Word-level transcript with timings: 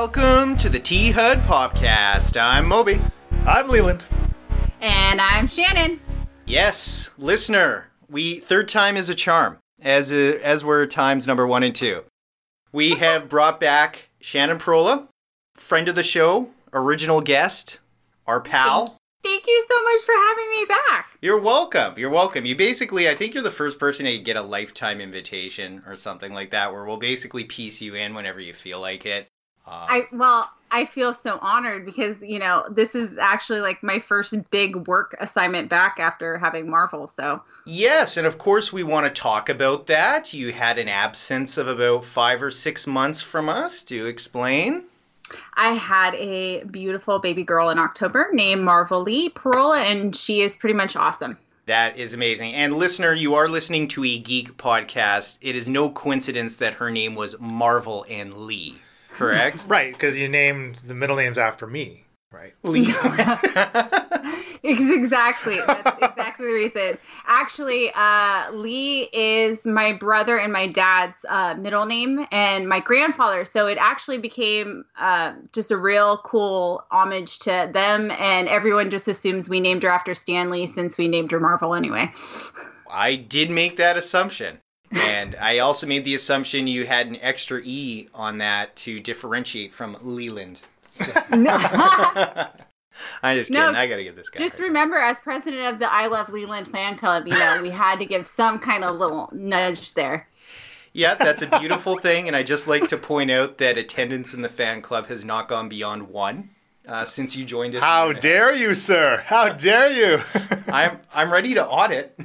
Welcome 0.00 0.56
to 0.58 0.68
the 0.68 0.78
T 0.78 1.10
HUD 1.10 1.38
Podcast. 1.38 2.40
I'm 2.40 2.66
Moby. 2.68 3.00
I'm 3.44 3.66
Leland. 3.66 4.04
And 4.80 5.20
I'm 5.20 5.48
Shannon. 5.48 6.00
Yes, 6.46 7.10
listener, 7.18 7.88
we 8.08 8.38
third 8.38 8.68
time 8.68 8.96
is 8.96 9.10
a 9.10 9.14
charm, 9.16 9.58
as 9.82 10.12
a, 10.12 10.40
as 10.46 10.64
were 10.64 10.86
times 10.86 11.26
number 11.26 11.48
one 11.48 11.64
and 11.64 11.74
two. 11.74 12.04
We 12.70 12.94
have 12.94 13.28
brought 13.28 13.58
back 13.58 14.10
Shannon 14.20 14.58
Parola, 14.58 15.08
friend 15.56 15.88
of 15.88 15.96
the 15.96 16.04
show, 16.04 16.50
original 16.72 17.20
guest, 17.20 17.80
our 18.24 18.40
pal. 18.40 18.98
Thank 19.24 19.48
you 19.48 19.64
so 19.68 19.82
much 19.82 20.00
for 20.02 20.12
having 20.12 20.50
me 20.50 20.64
back. 20.66 21.08
You're 21.20 21.40
welcome. 21.40 21.94
You're 21.96 22.08
welcome. 22.08 22.46
You 22.46 22.54
basically, 22.54 23.08
I 23.08 23.16
think 23.16 23.34
you're 23.34 23.42
the 23.42 23.50
first 23.50 23.80
person 23.80 24.06
to 24.06 24.16
get 24.18 24.36
a 24.36 24.42
lifetime 24.42 25.00
invitation 25.00 25.82
or 25.88 25.96
something 25.96 26.32
like 26.32 26.50
that, 26.50 26.72
where 26.72 26.84
we'll 26.84 26.98
basically 26.98 27.42
piece 27.42 27.80
you 27.80 27.96
in 27.96 28.14
whenever 28.14 28.38
you 28.38 28.54
feel 28.54 28.80
like 28.80 29.04
it. 29.04 29.26
Uh, 29.68 29.86
I 29.88 30.06
well, 30.12 30.50
I 30.70 30.84
feel 30.84 31.12
so 31.12 31.38
honored 31.40 31.84
because 31.84 32.22
you 32.22 32.38
know 32.38 32.64
this 32.70 32.94
is 32.94 33.18
actually 33.18 33.60
like 33.60 33.82
my 33.82 33.98
first 33.98 34.50
big 34.50 34.88
work 34.88 35.16
assignment 35.20 35.68
back 35.68 35.98
after 35.98 36.38
having 36.38 36.70
Marvel. 36.70 37.06
So 37.06 37.42
Yes, 37.66 38.16
and 38.16 38.26
of 38.26 38.38
course 38.38 38.72
we 38.72 38.82
want 38.82 39.06
to 39.06 39.20
talk 39.20 39.48
about 39.48 39.86
that. 39.86 40.32
You 40.32 40.52
had 40.52 40.78
an 40.78 40.88
absence 40.88 41.58
of 41.58 41.68
about 41.68 42.04
five 42.04 42.42
or 42.42 42.50
six 42.50 42.86
months 42.86 43.20
from 43.20 43.48
us. 43.48 43.82
Do 43.82 44.06
explain? 44.06 44.84
I 45.54 45.74
had 45.74 46.14
a 46.14 46.64
beautiful 46.64 47.18
baby 47.18 47.42
girl 47.42 47.68
in 47.68 47.78
October 47.78 48.30
named 48.32 48.64
Marvel 48.64 49.02
Lee 49.02 49.28
Parola, 49.28 49.80
and 49.80 50.16
she 50.16 50.40
is 50.40 50.56
pretty 50.56 50.74
much 50.74 50.96
awesome. 50.96 51.36
That 51.66 51.98
is 51.98 52.14
amazing. 52.14 52.54
And 52.54 52.72
listener, 52.72 53.12
you 53.12 53.34
are 53.34 53.46
listening 53.46 53.88
to 53.88 54.02
a 54.02 54.18
geek 54.18 54.56
podcast. 54.56 55.36
It 55.42 55.54
is 55.54 55.68
no 55.68 55.90
coincidence 55.90 56.56
that 56.56 56.74
her 56.74 56.90
name 56.90 57.14
was 57.14 57.38
Marvel 57.38 58.06
and 58.08 58.32
Lee, 58.32 58.76
correct? 59.18 59.64
Right, 59.68 59.92
because 59.92 60.16
you 60.16 60.28
named 60.28 60.76
the 60.76 60.94
middle 60.94 61.16
names 61.16 61.38
after 61.38 61.66
me, 61.66 62.04
right? 62.32 62.54
Lee. 62.62 62.94
Exactly 64.62 65.56
that's 65.66 66.02
exactly 66.02 66.46
the 66.46 66.52
reason. 66.52 66.98
Actually, 67.26 67.90
uh, 67.94 68.50
Lee 68.52 69.08
is 69.12 69.64
my 69.64 69.92
brother 69.92 70.36
and 70.36 70.52
my 70.52 70.66
dad's 70.66 71.24
uh, 71.28 71.54
middle 71.54 71.86
name, 71.86 72.26
and 72.32 72.68
my 72.68 72.80
grandfather. 72.80 73.44
So 73.44 73.66
it 73.66 73.78
actually 73.80 74.18
became 74.18 74.84
uh, 74.98 75.34
just 75.52 75.70
a 75.70 75.76
real 75.76 76.18
cool 76.18 76.84
homage 76.90 77.38
to 77.40 77.70
them, 77.72 78.10
and 78.12 78.48
everyone 78.48 78.90
just 78.90 79.06
assumes 79.08 79.48
we 79.48 79.60
named 79.60 79.82
her 79.84 79.90
after 79.90 80.14
Stan 80.14 80.50
Lee 80.50 80.66
since 80.66 80.98
we 80.98 81.08
named 81.08 81.30
her 81.30 81.40
Marvel 81.40 81.74
anyway. 81.74 82.10
I 82.90 83.14
did 83.14 83.50
make 83.50 83.76
that 83.76 83.96
assumption. 83.96 84.58
And 84.90 85.36
I 85.36 85.58
also 85.58 85.86
made 85.86 86.04
the 86.04 86.14
assumption 86.14 86.66
you 86.66 86.86
had 86.86 87.08
an 87.08 87.18
extra 87.20 87.60
E 87.62 88.08
on 88.14 88.38
that 88.38 88.74
to 88.76 89.00
differentiate 89.00 89.74
from 89.74 89.96
Leland. 90.00 90.60
So- 90.90 91.12
I'm 93.22 93.36
just 93.36 93.50
kidding. 93.50 93.72
No, 93.72 93.78
I 93.78 93.86
gotta 93.86 94.02
get 94.02 94.16
this 94.16 94.28
guy. 94.28 94.38
Just 94.38 94.58
right. 94.58 94.66
remember, 94.66 94.96
as 94.96 95.20
president 95.20 95.72
of 95.72 95.78
the 95.78 95.92
I 95.92 96.06
Love 96.06 96.28
Leland 96.28 96.68
fan 96.68 96.96
club, 96.96 97.26
you 97.26 97.32
know 97.32 97.60
we 97.62 97.70
had 97.70 97.98
to 97.98 98.06
give 98.06 98.26
some 98.26 98.58
kind 98.58 98.84
of 98.84 98.96
little 98.96 99.28
nudge 99.32 99.94
there. 99.94 100.28
Yeah, 100.92 101.14
that's 101.14 101.42
a 101.42 101.46
beautiful 101.60 101.98
thing, 101.98 102.26
and 102.26 102.36
I 102.36 102.42
just 102.42 102.66
like 102.66 102.88
to 102.88 102.96
point 102.96 103.30
out 103.30 103.58
that 103.58 103.78
attendance 103.78 104.34
in 104.34 104.42
the 104.42 104.48
fan 104.48 104.82
club 104.82 105.06
has 105.08 105.24
not 105.24 105.48
gone 105.48 105.68
beyond 105.68 106.08
one 106.08 106.50
uh, 106.86 107.04
since 107.04 107.36
you 107.36 107.44
joined 107.44 107.74
us. 107.74 107.82
How 107.82 108.12
dare 108.12 108.54
you, 108.54 108.74
sir? 108.74 109.22
How 109.26 109.50
dare 109.50 109.90
you? 109.90 110.22
I'm 110.68 111.00
I'm 111.12 111.32
ready 111.32 111.54
to 111.54 111.66
audit. 111.66 112.18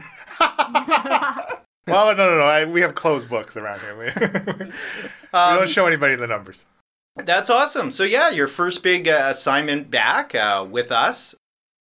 Well, 1.87 2.15
no, 2.15 2.29
no, 2.29 2.37
no. 2.37 2.43
I, 2.43 2.65
we 2.65 2.81
have 2.81 2.95
closed 2.95 3.29
books 3.29 3.57
around 3.57 3.79
here. 3.81 3.97
We, 3.97 4.05
we 4.65 4.71
Um, 5.33 5.57
don't 5.57 5.69
show 5.69 5.85
anybody 5.85 6.15
the 6.15 6.27
numbers. 6.27 6.65
That's 7.15 7.49
awesome. 7.49 7.91
So 7.91 8.03
yeah, 8.03 8.29
your 8.29 8.47
first 8.47 8.81
big 8.83 9.07
uh, 9.07 9.27
assignment 9.29 9.91
back 9.91 10.33
uh, 10.33 10.65
with 10.69 10.91
us. 10.91 11.35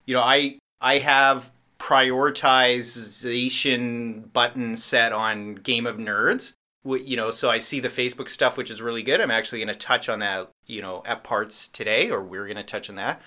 You 0.06 0.14
know, 0.14 0.22
I 0.22 0.59
I 0.81 1.00
have 1.00 1.50
prioritization 1.80 4.31
button 4.34 4.78
set 4.78 5.12
on 5.14 5.56
Game 5.56 5.88
of 5.88 5.98
Nerds. 5.98 6.53
You 6.84 7.18
know, 7.18 7.31
so 7.31 7.50
I 7.50 7.58
see 7.58 7.80
the 7.80 7.90
Facebook 7.90 8.30
stuff, 8.30 8.58
which 8.58 8.69
is 8.69 8.80
really 8.81 9.02
good. 9.02 9.19
I'm 9.19 9.31
actually 9.31 9.58
going 9.59 9.69
to 9.69 9.75
touch 9.75 10.08
on 10.09 10.19
that. 10.19 10.50
You 10.68 10.84
know, 10.84 11.02
at 11.06 11.24
parts 11.24 11.68
today, 11.68 12.12
or 12.12 12.22
we're 12.22 12.46
going 12.46 12.58
to 12.58 12.64
touch 12.64 12.88
on 12.90 12.96
that. 12.98 13.22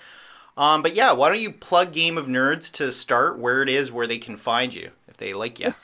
Um, 0.56 0.82
but 0.82 0.94
yeah, 0.94 1.12
why 1.12 1.28
don't 1.28 1.40
you 1.40 1.52
plug 1.52 1.92
Game 1.92 2.16
of 2.18 2.26
Nerds 2.26 2.70
to 2.74 2.90
start 2.92 3.38
where 3.38 3.62
it 3.62 3.68
is, 3.68 3.92
where 3.92 4.06
they 4.08 4.18
can 4.18 4.36
find 4.36 4.74
you 4.74 4.90
if 5.08 5.16
they 5.16 5.32
like 5.32 5.58
you. 5.60 5.70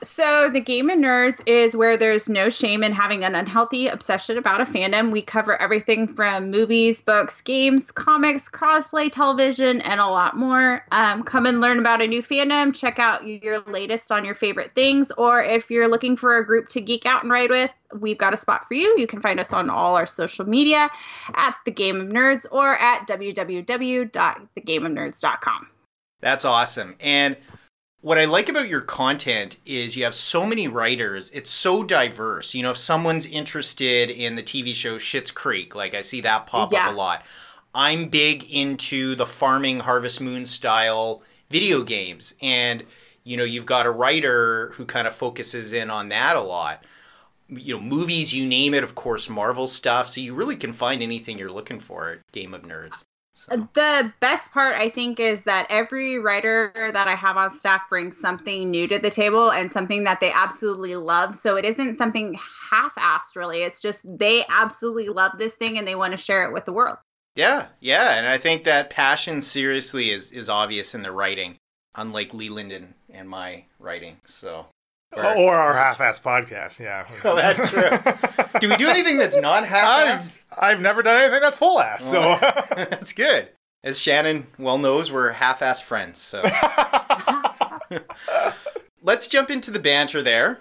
So, 0.00 0.48
the 0.48 0.60
Game 0.60 0.88
of 0.90 0.98
Nerds 0.98 1.40
is 1.44 1.74
where 1.74 1.96
there's 1.96 2.28
no 2.28 2.50
shame 2.50 2.84
in 2.84 2.92
having 2.92 3.24
an 3.24 3.34
unhealthy 3.34 3.88
obsession 3.88 4.38
about 4.38 4.60
a 4.60 4.64
fandom. 4.64 5.10
We 5.10 5.22
cover 5.22 5.60
everything 5.60 6.06
from 6.06 6.52
movies, 6.52 7.02
books, 7.02 7.40
games, 7.40 7.90
comics, 7.90 8.48
cosplay, 8.48 9.10
television, 9.10 9.80
and 9.80 10.00
a 10.00 10.06
lot 10.06 10.36
more. 10.36 10.84
Um, 10.92 11.24
come 11.24 11.46
and 11.46 11.60
learn 11.60 11.80
about 11.80 12.00
a 12.00 12.06
new 12.06 12.22
fandom. 12.22 12.72
Check 12.72 13.00
out 13.00 13.26
your 13.26 13.58
latest 13.62 14.12
on 14.12 14.24
your 14.24 14.36
favorite 14.36 14.70
things. 14.76 15.10
Or 15.18 15.42
if 15.42 15.68
you're 15.68 15.88
looking 15.88 16.16
for 16.16 16.38
a 16.38 16.46
group 16.46 16.68
to 16.68 16.80
geek 16.80 17.04
out 17.04 17.24
and 17.24 17.32
ride 17.32 17.50
with, 17.50 17.72
we've 17.98 18.18
got 18.18 18.32
a 18.32 18.36
spot 18.36 18.68
for 18.68 18.74
you. 18.74 18.94
You 18.96 19.08
can 19.08 19.20
find 19.20 19.40
us 19.40 19.52
on 19.52 19.68
all 19.68 19.96
our 19.96 20.06
social 20.06 20.48
media 20.48 20.88
at 21.34 21.56
The 21.64 21.72
Game 21.72 22.00
of 22.00 22.06
Nerds 22.06 22.46
or 22.52 22.76
at 22.76 23.08
www.thegameofnerds.com. 23.08 25.66
That's 26.20 26.44
awesome. 26.44 26.94
And 27.00 27.36
what 28.00 28.18
I 28.18 28.26
like 28.26 28.48
about 28.48 28.68
your 28.68 28.80
content 28.80 29.56
is 29.66 29.96
you 29.96 30.04
have 30.04 30.14
so 30.14 30.46
many 30.46 30.68
writers. 30.68 31.30
It's 31.30 31.50
so 31.50 31.82
diverse. 31.82 32.54
You 32.54 32.62
know, 32.62 32.70
if 32.70 32.76
someone's 32.76 33.26
interested 33.26 34.08
in 34.10 34.36
the 34.36 34.42
TV 34.42 34.72
show 34.74 34.98
Schitt's 34.98 35.30
Creek, 35.32 35.74
like 35.74 35.94
I 35.94 36.00
see 36.02 36.20
that 36.20 36.46
pop 36.46 36.72
Yeah. 36.72 36.86
up 36.88 36.92
a 36.94 36.96
lot. 36.96 37.24
I'm 37.74 38.06
big 38.08 38.44
into 38.50 39.14
the 39.14 39.26
farming 39.26 39.80
Harvest 39.80 40.20
Moon 40.20 40.44
style 40.44 41.22
video 41.50 41.82
games. 41.82 42.34
And, 42.40 42.84
you 43.24 43.36
know, 43.36 43.44
you've 43.44 43.66
got 43.66 43.86
a 43.86 43.90
writer 43.90 44.70
who 44.76 44.84
kind 44.84 45.06
of 45.06 45.14
focuses 45.14 45.72
in 45.72 45.90
on 45.90 46.08
that 46.10 46.36
a 46.36 46.40
lot. 46.40 46.84
You 47.48 47.74
know, 47.76 47.80
movies, 47.80 48.32
you 48.32 48.46
name 48.46 48.74
it, 48.74 48.84
of 48.84 48.94
course, 48.94 49.28
Marvel 49.28 49.66
stuff. 49.66 50.08
So 50.08 50.20
you 50.20 50.34
really 50.34 50.56
can 50.56 50.72
find 50.72 51.02
anything 51.02 51.38
you're 51.38 51.50
looking 51.50 51.80
for 51.80 52.10
at 52.10 52.32
Game 52.32 52.54
of 52.54 52.62
Nerds. 52.62 53.02
So. 53.38 53.68
The 53.74 54.12
best 54.18 54.50
part, 54.50 54.74
I 54.74 54.90
think, 54.90 55.20
is 55.20 55.44
that 55.44 55.68
every 55.70 56.18
writer 56.18 56.72
that 56.74 57.06
I 57.06 57.14
have 57.14 57.36
on 57.36 57.54
staff 57.54 57.82
brings 57.88 58.18
something 58.18 58.68
new 58.68 58.88
to 58.88 58.98
the 58.98 59.10
table 59.10 59.52
and 59.52 59.70
something 59.70 60.02
that 60.02 60.18
they 60.18 60.32
absolutely 60.32 60.96
love. 60.96 61.36
So 61.36 61.54
it 61.54 61.64
isn't 61.64 61.98
something 61.98 62.36
half 62.70 62.92
assed, 62.96 63.36
really. 63.36 63.62
It's 63.62 63.80
just 63.80 64.04
they 64.18 64.44
absolutely 64.48 65.08
love 65.08 65.38
this 65.38 65.54
thing 65.54 65.78
and 65.78 65.86
they 65.86 65.94
want 65.94 66.10
to 66.10 66.16
share 66.16 66.48
it 66.48 66.52
with 66.52 66.64
the 66.64 66.72
world. 66.72 66.96
Yeah, 67.36 67.68
yeah, 67.78 68.18
and 68.18 68.26
I 68.26 68.38
think 68.38 68.64
that 68.64 68.90
passion 68.90 69.40
seriously 69.42 70.10
is 70.10 70.32
is 70.32 70.48
obvious 70.48 70.92
in 70.92 71.04
the 71.04 71.12
writing, 71.12 71.58
unlike 71.94 72.34
Leland 72.34 72.72
and, 72.72 72.94
and 73.08 73.28
my 73.28 73.66
writing. 73.78 74.16
So, 74.24 74.66
Or 75.16 75.54
our 75.54 75.72
half-ass 75.72 76.20
podcast. 76.20 76.80
Yeah. 76.80 77.06
Oh, 77.24 77.34
that's 77.34 77.70
true. 77.70 78.60
do 78.60 78.68
we 78.68 78.76
do 78.76 78.88
anything 78.88 79.18
that's 79.18 79.36
not 79.36 79.66
half-assed? 79.66 80.36
I've, 80.52 80.58
I've 80.58 80.80
never 80.80 81.02
done 81.02 81.20
anything 81.20 81.40
that's 81.40 81.56
full-ass. 81.56 82.04
So 82.04 82.20
that's 82.76 83.12
good. 83.12 83.48
As 83.82 83.98
Shannon 83.98 84.46
well 84.58 84.78
knows, 84.78 85.10
we're 85.10 85.32
half-assed 85.32 85.82
friends. 85.82 86.20
So, 86.20 86.42
let's 89.02 89.28
jump 89.28 89.50
into 89.50 89.70
the 89.70 89.78
banter 89.78 90.22
there. 90.22 90.60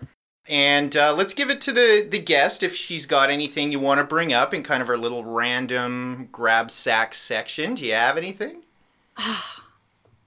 And 0.50 0.96
uh, 0.96 1.14
let's 1.14 1.34
give 1.34 1.50
it 1.50 1.60
to 1.62 1.74
the, 1.74 2.08
the 2.10 2.20
guest 2.20 2.64
if 2.64 2.74
she's 2.74 3.06
got 3.06 3.30
anything 3.30 3.72
you 3.72 3.80
want 3.80 4.00
to 4.00 4.06
bring 4.06 4.32
up 4.32 4.54
in 4.54 4.64
kind 4.64 4.82
of 4.82 4.88
our 4.88 4.98
little 4.98 5.26
random 5.26 6.30
grab 6.32 6.72
sack 6.72 7.14
section. 7.14 7.76
Do 7.76 7.86
you 7.86 7.94
have 7.94 8.18
anything? 8.18 8.64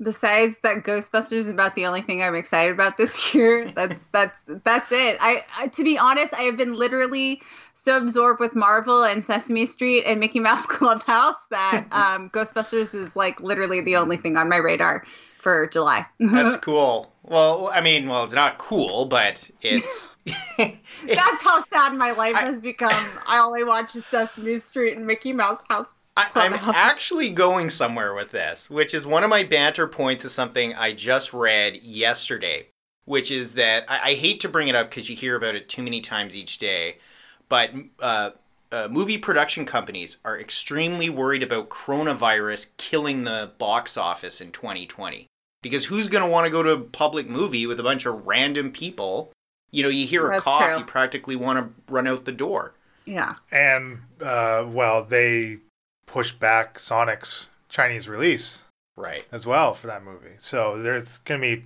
Besides 0.03 0.57
that 0.63 0.83
Ghostbusters 0.85 1.33
is 1.33 1.49
about 1.49 1.75
the 1.75 1.85
only 1.85 2.01
thing 2.01 2.23
I'm 2.23 2.35
excited 2.35 2.73
about 2.73 2.97
this 2.97 3.35
year. 3.35 3.69
That's 3.69 4.07
that's 4.13 4.35
that's 4.65 4.93
it. 4.93 5.19
I, 5.21 5.45
I 5.57 5.67
to 5.69 5.85
be 5.85 5.99
honest, 5.99 6.33
I 6.33 6.43
have 6.43 6.57
been 6.57 6.75
literally 6.75 7.43
so 7.75 7.97
absorbed 7.99 8.41
with 8.41 8.55
Marvel 8.55 9.05
and 9.05 9.25
Sesame 9.25 9.67
Street 9.67 10.05
and 10.05 10.19
Mickey 10.21 10.41
Mouse 10.41 10.67
Clubhouse 10.67 11.37
that 11.51 11.87
um, 11.93 12.31
Ghostbusters 12.31 12.95
is 12.95 13.15
like 13.15 13.41
literally 13.41 13.81
the 13.81 13.97
only 13.97 14.17
thing 14.17 14.37
on 14.37 14.49
my 14.49 14.57
radar 14.57 15.05
for 15.43 15.67
July. 15.67 16.07
That's 16.19 16.57
cool. 16.57 17.13
Well, 17.23 17.71
I 17.73 17.81
mean, 17.81 18.09
well, 18.09 18.25
it's 18.25 18.35
not 18.35 18.59
cool, 18.59 19.07
but 19.07 19.51
it's. 19.63 20.11
That's 20.59 21.43
how 21.43 21.65
sad 21.73 21.95
my 21.95 22.13
life 22.13 22.37
I- 22.37 22.43
has 22.43 22.59
become. 22.59 22.93
I 23.27 23.39
only 23.39 23.65
watch 23.65 23.93
Sesame 23.93 24.59
Street 24.59 24.97
and 24.97 25.07
Mickey 25.07 25.33
Mouse 25.33 25.61
House. 25.69 25.93
I, 26.35 26.47
I'm 26.47 26.55
actually 26.55 27.31
going 27.31 27.71
somewhere 27.71 28.15
with 28.15 28.31
this, 28.31 28.69
which 28.71 28.95
is 28.95 29.07
one 29.07 29.25
of 29.25 29.31
my 29.31 29.45
banter 29.45 29.87
points 29.87 30.25
is 30.25 30.33
something 30.33 30.75
I 30.75 30.93
just 30.93 31.33
read 31.33 31.83
yesterday, 31.83 32.69
which 33.05 33.31
is 33.31 33.55
that 33.55 33.85
I, 33.89 34.11
I 34.11 34.15
hate 34.15 34.41
to 34.41 34.49
bring 34.49 34.69
it 34.69 34.75
up 34.75 34.91
because 34.91 35.09
you 35.09 35.17
hear 35.17 35.37
about 35.37 35.55
it 35.55 35.69
too 35.69 35.83
many 35.83 36.01
times 36.01 36.37
each 36.37 36.59
day, 36.59 36.99
but 37.49 37.71
uh, 38.01 38.31
uh, 38.73 38.89
movie 38.91 39.19
production 39.19 39.65
companies 39.65 40.19
are 40.25 40.39
extremely 40.39 41.11
worried 41.11 41.43
about 41.43 41.69
coronavirus 41.69 42.71
killing 42.77 43.25
the 43.25 43.51
box 43.59 43.97
office 43.97 44.41
in 44.41 44.53
2020. 44.53 45.27
Because 45.63 45.87
who's 45.87 46.09
going 46.09 46.25
to 46.25 46.31
want 46.31 46.47
to 46.47 46.51
go 46.51 46.63
to 46.63 46.71
a 46.71 46.81
public 46.81 47.29
movie 47.29 47.67
with 47.67 47.79
a 47.79 47.83
bunch 47.83 48.07
of 48.07 48.27
random 48.27 48.73
people? 48.73 49.31
You 49.71 49.83
know, 49.83 49.89
you 49.89 50.07
hear 50.07 50.27
a 50.27 50.31
That's 50.31 50.43
cough, 50.43 50.65
true. 50.69 50.79
you 50.79 50.85
practically 50.85 51.37
want 51.37 51.59
to 51.59 51.93
run 51.93 52.07
out 52.07 52.25
the 52.25 52.33
door. 52.33 52.75
Yeah. 53.05 53.35
And 53.51 54.01
uh, 54.23 54.65
well, 54.69 55.05
they 55.05 55.59
pushed 56.11 56.41
back 56.41 56.79
Sonic's 56.79 57.49
Chinese 57.69 58.09
release 58.09 58.65
Right. 58.97 59.25
as 59.33 59.47
well 59.47 59.75
for 59.75 59.87
that 59.87 60.03
movie. 60.05 60.35
So 60.39 60.83
there's 60.83 61.19
going 61.19 61.41
to 61.41 61.57
be, 61.57 61.65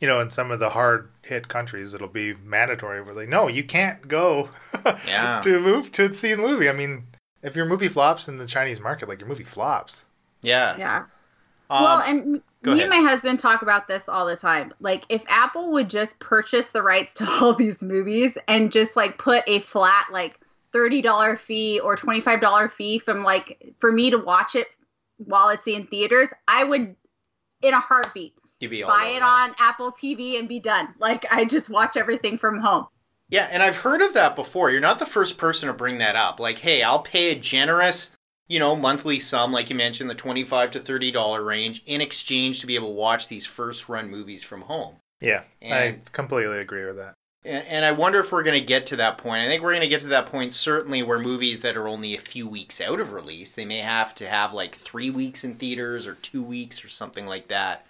you 0.00 0.06
know, 0.06 0.20
in 0.20 0.28
some 0.30 0.50
of 0.50 0.58
the 0.60 0.70
hard 0.70 1.08
hit 1.22 1.48
countries, 1.48 1.94
it'll 1.94 2.06
be 2.08 2.34
mandatory. 2.34 3.02
Where 3.02 3.14
like, 3.14 3.28
no, 3.28 3.48
you 3.48 3.64
can't 3.64 4.06
go 4.06 4.50
Yeah. 5.06 5.40
to 5.42 5.60
move 5.60 5.90
to 5.92 6.12
see 6.12 6.34
the 6.34 6.42
movie. 6.42 6.68
I 6.68 6.72
mean, 6.72 7.04
if 7.42 7.56
your 7.56 7.64
movie 7.66 7.88
flops 7.88 8.28
in 8.28 8.38
the 8.38 8.46
Chinese 8.46 8.80
market, 8.80 9.08
like 9.08 9.20
your 9.20 9.28
movie 9.28 9.44
flops. 9.44 10.04
Yeah. 10.42 10.76
Yeah. 10.76 11.04
Um, 11.68 11.82
well, 11.82 11.98
and 12.00 12.42
go 12.62 12.72
me 12.74 12.80
ahead. 12.82 12.92
and 12.92 13.02
my 13.04 13.10
husband 13.10 13.38
talk 13.40 13.62
about 13.62 13.88
this 13.88 14.08
all 14.08 14.26
the 14.26 14.36
time. 14.36 14.72
Like, 14.80 15.04
if 15.08 15.24
Apple 15.28 15.72
would 15.72 15.90
just 15.90 16.16
purchase 16.20 16.68
the 16.68 16.82
rights 16.82 17.14
to 17.14 17.28
all 17.40 17.54
these 17.54 17.82
movies 17.82 18.38
and 18.46 18.70
just 18.70 18.94
like 18.94 19.18
put 19.18 19.42
a 19.48 19.60
flat 19.60 20.06
like 20.12 20.38
thirty 20.76 21.00
dollar 21.00 21.38
fee 21.38 21.80
or 21.80 21.96
twenty 21.96 22.20
five 22.20 22.38
dollar 22.38 22.68
fee 22.68 22.98
from 22.98 23.24
like 23.24 23.74
for 23.80 23.90
me 23.90 24.10
to 24.10 24.18
watch 24.18 24.54
it 24.54 24.68
while 25.16 25.48
it's 25.48 25.66
in 25.66 25.86
theaters, 25.86 26.28
I 26.46 26.64
would 26.64 26.94
in 27.62 27.72
a 27.72 27.80
heartbeat 27.80 28.34
You'd 28.60 28.70
be 28.70 28.82
buy 28.82 29.12
it 29.16 29.20
that. 29.20 29.48
on 29.50 29.54
Apple 29.58 29.90
TV 29.90 30.38
and 30.38 30.46
be 30.46 30.60
done. 30.60 30.88
Like, 30.98 31.24
I 31.30 31.46
just 31.46 31.70
watch 31.70 31.96
everything 31.96 32.36
from 32.36 32.58
home. 32.58 32.86
Yeah, 33.30 33.48
and 33.50 33.62
I've 33.62 33.78
heard 33.78 34.02
of 34.02 34.12
that 34.12 34.36
before. 34.36 34.70
You're 34.70 34.82
not 34.82 34.98
the 34.98 35.06
first 35.06 35.38
person 35.38 35.68
to 35.68 35.72
bring 35.72 35.96
that 35.98 36.14
up. 36.14 36.38
Like, 36.38 36.58
hey, 36.58 36.82
I'll 36.82 37.00
pay 37.00 37.32
a 37.32 37.34
generous, 37.34 38.12
you 38.46 38.58
know, 38.58 38.76
monthly 38.76 39.18
sum, 39.18 39.50
like 39.50 39.70
you 39.70 39.76
mentioned, 39.76 40.10
the 40.10 40.14
twenty-five 40.14 40.70
to 40.72 40.80
thirty 40.80 41.10
dollar 41.10 41.42
range, 41.42 41.82
in 41.86 42.02
exchange 42.02 42.60
to 42.60 42.66
be 42.66 42.74
able 42.74 42.88
to 42.88 42.94
watch 42.94 43.28
these 43.28 43.46
first-run 43.46 44.10
movies 44.10 44.44
from 44.44 44.60
home. 44.62 44.96
Yeah, 45.20 45.44
I 45.62 45.98
completely 46.12 46.58
agree 46.58 46.84
with 46.84 46.96
that. 46.96 47.14
And, 47.46 47.66
and 47.66 47.84
I 47.84 47.92
wonder 47.92 48.18
if 48.18 48.32
we're 48.32 48.42
going 48.42 48.60
to 48.60 48.66
get 48.66 48.86
to 48.86 48.96
that 48.96 49.18
point. 49.18 49.42
I 49.42 49.46
think 49.46 49.62
we're 49.62 49.72
going 49.72 49.82
to 49.82 49.88
get 49.88 50.00
to 50.00 50.08
that 50.08 50.26
point 50.26 50.52
certainly 50.52 51.02
where 51.02 51.18
movies 51.18 51.62
that 51.62 51.76
are 51.76 51.88
only 51.88 52.14
a 52.14 52.20
few 52.20 52.48
weeks 52.48 52.80
out 52.80 53.00
of 53.00 53.12
release, 53.12 53.52
they 53.52 53.64
may 53.64 53.78
have 53.78 54.14
to 54.16 54.28
have 54.28 54.52
like 54.52 54.74
three 54.74 55.10
weeks 55.10 55.44
in 55.44 55.54
theaters 55.54 56.06
or 56.06 56.14
two 56.14 56.42
weeks 56.42 56.84
or 56.84 56.88
something 56.88 57.26
like 57.26 57.48
that. 57.48 57.86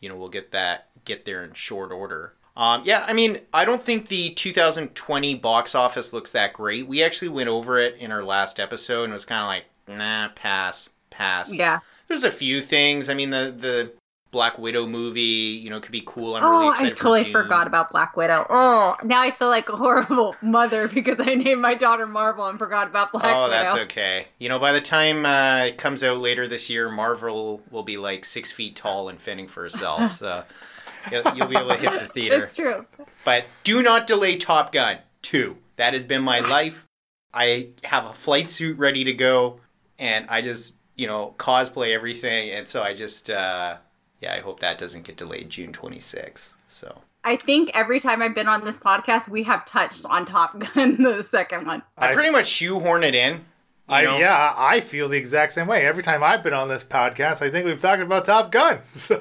You 0.00 0.08
know, 0.08 0.16
we'll 0.16 0.28
get 0.28 0.52
that 0.52 0.88
get 1.04 1.24
there 1.24 1.42
in 1.42 1.52
short 1.54 1.90
order. 1.90 2.34
Um, 2.56 2.82
yeah, 2.84 3.04
I 3.08 3.14
mean, 3.14 3.38
I 3.52 3.64
don't 3.64 3.80
think 3.80 4.08
the 4.08 4.30
2020 4.30 5.34
box 5.36 5.74
office 5.74 6.12
looks 6.12 6.32
that 6.32 6.52
great. 6.52 6.86
We 6.86 7.02
actually 7.02 7.28
went 7.28 7.48
over 7.48 7.78
it 7.78 7.96
in 7.96 8.12
our 8.12 8.22
last 8.22 8.60
episode 8.60 9.04
and 9.04 9.12
it 9.12 9.14
was 9.14 9.24
kind 9.24 9.40
of 9.40 9.46
like, 9.46 9.64
nah, 9.98 10.28
pass, 10.34 10.90
pass. 11.08 11.52
Yeah. 11.52 11.80
There's 12.08 12.24
a 12.24 12.30
few 12.30 12.60
things. 12.60 13.08
I 13.08 13.14
mean, 13.14 13.30
the 13.30 13.54
the 13.56 13.92
Black 14.32 14.58
Widow 14.58 14.86
movie, 14.86 15.20
you 15.20 15.68
know, 15.68 15.78
could 15.78 15.92
be 15.92 16.02
cool. 16.06 16.36
I'm 16.36 16.42
oh, 16.42 16.50
really 16.50 16.66
I 16.66 16.70
excited 16.70 16.96
for 16.96 17.02
totally 17.02 17.22
Dune. 17.24 17.32
forgot 17.32 17.66
about 17.66 17.90
Black 17.90 18.16
Widow. 18.16 18.46
Oh, 18.48 18.96
now 19.04 19.20
I 19.20 19.30
feel 19.30 19.48
like 19.48 19.68
a 19.68 19.76
horrible 19.76 20.34
mother 20.42 20.88
because 20.88 21.20
I 21.20 21.34
named 21.34 21.60
my 21.60 21.74
daughter 21.74 22.06
Marvel 22.06 22.46
and 22.46 22.58
forgot 22.58 22.86
about 22.86 23.12
Black 23.12 23.26
oh, 23.26 23.42
Widow. 23.42 23.44
Oh, 23.44 23.50
that's 23.50 23.74
okay. 23.74 24.28
You 24.38 24.48
know, 24.48 24.58
by 24.58 24.72
the 24.72 24.80
time 24.80 25.26
uh, 25.26 25.66
it 25.66 25.76
comes 25.76 26.02
out 26.02 26.18
later 26.18 26.48
this 26.48 26.70
year, 26.70 26.88
Marvel 26.88 27.62
will 27.70 27.82
be 27.82 27.98
like 27.98 28.24
six 28.24 28.50
feet 28.50 28.74
tall 28.74 29.10
and 29.10 29.20
fending 29.20 29.48
for 29.48 29.64
herself. 29.64 30.12
So 30.12 30.44
you'll, 31.12 31.36
you'll 31.36 31.48
be 31.48 31.56
able 31.56 31.68
to 31.68 31.76
hit 31.76 32.00
the 32.00 32.08
theater. 32.08 32.38
That's 32.38 32.54
true. 32.54 32.86
But 33.26 33.44
do 33.64 33.82
not 33.82 34.06
delay 34.06 34.38
Top 34.38 34.72
Gun 34.72 34.96
2. 35.20 35.58
That 35.76 35.92
has 35.92 36.06
been 36.06 36.22
my 36.22 36.40
life. 36.48 36.86
I 37.34 37.68
have 37.84 38.06
a 38.06 38.12
flight 38.14 38.50
suit 38.50 38.78
ready 38.78 39.04
to 39.04 39.12
go, 39.12 39.60
and 39.98 40.26
I 40.30 40.40
just, 40.40 40.76
you 40.96 41.06
know, 41.06 41.34
cosplay 41.38 41.94
everything. 41.94 42.50
And 42.50 42.66
so 42.66 42.82
I 42.82 42.94
just, 42.94 43.28
uh, 43.28 43.76
yeah, 44.22 44.32
I 44.34 44.40
hope 44.40 44.60
that 44.60 44.78
doesn't 44.78 45.04
get 45.04 45.16
delayed 45.16 45.50
June 45.50 45.72
26th. 45.72 46.52
So. 46.68 46.96
I 47.24 47.36
think 47.36 47.70
every 47.74 48.00
time 48.00 48.22
I've 48.22 48.34
been 48.34 48.48
on 48.48 48.64
this 48.64 48.78
podcast, 48.78 49.28
we 49.28 49.42
have 49.42 49.64
touched 49.66 50.04
on 50.06 50.24
Top 50.24 50.58
Gun, 50.74 51.02
the 51.02 51.22
second 51.22 51.66
one. 51.66 51.82
I, 51.98 52.10
I- 52.10 52.14
pretty 52.14 52.30
much 52.30 52.46
shoehorn 52.46 53.04
it 53.04 53.14
in. 53.14 53.40
I, 53.88 54.04
know? 54.04 54.16
yeah, 54.16 54.54
I 54.56 54.80
feel 54.80 55.08
the 55.08 55.18
exact 55.18 55.52
same 55.52 55.66
way. 55.66 55.84
Every 55.84 56.02
time 56.04 56.22
I've 56.22 56.42
been 56.42 56.54
on 56.54 56.68
this 56.68 56.84
podcast, 56.84 57.42
I 57.42 57.50
think 57.50 57.66
we've 57.66 57.80
talked 57.80 58.00
about 58.00 58.24
Top 58.24 58.50
Gun. 58.50 58.78
So 58.88 59.16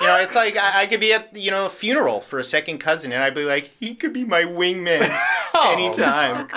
You 0.00 0.06
know, 0.08 0.16
it's 0.18 0.34
like 0.34 0.56
I, 0.58 0.82
I 0.82 0.86
could 0.86 1.00
be 1.00 1.12
at 1.14 1.34
you 1.34 1.50
know 1.50 1.64
a 1.66 1.70
funeral 1.70 2.20
for 2.20 2.38
a 2.38 2.44
second 2.44 2.78
cousin, 2.78 3.12
and 3.12 3.22
I'd 3.22 3.34
be 3.34 3.44
like, 3.44 3.70
he 3.80 3.94
could 3.94 4.12
be 4.12 4.24
my 4.24 4.42
wingman 4.42 5.08
anytime. 5.64 6.48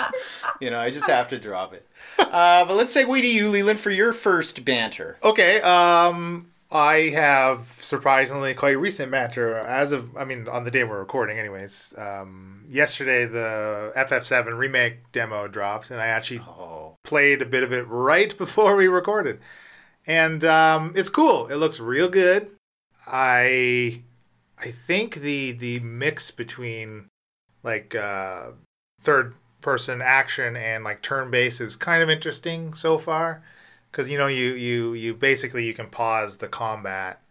you 0.60 0.68
know, 0.70 0.78
I 0.78 0.90
just 0.90 1.06
have 1.08 1.28
to 1.28 1.38
drop 1.38 1.72
it. 1.72 1.86
Uh, 2.18 2.64
but 2.66 2.74
let's 2.76 2.94
segue 2.94 3.18
to 3.20 3.26
you, 3.26 3.48
Leland, 3.48 3.80
for 3.80 3.90
your 3.90 4.12
first 4.12 4.62
banter. 4.64 5.16
Okay, 5.22 5.60
um 5.62 6.49
I 6.72 7.10
have 7.10 7.66
surprisingly 7.66 8.54
quite 8.54 8.78
recent 8.78 9.10
matter 9.10 9.56
as 9.56 9.90
of 9.90 10.16
I 10.16 10.24
mean 10.24 10.46
on 10.46 10.64
the 10.64 10.70
day 10.70 10.84
we're 10.84 11.00
recording 11.00 11.38
anyways. 11.38 11.94
Um 11.98 12.64
yesterday 12.68 13.26
the 13.26 13.92
FF7 13.96 14.56
remake 14.56 15.10
demo 15.10 15.48
dropped 15.48 15.90
and 15.90 16.00
I 16.00 16.06
actually 16.06 16.40
Oh, 16.40 16.96
played 17.02 17.42
a 17.42 17.46
bit 17.46 17.64
of 17.64 17.72
it 17.72 17.86
right 17.88 18.36
before 18.38 18.76
we 18.76 18.86
recorded. 18.86 19.40
And 20.06 20.44
um 20.44 20.92
it's 20.94 21.08
cool. 21.08 21.48
It 21.48 21.56
looks 21.56 21.80
real 21.80 22.08
good. 22.08 22.50
I 23.06 24.02
I 24.56 24.70
think 24.70 25.16
the 25.16 25.52
the 25.52 25.80
mix 25.80 26.30
between 26.30 27.08
like 27.64 27.96
uh 27.96 28.52
third 29.00 29.34
person 29.60 30.00
action 30.00 30.56
and 30.56 30.84
like 30.84 31.02
turn 31.02 31.30
based 31.30 31.60
is 31.60 31.74
kind 31.74 32.02
of 32.02 32.08
interesting 32.08 32.74
so 32.74 32.96
far 32.96 33.42
because 33.90 34.08
you 34.08 34.18
know 34.18 34.26
you 34.26 34.52
you 34.54 34.94
you 34.94 35.14
basically 35.14 35.64
you 35.64 35.74
can 35.74 35.88
pause 35.88 36.38
the 36.38 36.48
combat 36.48 37.22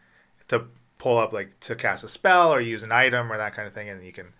to 0.47 0.65
pull 0.97 1.17
up 1.17 1.31
like 1.31 1.59
to 1.61 1.75
cast 1.75 2.03
a 2.03 2.09
spell 2.09 2.53
or 2.53 2.59
use 2.59 2.83
an 2.83 2.91
item 2.91 3.31
or 3.31 3.38
that 3.38 3.53
kind 3.53 3.67
of 3.67 3.73
thing 3.73 3.89
and 3.89 4.03
you 4.03 4.11
can 4.11 4.33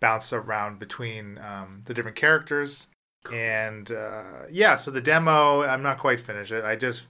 bounce 0.00 0.32
around 0.32 0.78
between 0.78 1.38
um, 1.38 1.82
the 1.86 1.94
different 1.94 2.16
characters. 2.16 2.86
And 3.32 3.90
uh, 3.90 4.42
yeah 4.50 4.76
so 4.76 4.90
the 4.92 5.00
demo 5.00 5.62
i'm 5.62 5.82
not 5.82 5.98
quite 5.98 6.20
finished 6.20 6.52
it. 6.52 6.64
I 6.64 6.76
just 6.76 7.06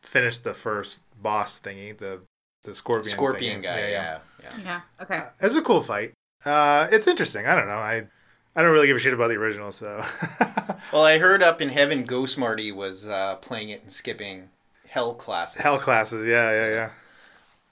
finished 0.00 0.44
the 0.44 0.54
first 0.54 1.00
boss 1.20 1.60
thingy 1.60 1.96
the 1.96 2.20
the 2.62 2.74
scorpion 2.74 3.12
I 8.60 8.62
don't 8.62 8.72
know 8.74 8.80
i 8.80 8.82
i 8.82 8.82
don't 8.82 8.84
really 8.84 8.86
give 8.86 8.96
a 8.96 9.00
shit 9.00 9.14
about 9.14 9.28
the 9.28 9.36
original 9.36 9.72
so 9.72 10.04
Well, 10.92 11.04
I 11.04 11.18
heard 11.18 11.42
up 11.42 11.60
in 11.60 11.68
heaven, 11.68 12.04
Ghost 12.04 12.36
Marty 12.38 12.72
was 12.72 13.06
uh, 13.06 13.36
playing 13.36 13.68
it 13.70 13.82
and 13.82 13.92
skipping 13.92 14.48
hell 14.88 15.14
classes. 15.14 15.60
hell 15.62 15.78
classes 15.78 16.26
yeah 16.26 16.50
yeah 16.50 16.68
yeah 16.68 16.90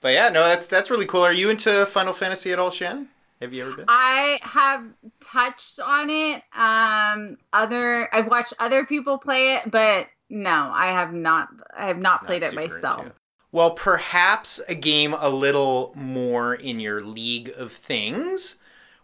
But 0.00 0.12
yeah, 0.12 0.28
no, 0.28 0.44
that's 0.44 0.66
that's 0.68 0.90
really 0.90 1.06
cool. 1.06 1.22
Are 1.22 1.32
you 1.32 1.50
into 1.50 1.84
Final 1.86 2.12
Fantasy 2.12 2.52
at 2.52 2.58
all, 2.58 2.70
Shannon? 2.70 3.08
Have 3.40 3.52
you 3.52 3.62
ever 3.66 3.76
been? 3.76 3.84
I 3.88 4.38
have 4.42 4.84
touched 5.20 5.80
on 5.80 6.10
it. 6.10 6.42
Um, 6.54 7.38
other 7.52 8.08
I've 8.14 8.28
watched 8.28 8.54
other 8.60 8.84
people 8.84 9.18
play 9.18 9.54
it, 9.56 9.70
but 9.70 10.06
no, 10.30 10.70
I 10.72 10.88
have 10.88 11.12
not. 11.12 11.48
I 11.76 11.86
have 11.88 11.98
not 11.98 12.24
played 12.26 12.42
Not 12.42 12.52
it 12.52 12.56
myself. 12.56 13.00
into. 13.00 13.12
Well, 13.50 13.70
perhaps 13.72 14.60
a 14.68 14.74
game 14.74 15.14
a 15.18 15.30
little 15.30 15.92
more 15.96 16.54
in 16.54 16.78
your 16.80 17.00
league 17.02 17.50
of 17.56 17.72
things, 17.72 18.56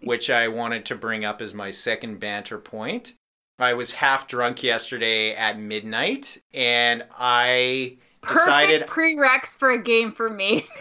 which 0.04 0.30
I 0.30 0.48
wanted 0.48 0.84
to 0.86 0.94
bring 0.94 1.24
up 1.24 1.40
as 1.40 1.54
my 1.54 1.70
second 1.70 2.20
banter 2.20 2.58
point. 2.58 3.14
I 3.58 3.74
was 3.74 3.92
half 3.92 4.26
drunk 4.26 4.62
yesterday 4.62 5.34
at 5.34 5.58
midnight, 5.58 6.38
and 6.52 7.04
I 7.16 7.98
decided 8.28 8.86
Perfect 8.86 9.18
prereqs 9.18 9.56
for 9.56 9.70
a 9.70 9.82
game 9.82 10.12
for 10.12 10.28
me. 10.28 10.66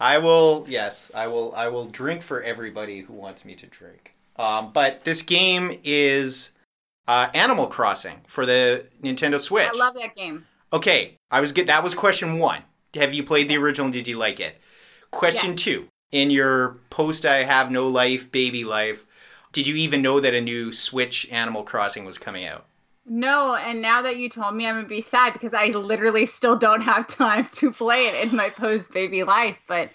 I 0.00 0.18
will, 0.18 0.64
yes, 0.68 1.10
I 1.14 1.26
will. 1.26 1.54
I 1.54 1.68
will 1.68 1.86
drink 1.86 2.22
for 2.22 2.42
everybody 2.42 3.00
who 3.00 3.12
wants 3.12 3.44
me 3.44 3.54
to 3.56 3.66
drink. 3.66 4.12
Um, 4.36 4.70
but 4.72 5.00
this 5.00 5.22
game 5.22 5.80
is 5.82 6.52
uh, 7.08 7.28
Animal 7.34 7.66
Crossing 7.66 8.20
for 8.26 8.46
the 8.46 8.86
Nintendo 9.02 9.40
Switch. 9.40 9.68
I 9.74 9.76
love 9.76 9.94
that 9.94 10.14
game. 10.14 10.46
Okay, 10.72 11.16
I 11.30 11.40
was 11.40 11.50
good. 11.52 11.66
That 11.66 11.82
was 11.82 11.94
question 11.94 12.38
one. 12.38 12.62
Have 12.94 13.12
you 13.12 13.24
played 13.24 13.48
the 13.48 13.56
original? 13.56 13.90
Did 13.90 14.06
you 14.06 14.16
like 14.16 14.38
it? 14.38 14.60
Question 15.10 15.50
Yeah. 15.50 15.56
two. 15.56 15.88
In 16.10 16.30
your 16.30 16.78
post, 16.90 17.26
I 17.26 17.44
have 17.44 17.70
no 17.70 17.86
life, 17.86 18.32
baby 18.32 18.64
life. 18.64 19.04
Did 19.52 19.66
you 19.66 19.76
even 19.76 20.02
know 20.02 20.20
that 20.20 20.34
a 20.34 20.40
new 20.40 20.72
Switch 20.72 21.28
Animal 21.30 21.62
Crossing 21.62 22.04
was 22.04 22.18
coming 22.18 22.44
out? 22.46 22.64
No, 23.06 23.54
and 23.54 23.80
now 23.80 24.02
that 24.02 24.16
you 24.16 24.28
told 24.28 24.54
me, 24.54 24.66
I'm 24.66 24.76
gonna 24.76 24.86
be 24.86 25.00
sad 25.00 25.32
because 25.32 25.54
I 25.54 25.66
literally 25.68 26.26
still 26.26 26.56
don't 26.56 26.82
have 26.82 27.06
time 27.06 27.46
to 27.52 27.72
play 27.72 28.06
it 28.06 28.28
in 28.30 28.36
my 28.36 28.50
post 28.50 28.92
baby 28.92 29.22
life. 29.24 29.56
But 29.66 29.90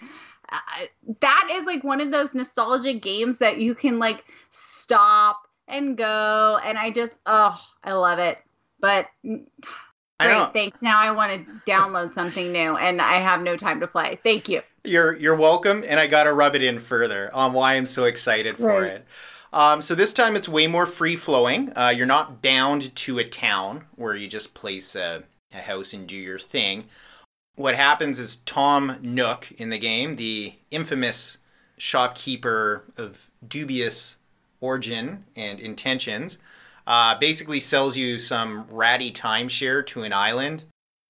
uh, 0.50 0.86
that 1.20 1.48
is 1.52 1.64
like 1.64 1.84
one 1.84 2.00
of 2.00 2.10
those 2.10 2.34
nostalgic 2.34 3.02
games 3.02 3.38
that 3.38 3.58
you 3.58 3.74
can 3.74 3.98
like 3.98 4.24
stop 4.50 5.46
and 5.68 5.96
go, 5.96 6.58
and 6.64 6.76
I 6.76 6.90
just 6.90 7.16
oh, 7.26 7.56
I 7.84 7.92
love 7.92 8.18
it. 8.18 8.38
But 8.80 9.06
I 9.24 10.26
great, 10.26 10.52
thanks. 10.52 10.82
Now 10.82 10.98
I 10.98 11.12
want 11.12 11.46
to 11.46 11.54
download 11.70 12.12
something 12.12 12.50
new, 12.50 12.76
and 12.76 13.00
I 13.00 13.20
have 13.20 13.42
no 13.42 13.56
time 13.56 13.80
to 13.80 13.86
play. 13.86 14.18
Thank 14.24 14.48
you. 14.48 14.62
You're 14.86 15.16
you're 15.16 15.34
welcome, 15.34 15.82
and 15.88 15.98
I 15.98 16.06
gotta 16.06 16.32
rub 16.32 16.54
it 16.54 16.62
in 16.62 16.78
further 16.78 17.30
on 17.32 17.54
why 17.54 17.74
I'm 17.74 17.86
so 17.86 18.04
excited 18.04 18.58
for 18.58 18.80
Right. 18.80 18.90
it. 18.92 19.06
Um, 19.50 19.80
so 19.80 19.94
this 19.94 20.12
time 20.12 20.36
it's 20.36 20.48
way 20.48 20.66
more 20.66 20.84
free 20.84 21.16
flowing. 21.16 21.72
Uh, 21.76 21.92
you're 21.96 22.06
not 22.06 22.42
bound 22.42 22.94
to 22.96 23.18
a 23.18 23.24
town 23.24 23.86
where 23.94 24.14
you 24.14 24.28
just 24.28 24.52
place 24.52 24.94
a, 24.94 25.22
a 25.54 25.58
house 25.58 25.92
and 25.94 26.06
do 26.06 26.16
your 26.16 26.38
thing. 26.38 26.84
What 27.56 27.76
happens 27.76 28.18
is 28.18 28.36
Tom 28.36 28.98
Nook 29.00 29.52
in 29.52 29.70
the 29.70 29.78
game, 29.78 30.16
the 30.16 30.54
infamous 30.70 31.38
shopkeeper 31.78 32.84
of 32.98 33.30
dubious 33.46 34.18
Origin 34.60 35.24
and 35.36 35.60
Intentions. 35.60 36.38
Uh, 36.86 37.16
basically 37.18 37.60
sells 37.60 37.96
you 37.96 38.18
some 38.18 38.66
ratty 38.68 39.10
timeshare 39.10 39.86
to 39.86 40.02
an 40.02 40.12
island, 40.12 40.64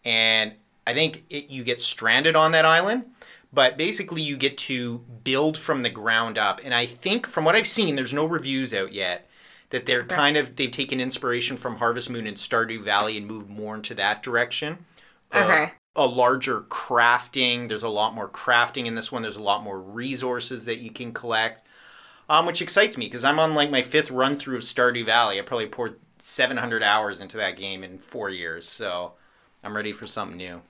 and 0.05 0.53
I 0.87 0.95
think 0.95 1.25
it, 1.29 1.51
you 1.51 1.65
get 1.65 1.81
stranded 1.81 2.37
on 2.37 2.53
that 2.53 2.65
island. 2.65 3.07
But 3.55 3.77
basically, 3.77 4.23
you 4.23 4.37
get 4.37 4.59
to 4.59 4.99
build 5.23 5.57
from 5.57 5.83
the 5.83 5.91
ground 5.91 6.37
up. 6.39 6.61
And 6.65 6.75
I 6.75 6.87
think, 6.87 7.27
from 7.27 7.45
what 7.45 7.55
I've 7.55 7.67
seen, 7.69 7.95
there's 7.97 8.13
no 8.13 8.27
reviews 8.27 8.75
out 8.75 8.93
yet 8.93 9.29
that 9.71 9.87
they're 9.87 10.05
kind 10.05 10.37
of 10.37 10.57
they've 10.57 10.71
taken 10.71 11.01
inspiration 11.01 11.57
from 11.57 11.77
Harvest 11.77 12.11
Moon 12.11 12.27
and 12.27 12.37
Stardew 12.37 12.83
Valley 12.83 13.17
and 13.17 13.27
moved 13.27 13.49
more 13.49 13.75
into 13.75 13.95
that 13.95 14.23
direction. 14.23 14.79
Uh, 15.33 15.39
Okay. 15.39 15.73
a 15.97 16.07
larger 16.07 16.61
crafting. 16.63 17.69
There's 17.69 17.83
a 17.83 17.89
lot 17.89 18.15
more 18.15 18.29
crafting 18.29 18.87
in 18.87 18.95
this 18.95 19.11
one. 19.13 19.23
There's 19.23 19.37
a 19.37 19.43
lot 19.43 19.63
more 19.63 19.81
resources 19.81 20.65
that 20.65 20.79
you 20.79 20.91
can 20.91 21.13
collect, 21.13 21.67
um, 22.29 22.47
which 22.47 22.61
excites 22.63 22.97
me 22.97 23.07
because 23.07 23.25
I'm 23.25 23.39
on 23.39 23.55
like 23.55 23.71
my 23.71 23.83
fifth 23.83 24.11
run 24.11 24.37
through 24.37 24.57
of 24.57 24.63
Stardew 24.63 25.07
Valley. 25.07 25.39
I 25.39 25.43
probably 25.43 25.67
poured 25.67 25.97
700 26.19 26.83
hours 26.83 27.21
into 27.21 27.37
that 27.37 27.57
game 27.57 27.83
in 27.85 27.99
four 27.99 28.29
years, 28.31 28.69
so 28.69 29.13
I'm 29.63 29.77
ready 29.77 29.93
for 29.93 30.07
something 30.07 30.37
new. 30.37 30.63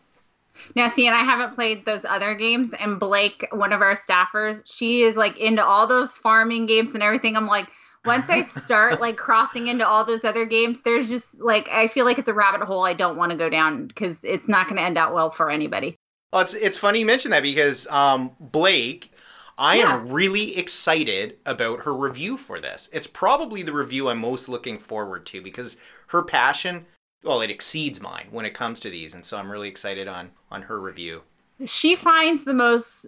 Now, 0.77 0.89
see, 0.89 1.07
and 1.07 1.15
I 1.17 1.21
haven't 1.25 1.55
played 1.55 1.85
those 1.85 2.05
other 2.05 2.35
games. 2.35 2.73
And 2.75 2.99
Blake, 2.99 3.47
one 3.53 3.73
of 3.73 3.83
our 3.83 3.95
staffers, 3.95 4.63
she 4.67 5.03
is 5.03 5.17
like 5.17 5.37
into 5.39 5.65
all 5.65 5.87
those 5.87 6.15
farming 6.15 6.67
games 6.67 6.95
and 6.95 7.03
everything. 7.03 7.37
I'm 7.37 7.47
like, 7.47 7.69
once 8.05 8.29
I 8.29 8.43
start 8.43 9.01
like 9.01 9.17
crossing 9.17 9.69
into 9.69 9.87
all 9.87 10.05
those 10.05 10.25
other 10.25 10.45
games, 10.47 10.81
there's 10.83 11.09
just 11.09 11.41
like 11.41 11.69
I 11.71 11.89
feel 11.89 12.05
like 12.05 12.19
it's 12.19 12.29
a 12.29 12.35
rabbit 12.35 12.63
hole 12.67 12.85
I 12.85 12.95
don't 12.95 13.17
want 13.17 13.33
to 13.33 13.39
go 13.39 13.49
down 13.49 13.87
because 13.87 14.19
it's 14.25 14.49
not 14.49 14.67
going 14.67 14.77
to 14.77 14.83
end 14.83 14.99
out 14.99 15.15
well 15.15 15.31
for 15.31 15.51
anybody. 15.51 15.99
Well, 16.33 16.43
it's 16.43 16.55
it's 16.55 16.79
funny 16.79 17.01
you 17.01 17.07
mention 17.07 17.31
that 17.31 17.43
because 17.43 17.87
um, 17.89 18.33
Blake, 18.41 19.13
I 19.57 19.77
Yeah. 19.77 20.01
am 20.01 20.09
really 20.09 20.57
excited 20.57 21.39
about 21.47 21.81
her 21.83 21.95
review 21.95 22.37
for 22.37 22.61
this. 22.61 22.89
It's 22.93 23.07
probably 23.07 23.63
the 23.63 23.73
review 23.73 24.09
I'm 24.09 24.19
most 24.19 24.49
looking 24.49 24.79
forward 24.79 25.27
to 25.27 25.41
because 25.41 25.77
her 26.09 26.23
passion, 26.23 26.87
well, 27.25 27.41
it 27.41 27.51
exceeds 27.51 28.01
mine 28.01 28.29
when 28.31 28.45
it 28.45 28.55
comes 28.55 28.81
to 28.81 28.91
these, 28.91 29.15
and 29.15 29.25
so 29.25 29.39
I'm 29.39 29.51
really 29.51 29.69
excited 29.69 30.09
on 30.09 30.31
on 30.51 30.63
her 30.63 30.81
review. 30.81 31.23
She 31.65 31.97
finds 31.97 32.45
the 32.45 32.55
most 32.55 33.07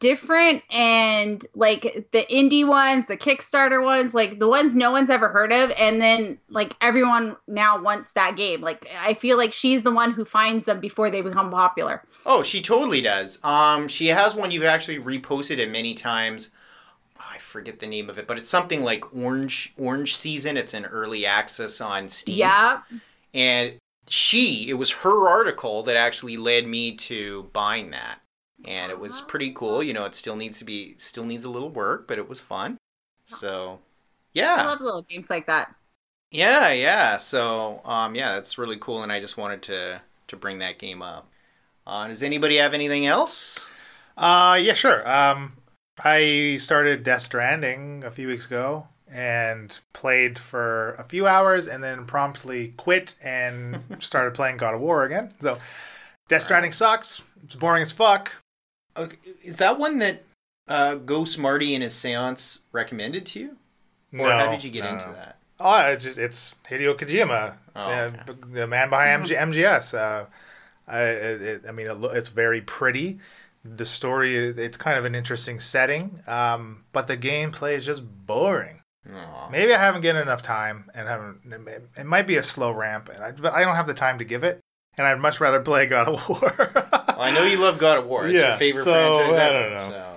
different 0.00 0.62
and 0.70 1.46
like 1.54 2.08
the 2.12 2.26
indie 2.30 2.66
ones, 2.66 3.06
the 3.06 3.16
Kickstarter 3.16 3.82
ones, 3.82 4.12
like 4.12 4.38
the 4.38 4.48
ones 4.48 4.74
no 4.74 4.90
one's 4.90 5.10
ever 5.10 5.28
heard 5.28 5.52
of, 5.52 5.70
and 5.72 6.00
then 6.00 6.38
like 6.48 6.74
everyone 6.80 7.36
now 7.46 7.80
wants 7.80 8.12
that 8.12 8.36
game. 8.36 8.60
Like 8.60 8.88
I 8.98 9.14
feel 9.14 9.36
like 9.36 9.52
she's 9.52 9.82
the 9.82 9.92
one 9.92 10.12
who 10.12 10.24
finds 10.24 10.66
them 10.66 10.80
before 10.80 11.10
they 11.10 11.22
become 11.22 11.50
popular. 11.50 12.02
Oh, 12.26 12.42
she 12.42 12.60
totally 12.60 13.00
does. 13.00 13.42
Um, 13.44 13.88
she 13.88 14.08
has 14.08 14.34
one 14.34 14.50
you've 14.50 14.64
actually 14.64 14.98
reposted 14.98 15.58
it 15.58 15.70
many 15.70 15.94
times. 15.94 16.50
Oh, 17.18 17.24
I 17.30 17.38
forget 17.38 17.78
the 17.78 17.86
name 17.86 18.10
of 18.10 18.18
it, 18.18 18.26
but 18.26 18.38
it's 18.38 18.48
something 18.48 18.82
like 18.82 19.14
Orange 19.14 19.72
Orange 19.78 20.16
Season. 20.16 20.56
It's 20.56 20.74
an 20.74 20.86
early 20.86 21.24
access 21.24 21.80
on 21.80 22.08
Steam. 22.08 22.36
Yeah. 22.36 22.80
And 23.34 23.78
she, 24.08 24.68
it 24.68 24.74
was 24.74 24.90
her 24.90 25.28
article 25.28 25.82
that 25.84 25.96
actually 25.96 26.36
led 26.36 26.66
me 26.66 26.92
to 26.96 27.50
buying 27.52 27.90
that. 27.90 28.20
And 28.64 28.90
it 28.90 28.98
was 28.98 29.20
pretty 29.20 29.52
cool. 29.52 29.82
You 29.82 29.92
know, 29.92 30.04
it 30.04 30.14
still 30.14 30.36
needs 30.36 30.58
to 30.58 30.64
be 30.64 30.94
still 30.98 31.24
needs 31.24 31.44
a 31.44 31.50
little 31.50 31.70
work, 31.70 32.08
but 32.08 32.18
it 32.18 32.28
was 32.28 32.40
fun. 32.40 32.76
So, 33.26 33.78
yeah. 34.32 34.56
I 34.58 34.66
love 34.66 34.80
little 34.80 35.02
games 35.02 35.30
like 35.30 35.46
that. 35.46 35.74
Yeah, 36.30 36.72
yeah. 36.72 37.16
So, 37.18 37.80
um 37.84 38.14
yeah, 38.14 38.34
that's 38.34 38.58
really 38.58 38.76
cool 38.78 39.02
and 39.02 39.12
I 39.12 39.20
just 39.20 39.36
wanted 39.36 39.62
to 39.62 40.00
to 40.28 40.36
bring 40.36 40.58
that 40.58 40.78
game 40.78 41.02
up. 41.02 41.30
Uh, 41.86 42.08
does 42.08 42.22
anybody 42.22 42.56
have 42.56 42.74
anything 42.74 43.06
else? 43.06 43.70
Uh, 44.16 44.58
yeah, 44.60 44.74
sure. 44.74 45.08
Um, 45.08 45.54
I 46.04 46.58
started 46.60 47.02
Death 47.02 47.22
Stranding 47.22 48.04
a 48.04 48.10
few 48.10 48.28
weeks 48.28 48.44
ago 48.44 48.88
and 49.10 49.78
played 49.92 50.38
for 50.38 50.92
a 50.94 51.04
few 51.04 51.26
hours 51.26 51.66
and 51.66 51.82
then 51.82 52.04
promptly 52.04 52.74
quit 52.76 53.14
and 53.22 53.82
started 54.00 54.34
playing 54.34 54.56
God 54.58 54.74
of 54.74 54.80
War 54.80 55.04
again. 55.04 55.32
So, 55.40 55.58
Death 56.28 56.42
Stranding 56.42 56.72
sucks. 56.72 57.22
It's 57.44 57.54
boring 57.54 57.82
as 57.82 57.92
fuck. 57.92 58.32
Okay, 58.96 59.16
is 59.44 59.58
that 59.58 59.78
one 59.78 59.98
that 59.98 60.22
uh, 60.66 60.96
Ghost 60.96 61.38
Marty 61.38 61.74
and 61.74 61.82
his 61.82 61.94
seance 61.94 62.60
recommended 62.72 63.24
to 63.26 63.40
you? 63.40 63.56
Or 64.18 64.30
how 64.30 64.50
did 64.50 64.64
you 64.64 64.70
get 64.70 64.84
no, 64.84 64.90
into 64.90 65.06
no. 65.06 65.12
that? 65.12 65.38
Oh, 65.60 65.78
it's 65.90 66.04
just 66.04 66.18
it's 66.18 66.54
Hideo 66.68 66.96
Kojima, 66.96 67.54
Oh, 67.76 67.80
uh, 67.80 68.10
okay. 68.28 68.32
the 68.52 68.66
man 68.66 68.90
behind 68.90 69.24
MG, 69.24 69.36
MGS. 69.38 69.96
Uh, 69.96 70.26
I, 70.86 71.00
it, 71.02 71.42
it- 71.42 71.62
I 71.68 71.72
mean, 71.72 71.86
it, 71.86 71.94
lo- 71.94 72.10
it's 72.12 72.28
very 72.28 72.60
pretty. 72.60 73.18
The 73.64 73.84
story, 73.84 74.36
it's 74.36 74.76
kind 74.76 74.96
of 74.98 75.04
an 75.04 75.14
interesting 75.14 75.60
setting, 75.60 76.20
um, 76.26 76.84
but 76.92 77.06
the 77.08 77.16
gameplay 77.16 77.74
is 77.74 77.84
just 77.84 78.04
boring. 78.26 78.80
Aw. 79.12 79.48
Maybe 79.50 79.72
I 79.74 79.78
haven't 79.78 80.02
given 80.02 80.20
enough 80.22 80.42
time, 80.42 80.90
and 80.94 81.08
haven't. 81.08 81.40
It, 81.68 81.82
it 81.98 82.06
might 82.06 82.26
be 82.26 82.36
a 82.36 82.42
slow 82.42 82.70
ramp, 82.72 83.08
and 83.08 83.22
I, 83.24 83.30
but 83.32 83.52
I 83.54 83.62
don't 83.64 83.76
have 83.76 83.86
the 83.86 83.94
time 83.94 84.18
to 84.18 84.24
give 84.24 84.44
it. 84.44 84.60
And 84.96 85.06
I'd 85.06 85.18
much 85.20 85.40
rather 85.40 85.60
play 85.60 85.86
God 85.86 86.08
of 86.08 86.28
War. 86.28 86.40
Well, 86.68 87.20
I 87.20 87.32
know 87.32 87.44
you 87.44 87.58
love 87.58 87.78
God 87.78 87.98
of 87.98 88.06
War. 88.06 88.26
It's 88.26 88.34
Yeah, 88.38 88.48
your 88.48 88.56
favorite 88.58 88.84
so, 88.84 88.92
franchise 89.18 89.36
I 89.38 89.52
don't 89.52 89.70
know. 89.70 90.16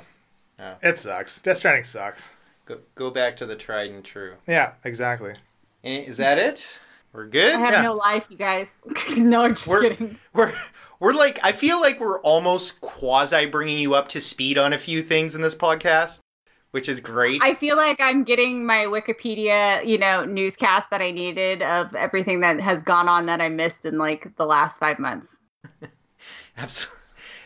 So 0.58 0.76
it 0.84 1.00
sucks. 1.00 1.42
Death 1.42 1.58
Stranding 1.58 1.84
sucks. 1.84 2.34
go, 2.66 2.80
go 2.96 3.10
back 3.12 3.38
to 3.38 3.46
the 3.46 3.56
tried 3.56 3.92
and 3.92 4.04
true. 4.04 4.34
Yeah, 4.48 4.74
exactly. 4.84 5.34
Eh, 5.84 6.02
Is 6.02 6.18
that 6.18 6.38
it? 6.38 6.80
We're 7.14 7.28
good. 7.28 7.56
I 7.56 7.60
have 7.60 7.74
Yeah. 7.74 7.82
no 7.82 7.94
life, 7.94 8.26
you 8.30 8.38
guys. 8.38 8.70
no, 9.18 9.44
I'm 9.44 9.56
just 9.56 9.68
We're- 9.68 9.90
kidding. 9.90 10.18
We're 10.34 10.54
we're 11.00 11.14
like 11.14 11.40
I 11.44 11.52
feel 11.52 11.80
like 11.82 12.00
we're 12.00 12.20
almost 12.22 12.80
quasi 12.82 13.46
bringing 13.48 13.80
you 13.80 13.94
up 13.96 14.08
to 14.10 14.22
speed 14.22 14.58
on 14.58 14.72
a 14.74 14.78
few 14.78 15.02
things 15.04 15.34
in 15.36 15.42
this 15.42 15.56
podcast, 15.56 16.20
which 16.72 16.90
is 16.90 17.00
great. 17.00 17.42
I 17.44 17.54
feel 17.54 17.78
like 17.78 17.98
I'm 18.00 18.24
getting 18.24 18.66
my 18.66 18.86
Wikipedia, 18.86 19.86
you 19.86 19.98
know, 19.98 20.26
newscast 20.26 20.90
that 20.90 21.02
I 21.02 21.12
needed 21.12 21.62
of 21.62 21.94
everything 21.96 22.40
that 22.42 22.60
has 22.60 22.82
gone 22.82 23.08
on 23.08 23.26
that 23.28 23.42
I 23.42 23.50
missed 23.50 23.86
in 23.86 23.98
like 23.98 24.36
the 24.38 24.46
last 24.46 24.78
five 24.78 24.98
months. 25.00 25.36
Abs- 26.58 26.88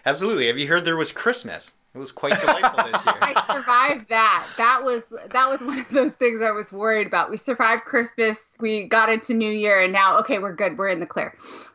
Absolutely. 0.05 0.47
Have 0.47 0.57
you 0.59 0.67
heard 0.67 0.85
there 0.85 0.97
was 0.97 1.11
Christmas? 1.11 1.73
It 1.93 1.97
was 1.97 2.11
quite 2.11 2.39
delightful 2.41 2.83
this 2.83 3.05
year. 3.05 3.15
I 3.21 3.43
survived 3.47 4.09
that. 4.09 4.45
That 4.57 4.83
was 4.83 5.03
that 5.29 5.49
was 5.49 5.61
one 5.61 5.79
of 5.79 5.89
those 5.89 6.13
things 6.13 6.41
I 6.41 6.51
was 6.51 6.73
worried 6.73 7.07
about. 7.07 7.31
We 7.31 7.37
survived 7.37 7.85
Christmas. 7.85 8.37
We 8.59 8.83
got 8.83 9.09
into 9.09 9.33
New 9.33 9.51
Year, 9.51 9.79
and 9.79 9.93
now 9.93 10.19
okay, 10.19 10.37
we're 10.37 10.53
good. 10.53 10.77
We're 10.77 10.89
in 10.89 10.99
the 10.99 11.05
clear. 11.05 11.33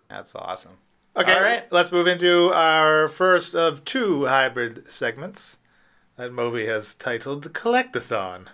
That's 0.09 0.35
awesome. 0.35 0.73
Okay, 1.17 1.33
All 1.33 1.41
right. 1.41 1.73
let's 1.73 1.91
move 1.91 2.07
into 2.07 2.53
our 2.53 3.09
first 3.09 3.55
of 3.55 3.85
two 3.85 4.27
hybrid 4.27 4.91
segments 4.91 5.59
that 6.21 6.35
Moby 6.35 6.67
has 6.67 6.95
titled 6.95 7.45
the 7.45 7.49
Collectathon. 7.49 8.49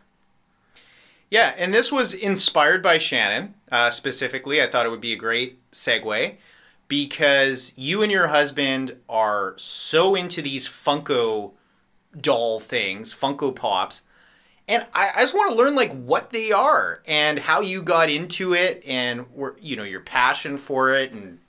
Yeah, 1.28 1.52
and 1.58 1.75
this 1.75 1.90
was 1.90 2.14
inspired 2.14 2.80
by 2.80 2.99
Shannon 2.99 3.54
uh, 3.73 3.90
specifically. 3.90 4.62
I 4.62 4.68
thought 4.68 4.87
it 4.87 4.90
would 4.90 5.00
be 5.00 5.12
a 5.12 5.16
great 5.16 5.58
segue 5.73 6.37
because 6.87 7.76
you 7.76 8.04
and 8.04 8.12
your 8.12 8.28
husband 8.28 8.96
are 9.08 9.54
so 9.56 10.14
into 10.14 10.40
these 10.40 10.68
Funko 10.68 11.54
doll 12.16 12.61
things, 12.61 13.12
Funko 13.12 13.52
Pops. 13.52 14.02
And 14.68 14.87
I, 14.94 15.11
I 15.16 15.20
just 15.23 15.35
want 15.35 15.50
to 15.50 15.58
learn 15.58 15.75
like 15.75 15.90
what 15.90 16.30
they 16.30 16.52
are 16.52 17.02
and 17.04 17.37
how 17.37 17.62
you 17.62 17.82
got 17.82 18.08
into 18.08 18.54
it 18.54 18.85
and 18.87 19.23
where 19.35 19.56
you 19.61 19.75
know 19.75 19.82
your 19.82 20.02
passion 20.02 20.56
for 20.56 20.94
it 20.94 21.11
and 21.11 21.40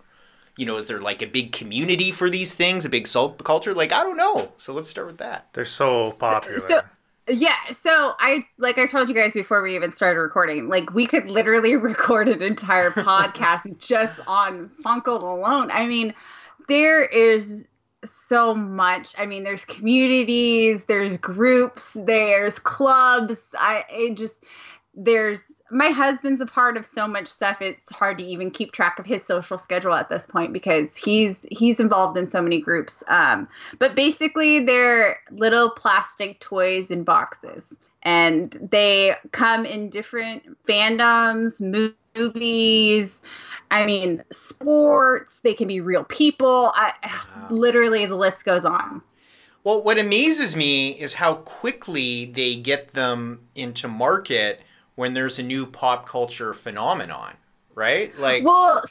you 0.58 0.66
know 0.66 0.76
is 0.78 0.88
there 0.88 1.00
like 1.00 1.22
a 1.22 1.28
big 1.28 1.52
community 1.54 2.12
for 2.12 2.30
these 2.30 2.54
things, 2.54 2.84
a 2.86 2.90
big 2.90 3.06
subculture? 3.06 3.76
Like 3.76 3.92
I 3.94 4.04
don't 4.04 4.18
know. 4.18 4.52
So 4.58 4.74
let's 4.74 4.90
start 4.90 5.08
with 5.08 5.18
that. 5.20 5.48
They're 5.54 5.66
so 5.66 6.12
popular. 6.20 6.60
so- 6.60 6.82
Yeah, 7.30 7.56
so 7.72 8.14
I 8.20 8.46
like 8.58 8.78
I 8.78 8.86
told 8.88 9.10
you 9.10 9.16
guys 9.16 9.34
before 9.34 9.62
we 9.62 9.76
even 9.76 9.92
started 9.94 10.20
recording, 10.20 10.70
like 10.70 10.94
we 10.94 11.06
could 11.06 11.30
literally 11.30 11.76
record 11.92 12.28
an 12.28 12.42
entire 12.42 12.92
podcast 12.92 13.78
just 13.80 14.20
on 14.28 14.70
Funko 14.84 15.22
alone. 15.22 15.70
I 15.72 15.86
mean, 15.88 16.14
there 16.68 17.04
is 17.04 17.68
so 18.06 18.54
much. 18.56 19.14
I 19.18 19.26
mean, 19.26 19.44
there's 19.44 19.66
communities, 19.66 20.86
there's 20.86 21.18
groups, 21.18 21.98
there's 22.00 22.60
clubs. 22.60 23.48
I 23.60 23.84
it 23.90 24.16
just 24.16 24.36
there's 24.96 25.42
my 25.72 25.90
husband's 25.90 26.42
a 26.42 26.46
part 26.46 26.78
of 26.78 26.86
so 26.86 27.08
much 27.08 27.28
stuff 27.28 27.62
it's 27.62 27.90
hard 27.92 28.18
to 28.18 28.24
even 28.24 28.50
keep 28.52 28.72
track 28.72 29.00
of 29.00 29.06
his 29.06 29.24
social 29.24 29.58
schedule 29.58 29.94
at 29.94 30.10
this 30.10 30.26
point 30.28 30.54
because 30.54 30.96
he's 30.96 31.38
he's 31.52 31.80
involved 31.80 32.18
in 32.18 32.30
so 32.30 32.42
many 32.42 32.60
groups. 32.62 33.04
Um 33.08 33.48
but 33.80 33.96
basically 33.96 34.60
they're 34.66 35.20
little 35.32 35.70
plastic 35.72 36.40
toys 36.40 36.92
in 36.92 37.04
boxes 37.04 37.78
and 38.04 38.58
they 38.72 39.16
come 39.32 39.66
in 39.66 39.90
different 39.90 40.44
fandoms 40.66 41.60
movies 42.16 43.22
i 43.72 43.86
mean 43.86 44.24
sports 44.32 45.40
they 45.42 45.54
can 45.54 45.68
be 45.68 45.82
real 45.82 46.04
people. 46.06 46.72
I, 46.76 46.94
Wow. 47.36 47.48
literally 47.50 48.06
the 48.06 48.16
list 48.16 48.46
goes 48.46 48.66
on. 48.66 49.02
Well, 49.64 49.84
what 49.84 50.00
amazes 50.00 50.56
me 50.56 50.92
is 50.92 51.16
how 51.16 51.36
quickly 51.36 52.26
they 52.26 52.56
get 52.56 52.90
them 52.94 53.48
into 53.56 53.88
market 53.88 54.62
when 54.98 55.14
there's 55.14 55.40
a 55.40 55.44
new 55.44 55.66
pop 55.66 56.08
culture 56.08 56.54
phenomenon, 56.54 57.36
right? 57.76 58.18
Like, 58.18 58.44
well 58.44 58.84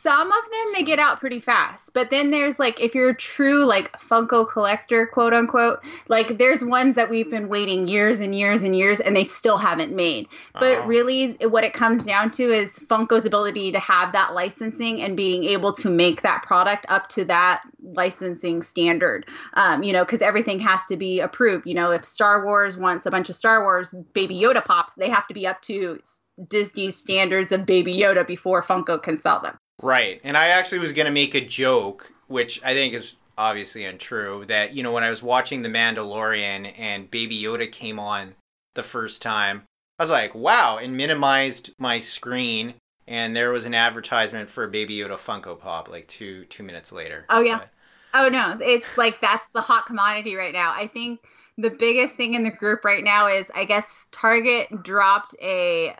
some 0.00 0.30
of 0.30 0.44
them 0.44 0.66
they 0.74 0.82
get 0.82 0.98
out 0.98 1.18
pretty 1.18 1.40
fast 1.40 1.90
but 1.92 2.10
then 2.10 2.30
there's 2.30 2.58
like 2.58 2.78
if 2.80 2.94
you're 2.94 3.10
a 3.10 3.14
true 3.14 3.64
like 3.64 3.90
funko 4.00 4.48
collector 4.48 5.06
quote 5.06 5.34
unquote 5.34 5.80
like 6.08 6.38
there's 6.38 6.62
ones 6.62 6.94
that 6.96 7.10
we've 7.10 7.30
been 7.30 7.48
waiting 7.48 7.88
years 7.88 8.20
and 8.20 8.34
years 8.34 8.62
and 8.62 8.76
years 8.76 9.00
and 9.00 9.16
they 9.16 9.24
still 9.24 9.56
haven't 9.56 9.94
made. 9.94 10.26
But 10.54 10.78
Oh. 10.78 10.86
really 10.86 11.32
what 11.42 11.64
it 11.64 11.72
comes 11.72 12.04
down 12.04 12.30
to 12.32 12.52
is 12.52 12.72
funko's 12.90 13.24
ability 13.24 13.72
to 13.72 13.78
have 13.78 14.12
that 14.12 14.34
licensing 14.34 15.00
and 15.00 15.16
being 15.16 15.44
able 15.44 15.72
to 15.74 15.90
make 15.90 16.22
that 16.22 16.42
product 16.42 16.86
up 16.88 17.08
to 17.10 17.24
that 17.26 17.62
licensing 17.82 18.62
standard. 18.62 19.26
Um, 19.54 19.82
you 19.82 19.92
know 19.92 20.04
because 20.04 20.22
everything 20.22 20.58
has 20.60 20.84
to 20.86 20.96
be 20.96 21.20
approved. 21.20 21.66
You 21.66 21.74
know 21.74 21.90
if 21.90 22.04
star 22.04 22.44
wars 22.44 22.76
wants 22.76 23.06
a 23.06 23.10
bunch 23.10 23.28
of 23.28 23.34
star 23.34 23.62
wars 23.62 23.94
baby 24.12 24.38
yoda 24.38 24.64
pops 24.64 24.94
they 24.94 25.08
have 25.08 25.26
to 25.28 25.34
be 25.34 25.46
up 25.46 25.60
to 25.62 26.00
disney's 26.48 26.96
standards 26.96 27.50
of 27.52 27.66
baby 27.66 27.96
yoda 27.96 28.24
before 28.26 28.62
funko 28.62 29.02
can 29.02 29.16
sell 29.16 29.40
them 29.40 29.58
Right. 29.82 30.20
And 30.24 30.36
I 30.36 30.48
actually 30.48 30.78
was 30.80 30.92
going 30.92 31.06
to 31.06 31.12
make 31.12 31.34
a 31.34 31.40
joke, 31.40 32.12
which 32.26 32.60
I 32.64 32.74
think 32.74 32.94
is 32.94 33.16
obviously 33.36 33.84
untrue, 33.84 34.44
that, 34.46 34.74
you 34.74 34.82
know, 34.82 34.92
when 34.92 35.04
I 35.04 35.10
was 35.10 35.22
watching 35.22 35.62
The 35.62 35.68
Mandalorian 35.68 36.72
and 36.78 37.10
Baby 37.10 37.40
Yoda 37.40 37.70
came 37.70 37.98
on 37.98 38.34
the 38.74 38.82
first 38.82 39.22
time, 39.22 39.62
I 39.98 40.02
was 40.02 40.10
like, 40.10 40.34
wow, 40.34 40.78
and 40.78 40.96
minimized 40.96 41.72
my 41.78 42.00
screen. 42.00 42.74
And 43.06 43.34
there 43.34 43.52
was 43.52 43.64
an 43.64 43.74
advertisement 43.74 44.50
for 44.50 44.64
a 44.64 44.68
Baby 44.68 44.96
Yoda 44.98 45.16
Funko 45.16 45.58
Pop 45.58 45.88
like 45.88 46.06
two 46.08 46.44
two 46.46 46.62
minutes 46.62 46.92
later. 46.92 47.24
Oh, 47.30 47.40
yeah. 47.40 47.58
But- 47.58 47.70
Oh 48.14 48.30
no, 48.30 48.58
it's 48.62 48.96
like 48.96 49.20
that's 49.20 49.46
the 49.52 49.60
hot 49.60 49.84
commodity 49.84 50.34
right 50.34 50.54
now. 50.54 50.72
I 50.72 50.86
think 50.86 51.20
the 51.58 51.68
biggest 51.68 52.14
thing 52.14 52.32
in 52.32 52.42
the 52.42 52.50
group 52.50 52.82
right 52.82 53.04
now 53.04 53.26
is 53.28 53.44
I 53.54 53.66
guess 53.66 54.06
Target 54.12 54.82
dropped 54.82 55.36
a 55.42 55.94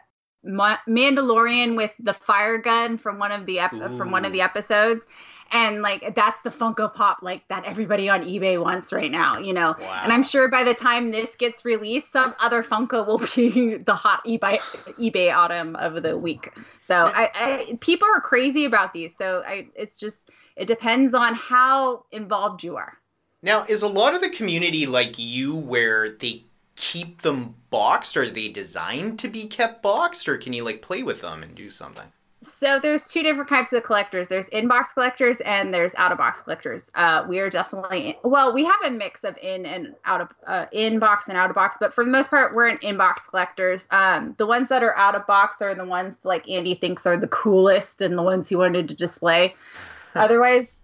Ma- 0.44 0.78
Mandalorian 0.88 1.76
with 1.76 1.92
the 1.98 2.14
fire 2.14 2.58
gun 2.58 2.98
from 2.98 3.18
one 3.18 3.32
of 3.32 3.46
the 3.46 3.60
ep- 3.60 3.96
from 3.96 4.10
one 4.10 4.24
of 4.24 4.32
the 4.32 4.40
episodes. 4.40 5.04
And 5.50 5.80
like 5.80 6.14
that's 6.14 6.40
the 6.42 6.50
Funko 6.50 6.92
Pop 6.92 7.18
like 7.22 7.46
that 7.48 7.64
everybody 7.64 8.08
on 8.10 8.22
eBay 8.22 8.62
wants 8.62 8.92
right 8.92 9.10
now, 9.10 9.38
you 9.38 9.54
know. 9.54 9.74
Wow. 9.80 10.00
And 10.04 10.12
I'm 10.12 10.22
sure 10.22 10.48
by 10.48 10.62
the 10.62 10.74
time 10.74 11.10
this 11.10 11.34
gets 11.36 11.64
released, 11.64 12.12
some 12.12 12.34
other 12.38 12.62
Funko 12.62 13.06
will 13.06 13.18
be 13.34 13.76
the 13.86 13.94
hot 13.94 14.22
eBay 14.26 14.58
eBay 14.98 15.34
autumn 15.34 15.74
of 15.76 16.02
the 16.02 16.18
week. 16.18 16.52
So 16.82 17.10
I, 17.14 17.30
I 17.34 17.78
people 17.80 18.08
are 18.14 18.20
crazy 18.20 18.66
about 18.66 18.92
these. 18.92 19.16
So 19.16 19.42
I 19.46 19.68
it's 19.74 19.98
just 19.98 20.30
it 20.56 20.66
depends 20.66 21.14
on 21.14 21.34
how 21.34 22.04
involved 22.12 22.62
you 22.62 22.76
are. 22.76 22.98
Now, 23.42 23.64
is 23.68 23.82
a 23.82 23.88
lot 23.88 24.14
of 24.14 24.20
the 24.20 24.30
community 24.30 24.84
like 24.86 25.18
you 25.18 25.54
where 25.54 26.10
they 26.10 26.47
keep 26.78 27.22
them 27.22 27.56
boxed? 27.70 28.16
Are 28.16 28.30
they 28.30 28.48
designed 28.48 29.18
to 29.18 29.28
be 29.28 29.46
kept 29.46 29.82
boxed? 29.82 30.28
Or 30.28 30.38
can 30.38 30.52
you 30.52 30.62
like 30.64 30.80
play 30.80 31.02
with 31.02 31.20
them 31.20 31.42
and 31.42 31.54
do 31.54 31.68
something? 31.68 32.06
So 32.40 32.78
there's 32.78 33.08
two 33.08 33.24
different 33.24 33.48
types 33.48 33.72
of 33.72 33.82
collectors. 33.82 34.28
There's 34.28 34.46
in-box 34.48 34.92
collectors 34.92 35.40
and 35.40 35.74
there's 35.74 35.92
out-of-box 35.96 36.42
collectors. 36.42 36.88
Uh, 36.94 37.26
we 37.28 37.40
are 37.40 37.50
definitely 37.50 38.16
well, 38.22 38.52
we 38.52 38.64
have 38.64 38.76
a 38.84 38.90
mix 38.90 39.24
of 39.24 39.36
in 39.38 39.66
and 39.66 39.96
out 40.04 40.20
of 40.20 40.28
uh, 40.46 40.66
in-box 40.70 41.28
and 41.28 41.36
out-of-box, 41.36 41.78
but 41.80 41.92
for 41.92 42.04
the 42.04 42.10
most 42.10 42.30
part, 42.30 42.54
we're 42.54 42.68
in 42.68 42.78
in-box 42.78 43.26
collectors. 43.26 43.88
Um, 43.90 44.34
the 44.38 44.46
ones 44.46 44.68
that 44.68 44.84
are 44.84 44.96
out-of-box 44.96 45.60
are 45.60 45.74
the 45.74 45.84
ones 45.84 46.14
like 46.22 46.48
Andy 46.48 46.74
thinks 46.74 47.06
are 47.06 47.16
the 47.16 47.26
coolest 47.26 48.02
and 48.02 48.16
the 48.16 48.22
ones 48.22 48.48
he 48.48 48.54
wanted 48.54 48.86
to 48.86 48.94
display. 48.94 49.52
Otherwise, 50.14 50.78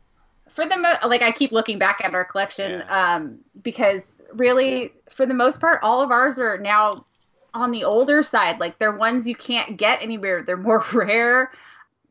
for 0.50 0.66
the 0.66 0.76
mo- 0.76 1.08
like 1.08 1.22
I 1.22 1.30
keep 1.30 1.52
looking 1.52 1.78
back 1.78 2.00
at 2.02 2.14
our 2.14 2.24
collection 2.24 2.82
um, 2.88 3.38
because 3.62 4.13
really, 4.36 4.92
for 5.10 5.26
the 5.26 5.34
most 5.34 5.60
part, 5.60 5.80
all 5.82 6.00
of 6.00 6.10
ours 6.10 6.38
are 6.38 6.58
now 6.58 7.06
on 7.54 7.70
the 7.70 7.84
older 7.84 8.22
side. 8.22 8.58
Like 8.58 8.78
they're 8.78 8.96
ones 8.96 9.26
you 9.26 9.34
can't 9.34 9.76
get 9.76 10.02
anywhere. 10.02 10.42
They're 10.42 10.56
more 10.56 10.84
rare 10.92 11.52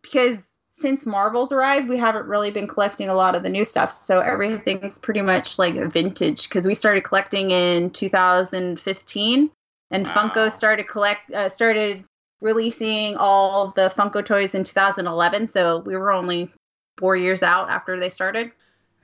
because 0.01 0.39
since 0.75 1.05
Marvel's 1.05 1.51
arrived, 1.51 1.87
we 1.87 1.97
haven't 1.97 2.25
really 2.25 2.51
been 2.51 2.67
collecting 2.67 3.07
a 3.07 3.13
lot 3.13 3.35
of 3.35 3.43
the 3.43 3.49
new 3.49 3.63
stuff. 3.63 3.93
So 3.93 4.19
everything's 4.19 4.97
pretty 4.99 5.21
much 5.21 5.59
like 5.59 5.75
vintage 5.91 6.49
because 6.49 6.65
we 6.65 6.73
started 6.73 7.03
collecting 7.03 7.51
in 7.51 7.89
2015, 7.91 9.51
and 9.91 10.07
Wow. 10.07 10.13
Funko 10.13 10.51
started 10.51 10.87
collect 10.87 11.31
uh, 11.31 11.47
started 11.47 12.03
releasing 12.41 13.15
all 13.15 13.71
the 13.75 13.93
Funko 13.95 14.25
toys 14.25 14.55
in 14.55 14.63
2011. 14.63 15.47
So 15.47 15.79
we 15.79 15.95
were 15.95 16.11
only 16.11 16.51
four 16.97 17.15
years 17.15 17.43
out 17.43 17.69
after 17.69 17.99
they 17.99 18.09
started. 18.09 18.51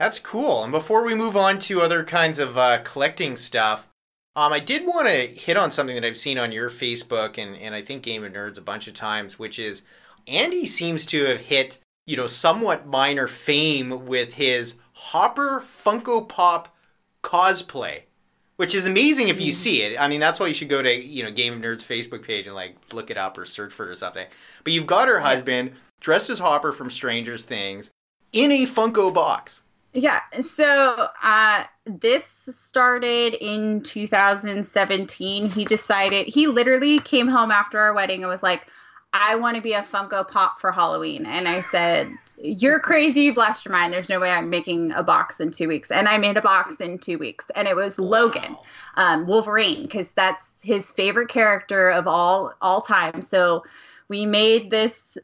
That's 0.00 0.18
cool. 0.18 0.64
And 0.64 0.72
before 0.72 1.04
we 1.04 1.14
move 1.14 1.36
on 1.36 1.58
to 1.58 1.82
other 1.82 2.04
kinds 2.04 2.38
of 2.38 2.56
uh, 2.56 2.78
collecting 2.78 3.36
stuff, 3.36 3.86
um, 4.34 4.50
I 4.50 4.58
did 4.58 4.86
want 4.86 5.06
to 5.08 5.26
hit 5.26 5.58
on 5.58 5.70
something 5.70 5.94
that 5.94 6.06
I've 6.06 6.16
seen 6.16 6.38
on 6.38 6.52
your 6.52 6.70
Facebook 6.70 7.36
and, 7.36 7.54
and 7.54 7.74
I 7.74 7.82
think 7.82 8.02
Game 8.02 8.24
of 8.24 8.32
Nerds 8.32 8.56
a 8.56 8.62
bunch 8.62 8.88
of 8.88 8.94
times, 8.94 9.38
which 9.38 9.58
is 9.58 9.82
Andy 10.26 10.64
seems 10.64 11.04
to 11.06 11.26
have 11.26 11.40
hit, 11.40 11.80
you 12.06 12.16
know, 12.16 12.26
somewhat 12.26 12.86
minor 12.86 13.28
fame 13.28 14.06
with 14.06 14.32
his 14.32 14.76
Hopper 14.94 15.60
Funko 15.62 16.26
Pop 16.26 16.74
cosplay, 17.22 18.04
which 18.56 18.74
is 18.74 18.86
amazing 18.86 19.28
if 19.28 19.38
you 19.38 19.52
see 19.52 19.82
it. 19.82 20.00
I 20.00 20.08
mean, 20.08 20.20
that's 20.20 20.40
why 20.40 20.46
you 20.46 20.54
should 20.54 20.70
go 20.70 20.80
to, 20.80 20.94
you 20.94 21.24
know, 21.24 21.30
Game 21.30 21.52
of 21.52 21.60
Nerds 21.60 21.84
Facebook 21.84 22.22
page 22.22 22.46
and 22.46 22.56
like 22.56 22.74
look 22.94 23.10
it 23.10 23.18
up 23.18 23.36
or 23.36 23.44
search 23.44 23.74
for 23.74 23.86
it 23.86 23.90
or 23.90 23.96
something. 23.96 24.28
But 24.64 24.72
you've 24.72 24.86
got 24.86 25.08
her 25.08 25.20
husband 25.20 25.72
dressed 26.00 26.30
as 26.30 26.38
Hopper 26.38 26.72
from 26.72 26.88
Stranger's 26.88 27.42
Things 27.42 27.90
in 28.32 28.50
a 28.50 28.64
Funko 28.64 29.12
box. 29.12 29.62
Yeah. 29.92 30.20
So 30.40 31.08
uh, 31.22 31.64
this 31.84 32.24
started 32.24 33.34
in 33.34 33.82
2017. 33.82 35.50
He 35.50 35.64
decided, 35.64 36.26
he 36.28 36.46
literally 36.46 37.00
came 37.00 37.26
home 37.26 37.50
after 37.50 37.78
our 37.78 37.92
wedding 37.92 38.22
and 38.22 38.30
was 38.30 38.42
like, 38.42 38.66
I 39.12 39.34
want 39.34 39.56
to 39.56 39.62
be 39.62 39.72
a 39.72 39.82
Funko 39.82 40.28
Pop 40.28 40.60
for 40.60 40.70
Halloween. 40.70 41.26
And 41.26 41.48
I 41.48 41.60
said, 41.60 42.08
You're 42.38 42.78
crazy. 42.78 43.22
You've 43.22 43.36
lost 43.36 43.64
your 43.64 43.72
mind. 43.72 43.92
There's 43.92 44.08
no 44.08 44.20
way 44.20 44.30
I'm 44.30 44.48
making 44.48 44.92
a 44.92 45.02
box 45.02 45.40
in 45.40 45.50
two 45.50 45.66
weeks. 45.66 45.90
And 45.90 46.08
I 46.08 46.16
made 46.18 46.36
a 46.36 46.42
box 46.42 46.76
in 46.76 46.98
two 46.98 47.18
weeks. 47.18 47.50
And 47.56 47.66
it 47.66 47.74
was 47.74 47.98
Logan, 47.98 48.56
um, 48.96 49.26
Wolverine, 49.26 49.82
because 49.82 50.10
that's 50.12 50.62
his 50.62 50.92
favorite 50.92 51.28
character 51.28 51.90
of 51.90 52.06
all 52.06 52.52
all 52.62 52.80
time. 52.80 53.20
So 53.22 53.64
we 54.06 54.26
made 54.26 54.70
this 54.70 55.18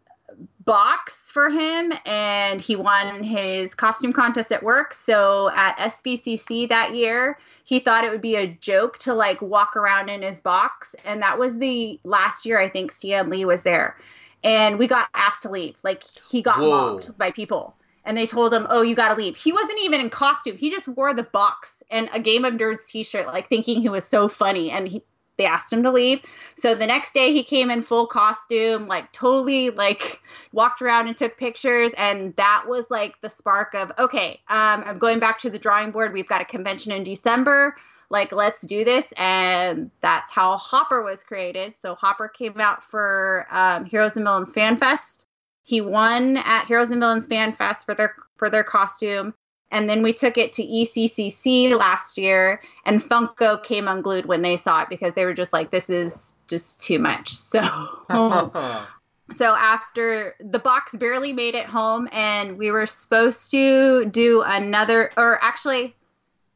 box 0.67 1.15
for 1.15 1.49
him 1.49 1.93
and 2.05 2.61
he 2.61 2.77
won 2.77 3.23
his 3.23 3.75
costume 3.75 4.13
contest 4.13 4.53
at 4.53 4.63
work. 4.63 4.93
So 4.93 5.51
at 5.55 5.77
SBCC 5.79 6.69
that 6.69 6.95
year 6.95 7.39
he 7.65 7.79
thought 7.79 8.05
it 8.05 8.11
would 8.11 8.21
be 8.21 8.37
a 8.37 8.49
joke 8.61 8.99
to 8.99 9.15
like 9.15 9.41
walk 9.41 9.77
around 9.77 10.09
in 10.09 10.23
his 10.23 10.41
box 10.41 10.95
and 11.05 11.23
that 11.23 11.39
was 11.39 11.59
the 11.59 11.99
last 12.05 12.45
year 12.45 12.61
I 12.61 12.69
think 12.69 12.93
Stan 12.93 13.31
Lee 13.31 13.45
was 13.45 13.63
there. 13.63 13.97
And 14.45 14.79
we 14.79 14.87
got 14.87 15.09
asked 15.15 15.43
to 15.43 15.51
leave. 15.51 15.77
Like 15.83 16.03
he 16.29 16.43
got 16.43 16.59
Whoa. 16.59 16.95
mocked 16.95 17.17
by 17.17 17.31
people 17.31 17.77
and 18.05 18.17
they 18.17 18.27
told 18.27 18.53
him 18.53 18.67
oh 18.69 18.83
you 18.83 18.97
got 18.97 19.09
to 19.09 19.15
leave. 19.15 19.37
He 19.37 19.53
wasn't 19.53 19.79
even 19.83 20.01
in 20.01 20.11
costume. 20.11 20.57
He 20.57 20.69
just 20.69 20.89
wore 20.89 21.15
the 21.15 21.23
box 21.23 21.83
and 21.91 22.11
a 22.13 22.19
game 22.19 22.45
of 22.45 22.55
nerds 22.55 22.89
t-shirt 22.89 23.27
like 23.29 23.49
thinking 23.49 23.81
he 23.81 23.89
was 23.89 24.05
so 24.05 24.27
funny 24.27 24.73
and 24.73 24.89
he 24.89 25.03
they 25.37 25.47
asked 25.47 25.73
him 25.73 25.83
to 25.83 25.91
leave 25.91 26.21
so 26.57 26.75
the 26.75 26.87
next 26.87 27.13
day 27.13 27.33
he 27.35 27.43
came 27.43 27.71
in 27.71 27.83
full 27.83 28.07
costume, 28.07 28.87
like 28.87 29.13
totally 29.13 29.69
like 29.71 30.21
walked 30.53 30.81
around 30.81 31.07
and 31.07 31.17
took 31.17 31.37
pictures 31.37 31.93
and 31.99 32.35
that 32.37 32.65
was 32.67 32.87
like 32.91 33.21
the 33.21 33.29
spark 33.29 33.75
of 33.75 33.93
okay, 33.99 34.41
um 34.49 34.83
I'm 34.87 34.99
going 34.99 35.19
back 35.19 35.39
to 35.41 35.51
the 35.51 35.59
drawing 35.59 35.91
board. 35.91 36.13
We've 36.15 36.29
got 36.29 36.41
a 36.41 36.47
convention 36.47 36.93
in 36.93 37.05
December. 37.05 37.77
Like 38.09 38.33
let's 38.33 38.63
do 38.63 38.85
this 38.85 39.13
and 39.19 39.91
that's 40.01 40.33
how 40.33 40.57
Hopper 40.57 41.03
was 41.03 41.23
created. 41.23 41.77
So 41.77 41.95
Hopper 41.95 42.29
came 42.29 42.59
out 42.59 42.83
for 42.83 43.47
um, 43.51 43.85
Heroes 43.85 44.17
and 44.17 44.25
Villains 44.25 44.53
Fan 44.53 44.77
Fest. 44.79 45.27
He 45.65 45.81
won 45.83 46.39
at 46.39 46.67
Heroes 46.67 46.91
and 46.91 47.01
Villains 47.01 47.27
Fan 47.27 47.53
Fest 47.53 47.85
for 47.85 47.95
their 47.95 48.15
for 48.37 48.49
their 48.49 48.65
costume. 48.65 49.35
And 49.71 49.89
then 49.91 50.03
we 50.03 50.13
took 50.13 50.39
it 50.39 50.53
to 50.55 50.63
ECCC 50.65 51.77
last 51.77 52.17
year, 52.17 52.61
and 52.85 53.03
Funko 53.03 53.63
came 53.63 53.89
unglued 53.89 54.27
when 54.27 54.43
they 54.43 54.57
saw 54.57 54.83
it 54.83 54.89
because 54.89 55.15
they 55.15 55.25
were 55.25 55.35
just 55.35 55.53
like, 55.53 55.71
"This 55.71 55.91
is 55.91 56.35
just 56.47 56.81
too 56.83 56.99
much." 56.99 57.35
So, 57.37 57.61
so 59.33 59.55
after 59.55 60.37
the 60.39 60.61
box 60.61 60.95
barely 60.95 61.33
made 61.33 61.55
it 61.57 61.67
home, 61.67 62.09
and 62.13 62.59
we 62.59 62.71
were 62.71 62.87
supposed 62.87 63.51
to 63.51 64.05
do 64.05 64.43
another, 64.43 65.11
or 65.17 65.43
actually, 65.43 65.97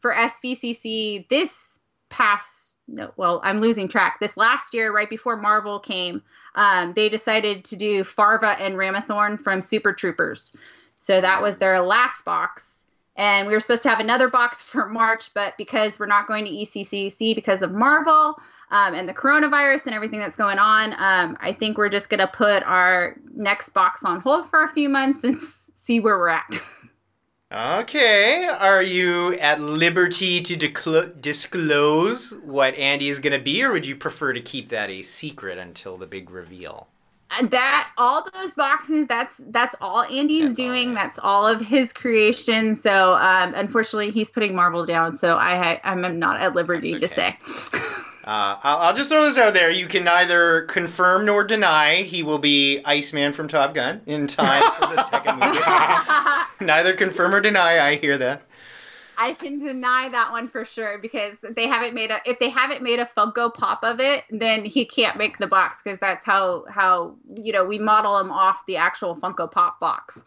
for 0.01 0.15
SVCC 0.15 1.29
this 1.29 1.81
past, 2.11 2.77
no, 2.87 3.13
well, 3.17 3.41
I'm 3.43 3.61
losing 3.61 3.89
track. 3.89 4.19
This 4.21 4.37
last 4.37 4.73
year, 4.73 4.93
right 4.93 5.11
before 5.11 5.37
Marvel 5.37 5.79
came, 5.81 6.23
um, 6.55 6.93
they 6.95 7.09
decided 7.09 7.65
to 7.67 7.77
do 7.77 8.05
Farva 8.05 8.57
and 8.61 8.75
Ramathorn 8.75 9.41
from 9.41 9.63
Super 9.63 9.93
Troopers. 9.93 10.57
So 10.99 11.21
that 11.21 11.43
was 11.43 11.57
their 11.57 11.81
last 11.81 12.25
box. 12.25 12.80
And 13.17 13.47
we 13.47 13.53
were 13.53 13.61
supposed 13.61 13.83
to 13.83 13.89
have 13.89 14.01
another 14.01 14.29
box 14.29 14.63
for 14.63 14.89
March, 14.89 15.31
but 15.35 15.57
because 15.57 15.99
we're 15.99 16.07
not 16.07 16.27
going 16.27 16.45
to 16.45 16.51
ECCC 16.51 17.35
because 17.35 17.63
of 17.63 17.73
Marvel 17.73 18.37
um, 18.71 18.95
and 18.95 19.09
the 19.09 19.15
coronavirus 19.15 19.87
and 19.87 19.95
everything 19.95 20.21
that's 20.21 20.37
going 20.37 20.59
on, 20.59 20.93
um, 20.99 21.37
I 21.41 21.53
think 21.53 21.77
we're 21.77 21.89
just 21.89 22.09
going 22.09 22.21
to 22.21 22.29
put 22.29 22.63
our 22.65 23.17
next 23.33 23.71
box 23.71 24.05
on 24.05 24.21
hold 24.21 24.49
for 24.49 24.63
a 24.65 24.69
few 24.69 24.89
months 24.89 25.25
and 25.25 25.41
see 25.41 26.01
where 26.01 26.19
we're 26.19 26.29
at. 26.29 26.61
Okay, 27.53 28.47
are 28.47 28.81
you 28.81 29.35
at 29.41 29.61
liberty 29.61 30.41
to 30.41 30.55
disclose 30.55 32.31
what 32.45 32.77
Andy 32.77 33.09
is 33.09 33.19
going 33.19 33.33
to 33.33 33.43
be, 33.43 33.65
or 33.65 33.73
would 33.73 33.87
you 33.87 33.97
prefer 33.97 34.33
to 34.33 34.41
keep 34.41 34.69
that 34.69 34.89
a 34.89 35.03
secret 35.03 35.59
until 35.59 35.97
the 35.97 36.07
big 36.07 36.31
reveal? 36.31 36.90
And 37.39 37.51
that 37.53 37.91
all 37.97 38.27
those 38.35 38.53
boxes 38.55 39.07
that's 39.07 39.41
that's 39.49 39.75
all 39.81 40.03
Andy's 40.03 40.47
That's 40.49 40.57
doing 40.57 40.89
right. 40.89 40.95
that's 40.97 41.19
all 41.23 41.47
of 41.47 41.61
his 41.61 41.93
creation 41.93 42.75
so 42.75 43.15
um 43.15 43.55
unfortunately 43.55 44.11
he's 44.11 44.29
putting 44.31 44.55
Marvel 44.55 44.85
down 44.85 45.15
so 45.17 45.37
I 45.37 45.81
I'm 45.85 46.19
not 46.19 46.41
at 46.41 46.55
liberty 46.55 46.99
That's 46.99 47.15
to 47.15 47.21
say 47.21 47.37
Uh, 48.23 48.59
I'll, 48.63 48.79
I'll 48.79 48.95
just 48.95 49.09
throw 49.09 49.23
this 49.25 49.39
out 49.39 49.55
there. 49.55 49.71
You 49.71 49.87
can 49.87 50.05
neither 50.05 50.63
confirm 50.63 51.25
nor 51.25 51.43
deny 51.43 52.03
he 52.03 52.23
will 52.23 52.39
be 52.39 52.81
Iceman 52.85 53.33
from 53.33 53.49
Top 53.49 53.75
Gun 53.75 54.03
in 54.07 54.27
time 54.27 54.63
for 54.73 54.95
the 54.95 55.03
second 55.05 55.39
movie. 55.41 55.59
neither 56.65 56.93
confirm 56.93 57.35
or 57.35 57.41
deny. 57.41 57.79
I 57.81 57.97
hear 57.97 58.19
that. 58.19 58.43
I 59.21 59.35
can 59.35 59.59
deny 59.59 60.09
that 60.09 60.33
one 60.33 60.49
for 60.49 60.65
sure 60.65 60.97
because 60.99 61.35
they 61.55 61.67
haven't 61.69 61.95
made 61.95 62.11
a 62.11 62.21
if 62.25 62.39
they 62.39 62.49
haven't 62.49 62.83
made 62.83 62.99
a 62.99 63.05
Funko 63.17 63.53
Pop 63.53 63.81
of 63.83 64.01
it, 64.01 64.25
then 64.31 64.65
he 64.65 64.85
can't 64.87 65.19
make 65.19 65.37
the 65.39 65.47
box 65.47 65.83
because 65.83 65.99
that's 65.99 66.25
how 66.25 66.65
how 66.71 67.15
you 67.37 67.53
know 67.53 67.65
we 67.65 67.79
model 67.79 68.19
him 68.19 68.33
off 68.33 68.65
the 68.67 68.77
actual 68.77 69.15
Funko 69.15 69.51
Pop 69.51 69.79
box. 69.79 70.23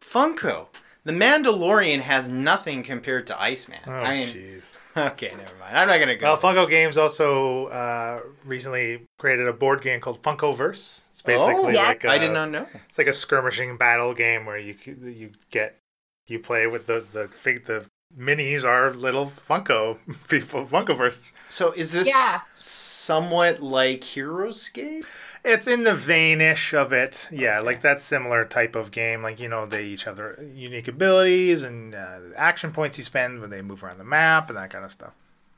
Funko. 0.00 0.68
The 1.04 1.12
Mandalorian 1.12 2.00
has 2.00 2.28
nothing 2.28 2.82
compared 2.82 3.26
to 3.28 3.40
Iceman. 3.40 3.78
Oh, 3.86 3.92
I 3.92 4.18
mean, 4.18 4.26
jeez. 4.28 4.62
okay, 4.96 5.28
never 5.30 5.54
mind. 5.60 5.76
I'm 5.76 5.88
not 5.88 6.00
gonna 6.00 6.16
go. 6.16 6.34
Well, 6.34 6.38
Funko 6.38 6.68
Games 6.68 6.96
also 6.96 7.66
uh, 7.66 8.20
recently 8.44 9.06
created 9.18 9.46
a 9.46 9.52
board 9.52 9.80
game 9.82 10.00
called 10.00 10.22
Funkoverse. 10.22 11.02
It's 11.12 11.22
basically 11.22 11.54
Oh, 11.54 11.68
yeah. 11.68 11.82
like 11.82 12.04
a, 12.04 12.08
I 12.08 12.18
did 12.18 12.32
not 12.32 12.50
know. 12.50 12.66
It's 12.88 12.98
like 12.98 13.06
a 13.06 13.12
skirmishing 13.12 13.76
battle 13.76 14.14
game 14.14 14.46
where 14.46 14.58
you 14.58 14.74
you 14.86 15.32
get 15.50 15.78
you 16.26 16.38
play 16.38 16.66
with 16.66 16.86
the 16.86 17.04
the 17.12 17.28
fig 17.28 17.64
the 17.66 17.84
minis 18.18 18.64
are 18.64 18.92
little 18.92 19.26
Funko 19.26 19.98
people 20.28 20.64
Funkoverse. 20.66 21.32
So 21.48 21.72
is 21.72 21.92
this 21.92 22.08
Yeah. 22.08 22.38
somewhat 22.52 23.60
like 23.62 24.00
HeroScape? 24.00 25.04
It's 25.44 25.68
in 25.68 25.84
the 25.84 25.92
veinish 25.92 26.74
of 26.74 26.92
it, 26.92 27.28
yeah, 27.30 27.60
like 27.60 27.80
that 27.82 28.00
similar 28.00 28.44
type 28.44 28.74
of 28.74 28.90
game. 28.90 29.22
Like 29.22 29.38
you 29.40 29.48
know, 29.48 29.66
they 29.66 29.84
each 29.84 30.04
have 30.04 30.16
their 30.16 30.42
unique 30.42 30.88
abilities 30.88 31.62
and 31.62 31.94
uh, 31.94 32.18
action 32.36 32.72
points 32.72 32.98
you 32.98 33.04
spend 33.04 33.40
when 33.40 33.50
they 33.50 33.62
move 33.62 33.82
around 33.84 33.98
the 33.98 34.04
map 34.04 34.50
and 34.50 34.58
that 34.58 34.70
kind 34.70 34.84
of 34.84 34.90
stuff. 34.90 35.12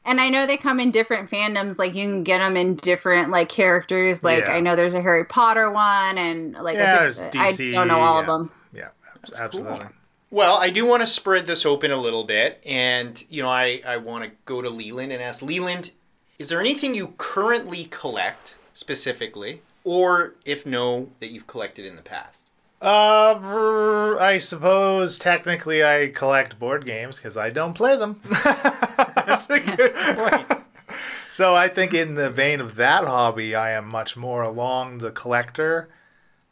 And 0.04 0.20
I 0.20 0.28
know 0.28 0.46
they 0.46 0.56
come 0.56 0.80
in 0.80 0.90
different 0.90 1.30
fandoms. 1.30 1.78
Like 1.78 1.94
you 1.94 2.04
can 2.06 2.22
get 2.24 2.38
them 2.38 2.56
in 2.56 2.76
different 2.76 3.30
like 3.30 3.48
characters. 3.48 4.22
Like 4.22 4.44
Yeah. 4.44 4.52
I 4.52 4.60
know 4.60 4.76
there's 4.76 4.94
a 4.94 5.00
Harry 5.02 5.24
Potter 5.24 5.70
one, 5.70 6.18
and 6.18 6.52
like 6.52 6.76
a 6.76 6.78
Yeah, 6.78 7.04
diff- 7.06 7.16
there's 7.18 7.34
DC, 7.58 7.70
I 7.70 7.72
don't 7.72 7.88
know 7.88 8.00
all 8.00 8.20
of 8.20 8.26
them. 8.26 8.50
Yeah, 8.74 8.88
That's 9.22 9.40
absolutely. 9.40 9.78
cool. 9.78 9.88
Well, 10.32 10.56
I 10.58 10.70
do 10.70 10.86
want 10.86 11.02
to 11.02 11.08
spread 11.08 11.46
this 11.46 11.66
open 11.66 11.90
a 11.90 11.96
little 11.96 12.22
bit, 12.22 12.62
and 12.64 13.22
you 13.28 13.42
know, 13.42 13.48
I 13.50 13.82
I 13.84 13.96
want 13.96 14.24
to 14.24 14.30
go 14.44 14.62
to 14.62 14.70
Leland 14.70 15.12
and 15.12 15.20
ask 15.20 15.42
Leland, 15.42 15.90
is 16.38 16.48
there 16.48 16.60
anything 16.60 16.94
you 16.94 17.14
currently 17.18 17.86
collect 17.90 18.56
specifically, 18.72 19.62
or 19.82 20.36
if 20.44 20.64
no, 20.64 21.10
that 21.18 21.28
you've 21.28 21.48
collected 21.48 21.84
in 21.84 21.96
the 21.96 22.02
past? 22.02 22.40
Uh, 22.80 24.16
I 24.18 24.38
suppose 24.38 25.18
technically 25.18 25.84
I 25.84 26.12
collect 26.14 26.58
board 26.58 26.86
games 26.86 27.16
because 27.16 27.36
I 27.36 27.50
don't 27.50 27.74
play 27.74 27.96
them. 27.96 28.20
That's 28.44 29.50
a 29.50 29.60
good 29.60 29.94
point. 29.94 30.62
so 31.28 31.54
I 31.54 31.68
think 31.68 31.92
in 31.92 32.14
the 32.14 32.30
vein 32.30 32.60
of 32.60 32.76
that 32.76 33.04
hobby, 33.04 33.54
I 33.54 33.72
am 33.72 33.86
much 33.86 34.16
more 34.16 34.42
along 34.42 34.98
the 34.98 35.10
collector. 35.10 35.90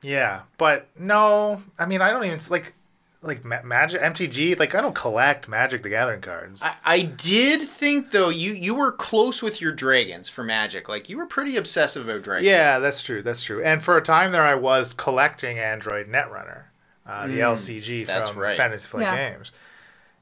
Yeah, 0.03 0.43
but 0.59 0.89
no, 0.99 1.63
I 1.79 1.87
mean 1.87 2.03
I 2.03 2.11
don't 2.11 2.25
even 2.25 2.41
like 2.51 2.75
like 3.23 3.45
ma- 3.45 3.63
Magic 3.65 4.01
MTG. 4.01 4.59
Like 4.59 4.75
I 4.75 4.81
don't 4.81 4.95
collect 4.95 5.49
Magic 5.49 5.83
the 5.83 5.89
Gathering 5.89 6.21
cards. 6.21 6.63
I, 6.63 6.77
I 6.85 7.03
did 7.03 7.63
think 7.63 8.13
though 8.13 8.29
you 8.29 8.53
you 8.53 8.75
were 8.75 8.93
close 8.93 9.43
with 9.43 9.61
your 9.61 9.73
dragons 9.73 10.29
for 10.29 10.45
Magic. 10.45 10.89
Like 10.89 11.09
you 11.09 11.17
were 11.17 11.27
pretty 11.27 11.57
obsessive 11.57 12.09
about 12.09 12.23
dragons. 12.23 12.47
Yeah, 12.47 12.79
that's 12.79 13.03
true. 13.03 13.23
That's 13.23 13.43
true. 13.43 13.63
And 13.63 13.83
for 13.83 13.97
a 13.97 14.03
time 14.03 14.33
there, 14.33 14.45
I 14.45 14.55
was 14.55 14.93
collecting 14.93 15.59
Android 15.59 16.07
Netrunner, 16.09 16.65
uh, 17.07 17.27
the 17.27 17.41
LCG 17.41 18.03
Mm, 18.03 18.07
that's 18.07 18.31
from 18.31 18.41
right. 18.41 18.57
Fantasy 18.57 18.87
Flight 18.87 19.03
Yeah. 19.03 19.31
Games, 19.33 19.53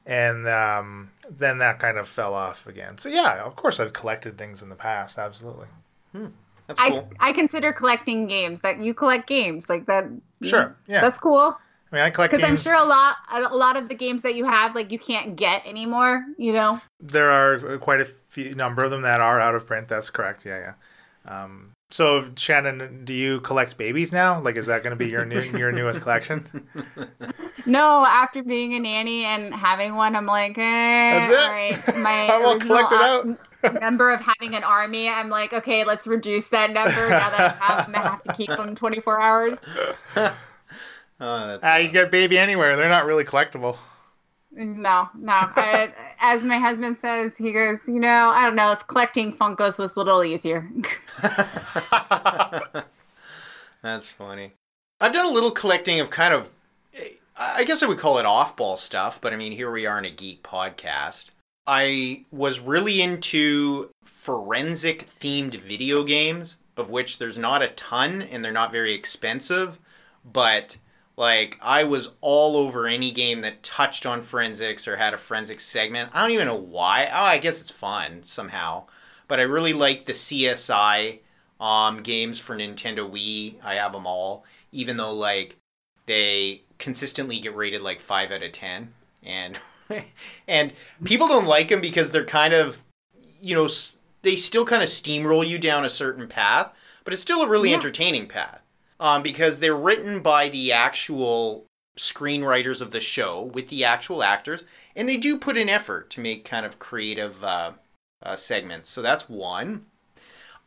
and 0.05 0.47
um, 0.47 1.11
then 1.29 1.59
that 1.59 1.79
kind 1.79 1.97
of 1.97 2.07
fell 2.07 2.33
off 2.33 2.65
again. 2.67 2.97
So 2.97 3.09
yeah, 3.09 3.43
of 3.43 3.55
course 3.55 3.79
I've 3.79 3.93
collected 3.93 4.37
things 4.37 4.63
in 4.63 4.69
the 4.69 4.75
past. 4.75 5.19
Absolutely. 5.19 5.67
That's 6.65 6.81
I 6.81 6.89
cool. 6.89 7.09
I 7.19 7.31
consider 7.31 7.71
collecting 7.71 8.27
games 8.27 8.59
that 8.61 8.79
you 8.79 8.93
collect 8.93 9.27
games 9.27 9.69
like 9.69 9.85
that. 9.85 10.05
Sure. 10.41 10.75
Yeah. 10.87 11.01
That's 11.01 11.17
cool. 11.17 11.55
I 11.91 11.95
mean, 11.95 12.03
I 12.03 12.09
collect 12.09 12.33
Because 12.33 12.47
I'm 12.47 12.57
sure 12.57 12.75
a 12.75 12.83
lot, 12.85 13.15
a 13.31 13.55
lot 13.55 13.77
of 13.77 13.87
the 13.87 13.95
games 13.95 14.21
that 14.23 14.35
you 14.35 14.45
have, 14.45 14.75
like 14.75 14.91
you 14.91 14.99
can't 14.99 15.35
get 15.35 15.65
anymore. 15.65 16.23
You 16.37 16.53
know, 16.53 16.81
there 16.99 17.29
are 17.31 17.77
quite 17.77 18.01
a 18.01 18.05
few 18.05 18.55
number 18.55 18.83
of 18.83 18.91
them 18.91 19.03
that 19.03 19.21
are 19.21 19.39
out 19.39 19.55
of 19.55 19.65
print. 19.65 19.87
That's 19.87 20.09
correct. 20.09 20.45
Yeah, 20.45 20.73
yeah. 21.27 21.43
Um, 21.43 21.73
so 21.89 22.29
Shannon, 22.35 23.05
do 23.05 23.13
you 23.13 23.39
collect 23.41 23.77
babies 23.77 24.11
now? 24.11 24.41
Like, 24.41 24.57
is 24.57 24.65
that 24.65 24.83
going 24.83 24.91
to 24.91 24.97
be 24.97 25.09
your 25.09 25.25
new 25.25 25.41
your 25.57 25.71
newest 25.71 26.01
collection? 26.01 26.67
no. 27.65 28.05
After 28.05 28.43
being 28.43 28.73
a 28.73 28.79
nanny 28.79 29.23
and 29.23 29.53
having 29.53 29.95
one, 29.95 30.15
I'm 30.15 30.25
like, 30.25 30.57
eh, 30.57 30.61
That's 31.27 31.33
it? 31.33 31.39
all 31.39 31.49
right. 31.49 31.97
My 31.97 32.27
I 32.33 32.37
will 32.39 32.53
original 32.53 32.85
collect 32.85 32.91
it 32.91 32.99
out. 33.71 33.81
number 33.81 34.11
of 34.11 34.19
having 34.19 34.55
an 34.55 34.63
army, 34.63 35.07
I'm 35.07 35.29
like, 35.29 35.53
okay, 35.53 35.85
let's 35.85 36.05
reduce 36.05 36.49
that 36.49 36.71
number. 36.71 37.09
Now 37.09 37.29
that 37.29 37.39
I 37.39 37.65
have 37.65 37.85
them, 37.85 37.95
I 37.95 37.99
have 37.99 38.23
to 38.23 38.33
keep 38.33 38.49
them 38.49 38.75
24 38.75 39.21
hours. 39.21 39.59
Oh, 41.19 41.47
that's 41.47 41.65
Ah, 41.65 41.77
you 41.77 41.89
get 41.89 42.11
baby 42.11 42.37
anywhere. 42.37 42.75
They're 42.75 42.89
not 42.89 43.05
really 43.05 43.23
collectible. 43.23 43.77
No, 44.51 45.09
no. 45.15 45.33
I, 45.33 45.93
as 46.19 46.43
my 46.43 46.57
husband 46.57 46.97
says, 46.99 47.35
he 47.37 47.51
goes, 47.51 47.79
you 47.87 47.99
know, 47.99 48.29
I 48.29 48.43
don't 48.43 48.55
know. 48.55 48.71
if 48.71 48.85
Collecting 48.87 49.33
Funkos 49.33 49.77
was 49.77 49.95
a 49.95 49.99
little 49.99 50.23
easier. 50.23 50.69
That's 53.81 54.07
funny. 54.07 54.53
I've 54.99 55.13
done 55.13 55.25
a 55.25 55.31
little 55.31 55.51
collecting 55.51 55.99
of 55.99 56.09
kind 56.09 56.33
of, 56.33 56.49
I 57.37 57.63
guess 57.63 57.83
I 57.83 57.87
would 57.87 57.99
call 57.99 58.17
it 58.17 58.25
off-ball 58.25 58.77
stuff, 58.77 59.21
but 59.21 59.31
I 59.31 59.35
mean, 59.35 59.51
here 59.51 59.71
we 59.71 59.85
are 59.85 59.99
in 59.99 60.05
a 60.05 60.09
geek 60.09 60.41
podcast. 60.41 61.29
I 61.67 62.25
was 62.31 62.59
really 62.59 63.01
into 63.01 63.91
forensic-themed 64.03 65.55
video 65.61 66.03
games, 66.03 66.57
of 66.75 66.89
which 66.89 67.19
there's 67.19 67.37
not 67.37 67.61
a 67.61 67.67
ton, 67.67 68.21
and 68.23 68.43
they're 68.43 68.51
not 68.51 68.71
very 68.71 68.93
expensive, 68.93 69.79
but 70.25 70.77
like 71.17 71.57
I 71.61 71.83
was 71.83 72.11
all 72.21 72.55
over 72.55 72.87
any 72.87 73.11
game 73.11 73.41
that 73.41 73.63
touched 73.63 74.05
on 74.05 74.21
forensics 74.21 74.87
or 74.87 74.95
had 74.97 75.13
a 75.13 75.17
forensic 75.17 75.59
segment. 75.59 76.11
I 76.13 76.21
don't 76.21 76.31
even 76.31 76.47
know 76.47 76.55
why. 76.55 77.09
Oh, 77.11 77.23
I 77.23 77.39
guess 77.39 77.59
it's 77.59 77.71
fun 77.71 78.21
somehow. 78.23 78.85
But 79.27 79.39
I 79.39 79.43
really 79.43 79.73
like 79.73 80.05
the 80.05 80.13
CSI 80.13 81.19
um, 81.59 82.01
games 82.01 82.39
for 82.39 82.55
Nintendo 82.55 83.09
Wii. 83.09 83.55
I 83.63 83.73
have 83.75 83.91
them 83.91 84.05
all, 84.07 84.45
even 84.71 84.95
though 84.97 85.13
like 85.13 85.57
they 86.05 86.61
consistently 86.77 87.39
get 87.39 87.55
rated 87.55 87.81
like 87.81 87.99
five 87.99 88.31
out 88.31 88.43
of 88.43 88.51
ten, 88.51 88.93
and 89.23 89.59
and 90.47 90.71
people 91.03 91.27
don't 91.27 91.47
like 91.47 91.67
them 91.69 91.81
because 91.81 92.11
they're 92.11 92.23
kind 92.25 92.53
of 92.53 92.79
you 93.41 93.55
know 93.55 93.67
they 94.21 94.35
still 94.35 94.65
kind 94.65 94.81
of 94.83 94.87
steamroll 94.89 95.45
you 95.45 95.57
down 95.57 95.83
a 95.83 95.89
certain 95.89 96.27
path, 96.27 96.73
but 97.03 97.11
it's 97.13 97.21
still 97.21 97.41
a 97.41 97.47
really 97.49 97.69
Yeah. 97.71 97.75
entertaining 97.75 98.27
path 98.27 98.61
um, 98.99 99.23
because 99.23 99.59
they're 99.59 99.75
written 99.75 100.21
by 100.21 100.49
the 100.49 100.71
actual 100.71 101.65
screenwriters 101.97 102.81
of 102.81 102.91
the 102.91 103.01
show 103.01 103.41
with 103.41 103.69
the 103.69 103.83
actual 103.83 104.23
actors, 104.23 104.63
and 104.95 105.07
they 105.07 105.17
do 105.17 105.37
put 105.37 105.57
an 105.57 105.69
effort 105.69 106.09
to 106.11 106.21
make 106.21 106.45
kind 106.45 106.65
of 106.65 106.79
creative 106.79 107.43
uh, 107.43 107.71
uh, 108.21 108.35
segments. 108.35 108.89
So 108.89 109.01
that's 109.01 109.29
one. 109.29 109.85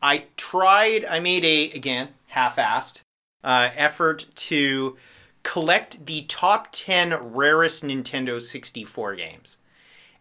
I 0.03 0.27
tried. 0.37 1.05
I 1.05 1.21
made 1.21 1.45
a 1.45 1.71
again 1.73 2.11
half-assed 2.29 3.01
uh, 3.45 3.71
effort 3.77 4.27
to 4.35 4.97
collect 5.43 6.07
the 6.07 6.23
top 6.23 6.69
ten 6.73 7.15
rarest 7.33 7.85
Nintendo 7.85 8.41
64 8.41 9.17
games, 9.17 9.59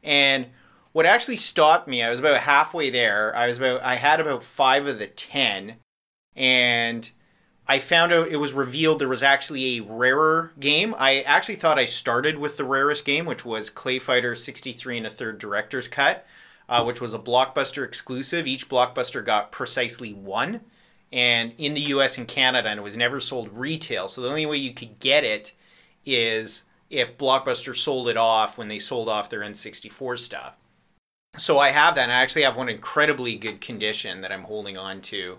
and 0.03 0.47
what 0.91 1.05
actually 1.05 1.37
stopped 1.37 1.87
me, 1.87 2.01
I 2.01 2.09
was 2.09 2.19
about 2.19 2.41
halfway 2.41 2.89
there. 2.89 3.35
I 3.35 3.47
was 3.47 3.57
about 3.57 3.81
I 3.83 3.95
had 3.95 4.19
about 4.19 4.43
five 4.43 4.87
of 4.87 4.99
the 4.99 5.07
ten, 5.07 5.77
and 6.35 7.09
I 7.69 7.77
found 7.77 8.11
out 8.11 8.29
it 8.29 8.37
was 8.37 8.51
revealed 8.51 8.97
there 8.97 9.07
was 9.07 9.21
actually 9.21 9.77
a 9.77 9.83
rarer 9.83 10.51
game. 10.59 10.95
I 10.97 11.21
actually 11.21 11.57
thought 11.57 11.77
I 11.77 11.85
started 11.85 12.39
with 12.39 12.57
the 12.57 12.63
rarest 12.63 13.05
game, 13.05 13.27
which 13.27 13.45
was 13.45 13.69
Clay 13.69 13.99
Fighter 13.99 14.35
63 14.35 14.97
and 14.97 15.05
a 15.05 15.09
third 15.11 15.37
director's 15.37 15.87
cut, 15.87 16.25
uh, 16.67 16.83
which 16.83 16.99
was 16.99 17.13
a 17.13 17.19
blockbuster 17.19 17.85
exclusive. 17.85 18.47
Each 18.47 18.67
blockbuster 18.67 19.23
got 19.23 19.51
precisely 19.51 20.13
one, 20.13 20.61
and 21.13 21.53
in 21.59 21.75
the 21.75 21.81
U.S. 21.81 22.17
and 22.17 22.27
Canada, 22.27 22.69
and 22.69 22.79
it 22.79 22.83
was 22.83 22.97
never 22.97 23.19
sold 23.19 23.51
retail. 23.53 24.09
So 24.09 24.21
the 24.21 24.29
only 24.29 24.47
way 24.47 24.57
you 24.57 24.73
could 24.73 24.97
get 24.97 25.23
it 25.23 25.53
is 26.07 26.63
if 26.89 27.19
Blockbuster 27.19 27.75
sold 27.75 28.09
it 28.09 28.17
off 28.17 28.57
when 28.57 28.67
they 28.67 28.79
sold 28.79 29.07
off 29.07 29.29
their 29.29 29.41
N64 29.41 30.17
stuff. 30.17 30.55
So 31.37 31.59
I 31.59 31.69
have 31.69 31.93
that, 31.93 32.03
and 32.05 32.11
I 32.11 32.21
actually 32.21 32.41
have 32.41 32.57
one 32.57 32.67
incredibly 32.67 33.35
good 33.35 33.61
condition 33.61 34.21
that 34.21 34.31
I'm 34.31 34.41
holding 34.41 34.75
on 34.75 35.01
to 35.01 35.37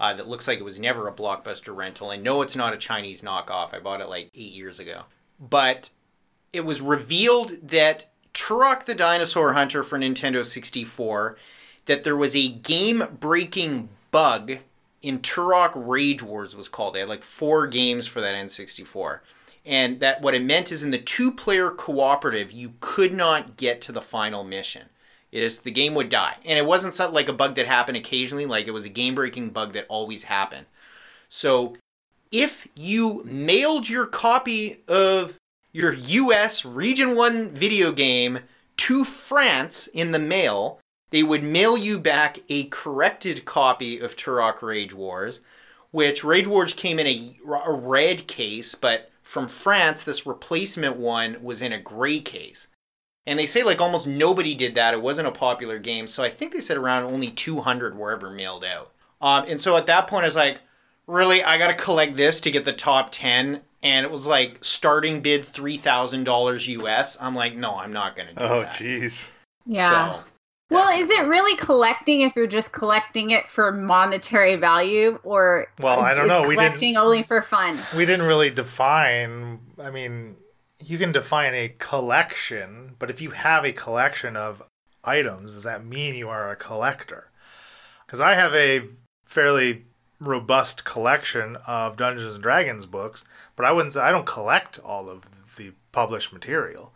uh, 0.00 0.14
that 0.14 0.26
looks 0.26 0.48
like 0.48 0.58
it 0.58 0.64
was 0.64 0.80
never 0.80 1.06
a 1.06 1.12
Blockbuster 1.12 1.76
rental. 1.76 2.10
And 2.10 2.24
no, 2.24 2.40
it's 2.40 2.56
not 2.56 2.72
a 2.72 2.78
Chinese 2.78 3.20
knockoff. 3.20 3.74
I 3.74 3.78
bought 3.78 4.00
it 4.00 4.08
like 4.08 4.30
eight 4.34 4.52
years 4.52 4.80
ago. 4.80 5.02
But 5.38 5.90
it 6.54 6.64
was 6.64 6.80
revealed 6.80 7.68
that 7.68 8.08
Turok 8.32 8.86
the 8.86 8.94
Dinosaur 8.94 9.52
Hunter 9.52 9.82
for 9.82 9.98
Nintendo 9.98 10.42
64, 10.42 11.36
that 11.84 12.02
there 12.02 12.16
was 12.16 12.34
a 12.34 12.48
game 12.48 13.04
breaking 13.20 13.90
bug 14.10 14.58
in 15.02 15.18
Turok 15.20 15.72
Rage 15.74 16.22
Wars 16.22 16.56
was 16.56 16.68
called. 16.68 16.94
They 16.94 17.00
had 17.00 17.08
like 17.08 17.22
four 17.22 17.66
games 17.66 18.06
for 18.06 18.22
that 18.22 18.34
N64. 18.34 19.20
And 19.66 20.00
that 20.00 20.22
what 20.22 20.34
it 20.34 20.42
meant 20.42 20.72
is 20.72 20.82
in 20.82 20.90
the 20.90 20.98
two 20.98 21.30
player 21.30 21.70
cooperative, 21.70 22.52
you 22.52 22.74
could 22.80 23.12
not 23.12 23.58
get 23.58 23.82
to 23.82 23.92
the 23.92 24.00
final 24.00 24.44
mission. 24.44 24.88
It 25.32 25.42
is 25.42 25.60
the 25.60 25.70
game 25.70 25.94
would 25.94 26.08
die. 26.08 26.36
And 26.44 26.58
it 26.58 26.66
wasn't 26.66 26.94
something 26.94 27.14
like 27.14 27.28
a 27.28 27.32
bug 27.32 27.54
that 27.54 27.66
happened 27.66 27.96
occasionally, 27.96 28.46
like 28.46 28.66
it 28.66 28.72
was 28.72 28.84
a 28.84 28.90
game 28.90 29.14
breaking 29.14 29.50
bug 29.50 29.72
that 29.74 29.86
always 29.88 30.24
happened. 30.24 30.66
So 31.28 31.76
if 32.32 32.68
you 32.74 33.22
mailed 33.24 33.88
your 33.88 34.06
copy 34.06 34.82
of 34.88 35.36
your 35.72 35.92
US 35.92 36.64
Region 36.64 37.14
1 37.14 37.50
video 37.50 37.92
game 37.92 38.40
to 38.78 39.04
France 39.04 39.86
in 39.86 40.12
the 40.12 40.18
mail, 40.18 40.80
they 41.10 41.22
would 41.22 41.42
mail 41.42 41.76
you 41.76 41.98
back 41.98 42.38
a 42.48 42.64
corrected 42.64 43.44
copy 43.44 43.98
of 43.98 44.16
Turok 44.16 44.62
Rage 44.62 44.94
Wars, 44.94 45.40
which 45.90 46.24
Rage 46.24 46.46
Wars 46.46 46.72
came 46.72 46.98
in 46.98 47.06
a, 47.06 47.36
a 47.64 47.72
red 47.72 48.26
case, 48.26 48.74
but 48.74 49.10
from 49.22 49.48
France, 49.48 50.02
this 50.02 50.26
replacement 50.26 50.96
one 50.96 51.42
was 51.42 51.62
in 51.62 51.72
a 51.72 51.80
gray 51.80 52.20
case. 52.20 52.68
And 53.30 53.38
they 53.38 53.46
say 53.46 53.62
like 53.62 53.80
almost 53.80 54.08
nobody 54.08 54.56
did 54.56 54.74
that. 54.74 54.92
It 54.92 55.00
wasn't 55.00 55.28
a 55.28 55.30
popular 55.30 55.78
game. 55.78 56.08
So 56.08 56.24
I 56.24 56.28
think 56.28 56.52
they 56.52 56.58
said 56.58 56.76
around 56.76 57.04
only 57.04 57.28
200 57.30 57.96
were 57.96 58.10
ever 58.10 58.28
mailed 58.28 58.64
out. 58.64 58.90
Um, 59.20 59.44
and 59.46 59.60
so 59.60 59.76
at 59.76 59.86
that 59.86 60.08
point, 60.08 60.24
I 60.24 60.26
was 60.26 60.34
like, 60.34 60.58
really, 61.06 61.44
I 61.44 61.56
got 61.56 61.68
to 61.68 61.74
collect 61.74 62.16
this 62.16 62.40
to 62.40 62.50
get 62.50 62.64
the 62.64 62.72
top 62.72 63.10
10. 63.12 63.60
And 63.84 64.04
it 64.04 64.10
was 64.10 64.26
like 64.26 64.64
starting 64.64 65.20
bid 65.20 65.44
$3,000 65.46 66.68
US. 66.82 67.16
I'm 67.20 67.36
like, 67.36 67.54
no, 67.54 67.76
I'm 67.76 67.92
not 67.92 68.16
going 68.16 68.28
to 68.30 68.34
do 68.34 68.42
Oh, 68.42 68.60
that. 68.62 68.76
Oh, 68.80 68.84
jeez. 68.84 69.30
Yeah. 69.64 70.14
So, 70.16 70.20
Well, 70.70 70.98
is 71.00 71.08
it 71.08 71.26
really 71.28 71.56
collecting 71.56 72.22
if 72.22 72.34
you're 72.34 72.48
just 72.48 72.72
collecting 72.72 73.30
it 73.30 73.48
for 73.48 73.70
monetary 73.70 74.56
value, 74.56 75.20
or 75.22 75.68
Well, 75.78 76.00
I 76.00 76.14
don't 76.14 76.24
is 76.24 76.28
know. 76.28 76.40
We 76.42 76.48
didn't- 76.56 76.56
collecting 76.66 76.96
only 76.96 77.22
for 77.22 77.42
fun? 77.42 77.78
We 77.96 78.04
didn't 78.06 78.26
really 78.26 78.50
define. 78.50 79.60
I 79.80 79.90
mean, 79.90 80.36
you 80.80 80.98
can 80.98 81.12
define 81.12 81.54
a 81.54 81.74
collection, 81.78 82.96
but 82.98 83.10
if 83.10 83.20
you 83.20 83.30
have 83.30 83.64
a 83.64 83.72
collection 83.72 84.36
of 84.36 84.62
items, 85.04 85.54
does 85.54 85.64
that 85.64 85.84
mean 85.84 86.14
you 86.14 86.28
are 86.28 86.50
a 86.50 86.56
collector? 86.56 87.30
Because 88.06 88.20
I 88.20 88.34
have 88.34 88.54
a 88.54 88.82
fairly 89.24 89.84
robust 90.18 90.84
collection 90.84 91.56
of 91.66 91.96
Dungeons 91.96 92.34
and 92.34 92.42
Dragons 92.42 92.86
books, 92.86 93.24
but 93.56 93.64
I 93.64 93.72
wouldn't. 93.72 93.94
say 93.94 94.00
I 94.00 94.10
don't 94.10 94.26
collect 94.26 94.78
all 94.78 95.08
of 95.08 95.24
the 95.56 95.72
published 95.92 96.32
material. 96.32 96.92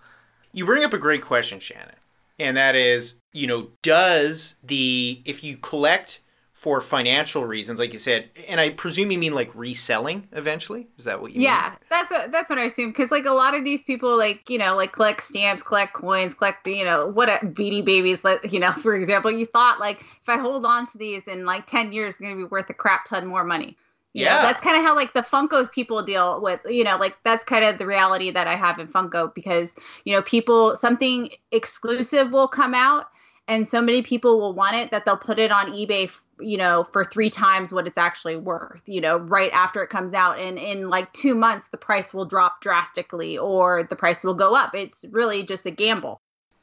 You 0.52 0.64
bring 0.64 0.84
up 0.84 0.92
a 0.92 0.98
great 0.98 1.22
question, 1.22 1.60
Shannon. 1.60 1.96
And 2.38 2.56
that 2.56 2.74
is, 2.74 3.18
you 3.32 3.46
know, 3.46 3.68
does 3.82 4.56
the, 4.62 5.22
if 5.24 5.44
you 5.44 5.56
collect 5.56 6.20
for 6.64 6.80
financial 6.80 7.44
reasons, 7.44 7.78
like 7.78 7.92
you 7.92 7.98
said, 7.98 8.30
and 8.48 8.58
I 8.58 8.70
presume 8.70 9.10
you 9.10 9.18
mean 9.18 9.34
like 9.34 9.54
reselling 9.54 10.26
eventually? 10.32 10.86
Is 10.96 11.04
that 11.04 11.20
what 11.20 11.32
you 11.32 11.40
mean? 11.40 11.44
Yeah, 11.44 11.74
that's 11.90 12.10
what 12.10 12.32
that's 12.32 12.48
what 12.48 12.58
I 12.58 12.62
assume. 12.64 12.88
Because 12.88 13.10
like 13.10 13.26
a 13.26 13.32
lot 13.32 13.54
of 13.54 13.64
these 13.66 13.82
people, 13.82 14.16
like 14.16 14.48
you 14.48 14.56
know, 14.56 14.74
like 14.74 14.92
collect 14.92 15.22
stamps, 15.22 15.62
collect 15.62 15.92
coins, 15.92 16.32
collect 16.32 16.66
you 16.66 16.82
know 16.86 17.08
what 17.08 17.28
a 17.28 17.34
Beanie 17.44 17.84
Babies. 17.84 18.22
You 18.50 18.60
know, 18.60 18.72
for 18.82 18.96
example, 18.96 19.30
you 19.30 19.44
thought 19.44 19.78
like 19.78 20.00
if 20.22 20.26
I 20.26 20.38
hold 20.38 20.64
on 20.64 20.86
to 20.86 20.96
these 20.96 21.22
in 21.26 21.44
like 21.44 21.66
ten 21.66 21.92
years, 21.92 22.14
it's 22.14 22.22
gonna 22.22 22.34
be 22.34 22.44
worth 22.44 22.70
a 22.70 22.74
crap 22.74 23.04
ton 23.04 23.26
more 23.26 23.44
money. 23.44 23.76
You 24.14 24.24
know, 24.24 24.30
Yeah. 24.30 24.40
that's 24.42 24.62
kind 24.62 24.78
of 24.78 24.82
how 24.82 24.94
like 24.94 25.12
the 25.12 25.20
Funkos 25.20 25.70
people 25.70 26.02
deal 26.02 26.40
with. 26.40 26.60
You 26.66 26.84
know, 26.84 26.96
like 26.96 27.18
that's 27.24 27.44
kind 27.44 27.66
of 27.66 27.76
the 27.76 27.84
reality 27.84 28.30
that 28.30 28.46
I 28.46 28.56
have 28.56 28.78
in 28.78 28.88
Funko 28.88 29.34
because 29.34 29.74
you 30.04 30.16
know 30.16 30.22
people 30.22 30.76
something 30.76 31.28
exclusive 31.52 32.32
will 32.32 32.48
come 32.48 32.72
out 32.72 33.08
and 33.48 33.66
so 33.68 33.82
many 33.82 34.00
people 34.00 34.40
will 34.40 34.54
want 34.54 34.74
it 34.76 34.90
that 34.90 35.04
they'll 35.04 35.18
put 35.18 35.38
it 35.38 35.52
on 35.52 35.70
eBay, 35.72 36.10
you 36.40 36.56
know, 36.56 36.84
for 36.92 37.04
three 37.04 37.30
times 37.30 37.72
what 37.72 37.86
it's 37.86 37.98
actually 37.98 38.36
worth, 38.36 38.82
you 38.86 39.00
know, 39.00 39.16
right 39.16 39.50
after 39.52 39.82
it 39.82 39.88
comes 39.88 40.14
out. 40.14 40.38
And 40.38 40.58
in 40.58 40.88
like 40.88 41.12
two 41.12 41.34
months, 41.34 41.68
the 41.68 41.76
price 41.76 42.12
will 42.12 42.24
drop 42.24 42.60
drastically 42.60 43.38
or 43.38 43.84
the 43.84 43.96
price 43.96 44.22
will 44.22 44.34
go 44.34 44.54
up. 44.54 44.74
It's 44.74 45.04
really 45.10 45.42
just 45.42 45.66
a 45.66 45.70
gamble. 45.70 46.20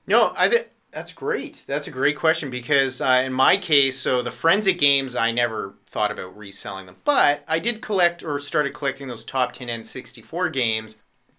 No, 0.07 0.33
I 0.37 0.49
think 0.49 0.69
that's 0.91 1.13
great. 1.13 1.63
That's 1.67 1.87
a 1.87 1.91
great 1.91 2.17
question 2.17 2.49
because 2.49 3.01
uh, 3.01 3.23
in 3.25 3.33
my 3.33 3.57
case, 3.57 3.97
so 3.97 4.21
the 4.21 4.31
forensic 4.31 4.77
games, 4.77 5.15
I 5.15 5.31
never 5.31 5.75
thought 5.85 6.11
about 6.11 6.37
reselling 6.37 6.85
them, 6.85 6.97
but 7.03 7.43
I 7.47 7.59
did 7.59 7.81
collect 7.81 8.23
or 8.23 8.39
started 8.39 8.73
collecting 8.73 9.07
those 9.07 9.23
top 9.23 9.53
10 9.53 9.67
N64 9.67 10.51
games 10.51 10.97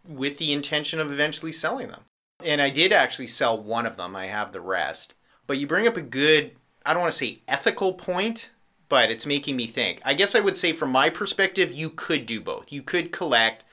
with 0.09 0.39
the 0.39 0.53
intention 0.53 1.01
of 1.01 1.11
eventually 1.11 1.53
selling 1.53 1.89
them. 1.89 2.03
And 2.45 2.61
I 2.61 2.71
did 2.71 2.93
actually 2.93 3.29
sell 3.29 3.61
one 3.61 3.87
of 3.87 3.97
them. 3.97 4.17
I 4.17 4.27
have 4.27 4.53
the 4.53 4.61
rest. 4.61 5.15
But 5.47 5.59
you 5.59 5.67
bring 5.67 5.87
up 5.87 5.97
a 5.97 6.03
good, 6.03 6.53
I 6.85 6.93
don't 6.93 7.03
want 7.03 7.13
to 7.13 7.19
say 7.19 7.39
ethical 7.49 7.95
point, 7.95 8.51
but 8.89 9.11
it's 9.11 9.27
making 9.27 9.57
me 9.57 9.67
think. 9.67 10.01
I 10.05 10.15
guess 10.15 10.35
I 10.35 10.41
would 10.41 10.57
say 10.57 10.73
from 10.73 10.91
my 10.91 11.11
perspective, 11.11 11.73
you 11.73 11.91
could 11.91 12.27
do 12.27 12.41
both. 12.41 12.73
You 12.73 12.83
could 12.83 13.13
collect 13.13 13.65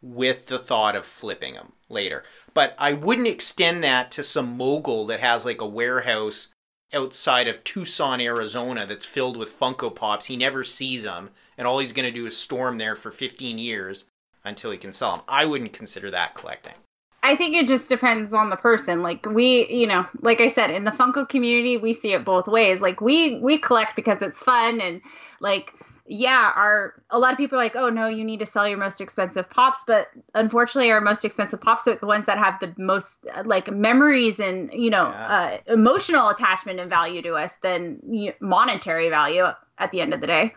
with 0.00 0.46
the 0.46 0.58
thought 0.58 0.94
of 0.94 1.04
flipping 1.04 1.54
them 1.54 1.72
later. 1.88 2.24
But 2.54 2.74
I 2.78 2.92
wouldn't 2.92 3.26
extend 3.26 3.82
that 3.84 4.10
to 4.12 4.22
some 4.22 4.56
mogul 4.56 5.06
that 5.06 5.20
has 5.20 5.44
like 5.44 5.60
a 5.60 5.66
warehouse 5.66 6.52
outside 6.92 7.48
of 7.48 7.64
Tucson, 7.64 8.20
Arizona 8.20 8.86
that's 8.86 9.04
filled 9.04 9.36
with 9.36 9.58
Funko 9.58 9.94
Pops. 9.94 10.26
He 10.26 10.36
never 10.36 10.64
sees 10.64 11.02
them, 11.02 11.30
and 11.56 11.66
all 11.66 11.80
he's 11.80 11.92
going 11.92 12.06
to 12.08 12.14
do 12.14 12.26
is 12.26 12.36
store 12.36 12.68
'em 12.68 12.78
there 12.78 12.96
for 12.96 13.10
15 13.10 13.58
years 13.58 14.04
until 14.44 14.70
he 14.70 14.78
can 14.78 14.92
sell 14.92 15.16
them. 15.16 15.24
I 15.28 15.44
wouldn't 15.44 15.72
consider 15.72 16.10
that 16.10 16.34
collecting. 16.34 16.74
I 17.22 17.34
think 17.36 17.56
it 17.56 17.66
just 17.66 17.88
depends 17.88 18.32
on 18.32 18.50
the 18.50 18.56
person. 18.56 19.02
Like 19.02 19.26
we, 19.26 19.68
you 19.68 19.86
know, 19.86 20.06
like 20.22 20.40
I 20.40 20.46
said, 20.48 20.70
in 20.70 20.84
the 20.84 20.90
Funko 20.92 21.28
community, 21.28 21.76
we 21.76 21.92
see 21.92 22.12
it 22.12 22.24
both 22.24 22.46
ways. 22.46 22.80
Like 22.80 23.00
we 23.00 23.38
we 23.40 23.58
collect 23.58 23.96
because 23.96 24.18
it's 24.22 24.38
fun 24.38 24.80
and 24.80 25.00
like 25.40 25.74
yeah, 26.10 26.52
our 26.56 26.94
a 27.10 27.18
lot 27.18 27.32
of 27.32 27.36
people 27.36 27.58
are 27.58 27.62
like, 27.62 27.76
"Oh 27.76 27.90
no, 27.90 28.06
you 28.06 28.24
need 28.24 28.40
to 28.40 28.46
sell 28.46 28.66
your 28.66 28.78
most 28.78 29.00
expensive 29.00 29.48
pops," 29.50 29.80
but 29.86 30.08
unfortunately 30.34 30.90
our 30.90 31.02
most 31.02 31.24
expensive 31.24 31.60
pops 31.60 31.86
are 31.86 31.96
the 31.96 32.06
ones 32.06 32.24
that 32.26 32.38
have 32.38 32.58
the 32.60 32.72
most 32.78 33.26
like 33.44 33.70
memories 33.70 34.40
and, 34.40 34.72
you 34.72 34.88
know, 34.88 35.08
Yeah. 35.08 35.58
uh, 35.68 35.72
emotional 35.72 36.30
attachment 36.30 36.80
and 36.80 36.88
value 36.88 37.20
to 37.22 37.34
us 37.34 37.56
than 37.56 38.00
monetary 38.40 39.10
value 39.10 39.48
at 39.78 39.92
the 39.92 40.00
end 40.00 40.14
of 40.14 40.20
the 40.20 40.26
day. 40.26 40.54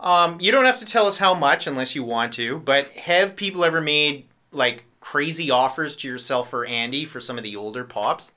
Um, 0.00 0.38
you 0.40 0.50
don't 0.52 0.64
have 0.64 0.78
to 0.78 0.84
tell 0.84 1.06
us 1.06 1.18
how 1.18 1.34
much 1.34 1.66
unless 1.66 1.94
you 1.94 2.02
want 2.02 2.32
to, 2.34 2.58
but 2.58 2.88
have 2.96 3.36
people 3.36 3.64
ever 3.64 3.80
made 3.80 4.26
like 4.50 4.84
crazy 5.10 5.50
offers 5.50 5.96
to 5.96 6.06
yourself 6.06 6.52
or 6.52 6.66
Andy 6.66 7.06
for 7.06 7.18
some 7.18 7.38
of 7.38 7.44
the 7.44 7.56
older 7.56 7.82
pops? 7.82 8.30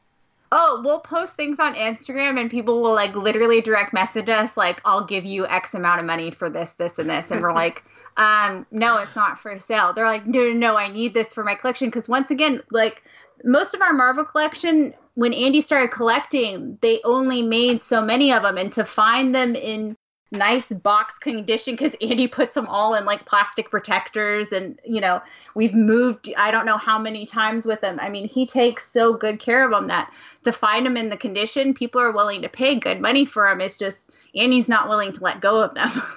Oh, 0.53 0.81
we'll 0.81 1.01
post 1.01 1.35
things 1.35 1.59
on 1.59 1.75
Instagram 1.75 2.39
and 2.39 2.49
people 2.49 2.81
will 2.81 2.93
like 2.93 3.13
literally 3.13 3.59
direct 3.59 3.91
message 3.91 4.29
us 4.29 4.55
like 4.55 4.79
I'll 4.85 5.03
give 5.03 5.25
you 5.25 5.45
X 5.47 5.73
amount 5.73 5.99
of 5.99 6.05
money 6.05 6.31
for 6.31 6.49
this, 6.49 6.71
this, 6.71 6.97
and 6.97 7.09
this. 7.09 7.29
And 7.29 7.41
we're 7.41 7.53
like, 7.53 7.83
um, 8.17 8.65
no, 8.71 8.97
it's 8.99 9.17
not 9.17 9.37
for 9.37 9.59
sale. 9.59 9.91
They're 9.91 10.05
like, 10.05 10.25
no, 10.25 10.39
no, 10.47 10.53
no, 10.53 10.77
I 10.77 10.87
need 10.87 11.13
this 11.13 11.33
for 11.33 11.43
my 11.43 11.55
collection. 11.55 11.91
Cause 11.91 12.07
once 12.07 12.31
again, 12.31 12.61
like 12.71 13.03
most 13.43 13.73
of 13.73 13.81
our 13.81 13.91
Marvel 13.91 14.23
collection, 14.23 14.93
when 15.15 15.33
Andy 15.33 15.59
started 15.59 15.91
collecting, 15.91 16.77
they 16.81 17.01
only 17.03 17.41
made 17.41 17.83
so 17.83 18.01
many 18.01 18.31
of 18.31 18.43
them. 18.43 18.57
And 18.57 18.71
to 18.71 18.85
find 18.85 19.35
them 19.35 19.55
in 19.55 19.97
nice 20.31 20.69
box 20.71 21.19
condition 21.19 21.73
because 21.73 21.95
Andy 22.01 22.27
puts 22.27 22.55
them 22.55 22.67
all 22.67 22.95
in 22.95 23.05
like 23.05 23.25
plastic 23.25 23.69
protectors 23.69 24.51
and 24.51 24.79
you 24.85 25.01
know 25.01 25.21
we've 25.55 25.73
moved 25.73 26.33
I 26.37 26.51
don't 26.51 26.65
know 26.65 26.77
how 26.77 26.97
many 26.97 27.25
times 27.25 27.65
with 27.65 27.81
them. 27.81 27.99
I 28.01 28.09
mean 28.09 28.27
he 28.27 28.45
takes 28.45 28.87
so 28.87 29.13
good 29.13 29.39
care 29.39 29.65
of 29.65 29.71
them 29.71 29.87
that 29.87 30.11
to 30.43 30.51
find 30.51 30.85
them 30.85 30.97
in 30.97 31.09
the 31.09 31.17
condition 31.17 31.73
people 31.73 31.99
are 32.01 32.11
willing 32.11 32.41
to 32.41 32.49
pay 32.49 32.75
good 32.75 33.01
money 33.01 33.25
for 33.25 33.49
them. 33.49 33.61
It's 33.61 33.77
just 33.77 34.11
Andy's 34.35 34.69
not 34.69 34.87
willing 34.87 35.11
to 35.13 35.23
let 35.23 35.41
go 35.41 35.61
of 35.61 35.73
them. 35.73 35.91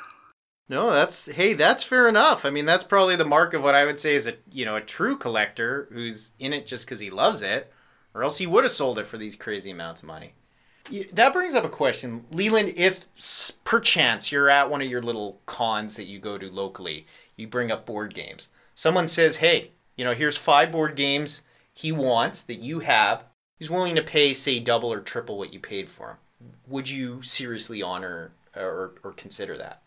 No, 0.66 0.90
that's 0.90 1.26
hey, 1.26 1.52
that's 1.52 1.84
fair 1.84 2.08
enough. 2.08 2.46
I 2.46 2.50
mean, 2.50 2.64
that's 2.64 2.84
probably 2.84 3.16
the 3.16 3.24
mark 3.24 3.52
of 3.52 3.62
what 3.62 3.74
I 3.74 3.84
would 3.84 4.00
say 4.00 4.14
is 4.14 4.26
a 4.26 4.34
you 4.50 4.64
know 4.64 4.76
a 4.76 4.80
true 4.80 5.16
collector 5.16 5.88
who's 5.92 6.32
in 6.38 6.54
it 6.54 6.66
just 6.66 6.86
because 6.86 7.00
he 7.00 7.10
loves 7.10 7.42
it, 7.42 7.70
or 8.14 8.22
else 8.22 8.38
he 8.38 8.46
would 8.46 8.64
have 8.64 8.72
sold 8.72 8.98
it 8.98 9.06
for 9.06 9.18
these 9.18 9.36
crazy 9.36 9.70
amounts 9.70 10.02
of 10.02 10.08
money. 10.08 10.34
Y- 10.90 11.06
That 11.12 11.32
brings 11.32 11.54
up 11.54 11.64
a 11.64 11.68
question, 11.68 12.24
Leland. 12.30 12.74
If 12.76 13.06
s- 13.16 13.52
perchance 13.64 14.30
you're 14.30 14.50
at 14.50 14.70
one 14.70 14.82
of 14.82 14.88
your 14.88 15.02
little 15.02 15.40
cons 15.46 15.96
that 15.96 16.04
you 16.04 16.18
go 16.18 16.36
to 16.38 16.50
locally, 16.50 17.06
you 17.36 17.46
bring 17.46 17.70
up 17.70 17.86
board 17.86 18.14
games. 18.14 18.48
Someone 18.74 19.08
says, 19.08 19.36
"Hey, 19.36 19.72
you 19.96 20.04
know, 20.04 20.14
here's 20.14 20.36
five 20.36 20.70
board 20.72 20.96
games 20.96 21.42
he 21.72 21.90
wants 21.92 22.42
that 22.42 22.56
you 22.56 22.80
have. 22.80 23.24
He's 23.58 23.70
willing 23.70 23.94
to 23.96 24.02
pay, 24.02 24.34
say, 24.34 24.58
double 24.58 24.92
or 24.92 25.00
triple 25.00 25.38
what 25.38 25.52
you 25.52 25.60
paid 25.60 25.90
for 25.90 26.10
him." 26.10 26.16
Would 26.66 26.90
you 26.90 27.22
seriously 27.22 27.80
honor 27.82 28.32
or, 28.54 28.94
or 29.02 29.12
consider 29.12 29.56
that? 29.56 29.80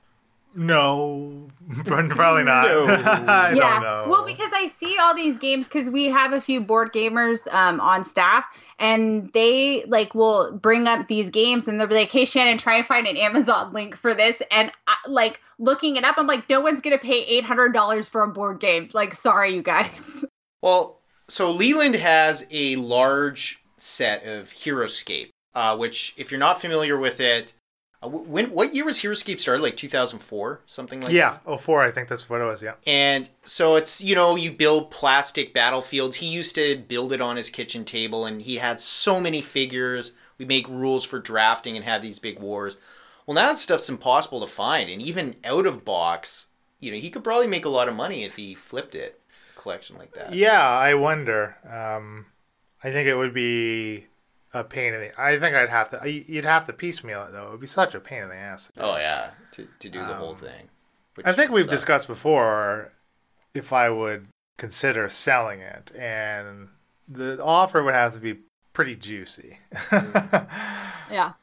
No, 0.55 1.49
probably 1.83 2.43
not. 2.43 2.65
No. 2.67 2.85
I 3.27 3.53
yeah. 3.53 3.55
don't 3.55 3.83
know. 3.83 4.05
Well, 4.09 4.25
because 4.25 4.51
I 4.53 4.65
see 4.67 4.97
all 4.97 5.13
these 5.13 5.37
games 5.37 5.65
because 5.65 5.89
we 5.89 6.05
have 6.05 6.33
a 6.33 6.41
few 6.41 6.61
board 6.61 6.91
gamers 6.93 7.51
um, 7.53 7.79
on 7.79 8.03
staff, 8.03 8.43
and 8.79 9.31
they 9.33 9.83
like 9.87 10.13
will 10.13 10.51
bring 10.51 10.87
up 10.87 11.07
these 11.07 11.29
games, 11.29 11.67
and 11.67 11.79
they'll 11.79 11.87
be 11.87 11.95
like, 11.95 12.11
"Hey, 12.11 12.25
Shannon, 12.25 12.57
try 12.57 12.77
and 12.77 12.85
find 12.85 13.07
an 13.07 13.17
Amazon 13.17 13.73
link 13.73 13.95
for 13.97 14.13
this." 14.13 14.41
And 14.51 14.71
I, 14.87 14.95
like 15.07 15.41
looking 15.59 15.95
it 15.95 16.03
up, 16.03 16.17
I'm 16.17 16.27
like, 16.27 16.49
"No 16.49 16.61
one's 16.61 16.81
gonna 16.81 16.97
pay 16.97 17.23
eight 17.23 17.43
hundred 17.43 17.73
dollars 17.73 18.07
for 18.07 18.23
a 18.23 18.27
board 18.27 18.59
game." 18.59 18.89
Like, 18.93 19.13
sorry, 19.13 19.53
you 19.53 19.61
guys. 19.61 20.25
Well, 20.63 21.01
so 21.27 21.51
Leland 21.51 21.95
has 21.95 22.47
a 22.49 22.77
large 22.77 23.61
set 23.77 24.25
of 24.25 24.47
HeroScape, 24.49 25.29
uh, 25.53 25.77
which, 25.77 26.15
if 26.17 26.31
you're 26.31 26.39
not 26.39 26.59
familiar 26.59 26.97
with 26.97 27.19
it, 27.19 27.53
Uh, 28.01 28.09
when 28.09 28.51
what 28.51 28.75
year 28.75 28.85
was 28.85 28.99
HeroScape 28.99 29.39
started? 29.39 29.63
Like 29.63 29.75
2004, 29.75 30.61
something 30.65 30.99
like 30.99 31.07
that. 31.07 31.15
Yeah, 31.15 31.37
oh 31.45 31.57
four, 31.57 31.81
I 31.81 31.89
think 31.89 32.07
that's 32.07 32.29
what 32.29 32.41
it 32.41 32.45
was. 32.45 32.61
Yeah. 32.61 32.75
And 32.85 33.29
so 33.43 33.75
it's, 33.75 34.03
you 34.03 34.13
know, 34.13 34.35
you 34.35 34.51
build 34.51 34.91
plastic 34.91 35.53
battlefields. 35.53 36.17
He 36.17 36.27
used 36.27 36.53
to 36.55 36.77
build 36.77 37.11
it 37.11 37.21
on 37.21 37.37
his 37.37 37.49
kitchen 37.49 37.85
table 37.85 38.25
and 38.25 38.41
he 38.41 38.57
had 38.57 38.79
so 38.79 39.19
many 39.19 39.41
figures. 39.41 40.13
We 40.37 40.45
make 40.45 40.67
rules 40.67 41.03
for 41.05 41.19
drafting 41.19 41.75
and 41.75 41.85
have 41.85 42.03
these 42.03 42.19
big 42.19 42.39
wars. 42.39 42.77
Well, 43.25 43.35
now 43.35 43.47
that 43.47 43.57
stuff's 43.57 43.89
impossible 43.89 44.41
to 44.41 44.47
find. 44.47 44.89
And 44.89 45.01
even 45.01 45.35
out 45.43 45.65
of 45.65 45.83
box, 45.83 46.47
you 46.79 46.91
know, 46.91 46.97
he 46.97 47.09
could 47.09 47.23
probably 47.23 47.47
make 47.47 47.65
a 47.65 47.69
lot 47.69 47.87
of 47.87 47.95
money 47.95 48.23
if 48.23 48.35
he 48.35 48.53
flipped 48.53 48.93
it, 48.93 49.19
a 49.55 49.59
collection 49.59 49.97
like 49.97 50.13
that. 50.13 50.33
Yeah, 50.33 50.61
I 50.61 50.93
wonder. 50.93 51.57
Um, 51.67 52.27
I 52.83 52.91
think 52.91 53.07
it 53.07 53.15
would 53.15 53.33
be 53.33 54.05
a 54.53 54.63
pain 54.63 54.93
in 54.93 55.01
the. 55.01 55.21
I 55.21 55.37
think 55.39 55.55
I'd 55.55 55.69
have 55.69 55.89
to. 55.91 56.09
You'd 56.09 56.45
have 56.45 56.65
to 56.67 56.73
piecemeal 56.73 57.23
it 57.23 57.31
though. 57.31 57.47
It 57.47 57.51
would 57.51 57.59
be 57.61 57.67
such 57.67 57.93
a 57.95 57.99
pain 57.99 58.23
in 58.23 58.29
the 58.29 58.35
ass. 58.35 58.71
Oh, 58.77 58.97
yeah, 58.97 59.31
to, 59.51 59.67
to 59.79 59.89
do 59.89 59.99
the 59.99 60.13
whole 60.15 60.35
thing. 60.35 60.69
Um, 61.17 61.23
I 61.25 61.33
think 61.33 61.51
we've 61.51 61.65
sucks. 61.65 61.73
discussed 61.73 62.07
before 62.07 62.91
if 63.53 63.73
I 63.73 63.89
would 63.89 64.27
consider 64.57 65.09
selling 65.09 65.61
it, 65.61 65.91
and 65.97 66.69
the 67.07 67.41
offer 67.43 67.81
would 67.83 67.93
have 67.93 68.13
to 68.13 68.19
be 68.19 68.39
pretty 68.73 68.95
juicy. 68.95 69.59
Yeah. 71.09 71.33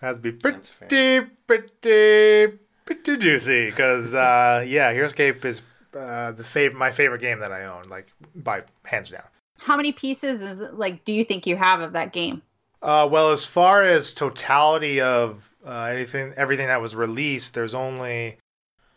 have 0.00 0.16
to 0.16 0.20
be 0.20 0.30
That's 0.32 0.68
fair. 0.70 0.86
pretty, 0.88 1.30
pretty, 1.46 2.58
pretty 2.84 3.16
juicy. 3.16 3.66
Because 3.70 4.14
uh, 4.14 4.64
yeah, 4.66 4.92
HeroScape 4.92 5.44
is 5.44 5.62
uh, 5.96 6.32
the 6.32 6.42
fav- 6.42 6.74
my 6.74 6.90
favorite 6.90 7.20
game 7.22 7.38
that 7.40 7.50
I 7.52 7.64
own, 7.64 7.84
like 7.88 8.12
by 8.34 8.64
hands 8.84 9.10
down. 9.10 9.24
How 9.58 9.76
many 9.76 9.92
pieces 9.92 10.42
is 10.42 10.60
like 10.74 11.04
do 11.06 11.12
you 11.12 11.24
think 11.24 11.46
you 11.46 11.56
have 11.56 11.80
of 11.80 11.92
that 11.92 12.12
game? 12.12 12.42
Uh, 12.84 13.08
well, 13.10 13.30
as 13.30 13.46
far 13.46 13.82
as 13.82 14.12
totality 14.12 15.00
of 15.00 15.50
uh, 15.66 15.84
anything, 15.84 16.34
everything 16.36 16.66
that 16.66 16.82
was 16.82 16.94
released, 16.94 17.54
there's 17.54 17.74
only 17.74 18.36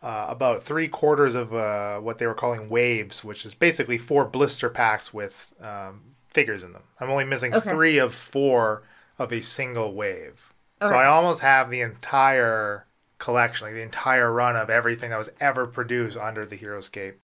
uh, 0.03 0.25
about 0.27 0.61
three 0.61 0.89
quarters 0.89 1.35
of 1.35 1.53
uh, 1.53 1.97
what 1.99 2.17
they 2.17 2.27
were 2.27 2.33
calling 2.33 2.67
waves, 2.69 3.23
which 3.23 3.45
is 3.45 3.55
basically 3.55 3.97
four 3.97 4.25
blister 4.25 4.69
packs 4.69 5.13
with 5.13 5.53
um, 5.61 6.01
figures 6.27 6.63
in 6.63 6.73
them. 6.73 6.83
I'm 6.99 7.09
only 7.09 7.23
missing 7.23 7.55
Okay. 7.55 7.69
three 7.69 7.97
of 7.97 8.13
four 8.13 8.83
of 9.17 9.31
a 9.31 9.39
single 9.39 9.93
wave. 9.93 10.53
So. 10.81 10.93
I 10.93 11.05
almost 11.05 11.39
have 11.39 11.69
the 11.69 11.81
entire 11.81 12.85
collection, 13.19 13.67
like 13.67 13.73
the 13.73 13.81
entire 13.81 14.31
run 14.31 14.57
of 14.57 14.69
everything 14.69 15.09
that 15.11 15.17
was 15.17 15.31
ever 15.39 15.65
produced 15.65 16.17
under 16.17 16.45
the 16.45 16.57
HeroScape 16.57 17.15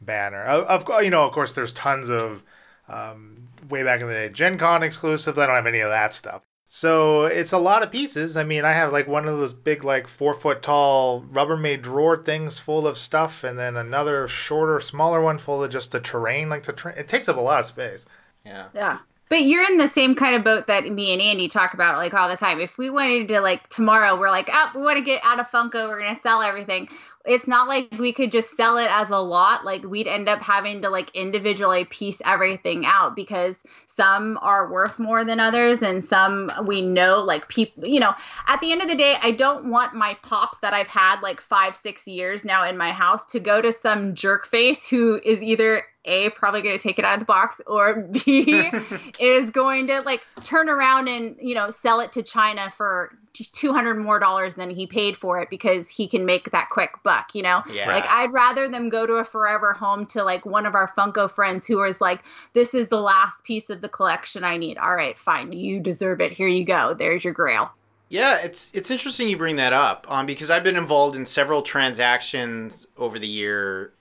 banner. 0.00 0.44
Of, 0.44 0.64
of 0.66 0.84
course, 0.84 1.04
you 1.04 1.10
know, 1.10 1.26
of 1.26 1.32
course, 1.32 1.54
there's 1.54 1.72
tons 1.72 2.08
of 2.08 2.44
um, 2.88 3.48
way 3.68 3.82
back 3.82 4.00
in 4.00 4.06
the 4.06 4.14
day 4.14 4.28
Gen 4.28 4.58
Con 4.58 4.82
exclusive. 4.82 5.38
I 5.38 5.46
don't 5.46 5.54
have 5.54 5.66
any 5.66 5.80
of 5.80 5.90
that 5.90 6.14
stuff. 6.14 6.42
So 6.66 7.26
it's 7.26 7.52
a 7.52 7.58
lot 7.58 7.82
of 7.82 7.92
pieces. 7.92 8.36
I 8.36 8.42
mean, 8.42 8.64
I 8.64 8.72
have 8.72 8.92
like 8.92 9.06
one 9.06 9.28
of 9.28 9.38
those 9.38 9.52
big, 9.52 9.84
like 9.84 10.08
four 10.08 10.34
foot 10.34 10.62
tall 10.62 11.22
Rubbermaid 11.22 11.82
drawer 11.82 12.16
things 12.16 12.58
full 12.58 12.86
of 12.86 12.98
stuff, 12.98 13.44
and 13.44 13.58
then 13.58 13.76
another 13.76 14.26
shorter, 14.26 14.80
smaller 14.80 15.20
one 15.20 15.38
full 15.38 15.62
of 15.62 15.70
just 15.70 15.92
the 15.92 16.00
terrain. 16.00 16.48
Like 16.48 16.64
the 16.64 16.72
terrain, 16.72 16.98
it 16.98 17.06
takes 17.06 17.28
up 17.28 17.36
a 17.36 17.40
lot 17.40 17.60
of 17.60 17.66
space. 17.66 18.06
Yeah. 18.44 18.68
Yeah. 18.74 18.98
But 19.28 19.44
you're 19.44 19.64
in 19.70 19.78
the 19.78 19.88
same 19.88 20.14
kind 20.14 20.36
of 20.36 20.44
boat 20.44 20.66
that 20.66 20.90
me 20.90 21.12
and 21.12 21.22
Andy 21.22 21.48
talk 21.48 21.74
about 21.74 21.96
like 21.96 22.12
all 22.14 22.28
the 22.28 22.36
time. 22.36 22.60
If 22.60 22.76
we 22.76 22.90
wanted 22.90 23.28
to 23.28 23.40
like 23.40 23.68
tomorrow, 23.68 24.18
we're 24.18 24.30
like, 24.30 24.48
oh, 24.52 24.70
we 24.74 24.82
want 24.82 24.98
to 24.98 25.04
get 25.04 25.20
out 25.24 25.40
of 25.40 25.48
Funko, 25.50 25.88
we're 25.88 26.00
gonna 26.00 26.16
sell 26.16 26.42
everything. 26.42 26.88
It's 27.26 27.48
not 27.48 27.68
like 27.68 27.88
we 27.98 28.12
could 28.12 28.30
just 28.30 28.56
sell 28.56 28.76
it 28.76 28.88
as 28.90 29.10
a 29.10 29.18
lot. 29.18 29.64
Like 29.64 29.82
we'd 29.84 30.08
end 30.08 30.28
up 30.28 30.42
having 30.42 30.82
to 30.82 30.90
like 30.90 31.10
individually 31.14 31.84
piece 31.86 32.20
everything 32.24 32.84
out 32.84 33.16
because 33.16 33.62
some 33.94 34.38
are 34.42 34.70
worth 34.70 34.98
more 34.98 35.24
than 35.24 35.38
others 35.38 35.80
and 35.80 36.02
some 36.02 36.50
we 36.66 36.82
know 36.82 37.22
like 37.22 37.48
people 37.48 37.86
you 37.86 38.00
know 38.00 38.12
at 38.48 38.60
the 38.60 38.72
end 38.72 38.82
of 38.82 38.88
the 38.88 38.96
day 38.96 39.16
i 39.22 39.30
don't 39.30 39.70
want 39.70 39.94
my 39.94 40.16
pops 40.22 40.58
that 40.58 40.74
i've 40.74 40.88
had 40.88 41.20
like 41.20 41.40
five 41.40 41.76
six 41.76 42.06
years 42.06 42.44
now 42.44 42.68
in 42.68 42.76
my 42.76 42.90
house 42.90 43.24
to 43.24 43.38
go 43.38 43.62
to 43.62 43.70
some 43.70 44.14
jerk 44.14 44.46
face 44.46 44.86
who 44.86 45.20
is 45.24 45.42
either 45.42 45.84
a 46.04 46.30
probably 46.30 46.60
going 46.60 46.76
to 46.76 46.82
take 46.82 46.98
it 46.98 47.04
out 47.04 47.14
of 47.14 47.20
the 47.20 47.24
box 47.24 47.60
or 47.66 48.02
b 48.24 48.70
is 49.20 49.50
going 49.50 49.86
to 49.86 50.00
like 50.02 50.22
turn 50.42 50.68
around 50.68 51.08
and 51.08 51.36
you 51.40 51.54
know 51.54 51.70
sell 51.70 52.00
it 52.00 52.12
to 52.12 52.22
china 52.22 52.72
for 52.76 53.16
200 53.32 53.94
more 53.94 54.20
dollars 54.20 54.54
than 54.54 54.70
he 54.70 54.86
paid 54.86 55.16
for 55.16 55.40
it 55.40 55.50
because 55.50 55.88
he 55.88 56.06
can 56.06 56.24
make 56.24 56.52
that 56.52 56.68
quick 56.70 56.92
buck 57.02 57.34
you 57.34 57.42
know? 57.42 57.62
Yeah. 57.70 57.88
like 57.88 58.04
i'd 58.08 58.32
rather 58.32 58.68
them 58.68 58.88
go 58.88 59.06
to 59.06 59.14
a 59.14 59.24
forever 59.24 59.72
home 59.72 60.06
to 60.06 60.22
like 60.22 60.46
one 60.46 60.66
of 60.66 60.74
our 60.74 60.88
funko 60.96 61.30
friends 61.30 61.66
who 61.66 61.82
is 61.84 62.00
like 62.00 62.22
this 62.52 62.74
is 62.74 62.88
the 62.88 63.00
last 63.00 63.44
piece 63.44 63.70
of 63.70 63.80
the 63.80 63.88
collection 63.88 64.44
i 64.44 64.56
need. 64.56 64.78
All 64.78 64.94
right 64.94 65.18
fine 65.18 65.52
you 65.52 65.80
deserve 65.80 66.20
it. 66.20 66.32
Here 66.32 66.48
you 66.48 66.64
go. 66.64 66.94
There's 66.94 67.24
your 67.24 67.32
grail. 67.32 67.74
Yeah, 68.08 68.38
it's 68.38 68.70
it's 68.74 68.90
interesting 68.90 69.28
you 69.28 69.36
bring 69.36 69.56
that 69.56 69.72
up, 69.72 70.06
um, 70.08 70.26
because 70.26 70.50
I've 70.50 70.62
been 70.62 70.76
involved 70.76 71.16
in 71.16 71.26
several 71.26 71.62
transactions 71.62 72.86
over 72.96 73.18
the 73.18 73.26
year 73.26 73.92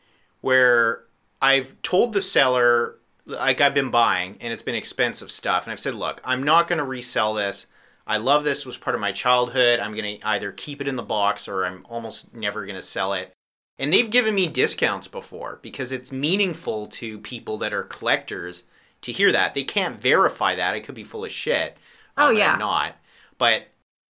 where 0.42 1.06
I've 1.44 1.80
told 1.82 2.14
the 2.14 2.22
seller 2.22 3.00
like 3.26 3.60
I've 3.60 3.74
been 3.74 3.92
buying 3.92 4.38
and 4.40 4.54
it's 4.54 4.64
been 4.64 4.76
expensive 4.76 5.30
stuff, 5.30 5.66
and 5.66 5.74
I've 5.74 5.80
said, 5.80 5.94
look, 5.94 6.22
I'm 6.24 6.44
not 6.44 6.70
going 6.70 6.80
to 6.80 6.86
resell 6.86 7.34
this. 7.34 7.68
I 8.08 8.16
love 8.16 8.46
this. 8.46 8.62
It 8.62 8.66
was 8.66 8.78
part 8.78 8.96
of 8.96 9.02
my 9.02 9.12
childhood. 9.12 9.82
I'm 9.82 9.94
going 9.94 10.20
to 10.20 10.28
either 10.28 10.54
keep 10.54 10.80
it 10.80 10.88
in 10.88 10.96
the 10.96 11.04
box 11.04 11.50
or 11.50 11.66
I'm 11.66 11.86
almost 11.90 12.34
never 12.34 12.66
going 12.66 12.78
to 12.78 12.82
sell 12.82 13.12
it. 13.12 13.34
And 13.78 13.92
they've 13.92 14.10
given 14.10 14.36
me 14.36 14.48
discounts 14.48 15.10
before 15.10 15.60
because 15.62 15.92
it's 15.92 16.14
meaningful 16.14 16.86
to 16.88 17.20
people 17.20 17.58
that 17.58 17.74
are 17.74 17.84
collectors 17.84 18.64
to 19.02 19.12
hear 19.12 19.32
that. 19.34 19.54
They 19.54 19.64
can't 19.66 20.00
verify 20.00 20.56
that. 20.56 20.78
It 20.78 20.82
could 20.82 20.96
be 20.96 21.04
full 21.04 21.26
of 21.26 21.32
shit. 21.32 21.78
Oh, 22.18 22.26
um, 22.26 22.30
and 22.30 22.40
yeah. 22.40 22.54
I'm 22.54 22.60
not. 22.60 22.96
But 23.38 23.68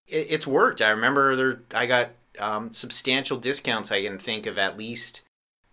it, 0.08 0.28
it's 0.30 0.46
worked. 0.46 0.82
I 0.82 0.92
remember 0.92 1.36
there. 1.36 1.62
I 1.74 1.88
got 1.88 2.10
um, 2.38 2.72
substantial 2.74 3.38
discounts. 3.38 3.92
I 3.92 4.04
can 4.04 4.20
think 4.20 4.46
of 4.46 4.60
at 4.60 4.78
least 4.78 5.23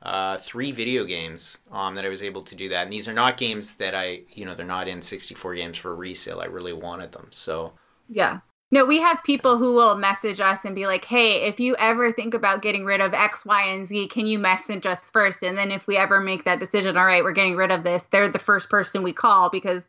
uh, 0.03 0.39
three 0.39 0.73
video 0.73 1.05
games 1.05 1.59
um, 1.71 1.95
that 1.95 2.05
I 2.05 2.09
was 2.09 2.23
able 2.23 2.43
to 2.43 2.55
do 2.55 2.69
that. 2.71 2.85
And 2.85 2.93
these 2.93 3.09
are 3.09 3.13
not 3.13 3.37
games 3.37 3.75
that 3.77 3.95
I, 3.95 4.23
you 4.33 4.45
know, 4.45 4.55
they're 4.55 4.67
not 4.67 4.87
N64 4.87 5.57
games 5.57 5.79
for 5.79 5.95
resale. 5.95 6.41
I 6.41 6.47
really 6.47 6.73
wanted 6.73 7.13
them. 7.13 7.29
So 7.31 7.75
Yeah. 8.09 8.41
No, 8.73 8.85
we 8.85 9.01
have 9.01 9.19
people 9.25 9.59
who 9.59 9.75
will 9.75 9.97
message 9.97 10.41
us 10.41 10.65
and 10.65 10.77
be 10.77 10.87
like, 10.87 11.05
hey, 11.05 11.43
if 11.43 11.59
you 11.59 11.75
ever 11.77 12.13
think 12.13 12.35
about 12.35 12.63
getting 12.63 12.85
rid 12.85 13.01
of 13.01 13.13
X, 13.13 13.45
Y, 13.45 13.63
and 13.63 13.85
Z, 13.85 14.07
can 14.09 14.27
you 14.27 14.39
message 14.39 14.87
us 14.87 15.11
first? 15.11 15.43
And 15.43 15.59
then 15.59 15.73
if 15.73 15.89
we 15.89 15.97
ever 15.97 16.21
make 16.21 16.45
that 16.45 16.61
decision, 16.61 16.97
all 16.97 17.05
right, 17.05 17.25
we're 17.25 17.33
getting 17.33 17.57
rid 17.57 17.73
of 17.73 17.83
this, 17.83 18.05
they're 18.05 18.29
the 18.29 18.39
first 18.39 18.71
person 18.71 19.03
we 19.03 19.13
call 19.13 19.51
because, 19.51 19.83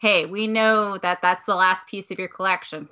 hey, 0.00 0.26
we 0.26 0.48
know 0.48 0.98
that 0.98 1.22
that's 1.22 1.46
the 1.46 1.54
last 1.54 1.86
piece 1.86 2.10
of 2.10 2.18
your 2.18 2.26
collection. 2.28 2.88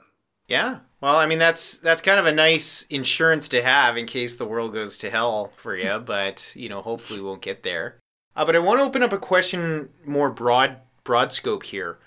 Yeah. 0.48 0.78
Well, 1.00 1.16
I 1.16 1.26
mean 1.26 1.38
that's 1.38 1.78
that's 1.78 2.00
kind 2.00 2.20
of 2.20 2.26
a 2.26 2.32
nice 2.32 2.82
insurance 2.84 3.48
to 3.48 3.62
have 3.62 3.96
in 3.96 4.06
case 4.06 4.36
the 4.36 4.44
world 4.44 4.72
goes 4.72 4.98
to 4.98 5.10
hell 5.10 5.52
for 5.56 5.76
you. 5.76 5.98
but 6.04 6.52
you 6.54 6.68
know, 6.68 6.82
hopefully 6.82 7.20
we 7.20 7.26
won't 7.26 7.42
get 7.42 7.62
there. 7.62 7.98
Uh, 8.34 8.44
but 8.44 8.56
I 8.56 8.60
want 8.60 8.78
to 8.78 8.84
open 8.84 9.02
up 9.02 9.12
a 9.12 9.18
question 9.18 9.90
more 10.06 10.30
broad 10.30 10.76
broad 11.04 11.32
scope 11.32 11.64
here. 11.64 11.98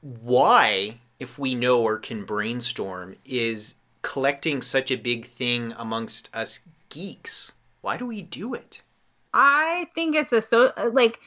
Why, 0.00 0.98
if 1.20 1.38
we 1.38 1.54
know 1.54 1.82
or 1.82 1.98
can 1.98 2.24
brainstorm, 2.24 3.16
is 3.24 3.76
collecting 4.02 4.60
such 4.60 4.90
a 4.90 4.96
big 4.96 5.24
thing 5.24 5.72
amongst 5.78 6.34
us 6.34 6.60
geeks? 6.88 7.52
Why 7.80 7.96
do 7.96 8.06
we 8.06 8.22
do 8.22 8.54
it? 8.54 8.82
I 9.32 9.86
think 9.94 10.14
it's 10.14 10.32
a 10.32 10.40
so 10.40 10.72
like 10.92 11.20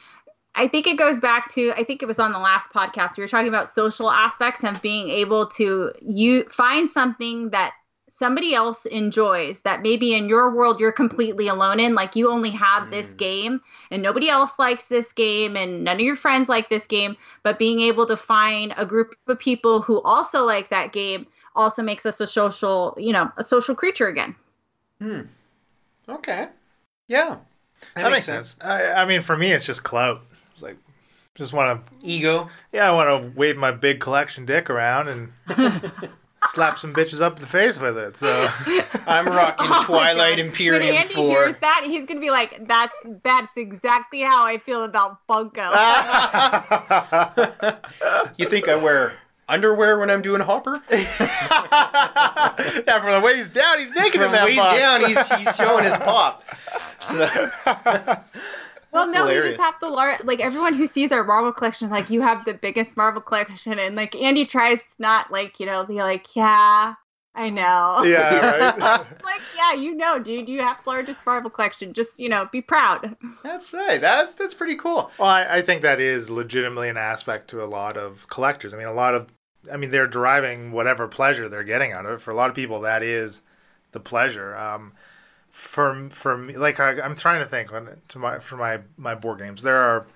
I 0.56 0.66
think 0.68 0.86
it 0.86 0.96
goes 0.96 1.20
back 1.20 1.48
to 1.52 1.72
I 1.72 1.84
think 1.84 2.02
it 2.02 2.06
was 2.06 2.18
on 2.18 2.32
the 2.32 2.38
last 2.38 2.72
podcast 2.72 3.16
we 3.16 3.22
were 3.22 3.28
talking 3.28 3.48
about 3.48 3.68
social 3.70 4.10
aspects 4.10 4.64
of 4.64 4.80
being 4.82 5.10
able 5.10 5.46
to 5.48 5.92
you 6.00 6.44
find 6.50 6.88
something 6.90 7.50
that 7.50 7.74
somebody 8.08 8.54
else 8.54 8.86
enjoys 8.86 9.60
that 9.60 9.82
maybe 9.82 10.14
in 10.14 10.26
your 10.28 10.54
world 10.54 10.80
you're 10.80 10.92
completely 10.92 11.48
alone 11.48 11.78
in 11.78 11.94
like 11.94 12.16
you 12.16 12.30
only 12.30 12.50
have 12.50 12.90
this 12.90 13.10
Mm. 13.10 13.16
game 13.18 13.60
and 13.90 14.02
nobody 14.02 14.30
else 14.30 14.58
likes 14.58 14.86
this 14.86 15.12
game 15.12 15.56
and 15.56 15.84
none 15.84 15.96
of 15.96 16.00
your 16.00 16.16
friends 16.16 16.48
like 16.48 16.70
this 16.70 16.86
game 16.86 17.16
but 17.42 17.58
being 17.58 17.80
able 17.80 18.06
to 18.06 18.16
find 18.16 18.72
a 18.78 18.86
group 18.86 19.14
of 19.26 19.38
people 19.38 19.82
who 19.82 20.00
also 20.00 20.44
like 20.44 20.70
that 20.70 20.92
game 20.92 21.26
also 21.54 21.82
makes 21.82 22.06
us 22.06 22.18
a 22.20 22.26
social 22.26 22.96
you 22.96 23.12
know 23.12 23.30
a 23.36 23.42
social 23.44 23.74
creature 23.74 24.08
again 24.08 24.34
Hmm. 25.00 25.22
Okay. 26.08 26.48
Yeah. 27.08 27.36
That, 27.94 28.10
makes 28.10 28.24
sense. 28.24 28.56
I, 28.62 28.92
I 28.92 29.04
mean, 29.04 29.20
for 29.20 29.36
me, 29.36 29.52
it's 29.52 29.66
just 29.66 29.84
clout. 29.84 30.22
It's 30.56 30.62
like, 30.62 30.78
just 31.34 31.52
want 31.52 31.84
to, 31.86 31.92
Ego. 32.02 32.48
yeah, 32.72 32.88
I 32.88 32.92
want 32.94 33.22
to 33.22 33.38
wave 33.38 33.58
my 33.58 33.70
big 33.72 34.00
collection 34.00 34.46
dick 34.46 34.70
around 34.70 35.08
and 35.08 35.28
slap 36.46 36.78
some 36.78 36.94
bitches 36.94 37.20
up 37.20 37.36
in 37.36 37.42
the 37.42 37.46
face 37.46 37.78
with 37.78 37.98
it. 37.98 38.16
So, 38.16 38.48
I'm 39.06 39.26
rocking 39.26 39.66
Oh 39.70 39.84
Twilight 39.84 40.38
God. 40.38 40.46
Imperium 40.46 40.82
When 40.82 40.94
Andy 40.94 41.12
4. 41.12 41.28
hears 41.28 41.56
that, 41.58 41.82
he's 41.84 42.06
gonna 42.06 42.20
be 42.20 42.30
like, 42.30 42.66
"That's 42.66 42.94
that's 43.22 43.54
exactly 43.58 44.20
how 44.20 44.46
I 44.46 44.56
feel 44.56 44.84
about 44.84 45.18
Funko." 45.28 45.72
You 48.38 48.46
think 48.46 48.68
I 48.68 48.76
wear 48.76 49.12
underwear 49.48 49.98
when 49.98 50.10
I'm 50.10 50.22
doing 50.22 50.40
Hopper? 50.40 50.80
yeah, 50.90 51.06
from 52.98 53.12
the 53.12 53.20
waist 53.22 53.52
down, 53.52 53.78
he's 53.78 53.94
naked 53.94 54.14
in 54.14 54.22
From 54.22 54.32
that 54.32 54.44
waist 54.46 54.56
box. 54.56 54.78
down, 54.78 55.04
he's, 55.04 55.32
he's 55.34 55.54
showing 55.56 55.84
his 55.84 55.96
pop. 55.98 56.42
So, 56.98 57.28
well, 58.92 59.06
no, 59.06 59.24
we 59.24 59.30
hilarious. 59.30 59.56
just 59.56 59.64
have 59.64 59.78
to 59.80 59.88
learn. 59.88 60.18
Like 60.24 60.40
everyone 60.40 60.74
who 60.74 60.86
sees 60.86 61.12
our 61.12 61.24
Marvel 61.24 61.52
collection, 61.52 61.90
like 61.90 62.10
you 62.10 62.22
have 62.22 62.44
the 62.44 62.54
biggest 62.54 62.96
Marvel 62.96 63.22
collection, 63.22 63.78
and 63.78 63.96
like 63.96 64.14
Andy 64.16 64.46
tries 64.46 64.78
to 64.78 64.94
not 64.98 65.30
like 65.30 65.60
you 65.60 65.66
know 65.66 65.84
be 65.84 65.94
like, 65.94 66.34
yeah, 66.34 66.94
I 67.36 67.50
know. 67.50 68.02
Yeah, 68.02 68.70
right. 68.78 68.78
like, 69.24 69.40
yeah, 69.56 69.74
you 69.74 69.94
know, 69.94 70.18
dude, 70.18 70.48
you 70.48 70.62
have 70.62 70.82
the 70.82 70.90
largest 70.90 71.24
Marvel 71.26 71.50
collection. 71.50 71.92
Just, 71.92 72.18
you 72.18 72.30
know, 72.30 72.48
be 72.50 72.62
proud. 72.62 73.14
That's 73.42 73.74
right. 73.74 74.00
That's 74.00 74.34
that's 74.34 74.54
pretty 74.54 74.74
cool. 74.74 75.10
Well, 75.18 75.28
I, 75.28 75.58
I 75.58 75.62
think 75.62 75.82
that 75.82 76.00
is 76.00 76.30
legitimately 76.30 76.88
an 76.88 76.96
aspect 76.96 77.48
to 77.48 77.62
a 77.62 77.66
lot 77.66 77.98
of 77.98 78.26
collectors. 78.28 78.72
I 78.72 78.78
mean, 78.78 78.86
a 78.86 78.94
lot 78.94 79.14
of, 79.14 79.28
I 79.70 79.76
mean, 79.76 79.90
they're 79.90 80.06
deriving 80.06 80.72
whatever 80.72 81.06
pleasure 81.06 81.46
they're 81.48 81.62
getting 81.62 81.92
out 81.92 82.06
of 82.06 82.12
it. 82.12 82.20
For 82.22 82.30
a 82.30 82.34
lot 82.34 82.48
of 82.48 82.56
people, 82.56 82.80
that 82.80 83.02
is 83.02 83.42
the 83.92 84.00
pleasure. 84.00 84.56
Um, 84.56 84.94
for 85.56 86.10
for 86.10 86.36
me, 86.36 86.54
like 86.54 86.78
I, 86.78 87.00
I'm 87.00 87.16
trying 87.16 87.40
to 87.40 87.46
think 87.46 87.72
when 87.72 87.88
to 88.08 88.18
my 88.18 88.38
for 88.38 88.56
my 88.56 88.80
my 88.98 89.14
board 89.14 89.38
games, 89.38 89.62
there 89.62 89.78
are 89.78 90.06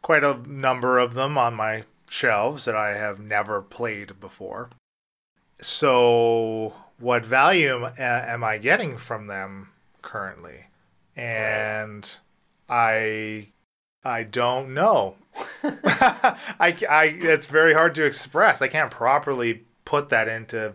quite 0.00 0.22
a 0.22 0.38
number 0.46 0.98
of 0.98 1.14
them 1.14 1.36
on 1.36 1.54
my 1.54 1.82
shelves 2.08 2.66
that 2.66 2.76
I 2.76 2.96
have 2.96 3.18
never 3.18 3.60
played 3.60 4.20
before. 4.20 4.70
So, 5.60 6.72
what 6.98 7.26
value 7.26 7.86
am, 7.86 7.92
am 7.98 8.44
I 8.44 8.58
getting 8.58 8.96
from 8.96 9.26
them 9.26 9.70
currently? 10.02 10.66
And 11.16 12.08
I 12.68 13.48
I 14.04 14.22
don't 14.22 14.72
know. 14.72 15.16
I, 15.64 16.76
I 16.88 17.04
it's 17.06 17.48
very 17.48 17.74
hard 17.74 17.96
to 17.96 18.04
express. 18.04 18.62
I 18.62 18.68
can't 18.68 18.92
properly 18.92 19.64
put 19.84 20.10
that 20.10 20.28
into 20.28 20.74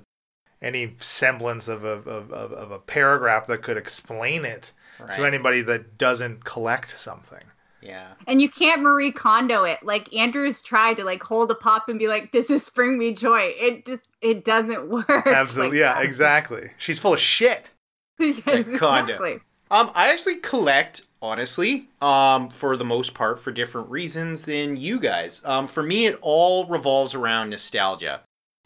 any 0.62 0.96
semblance 1.00 1.68
of 1.68 1.84
a, 1.84 1.88
of, 1.88 2.32
of, 2.32 2.52
of 2.54 2.72
a 2.72 2.80
paragraph 2.80 3.48
that 3.48 3.62
could 3.64 3.78
explain 3.78 4.46
it 4.46 4.72
Right. 5.00 5.14
to 5.14 5.26
anybody 5.26 5.62
that 5.64 5.98
doesn't 5.98 6.44
collect 6.44 6.96
something. 7.00 7.44
Yeah. 7.82 8.10
And 8.28 8.40
you 8.40 8.48
can't 8.50 8.84
Marie 8.84 9.12
Kondo 9.12 9.64
it. 9.64 9.80
Like 9.82 10.14
Andrew's 10.14 10.62
tried 10.62 10.98
to 10.98 11.04
like 11.04 11.24
hold 11.24 11.50
a 11.50 11.56
pop 11.56 11.90
and 11.90 11.98
be 11.98 12.08
like, 12.08 12.32
"Does 12.32 12.46
this 12.46 12.70
bring 12.70 13.00
me 13.00 13.12
joy?" 13.16 13.52
It 13.60 13.86
just 13.88 14.10
it 14.22 14.46
doesn't 14.46 14.88
work. 14.90 15.26
Absolutely. 15.26 15.78
like 15.78 15.82
yeah, 15.82 15.94
that. 15.96 16.04
exactly. 16.06 16.70
She's 16.78 17.00
full 17.00 17.14
of 17.14 17.20
shit. 17.20 17.72
yes, 18.20 18.68
Kondo. 18.78 19.04
exactly. 19.14 19.40
Um, 19.72 19.90
I 19.96 20.12
actually 20.12 20.36
collect, 20.36 21.04
honestly, 21.22 21.88
um, 22.02 22.50
for 22.52 22.78
the 22.78 22.86
most 22.86 23.16
part, 23.16 23.40
for 23.40 23.52
different 23.52 23.90
reasons 23.90 24.44
than 24.44 24.78
you 24.78 25.00
guys. 25.00 25.42
Um, 25.46 25.66
for 25.68 25.82
me, 25.82 26.06
it 26.06 26.20
all 26.22 26.66
revolves 26.68 27.16
around 27.16 27.50
nostalgia. 27.50 28.22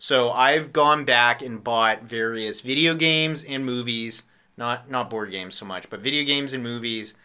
So 0.06 0.30
I've 0.30 0.72
gone 0.72 1.03
back 1.03 1.41
and 1.41 1.64
bought 1.64 2.03
various 2.03 2.62
video 2.62 2.93
games 2.93 3.43
and 3.43 3.66
movies, 3.66 4.26
not 4.56 4.88
not 4.88 5.10
board 5.10 5.32
games 5.32 5.56
so 5.56 5.66
much, 5.66 5.89
but 5.89 5.99
video 5.99 6.24
games 6.24 6.53
and 6.53 6.62
movies 6.62 7.16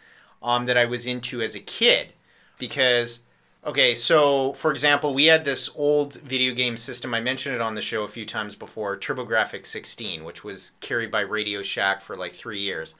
um, 0.41 0.65
that 0.65 0.77
I 0.77 0.85
was 0.85 1.05
into 1.05 1.43
as 1.43 1.53
a 1.53 1.59
kid. 1.59 2.13
Because, 2.57 3.19
okay, 3.63 3.93
so 3.93 4.53
for 4.53 4.71
example, 4.71 5.13
we 5.13 5.25
had 5.25 5.45
this 5.45 5.69
old 5.75 6.15
video 6.21 6.55
game 6.55 6.75
system. 6.75 7.13
I 7.13 7.19
mentioned 7.19 7.53
it 7.53 7.61
on 7.61 7.75
the 7.75 7.83
show 7.83 8.01
a 8.03 8.07
few 8.07 8.25
times 8.25 8.55
before, 8.55 8.97
TurboGrafx 8.97 9.67
16, 9.67 10.23
which 10.23 10.43
was 10.43 10.71
carried 10.79 11.11
by 11.11 11.21
Radio 11.21 11.61
Shack 11.61 12.01
for 12.01 12.17
like 12.17 12.33
three 12.33 12.61
years. 12.61 12.95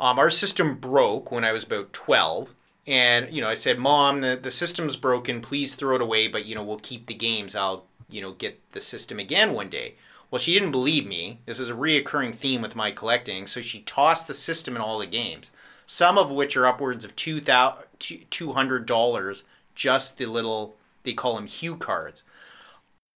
Um, 0.00 0.18
our 0.18 0.30
system 0.30 0.74
broke 0.74 1.30
when 1.30 1.44
I 1.44 1.52
was 1.52 1.62
about 1.62 1.92
12. 1.92 2.52
And, 2.84 3.32
you 3.32 3.40
know, 3.40 3.48
I 3.48 3.54
said, 3.54 3.78
Mom, 3.78 4.22
the, 4.22 4.34
the 4.34 4.50
system's 4.50 4.96
broken. 4.96 5.40
Please 5.40 5.76
throw 5.76 5.94
it 5.94 6.02
away, 6.02 6.26
but, 6.26 6.46
you 6.46 6.56
know, 6.56 6.64
we'll 6.64 6.80
keep 6.80 7.06
the 7.06 7.14
games. 7.14 7.54
I'll, 7.54 7.86
you 8.10 8.20
know, 8.20 8.32
get 8.32 8.60
the 8.72 8.80
system 8.80 9.18
again 9.18 9.52
one 9.52 9.68
day. 9.68 9.94
Well, 10.30 10.38
she 10.38 10.54
didn't 10.54 10.70
believe 10.70 11.06
me. 11.06 11.40
This 11.46 11.58
is 11.58 11.70
a 11.70 11.74
reoccurring 11.74 12.34
theme 12.34 12.62
with 12.62 12.76
my 12.76 12.90
collecting. 12.90 13.46
So 13.46 13.60
she 13.60 13.80
tossed 13.80 14.28
the 14.28 14.34
system 14.34 14.76
and 14.76 14.82
all 14.82 14.98
the 14.98 15.06
games, 15.06 15.50
some 15.86 16.16
of 16.16 16.30
which 16.30 16.56
are 16.56 16.66
upwards 16.66 17.04
of 17.04 17.16
$200 17.16 17.84
$200 18.00 19.42
just 19.74 20.18
the 20.18 20.26
little, 20.26 20.76
they 21.02 21.12
call 21.12 21.36
them 21.36 21.46
HuCards. 21.46 22.22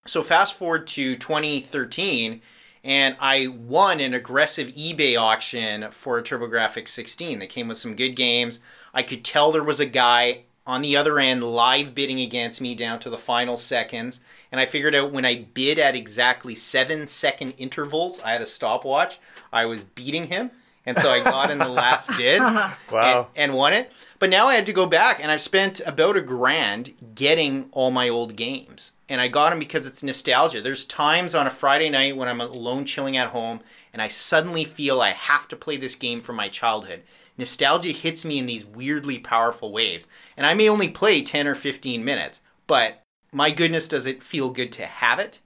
So 0.07 0.23
fast 0.23 0.55
forward 0.55 0.87
to 0.89 1.17
2013, 1.17 2.43
and 2.83 3.17
I 3.19 3.47
won 3.47 4.01
an 4.01 4.13
aggressive 4.13 4.69
eBay 4.69 5.19
auction 5.19 5.91
for 5.91 6.19
a 6.19 6.23
TurboGrafx 6.23 6.89
16 6.89 7.39
that 7.39 7.49
came 7.49 7.69
with 7.69 7.79
some 7.79 7.97
good 7.97 8.11
games. 8.11 8.61
I 8.93 9.03
could 9.03 9.25
tell 9.25 9.51
there 9.51 9.65
was 9.65 9.81
a 9.81 9.87
guy 9.87 10.43
on 10.67 10.83
the 10.83 10.97
other 10.97 11.19
end 11.19 11.43
live 11.43 11.95
bidding 11.95 12.21
against 12.21 12.61
me 12.61 12.75
down 12.75 12.99
to 13.01 13.11
the 13.11 13.19
final 13.19 13.57
seconds. 13.57 14.21
And 14.51 14.61
I 14.61 14.67
figured 14.67 14.95
out 14.95 15.13
when 15.13 15.25
I 15.25 15.47
bid 15.53 15.79
at 15.79 15.95
exactly 15.95 16.55
seven 16.55 17.07
second 17.07 17.53
intervals, 17.59 18.21
I 18.23 18.31
had 18.33 18.41
a 18.43 18.47
stopwatch, 18.47 19.19
I 19.53 19.67
was 19.67 19.85
beating 19.85 20.29
him. 20.29 20.51
And 20.87 20.99
so 20.99 21.09
I 21.11 21.25
got 21.25 21.51
in 21.51 21.57
the 21.59 21.69
last 21.69 22.11
bid 22.19 22.41
Wow. 22.41 22.75
and, 22.93 23.27
and 23.51 23.55
won 23.55 23.73
it. 23.73 23.91
But 24.19 24.29
now 24.31 24.47
I 24.49 24.55
had 24.55 24.67
to 24.67 24.73
go 24.73 24.87
back, 24.87 25.19
and 25.23 25.31
I've 25.31 25.41
spent 25.41 25.81
about 25.87 26.17
a 26.17 26.21
grand 26.21 26.93
getting 27.15 27.69
all 27.73 27.91
my 27.91 28.09
old 28.09 28.37
games. 28.37 28.93
And 29.09 29.19
I 29.21 29.29
got 29.29 29.51
them 29.51 29.59
because 29.59 29.87
it's 29.87 30.03
nostalgia. 30.03 30.61
There's 30.61 30.85
times 30.85 31.35
on 31.35 31.47
a 31.47 31.51
Friday 31.51 31.89
night 31.91 32.17
when 32.17 32.29
I'm 32.29 32.41
alone 32.41 32.85
chilling 32.85 33.17
at 33.17 33.31
home, 33.31 33.61
and 33.95 34.01
I 34.03 34.09
suddenly 34.09 34.65
feel 34.65 35.01
I 35.01 35.11
have 35.11 35.49
to 35.49 35.57
play 35.57 35.77
this 35.79 35.95
game 35.95 36.21
from 36.21 36.37
my 36.37 36.49
childhood. 36.49 37.03
Nostalgia 37.37 37.89
hits 37.89 38.25
me 38.25 38.39
in 38.39 38.47
these 38.47 38.65
weirdly 38.65 39.19
powerful 39.19 39.73
waves. 39.73 40.07
And 40.37 40.47
I 40.47 40.55
may 40.55 40.69
only 40.69 40.89
play 40.89 41.23
10 41.23 41.47
or 41.47 41.55
15 41.55 42.05
minutes, 42.05 42.43
but 42.67 43.03
my 43.33 43.51
goodness, 43.51 43.89
does 43.89 44.07
it 44.07 44.23
feel 44.23 44.51
good 44.51 44.71
to 44.73 44.87
have 44.87 45.19
it? 45.19 45.41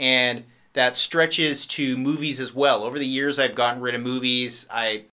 and 0.00 0.44
that 0.72 0.96
stretches 0.96 1.66
to 1.66 1.96
movies 1.96 2.40
as 2.40 2.54
well. 2.54 2.82
Over 2.82 2.98
the 2.98 3.06
years, 3.06 3.38
I've 3.38 3.54
gotten 3.54 3.82
rid 3.82 3.94
of 3.94 4.00
movies. 4.00 4.66
I, 4.72 5.04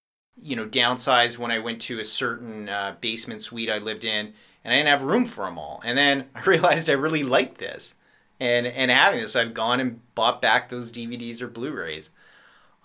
you 0.41 0.55
know, 0.55 0.65
downsized 0.65 1.37
when 1.37 1.51
I 1.51 1.59
went 1.59 1.81
to 1.81 1.99
a 1.99 2.05
certain 2.05 2.69
uh, 2.69 2.95
basement 3.01 3.41
suite 3.41 3.69
I 3.69 3.77
lived 3.77 4.05
in, 4.05 4.33
and 4.63 4.73
I 4.73 4.77
didn't 4.77 4.89
have 4.89 5.01
room 5.01 5.25
for 5.25 5.45
them 5.45 5.59
all. 5.59 5.81
And 5.83 5.97
then 5.97 6.29
I 6.35 6.41
realized 6.41 6.89
I 6.89 6.93
really 6.93 7.23
liked 7.23 7.57
this, 7.57 7.95
and 8.39 8.65
and 8.65 8.89
having 8.89 9.19
this, 9.19 9.35
I've 9.35 9.53
gone 9.53 9.79
and 9.79 9.99
bought 10.15 10.41
back 10.41 10.69
those 10.69 10.91
DVDs 10.91 11.41
or 11.41 11.47
Blu-rays. 11.47 12.09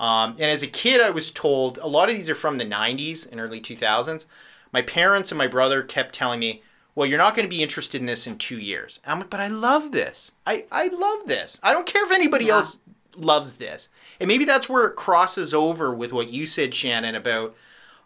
Um, 0.03 0.32
and 0.32 0.50
as 0.50 0.62
a 0.62 0.66
kid, 0.66 1.00
I 1.00 1.11
was 1.11 1.30
told 1.30 1.78
a 1.78 1.86
lot 1.86 2.09
of 2.09 2.14
these 2.16 2.28
are 2.28 2.34
from 2.34 2.59
the 2.59 2.64
'90s 2.66 3.30
and 3.30 3.40
early 3.40 3.61
2000s. 3.61 4.26
My 4.72 4.82
parents 4.82 5.30
and 5.30 5.38
my 5.38 5.46
brother 5.46 5.82
kept 5.82 6.12
telling 6.14 6.40
me, 6.40 6.62
well, 6.94 7.07
you're 7.09 7.18
not 7.18 7.34
going 7.36 7.48
to 7.48 7.57
be 7.57 7.62
interested 7.62 8.00
in 8.00 8.07
this 8.07 8.26
in 8.26 8.36
two 8.36 8.59
years. 8.59 9.00
I'm 9.07 9.20
like, 9.20 9.30
but 9.30 9.40
I 9.40 9.48
love 9.48 9.92
this. 9.92 10.32
I, 10.46 10.66
I 10.72 10.88
love 10.88 11.26
this. 11.26 11.61
I 11.62 11.72
don't 11.72 11.86
care 11.86 12.05
if 12.05 12.11
anybody 12.12 12.46
Yeah. 12.46 12.55
else 12.55 12.80
loves 13.16 13.55
this. 13.55 13.88
And 14.18 14.28
maybe 14.28 14.44
that's 14.44 14.68
where 14.68 14.86
it 14.86 14.96
crosses 14.96 15.55
over 15.55 15.94
with 15.94 16.12
what 16.12 16.32
you 16.32 16.46
said, 16.46 16.74
Shannon, 16.74 17.14
about, 17.14 17.55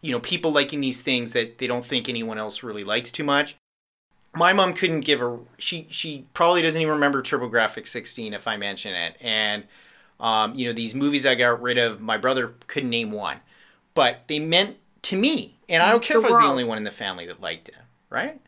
you 0.02 0.12
know, 0.12 0.20
people 0.20 0.52
liking 0.52 0.80
these 0.80 1.02
things 1.02 1.32
that 1.32 1.58
they 1.58 1.66
don't 1.66 1.84
think 1.84 2.08
anyone 2.08 2.38
else 2.38 2.62
really 2.62 2.84
likes 2.84 3.10
too 3.10 3.24
much. 3.24 3.56
My 4.34 4.52
mom 4.52 4.74
couldn't 4.74 5.00
give 5.00 5.22
a 5.22 5.38
she 5.56 5.86
she 5.88 6.26
probably 6.34 6.60
doesn't 6.60 6.80
even 6.80 6.92
remember 6.92 7.22
TurboGrafx 7.22 7.86
16 7.86 8.34
if 8.34 8.46
I 8.46 8.56
mention 8.56 8.94
it. 8.94 9.16
And 9.20 9.64
um, 10.20 10.54
you 10.54 10.66
know, 10.66 10.72
these 10.72 10.94
movies 10.94 11.26
I 11.26 11.34
got 11.34 11.60
rid 11.60 11.78
of, 11.78 12.00
my 12.00 12.16
brother 12.16 12.54
couldn't 12.66 12.90
name 12.90 13.10
one. 13.10 13.38
But 13.94 14.22
they 14.26 14.38
meant 14.38 14.76
to 15.02 15.16
me. 15.18 15.56
And 15.68 15.82
I 15.82 15.90
don't 15.90 16.02
care 16.02 16.20
The 16.20 16.26
if 16.26 16.32
I 16.32 16.34
was 16.34 16.42
the 16.42 16.48
only 16.48 16.64
one 16.64 16.78
in 16.78 16.84
the 16.84 16.90
family 16.90 17.26
that 17.26 17.40
liked 17.40 17.68
it, 17.68 17.76
right? 18.10 18.40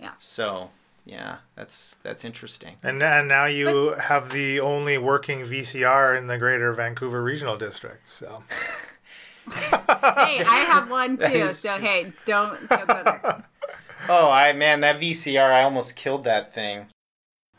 Yeah. 0.00 0.12
So 0.18 0.70
yeah, 1.04 1.38
that's 1.54 1.98
that's 2.02 2.24
interesting. 2.24 2.76
And, 2.82 3.02
and 3.02 3.28
now 3.28 3.46
you 3.46 3.94
have 3.94 4.30
the 4.30 4.60
only 4.60 4.98
working 4.98 5.40
VCR 5.42 6.16
in 6.18 6.26
the 6.26 6.38
greater 6.38 6.72
Vancouver 6.72 7.22
Regional 7.22 7.56
District. 7.56 8.08
So 8.08 8.42
hey, 9.52 10.42
I 10.44 10.66
have 10.70 10.90
one 10.90 11.16
too. 11.16 11.24
is 11.24 11.58
So 11.58 11.78
hey, 11.78 12.12
don't, 12.26 12.68
don't 12.68 12.86
go 12.86 13.02
there. 13.04 13.44
Oh, 14.08 14.30
I 14.30 14.52
man, 14.52 14.80
that 14.80 15.00
VCR, 15.00 15.52
I 15.52 15.62
almost 15.62 15.96
killed 15.96 16.24
that 16.24 16.52
thing. 16.54 16.86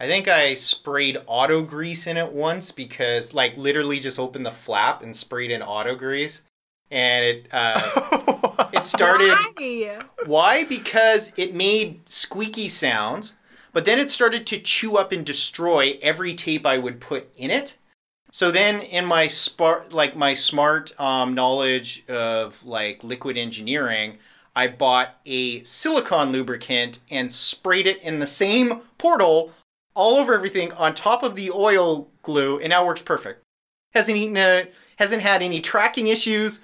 I 0.02 0.08
think 0.08 0.28
I 0.28 0.56
sprayed 0.56 1.22
auto 1.28 1.62
grease 1.62 2.08
in 2.08 2.18
it 2.18 2.34
once 2.34 2.72
because, 2.72 3.36
like, 3.36 3.56
literally 3.56 4.00
just 4.00 4.18
opened 4.18 4.48
the 4.48 4.50
flap 4.50 5.04
and 5.04 5.16
sprayed 5.16 5.52
in 5.52 5.62
auto 5.62 5.94
grease, 5.94 6.42
and 6.90 7.24
it 7.24 7.48
uh, 7.52 8.70
it 8.74 8.84
started. 8.84 9.38
Why? 9.56 10.00
Why? 10.26 10.64
Because 10.64 11.34
it 11.38 11.54
made 11.54 12.10
squeaky 12.10 12.68
sounds, 12.68 13.36
but 13.74 13.86
then 13.86 14.00
it 14.00 14.10
started 14.10 14.48
to 14.48 14.60
chew 14.60 14.98
up 14.98 15.12
and 15.12 15.24
destroy 15.24 16.00
every 16.02 16.34
tape 16.34 16.66
I 16.66 16.80
would 16.80 17.00
put 17.00 17.30
in 17.38 17.52
it. 17.52 17.78
So 18.32 18.50
then, 18.50 18.82
in 18.82 19.06
my 19.06 19.28
smart, 19.28 19.94
like 19.94 20.16
my 20.16 20.34
smart 20.34 21.00
um, 21.00 21.36
knowledge 21.36 22.04
of 22.10 22.66
like 22.66 23.04
liquid 23.04 23.38
engineering, 23.38 24.18
I 24.56 24.68
bought 24.68 25.20
a 25.28 25.62
silicone 25.62 26.32
lubricant 26.32 27.02
and 27.12 27.32
sprayed 27.32 27.86
it 27.86 28.02
in 28.02 28.18
the 28.18 28.26
same 28.26 28.82
portal 28.98 29.54
all 29.94 30.16
over 30.16 30.34
everything 30.34 30.72
on 30.74 30.94
top 30.94 31.24
of 31.24 31.36
the 31.36 31.52
oil 31.52 32.10
glue, 32.22 32.60
and 32.60 32.70
now 32.70 32.86
works 32.86 33.02
perfect. 33.02 33.44
Hasn't 33.94 34.18
eaten 34.18 34.38
a, 34.38 34.68
hasn't 34.98 35.22
had 35.22 35.42
any 35.42 35.60
tracking 35.62 36.08
issues. 36.08 36.62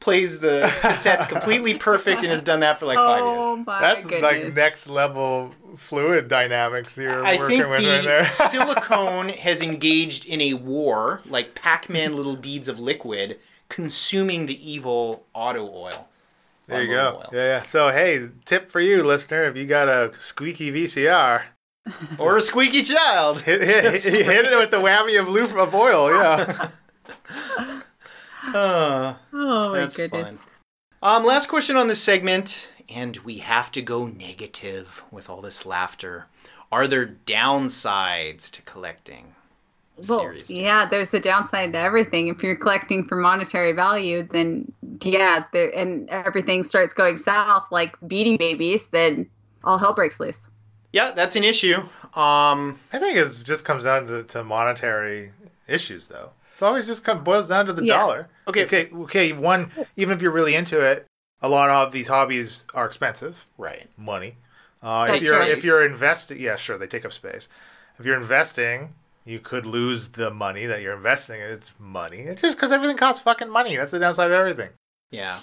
Plays 0.00 0.40
the 0.40 0.62
cassettes 0.82 1.26
completely 1.28 1.74
perfect 1.78 2.22
and 2.22 2.30
has 2.30 2.42
done 2.42 2.60
that 2.60 2.78
for 2.78 2.84
like 2.84 2.96
five 2.98 3.20
years. 3.20 3.38
oh 3.38 3.56
my 3.64 3.80
that's 3.80 4.04
goodness. 4.04 4.22
like 4.22 4.54
next 4.54 4.88
level 4.90 5.54
fluid 5.76 6.28
dynamics 6.28 6.98
you're 6.98 7.24
I 7.24 7.36
working 7.36 7.58
think 7.60 7.70
with 7.70 7.80
the 7.80 7.88
right 7.88 8.04
there. 8.04 8.30
silicone 8.30 9.28
has 9.30 9.62
engaged 9.62 10.26
in 10.26 10.40
a 10.42 10.54
war, 10.54 11.22
like 11.26 11.54
Pac-Man 11.54 12.16
little 12.16 12.36
beads 12.36 12.68
of 12.68 12.78
liquid, 12.80 13.38
consuming 13.70 14.44
the 14.46 14.70
evil 14.70 15.24
auto 15.32 15.64
oil. 15.72 16.08
there 16.66 16.82
you 16.82 16.90
go. 16.90 17.20
oil. 17.22 17.30
Yeah, 17.32 17.40
yeah. 17.58 17.62
So 17.62 17.90
hey, 17.90 18.28
tip 18.44 18.70
for 18.70 18.80
you, 18.80 19.02
listener: 19.04 19.44
if 19.44 19.56
you 19.56 19.64
got 19.64 19.88
a 19.88 20.12
squeaky 20.18 20.70
VCR, 20.72 21.42
Or 22.18 22.38
a 22.38 22.42
squeaky 22.42 22.82
child. 22.82 23.42
hit, 23.42 23.60
hit, 23.62 23.84
Just 23.92 24.14
hit 24.14 24.46
it 24.46 24.56
with 24.58 24.70
the 24.70 24.78
whammy 24.78 25.20
of 25.20 25.28
loop 25.28 25.54
of 25.56 25.74
oil. 25.74 26.10
Yeah. 26.10 26.68
Uh, 28.46 29.14
Oh 29.32 29.70
my 29.70 29.78
that's 29.78 29.96
goodness. 29.96 30.22
fun. 30.26 30.38
Um, 31.02 31.24
last 31.24 31.46
question 31.48 31.76
on 31.76 31.88
this 31.88 32.02
segment, 32.02 32.70
and 32.94 33.16
we 33.18 33.38
have 33.38 33.70
to 33.72 33.80
go 33.80 34.06
negative 34.06 35.02
with 35.10 35.30
all 35.30 35.40
this 35.40 35.64
laughter. 35.64 36.26
Are 36.70 36.86
there 36.86 37.06
downsides 37.24 38.50
to 38.50 38.62
collecting? 38.62 39.34
Well, 40.08 40.18
Serious 40.18 40.50
yeah, 40.50 40.86
there's 40.86 41.14
a 41.14 41.20
downside 41.20 41.72
to 41.72 41.78
everything. 41.78 42.28
If 42.28 42.42
you're 42.42 42.56
collecting 42.56 43.06
for 43.06 43.16
monetary 43.16 43.72
value, 43.72 44.26
then 44.30 44.70
yeah, 45.00 45.44
there, 45.52 45.70
and 45.70 46.10
everything 46.10 46.64
starts 46.64 46.92
going 46.92 47.16
south, 47.16 47.68
like 47.70 47.98
Beanie 48.00 48.38
Babies, 48.38 48.88
then 48.88 49.26
all 49.62 49.78
hell 49.78 49.92
breaks 49.94 50.18
loose. 50.18 50.40
Yeah, 50.94 51.10
that's 51.10 51.34
an 51.34 51.42
issue. 51.42 51.78
Um, 52.14 52.78
I 52.92 52.98
think 53.00 53.16
it 53.16 53.42
just 53.44 53.64
comes 53.64 53.82
down 53.82 54.06
to, 54.06 54.22
to 54.22 54.44
monetary 54.44 55.32
issues, 55.66 56.06
though. 56.06 56.30
It's 56.52 56.62
always 56.62 56.86
just 56.86 57.04
come 57.04 57.24
boils 57.24 57.48
down 57.48 57.66
to 57.66 57.72
the 57.72 57.84
Yeah. 57.84 57.94
dollar. 57.98 58.28
Okay. 58.46 58.64
okay, 58.64 58.88
okay. 58.94 59.32
One, 59.32 59.72
even 59.96 60.14
if 60.14 60.22
you're 60.22 60.30
really 60.30 60.54
into 60.54 60.80
it, 60.80 61.04
a 61.42 61.48
lot 61.48 61.68
of 61.68 61.90
these 61.92 62.06
hobbies 62.06 62.66
are 62.74 62.86
expensive. 62.86 63.46
right. 63.58 63.88
money. 63.96 64.36
Uh, 64.82 65.08
if 65.10 65.22
you're 65.22 65.38
right. 65.38 65.50
if 65.50 65.64
you're 65.64 65.84
investing, 65.84 66.38
yeah, 66.38 66.54
sure, 66.56 66.78
they 66.78 66.86
take 66.86 67.04
up 67.04 67.12
space. 67.12 67.48
If 67.98 68.06
you're 68.06 68.16
investing, 68.16 68.94
you 69.24 69.40
could 69.40 69.66
lose 69.66 70.10
the 70.10 70.30
money 70.30 70.66
that 70.66 70.80
you're 70.82 70.94
investing. 70.94 71.40
It's 71.40 71.72
money. 71.78 72.18
It's 72.20 72.42
just 72.42 72.56
because 72.56 72.70
everything 72.70 72.96
costs 72.98 73.20
fucking 73.22 73.48
money. 73.50 73.76
That's 73.76 73.92
the 73.92 73.98
downside 73.98 74.26
of 74.30 74.34
everything. 74.34 74.68
Yeah. 75.10 75.40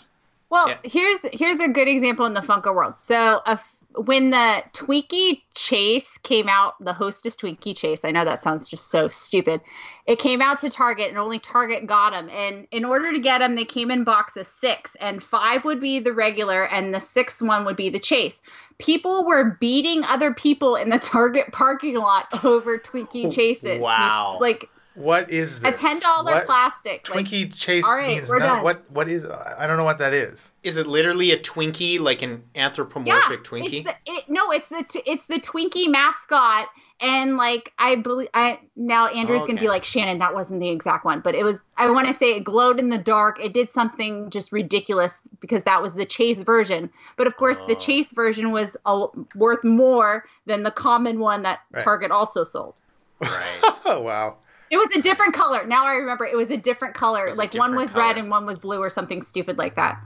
Well, 0.50 0.70
Yeah. 0.70 0.78
here's 0.84 1.20
here's 1.34 1.60
a 1.60 1.68
good 1.68 1.88
example 1.90 2.26
in 2.28 2.34
the 2.36 2.42
Funko 2.42 2.74
world. 2.74 2.98
So, 2.98 3.42
a 3.48 3.52
f- 3.52 3.76
when 3.96 4.30
the 4.30 4.64
Twinkie 4.74 5.42
Chase 5.54 6.18
came 6.20 6.48
out, 6.48 6.74
the 6.84 6.94
Hostess 6.94 7.36
Twinkie 7.36 7.76
Chase. 7.76 8.06
I 8.06 8.12
know 8.12 8.24
that 8.24 8.42
sounds 8.42 8.68
just 8.68 8.90
so 8.90 9.10
stupid. 9.10 9.62
It 10.08 10.18
came 10.18 10.42
out 10.42 10.60
to 10.60 10.70
Target, 10.70 11.10
and 11.10 11.18
only 11.18 11.40
Target 11.40 11.88
got 11.88 12.12
them. 12.12 12.30
And 12.30 12.68
in 12.72 12.86
order 12.86 13.12
to 13.12 13.20
get 13.20 13.40
them, 13.40 13.56
they 13.56 13.66
came 13.66 13.92
in 13.92 14.04
boxes 14.04 14.48
six, 14.48 14.96
and 15.00 15.22
five 15.22 15.66
would 15.66 15.80
be 15.80 16.00
the 16.00 16.14
regular, 16.14 16.68
and 16.68 16.94
the 16.94 17.00
sixth 17.00 17.42
one 17.42 17.66
would 17.66 17.76
be 17.76 17.90
the 17.90 18.00
Chase. 18.00 18.42
People 18.78 19.26
were 19.26 19.58
beating 19.60 20.04
other 20.06 20.34
people 20.34 20.76
in 20.76 20.90
the 20.90 21.00
Target 21.00 21.52
parking 21.52 21.96
lot 21.96 22.44
over 22.46 22.78
Twinkie 22.78 23.32
Chases. 23.34 23.82
Wow. 23.82 24.38
Like 24.40 24.70
What 25.02 25.30
is 25.32 25.62
this? 25.62 25.80
a 25.80 25.82
ten 25.82 26.00
dollar 26.00 26.32
What- 26.34 26.46
plastic. 26.46 27.10
like- 27.10 27.26
Twinkie 27.26 27.54
Chase 27.58 27.86
all 27.86 27.96
right, 27.96 28.08
means 28.08 28.30
we're 28.30 28.40
no, 28.40 28.46
done. 28.46 28.64
what? 28.64 28.90
What 28.92 29.08
is? 29.10 29.26
I 29.26 29.66
don't 29.68 29.78
know 29.78 29.84
what 29.84 29.98
that 29.98 30.14
is. 30.14 30.52
Is 30.64 30.78
it 30.78 30.86
literally 30.88 31.32
a 31.32 31.38
Twinkie, 31.38 32.00
like 32.00 32.22
an 32.22 32.44
anthropomorphic 32.56 33.44
Twinkie? 33.44 33.80
It's 33.82 33.88
the, 33.90 33.96
it, 34.06 34.24
no, 34.30 34.52
it's 34.52 34.70
the 34.70 34.84
t- 34.88 35.02
it's 35.06 35.26
the 35.26 35.40
Twinkie 35.40 35.90
mascot, 35.90 36.68
and 37.00 37.36
like 37.38 37.74
I 37.80 37.96
believe 37.96 38.30
I 38.34 38.60
now 38.76 39.08
Andrew's 39.08 39.44
gonna 39.44 39.60
be 39.60 39.68
like 39.68 39.84
Shannon, 39.84 40.20
that 40.20 40.34
wasn't 40.34 40.60
the 40.60 40.70
exact 40.70 41.04
one, 41.06 41.20
but 41.22 41.34
it 41.36 41.44
was. 41.44 41.58
I 41.78 41.90
want 41.90 42.08
to 42.08 42.14
say 42.14 42.36
it 42.36 42.44
glowed 42.44 42.78
in 42.80 42.90
the 42.90 42.98
dark. 43.00 43.40
It 43.44 43.54
did 43.54 43.72
something 43.72 44.30
just 44.30 44.52
ridiculous 44.52 45.22
because 45.40 45.64
that 45.64 45.82
was 45.82 45.96
the 45.96 46.06
Chase 46.06 46.44
version. 46.44 46.92
But 47.18 47.26
of 47.26 47.38
course, 47.38 47.60
the 47.62 47.76
Oh. 47.76 47.80
Chase 47.80 48.12
version 48.12 48.52
was 48.52 48.78
a, 48.86 49.08
worth 49.36 49.64
more 49.64 50.26
than 50.46 50.62
the 50.62 50.70
common 50.72 51.20
one 51.20 51.42
that 51.42 51.62
Right. 51.72 51.84
Target 51.84 52.12
also 52.12 52.44
sold. 52.44 52.82
right. 53.20 53.60
Oh 53.86 54.00
wow. 54.02 54.38
It 54.72 54.78
was 54.78 54.90
a 54.96 55.02
different 55.02 55.34
color. 55.34 55.68
Now 55.68 55.86
I 55.86 55.96
remember. 55.96 56.26
It 56.26 56.36
was 56.36 56.50
a 56.50 56.58
different 56.58 56.96
color. 56.96 57.26
was 57.26 57.36
a 57.36 57.38
Like 57.38 57.54
one 57.54 57.72
different 57.72 57.94
was 57.94 57.94
red 57.94 58.18
and 58.18 58.30
one 58.30 58.46
was 58.46 58.62
blue 58.62 58.80
or 58.80 58.90
something 58.90 59.22
stupid 59.22 59.58
like 59.58 59.76
that. 59.76 60.02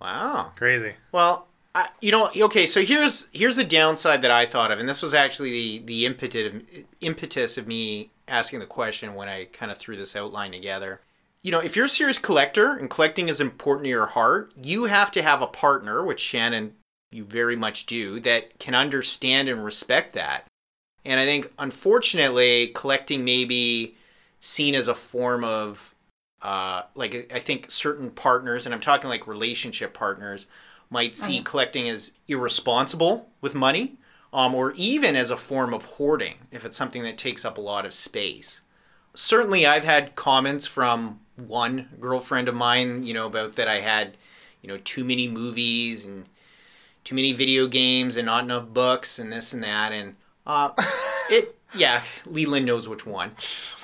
Wow. 0.00 0.52
Crazy. 0.56 0.92
Well, 1.12 1.46
I, 1.74 1.88
you 2.00 2.10
know, 2.10 2.30
okay. 2.36 2.66
So 2.66 2.82
here's 2.82 3.28
here's 3.32 3.56
the 3.56 3.64
downside 3.64 4.22
that 4.22 4.30
I 4.30 4.46
thought 4.46 4.72
of, 4.72 4.80
and 4.80 4.88
this 4.88 5.00
was 5.00 5.14
actually 5.14 5.52
the 5.52 5.78
the 5.86 6.06
impetus 6.06 6.62
impetus 7.00 7.56
of 7.56 7.68
me 7.68 8.10
asking 8.26 8.58
the 8.58 8.66
question 8.66 9.14
when 9.14 9.28
I 9.28 9.44
kind 9.44 9.70
of 9.70 9.78
threw 9.78 9.96
this 9.96 10.16
outline 10.16 10.50
together. 10.50 11.00
You 11.42 11.52
know, 11.52 11.60
if 11.60 11.76
you're 11.76 11.86
a 11.86 11.88
serious 11.88 12.18
collector 12.18 12.76
and 12.76 12.90
collecting 12.90 13.28
is 13.28 13.40
important 13.40 13.84
to 13.84 13.90
your 13.90 14.06
heart, 14.06 14.52
you 14.60 14.84
have 14.86 15.12
to 15.12 15.22
have 15.22 15.40
a 15.40 15.46
partner, 15.46 16.04
which 16.04 16.18
Shannon, 16.18 16.74
you 17.12 17.24
very 17.24 17.54
much 17.54 17.86
do, 17.86 18.18
that 18.20 18.58
can 18.58 18.74
understand 18.74 19.48
and 19.48 19.64
respect 19.64 20.14
that. 20.14 20.46
And 21.06 21.20
I 21.20 21.24
think, 21.24 21.52
unfortunately, 21.58 22.68
collecting 22.74 23.24
may 23.24 23.44
be 23.44 23.94
seen 24.40 24.74
as 24.74 24.88
a 24.88 24.94
form 24.94 25.44
of, 25.44 25.94
uh, 26.42 26.82
like, 26.94 27.32
I 27.32 27.38
think 27.38 27.70
certain 27.70 28.10
partners, 28.10 28.66
and 28.66 28.74
I'm 28.74 28.80
talking 28.80 29.08
like 29.08 29.26
relationship 29.26 29.94
partners, 29.94 30.48
might 30.90 31.16
see 31.16 31.42
collecting 31.42 31.88
as 31.88 32.14
irresponsible 32.28 33.28
with 33.40 33.54
money, 33.54 33.96
um, 34.32 34.54
or 34.54 34.72
even 34.76 35.16
as 35.16 35.30
a 35.30 35.36
form 35.36 35.72
of 35.72 35.84
hoarding 35.84 36.34
if 36.50 36.64
it's 36.64 36.76
something 36.76 37.02
that 37.04 37.18
takes 37.18 37.44
up 37.44 37.56
a 37.56 37.60
lot 37.60 37.86
of 37.86 37.94
space. 37.94 38.60
Certainly, 39.14 39.64
I've 39.64 39.84
had 39.84 40.14
comments 40.16 40.66
from 40.66 41.20
one 41.36 41.88
girlfriend 42.00 42.48
of 42.48 42.54
mine, 42.54 43.02
you 43.02 43.14
know, 43.14 43.26
about 43.26 43.54
that 43.56 43.68
I 43.68 43.80
had, 43.80 44.16
you 44.60 44.68
know, 44.68 44.78
too 44.78 45.04
many 45.04 45.28
movies 45.28 46.04
and 46.04 46.28
too 47.04 47.14
many 47.14 47.32
video 47.32 47.66
games 47.66 48.16
and 48.16 48.26
not 48.26 48.44
enough 48.44 48.68
books 48.68 49.18
and 49.18 49.32
this 49.32 49.52
and 49.52 49.62
that 49.62 49.92
and 49.92 50.16
uh, 50.46 50.70
it 51.30 51.56
yeah 51.74 52.02
leland 52.26 52.64
knows 52.66 52.88
which 52.88 53.04
one 53.06 53.32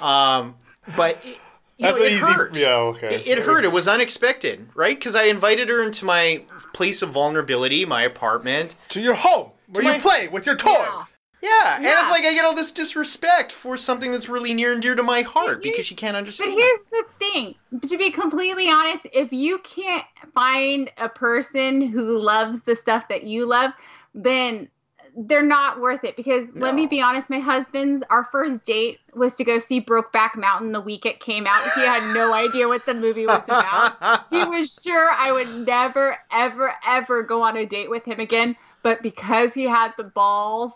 um, 0.00 0.54
but 0.96 1.18
it, 1.24 1.38
you 1.78 1.86
know, 1.88 1.96
it 1.96 2.18
hurt 2.18 2.56
Yeah. 2.56 2.74
Okay. 2.76 3.14
it, 3.16 3.26
it 3.26 3.38
hurt 3.38 3.64
it 3.64 3.72
was 3.72 3.88
unexpected 3.88 4.68
right 4.74 4.96
because 4.96 5.14
i 5.14 5.24
invited 5.24 5.68
her 5.68 5.82
into 5.82 6.04
my 6.04 6.42
place 6.72 7.02
of 7.02 7.10
vulnerability 7.10 7.84
my 7.84 8.02
apartment 8.02 8.74
To 8.90 9.00
your 9.02 9.14
home 9.14 9.50
where 9.68 9.82
To 9.82 9.88
you 9.88 9.94
my- 9.94 10.00
play 10.00 10.28
with 10.28 10.46
your 10.46 10.54
toys. 10.56 11.16
yeah, 11.42 11.74
and 11.76 11.84
Yeah. 11.84 12.02
it's 12.02 12.10
like 12.10 12.24
i 12.24 12.32
get 12.34 12.44
all 12.44 12.54
this 12.54 12.70
disrespect 12.72 13.50
for 13.50 13.76
something 13.76 14.12
that's 14.12 14.28
really 14.28 14.54
near 14.54 14.72
and 14.72 14.80
dear 14.80 14.94
to 14.94 15.02
my 15.02 15.22
heart 15.22 15.64
you- 15.64 15.70
because 15.72 15.86
she 15.86 15.94
can't 15.96 16.16
understand. 16.16 16.54
But 16.54 16.60
here's 16.62 16.80
the 16.90 17.04
thing 17.18 17.54
to 17.88 17.98
be 17.98 18.10
completely 18.10 18.68
honest, 18.68 19.06
if 19.12 19.32
you 19.32 19.58
can't 19.60 20.04
find 20.34 20.90
a 20.98 21.08
person 21.08 21.80
who 21.88 22.18
loves 22.18 22.62
the 22.62 22.76
stuff 22.76 23.08
that 23.08 23.24
you 23.24 23.46
love, 23.46 23.72
then 24.14 24.68
they're 25.16 25.42
not 25.42 25.80
worth 25.80 26.04
it 26.04 26.16
because 26.16 26.48
let 26.54 26.74
me 26.74 26.86
be 26.86 27.02
honest 27.02 27.28
my 27.28 27.38
husband's 27.38 28.04
our 28.08 28.24
first 28.24 28.64
date 28.64 28.98
was 29.14 29.34
to 29.34 29.44
go 29.44 29.58
see 29.58 29.80
brokeback 29.80 30.36
mountain 30.36 30.72
the 30.72 30.80
week 30.80 31.04
it 31.04 31.20
came 31.20 31.46
out. 31.46 31.62
He 31.74 31.82
had 31.82 32.14
no 32.14 32.32
idea 32.46 32.66
what 32.66 32.86
the 32.86 32.94
movie 32.94 33.26
was 33.26 33.42
about. 33.44 34.24
He 34.30 34.42
was 34.44 34.72
sure 34.82 35.10
i 35.10 35.30
would 35.30 35.66
never 35.66 36.16
ever 36.32 36.74
ever 36.86 37.22
go 37.22 37.42
on 37.42 37.56
a 37.56 37.66
date 37.66 37.90
with 37.90 38.04
him 38.04 38.20
again. 38.20 38.56
But 38.82 39.02
because 39.02 39.54
he 39.54 39.64
had 39.64 39.92
the 39.96 40.04
balls 40.04 40.72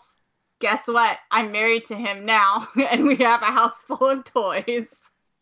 guess 0.59 0.85
what? 0.87 1.17
I'm 1.31 1.51
married 1.51 1.85
to 1.87 1.95
him 1.95 2.25
now 2.25 2.67
and 2.89 3.05
we 3.05 3.15
have 3.17 3.41
a 3.41 3.45
house 3.45 3.77
full 3.87 4.07
of 4.07 4.23
toys. 4.23 4.87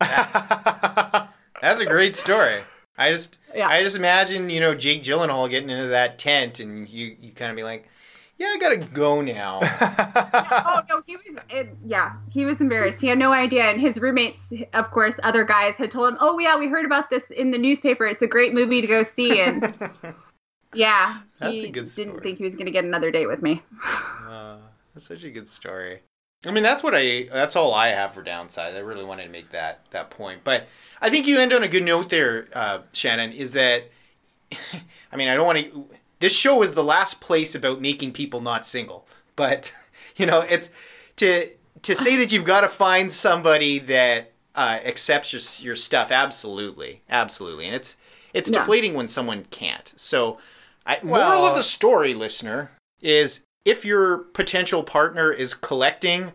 That's 0.00 1.80
a 1.80 1.86
great 1.86 2.16
story. 2.16 2.60
I 2.98 3.10
just 3.12 3.38
Yeah. 3.54 3.68
i 3.68 3.82
just 3.82 3.96
imagine 3.96 4.48
you 4.48 4.60
know 4.60 4.74
jake 4.74 5.02
gyllenhaal 5.02 5.50
getting 5.50 5.68
into 5.68 5.88
that 5.88 6.18
tent 6.18 6.60
and 6.60 6.88
you 6.88 7.14
you 7.20 7.32
kind 7.32 7.50
of 7.50 7.56
be 7.56 7.62
like 7.62 7.88
yeah 8.38 8.48
i 8.48 8.58
gotta 8.58 8.76
go 8.76 9.20
now 9.20 9.60
oh 10.36 10.82
no, 10.88 11.02
he 11.06 11.16
was. 11.16 11.36
It, 11.48 11.74
yeah, 11.84 12.14
he 12.30 12.44
was 12.44 12.60
embarrassed. 12.60 13.00
He 13.00 13.06
had 13.06 13.18
no 13.18 13.32
idea, 13.32 13.64
and 13.64 13.80
his 13.80 14.00
roommates, 14.00 14.52
of 14.74 14.90
course, 14.90 15.18
other 15.22 15.44
guys 15.44 15.74
had 15.76 15.90
told 15.90 16.12
him, 16.12 16.18
"Oh 16.20 16.38
yeah, 16.38 16.56
we 16.56 16.68
heard 16.68 16.84
about 16.84 17.10
this 17.10 17.30
in 17.30 17.50
the 17.50 17.58
newspaper. 17.58 18.06
It's 18.06 18.22
a 18.22 18.26
great 18.26 18.52
movie 18.54 18.80
to 18.80 18.86
go 18.86 19.02
see." 19.02 19.40
And 19.40 19.74
yeah, 20.74 21.20
That's 21.38 21.54
he 21.54 21.66
a 21.66 21.70
good 21.70 21.88
story. 21.88 22.06
didn't 22.06 22.22
think 22.22 22.38
he 22.38 22.44
was 22.44 22.54
to 22.56 22.70
get 22.70 22.84
another 22.84 23.10
date 23.10 23.26
with 23.26 23.42
me. 23.42 23.62
Uh, 24.26 24.58
that's 24.94 25.06
such 25.06 25.24
a 25.24 25.30
good 25.30 25.48
story. 25.48 26.00
I 26.44 26.50
mean, 26.50 26.62
that's 26.62 26.82
what 26.82 26.94
I. 26.94 27.28
That's 27.32 27.56
all 27.56 27.72
I 27.74 27.88
have 27.88 28.14
for 28.14 28.22
downside. 28.22 28.74
I 28.74 28.80
really 28.80 29.04
wanted 29.04 29.24
to 29.24 29.30
make 29.30 29.50
that 29.50 29.90
that 29.90 30.10
point, 30.10 30.42
but 30.44 30.66
I 31.00 31.10
think 31.10 31.26
you 31.26 31.38
end 31.38 31.52
on 31.52 31.62
a 31.62 31.68
good 31.68 31.84
note 31.84 32.10
there, 32.10 32.48
uh, 32.54 32.80
Shannon. 32.92 33.32
Is 33.32 33.52
that? 33.52 33.90
I 35.12 35.16
mean, 35.16 35.28
I 35.28 35.34
don't 35.34 35.46
want 35.46 35.58
to. 35.58 35.88
This 36.18 36.32
show 36.34 36.62
is 36.62 36.72
the 36.72 36.84
last 36.84 37.20
place 37.20 37.54
about 37.54 37.80
making 37.80 38.12
people 38.12 38.40
not 38.40 38.64
single, 38.66 39.06
but 39.34 39.72
you 40.16 40.26
know, 40.26 40.40
it's 40.40 40.70
to 41.16 41.48
to 41.82 41.94
say 41.94 42.16
that 42.16 42.32
you've 42.32 42.44
got 42.44 42.62
to 42.62 42.68
find 42.68 43.12
somebody 43.12 43.78
that 43.80 44.32
uh, 44.54 44.78
accepts 44.84 45.32
your 45.32 45.42
your 45.66 45.76
stuff. 45.76 46.10
Absolutely, 46.10 47.02
absolutely, 47.10 47.66
and 47.66 47.74
it's 47.74 47.96
it's 48.32 48.50
Yeah. 48.50 48.58
deflating 48.58 48.94
when 48.94 49.08
someone 49.08 49.46
can't. 49.50 49.92
So, 49.96 50.38
I, 50.86 50.98
moral 51.02 51.44
of 51.46 51.54
the 51.56 51.62
story, 51.62 52.14
listener, 52.14 52.70
is 53.00 53.42
if 53.64 53.84
your 53.84 54.18
potential 54.18 54.82
partner 54.82 55.32
is 55.32 55.54
collecting, 55.54 56.32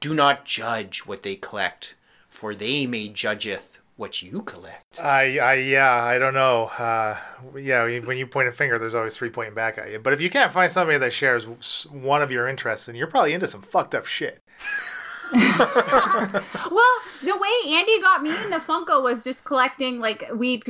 do 0.00 0.14
not 0.14 0.44
judge 0.44 1.00
what 1.06 1.22
they 1.22 1.36
collect, 1.36 1.94
for 2.28 2.54
they 2.54 2.86
may 2.86 3.08
judgeth 3.08 3.73
what 3.96 4.22
you 4.22 4.42
collect. 4.42 5.00
I, 5.00 5.38
I, 5.38 5.54
yeah, 5.54 5.92
I 5.92 6.18
don't 6.18 6.34
know. 6.34 6.66
Uh, 6.66 7.16
yeah, 7.56 7.84
when 8.00 8.18
you 8.18 8.26
point 8.26 8.48
a 8.48 8.52
finger, 8.52 8.78
there's 8.78 8.94
always 8.94 9.16
three 9.16 9.30
pointing 9.30 9.54
back 9.54 9.78
at 9.78 9.90
you. 9.90 9.98
But 9.98 10.12
if 10.12 10.20
you 10.20 10.30
can't 10.30 10.52
find 10.52 10.70
somebody 10.70 10.98
that 10.98 11.12
shares 11.12 11.44
one 11.90 12.22
of 12.22 12.30
your 12.30 12.48
interests, 12.48 12.86
then 12.86 12.96
you're 12.96 13.06
probably 13.06 13.32
into 13.32 13.46
some 13.46 13.62
fucked 13.62 13.94
up 13.94 14.06
shit. 14.06 14.42
well, 15.32 16.94
the 17.22 17.36
way 17.36 17.74
Andy 17.74 18.00
got 18.00 18.22
me 18.22 18.30
into 18.30 18.58
Funko 18.60 19.02
was 19.02 19.24
just 19.24 19.44
collecting. 19.44 20.00
Like 20.00 20.24
we'd 20.34 20.64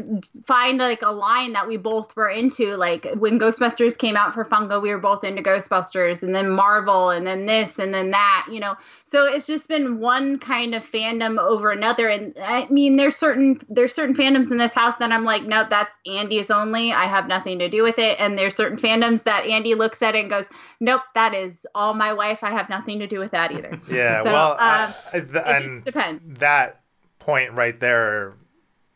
find 0.46 0.78
like 0.78 1.02
a 1.02 1.10
line 1.10 1.52
that 1.52 1.66
we 1.66 1.76
both 1.76 2.14
were 2.16 2.28
into. 2.28 2.76
Like 2.76 3.06
when 3.16 3.38
Ghostbusters 3.38 3.96
came 3.96 4.16
out 4.16 4.34
for 4.34 4.44
Funko, 4.44 4.80
we 4.80 4.90
were 4.90 4.98
both 4.98 5.24
into 5.24 5.42
Ghostbusters, 5.42 6.22
and 6.22 6.34
then 6.34 6.50
Marvel, 6.50 7.10
and 7.10 7.26
then 7.26 7.46
this, 7.46 7.78
and 7.78 7.92
then 7.92 8.10
that. 8.12 8.46
You 8.50 8.60
know, 8.60 8.76
so 9.04 9.26
it's 9.26 9.46
just 9.46 9.68
been 9.68 9.98
one 9.98 10.38
kind 10.38 10.74
of 10.74 10.84
fandom 10.84 11.38
over 11.38 11.70
another. 11.70 12.08
And 12.08 12.34
I 12.40 12.66
mean, 12.68 12.96
there's 12.96 13.16
certain 13.16 13.60
there's 13.68 13.94
certain 13.94 14.14
fandoms 14.14 14.50
in 14.50 14.58
this 14.58 14.72
house 14.72 14.94
that 15.00 15.12
I'm 15.12 15.24
like, 15.24 15.44
nope, 15.44 15.68
that's 15.70 15.96
Andy's 16.06 16.50
only. 16.50 16.92
I 16.92 17.04
have 17.06 17.26
nothing 17.26 17.58
to 17.58 17.68
do 17.68 17.82
with 17.82 17.98
it. 17.98 18.18
And 18.20 18.38
there's 18.38 18.54
certain 18.54 18.78
fandoms 18.78 19.24
that 19.24 19.46
Andy 19.46 19.74
looks 19.74 20.02
at 20.02 20.14
it 20.14 20.20
and 20.20 20.30
goes, 20.30 20.48
nope, 20.80 21.02
that 21.14 21.34
is 21.34 21.66
all 21.74 21.94
my 21.94 22.12
wife. 22.12 22.40
I 22.42 22.50
have 22.50 22.68
nothing 22.68 22.98
to 22.98 23.06
do 23.06 23.18
with 23.18 23.30
that 23.32 23.52
either. 23.52 23.78
Yeah, 23.90 24.22
So, 24.22 24.32
well, 24.32 24.43
Um, 24.52 24.58
I- 24.60 24.94
I- 25.12 25.20
th- 25.20 25.70
it 25.70 25.84
depends. 25.84 26.38
that 26.38 26.80
point 27.18 27.52
right 27.52 27.78
there 27.78 28.34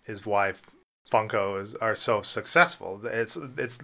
is 0.06 0.24
why 0.26 0.54
Funko 1.10 1.60
is 1.60 1.74
are 1.76 1.96
so 1.96 2.22
successful. 2.22 3.00
It's 3.04 3.36
it's 3.56 3.78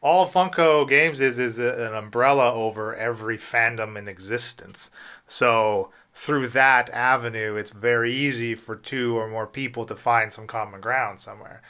all 0.00 0.26
Funko 0.28 0.88
games 0.88 1.20
is 1.20 1.38
is 1.38 1.58
an 1.58 1.94
umbrella 1.94 2.52
over 2.54 2.94
every 2.94 3.36
fandom 3.36 3.98
in 3.98 4.06
existence. 4.08 4.90
So 5.26 5.90
through 6.14 6.48
that 6.48 6.90
avenue, 6.90 7.56
it's 7.56 7.70
very 7.70 8.12
easy 8.12 8.54
for 8.54 8.74
two 8.76 9.16
or 9.16 9.28
more 9.28 9.46
people 9.46 9.84
to 9.86 9.94
find 9.96 10.32
some 10.32 10.46
common 10.46 10.80
ground 10.80 11.20
somewhere. 11.20 11.62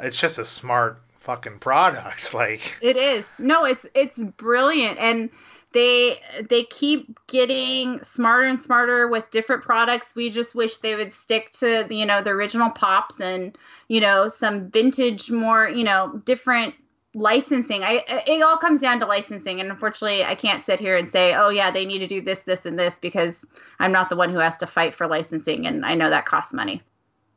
It's 0.00 0.20
just 0.20 0.38
a 0.38 0.44
smart 0.44 1.00
fucking 1.18 1.58
product. 1.60 2.32
Like 2.34 2.78
It 2.80 2.96
is. 2.96 3.24
No, 3.38 3.64
it's 3.64 3.86
it's 3.94 4.18
brilliant 4.18 4.98
and 4.98 5.30
they 5.72 6.20
they 6.48 6.64
keep 6.64 7.18
getting 7.26 8.02
smarter 8.02 8.46
and 8.46 8.60
smarter 8.60 9.08
with 9.08 9.30
different 9.30 9.62
products. 9.62 10.14
We 10.14 10.30
just 10.30 10.54
wish 10.54 10.78
they 10.78 10.94
would 10.94 11.12
stick 11.12 11.50
to 11.52 11.86
you 11.90 12.06
know 12.06 12.22
the 12.22 12.30
original 12.30 12.70
pops 12.70 13.20
and 13.20 13.56
you 13.88 14.00
know 14.00 14.28
some 14.28 14.70
vintage 14.70 15.30
more, 15.30 15.68
you 15.68 15.84
know, 15.84 16.20
different 16.24 16.74
licensing. 17.14 17.82
I 17.82 18.04
it 18.26 18.42
all 18.42 18.56
comes 18.56 18.80
down 18.80 19.00
to 19.00 19.06
licensing 19.06 19.60
and 19.60 19.70
unfortunately 19.70 20.24
I 20.24 20.34
can't 20.34 20.64
sit 20.64 20.80
here 20.80 20.96
and 20.96 21.08
say, 21.08 21.34
"Oh 21.34 21.50
yeah, 21.50 21.70
they 21.70 21.84
need 21.86 21.98
to 22.00 22.06
do 22.06 22.20
this 22.20 22.42
this 22.42 22.64
and 22.64 22.78
this" 22.78 22.96
because 23.00 23.44
I'm 23.78 23.92
not 23.92 24.08
the 24.08 24.16
one 24.16 24.30
who 24.30 24.38
has 24.38 24.56
to 24.58 24.66
fight 24.66 24.94
for 24.94 25.06
licensing 25.06 25.66
and 25.66 25.84
I 25.84 25.94
know 25.94 26.10
that 26.10 26.26
costs 26.26 26.52
money. 26.52 26.82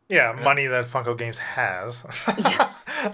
Yeah, 0.10 0.32
money 0.44 0.68
that 0.68 0.86
Funko 0.86 1.18
Games 1.18 1.40
has. 1.40 2.04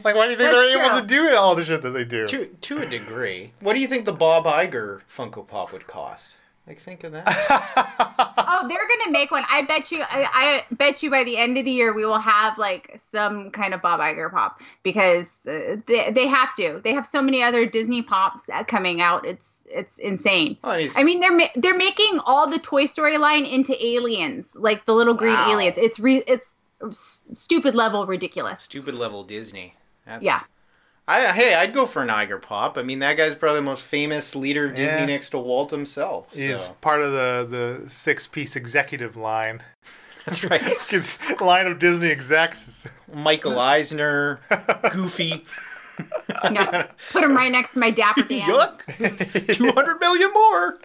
like 0.04 0.16
why 0.16 0.26
do 0.26 0.32
you 0.32 0.38
think 0.38 0.40
That's 0.40 0.54
they're 0.54 0.86
able 0.86 1.02
to 1.02 1.08
do 1.08 1.36
all 1.36 1.56
the 1.56 1.64
shit 1.66 1.82
that 1.82 1.92
they 1.92 2.04
do? 2.06 2.26
To 2.28 2.46
to 2.46 2.78
a 2.80 2.86
degree. 2.86 3.52
What 3.62 3.74
do 3.74 3.80
you 3.80 3.88
think 3.88 4.06
the 4.06 4.14
Bob 4.14 4.46
Iger 4.46 5.02
Funko 5.14 5.48
Pop 5.48 5.72
would 5.74 5.88
cost? 5.88 6.36
Like 6.68 6.78
think 6.80 7.04
of 7.04 7.12
that. 7.14 8.08
Oh, 8.54 8.68
they're 8.68 8.88
gonna 8.88 9.12
make 9.12 9.32
one. 9.32 9.44
I 9.50 9.64
bet 9.64 9.92
you. 9.92 10.02
I, 10.02 10.28
I 10.70 10.76
bet 10.76 11.02
you 11.02 11.10
by 11.10 11.24
the 11.24 11.38
end 11.38 11.58
of 11.58 11.66
the 11.66 11.72
year 11.72 11.94
we 11.94 12.06
will 12.06 12.20
have 12.20 12.58
like 12.58 13.00
some 13.12 13.50
kind 13.50 13.74
of 13.74 13.82
Bob 13.82 14.00
Iger 14.00 14.30
pop 14.30 14.60
because 14.84 15.26
uh, 15.48 15.78
they 15.88 16.12
they 16.12 16.28
have 16.28 16.54
to. 16.56 16.80
They 16.84 16.94
have 16.94 17.06
so 17.06 17.22
many 17.22 17.42
other 17.42 17.66
Disney 17.66 18.02
pops 18.02 18.50
uh, 18.50 18.64
coming 18.64 19.02
out. 19.02 19.26
It's 19.26 19.68
it's 19.70 19.98
insane. 20.00 20.58
Well, 20.64 20.86
I 20.96 21.04
mean, 21.04 21.22
they're 21.22 21.36
ma- 21.36 21.50
they're 21.56 21.78
making 21.78 22.20
all 22.26 22.48
the 22.50 22.60
Toy 22.60 22.86
Story 22.86 23.18
line 23.18 23.46
into 23.46 23.74
aliens, 23.84 24.50
like 24.54 24.86
the 24.86 24.94
little 24.94 25.14
green 25.16 25.34
Wow. 25.34 25.52
aliens. 25.54 25.78
It's 25.78 26.00
re- 26.00 26.24
it's 26.28 26.52
s- 26.90 27.26
stupid 27.34 27.76
level 27.76 28.06
ridiculous. 28.06 28.62
stupid 28.62 28.94
level 28.96 29.24
Disney. 29.24 29.76
That's, 30.06 30.24
Yeah. 30.24 30.40
I 31.08 31.32
hey, 31.34 31.56
I'd 31.56 31.74
go 31.74 31.86
for 31.86 32.02
an 32.04 32.08
Iger 32.10 32.42
Pop. 32.42 32.78
I 32.78 32.84
mean, 32.84 33.00
that 33.00 33.18
guy's 33.18 33.36
probably 33.36 33.60
the 33.60 33.66
most 33.66 33.84
famous 33.84 34.36
leader 34.36 34.66
of 34.66 34.76
Disney 34.76 35.00
Yeah. 35.02 35.06
next 35.08 35.32
to 35.32 35.40
Walt 35.40 35.72
himself. 35.72 36.34
So. 36.34 36.40
He's 36.40 36.70
part 36.82 37.02
of 37.02 37.12
the 37.12 37.80
the 37.84 37.90
six 37.90 38.28
piece 38.28 38.56
executive 38.56 39.18
line. 39.18 39.62
That's 40.26 40.44
right. 40.44 41.42
line 41.42 41.66
of 41.68 41.80
Disney 41.80 42.10
execs. 42.12 42.88
Michael 43.12 43.60
Eisner, 43.74 44.40
Goofy. 44.92 45.44
You 46.46 46.52
know, 46.52 46.88
put 47.12 47.24
him 47.24 47.36
right 47.36 47.52
next 47.52 47.74
to 47.74 47.80
my 47.80 47.90
Dapper 47.92 48.24
Dan. 48.24 48.42
Yuck! 48.50 49.54
200 49.56 50.00
million 50.00 50.32
more. 50.34 50.78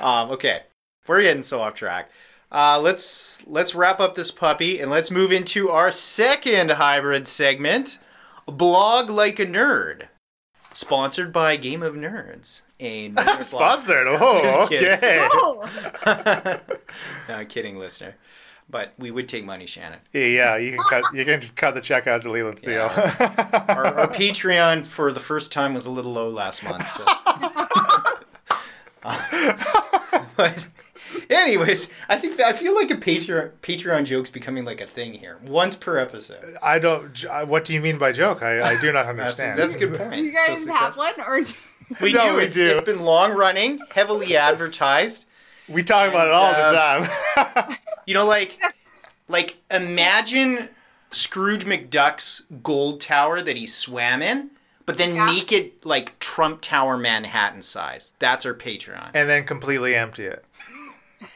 um, 0.00 0.30
okay, 0.32 0.60
we're 1.06 1.22
getting 1.22 1.42
so 1.42 1.60
off 1.60 1.74
track. 1.74 2.10
Uh, 2.54 2.78
let's 2.80 3.44
let's 3.48 3.74
wrap 3.74 3.98
up 3.98 4.14
this 4.14 4.30
puppy 4.30 4.78
and 4.78 4.88
let's 4.88 5.10
move 5.10 5.32
into 5.32 5.70
our 5.70 5.90
second 5.90 6.70
hybrid 6.70 7.26
segment, 7.26 7.98
blog 8.46 9.10
like 9.10 9.40
a 9.40 9.44
nerd, 9.44 10.04
sponsored 10.72 11.32
by 11.32 11.56
Game 11.56 11.82
of 11.82 11.94
Nerds. 11.94 12.62
A. 12.78 13.12
Sponsored. 13.40 14.06
Oh, 14.08 14.40
Just 14.40 14.58
okay. 14.60 15.26
Oh. 15.32 15.68
no, 17.28 17.34
I'm 17.34 17.46
kidding, 17.46 17.76
listener. 17.76 18.14
But 18.70 18.92
we 18.98 19.10
would 19.10 19.26
take 19.26 19.44
money, 19.44 19.66
Shannon. 19.66 19.98
Yeah, 20.12 20.24
yeah, 20.24 20.56
you 20.56 20.70
can 20.70 20.80
cut 20.88 21.04
you 21.12 21.24
can 21.24 21.40
cut 21.56 21.74
the 21.74 21.80
check 21.80 22.06
out 22.06 22.22
to 22.22 22.30
Leland's 22.30 22.62
deal. 22.62 22.82
Our, 22.82 23.86
our 23.86 24.08
Patreon 24.08 24.86
for 24.86 25.12
the 25.12 25.18
first 25.18 25.50
time 25.50 25.74
was 25.74 25.86
a 25.86 25.90
little 25.90 26.12
low 26.12 26.28
last 26.28 26.62
month. 26.62 26.86
So. 26.86 27.04
but, 30.36 30.66
anyways, 31.30 31.88
I 32.08 32.16
think 32.16 32.40
I 32.40 32.52
feel 32.52 32.74
like 32.74 32.90
a 32.90 32.96
Patreon 32.96 33.50
Patreon 33.62 34.04
joke's 34.04 34.30
becoming 34.30 34.64
like 34.64 34.80
a 34.80 34.86
thing 34.86 35.14
here, 35.14 35.38
once 35.44 35.76
per 35.76 35.98
episode. 35.98 36.56
I 36.62 36.78
don't. 36.78 37.16
What 37.46 37.64
do 37.64 37.74
you 37.74 37.80
mean 37.80 37.98
by 37.98 38.12
joke? 38.12 38.42
I, 38.42 38.62
I 38.74 38.80
do 38.80 38.92
not 38.92 39.06
understand. 39.08 39.58
that's 39.58 39.74
a 39.76 39.78
good 39.78 39.96
point. 39.98 40.14
Do 40.14 40.22
you 40.22 40.32
So 40.32 40.38
guys 40.38 40.48
have 40.66 40.94
successful. 40.94 41.02
one 41.02 41.14
or? 41.20 41.42
We 42.00 42.14
No, 42.14 42.30
do. 42.30 42.36
we 42.38 42.44
it's, 42.44 42.54
do. 42.54 42.66
it's 42.66 42.80
been 42.80 43.02
long 43.04 43.34
running, 43.34 43.78
heavily 43.94 44.34
advertised. 44.38 45.26
we 45.68 45.82
talk 45.82 46.08
about 46.08 46.28
it 46.28 46.32
all 46.32 46.50
And, 46.50 47.04
the 47.06 47.62
time. 47.66 47.76
You 48.06 48.14
know, 48.14 48.24
like, 48.24 48.58
like 49.28 49.58
imagine 49.70 50.70
Scrooge 51.10 51.66
McDuck's 51.66 52.46
gold 52.62 53.02
tower 53.02 53.42
that 53.42 53.56
he 53.58 53.66
swam 53.66 54.22
in, 54.22 54.48
but 54.86 54.98
then 54.98 55.14
Yeah. 55.14 55.26
make 55.26 55.52
it 55.52 55.84
like 55.84 56.18
Trump 56.18 56.60
Tower 56.60 56.96
Manhattan 56.96 57.62
size. 57.62 58.12
That's 58.18 58.44
our 58.46 58.54
Patreon. 58.54 59.10
and 59.14 59.28
then 59.28 59.44
completely 59.44 59.94
empty 59.94 60.24
it. 60.26 60.44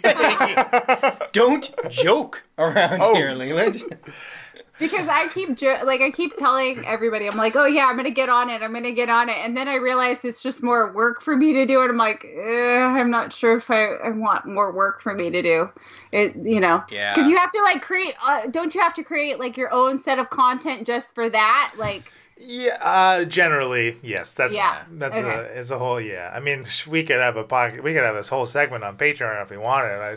Don't 1.32 1.74
joke 1.90 2.42
around 2.58 3.00
Oh. 3.02 3.14
here, 3.14 3.32
Leland. 3.32 3.82
because 4.78 5.08
I 5.08 5.28
keep 5.34 5.56
jo- 5.56 5.80
like 5.84 6.00
I 6.00 6.10
keep 6.10 6.36
telling 6.36 6.84
everybody 6.86 7.26
I'm 7.26 7.36
like, 7.36 7.56
oh 7.56 7.64
yeah, 7.64 7.86
I'm 7.86 7.96
gonna 7.96 8.10
get 8.10 8.28
on 8.28 8.48
it, 8.50 8.62
I'm 8.62 8.72
gonna 8.72 8.92
get 8.92 9.08
on 9.08 9.28
it, 9.28 9.36
and 9.38 9.56
then 9.56 9.66
I 9.66 9.74
realize 9.76 10.18
it's 10.22 10.42
just 10.42 10.62
more 10.62 10.92
work 10.92 11.22
for 11.22 11.36
me 11.36 11.52
to 11.54 11.66
do 11.66 11.82
it. 11.82 11.88
I'm 11.90 11.96
like, 11.96 12.24
I'm 12.38 13.10
not 13.10 13.32
sure 13.32 13.56
if 13.56 13.70
I, 13.70 13.86
I 13.94 14.10
want 14.10 14.46
more 14.46 14.70
work 14.72 15.00
for 15.00 15.14
me 15.14 15.30
to 15.30 15.42
do 15.42 15.70
it, 16.12 16.36
you 16.36 16.60
know? 16.60 16.82
Yeah. 16.90 17.14
Because 17.14 17.28
you 17.28 17.36
have 17.36 17.50
to 17.52 17.62
like 17.62 17.82
create. 17.82 18.14
Uh, 18.24 18.46
don't 18.48 18.74
you 18.74 18.80
have 18.80 18.94
to 18.94 19.02
create 19.02 19.38
like 19.38 19.56
your 19.56 19.72
own 19.72 19.98
set 20.00 20.18
of 20.18 20.30
content 20.30 20.86
just 20.86 21.14
for 21.14 21.28
that? 21.30 21.72
Like, 21.76 22.12
Yeah, 22.40 22.78
uh, 22.80 23.24
generally, 23.24 23.98
yes. 24.02 24.34
That's 24.34 24.56
Yeah, 24.56 24.82
that's 24.92 25.18
okay. 25.18 25.28
a 25.28 25.40
it's 25.58 25.70
a 25.70 25.78
whole 25.78 26.00
yeah. 26.00 26.32
I 26.34 26.40
mean, 26.40 26.64
we 26.86 27.02
could 27.02 27.18
have 27.20 27.36
a 27.36 27.44
pocket. 27.44 27.82
We 27.82 27.94
could 27.94 28.04
have 28.04 28.14
this 28.14 28.28
whole 28.28 28.46
segment 28.46 28.84
on 28.84 28.96
Patreon 28.96 29.42
if 29.42 29.50
we 29.50 29.56
wanted. 29.56 30.00
I, 30.00 30.16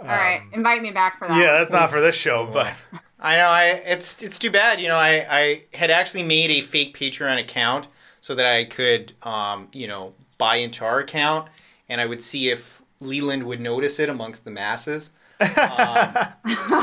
all 0.00 0.06
right, 0.06 0.42
invite 0.52 0.80
me 0.82 0.92
back 0.92 1.18
for 1.18 1.26
that. 1.26 1.34
Um, 1.34 1.40
yeah, 1.40 1.58
that's 1.58 1.70
not 1.70 1.90
for 1.90 2.00
this 2.00 2.14
show, 2.14 2.46
but 2.52 2.72
I 3.20 3.36
know. 3.36 3.48
I 3.48 3.64
it's 3.84 4.22
it's 4.22 4.38
too 4.38 4.50
bad. 4.50 4.80
You 4.80 4.88
know, 4.88 4.96
I 4.96 5.26
I 5.28 5.64
had 5.74 5.90
actually 5.90 6.22
made 6.22 6.50
a 6.50 6.60
fake 6.60 6.96
Patreon 6.96 7.38
account 7.40 7.88
so 8.20 8.34
that 8.36 8.46
I 8.46 8.64
could, 8.64 9.12
um, 9.22 9.68
you 9.72 9.88
know, 9.88 10.14
buy 10.38 10.56
into 10.56 10.84
our 10.84 11.00
account, 11.00 11.48
and 11.88 12.00
I 12.00 12.06
would 12.06 12.22
see 12.22 12.50
if 12.50 12.80
Leland 13.00 13.42
would 13.44 13.60
notice 13.60 13.98
it 13.98 14.08
amongst 14.08 14.44
the 14.44 14.50
masses. 14.50 15.10
Um, 15.40 16.28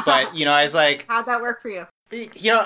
but 0.05 0.34
you 0.36 0.45
know, 0.45 0.53
I 0.53 0.63
was 0.63 0.73
like, 0.73 1.05
How'd 1.09 1.26
that 1.26 1.41
work 1.41 1.61
for 1.61 1.69
you? 1.69 1.86
you 2.11 2.51
know, 2.53 2.65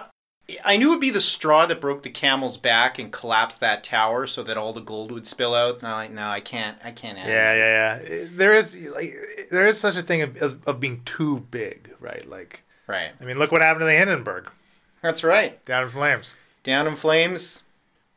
I 0.65 0.77
knew 0.77 0.89
it'd 0.89 1.01
be 1.01 1.11
the 1.11 1.21
straw 1.21 1.65
that 1.65 1.79
broke 1.81 2.03
the 2.03 2.09
camel's 2.09 2.57
back 2.57 2.97
and 2.97 3.11
collapsed 3.11 3.59
that 3.59 3.83
tower 3.83 4.25
so 4.27 4.41
that 4.43 4.57
all 4.57 4.73
the 4.73 4.81
gold 4.81 5.11
would 5.11 5.27
spill 5.27 5.53
out. 5.53 5.79
And 5.79 5.87
I'm 5.87 5.95
like, 5.95 6.11
no, 6.11 6.27
I 6.27 6.39
can't. 6.39 6.77
I 6.83 6.91
can't. 6.91 7.17
add 7.19 7.27
yeah, 7.29 7.53
it." 7.97 8.09
yeah, 8.11 8.17
yeah. 8.23 8.27
There 8.33 8.53
is 8.53 8.77
like 8.93 9.13
there 9.51 9.67
is 9.67 9.79
such 9.79 9.95
a 9.95 10.01
thing 10.01 10.21
of, 10.21 10.37
as- 10.37 10.57
of 10.65 10.79
being 10.79 11.01
too 11.05 11.39
big, 11.51 11.91
right? 11.99 12.27
Like, 12.27 12.63
Right. 12.87 13.11
I 13.21 13.25
mean, 13.25 13.37
look 13.37 13.51
what 13.51 13.61
happened 13.61 13.81
to 13.81 13.85
the 13.85 13.93
Hindenburg 13.93 14.49
That's 15.03 15.23
right. 15.23 15.63
down 15.65 15.83
in 15.83 15.89
flames. 15.89 16.35
Down 16.63 16.87
in 16.87 16.95
flames, 16.95 17.61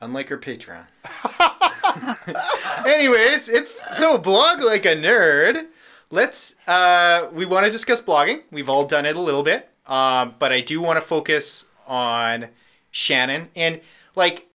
unlike 0.00 0.30
our 0.32 0.38
Patreon. 0.38 0.86
Anyways, 2.86 3.48
it's 3.48 3.98
so 3.98 4.18
blog 4.18 4.62
like 4.62 4.84
a 4.86 4.96
nerd. 4.96 5.66
Let's 6.10 6.56
uh 6.66 7.28
we 7.32 7.44
want 7.46 7.64
to 7.66 7.70
discuss 7.70 8.00
blogging. 8.00 8.42
We've 8.50 8.68
all 8.68 8.86
done 8.86 9.06
it 9.06 9.16
a 9.16 9.20
little 9.20 9.42
bit. 9.42 9.68
Um, 9.86 10.34
but 10.38 10.52
I 10.52 10.60
do 10.60 10.80
want 10.80 10.96
to 10.96 11.00
focus 11.00 11.64
on 11.92 12.48
Shannon 12.90 13.50
and 13.54 13.80
like 14.16 14.48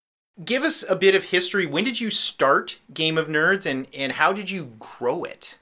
give 0.43 0.63
us 0.63 0.83
a 0.89 0.95
bit 0.95 1.13
of 1.15 1.25
history. 1.25 1.67
When 1.67 1.83
did 1.83 2.01
you 2.01 2.09
start 2.09 2.79
Game 2.93 3.17
of 3.17 3.27
Nerds 3.27 3.65
and 3.65 3.87
and 3.93 4.13
how 4.13 4.33
did 4.33 4.49
you 4.49 4.73
grow 4.79 5.23
it? 5.23 5.57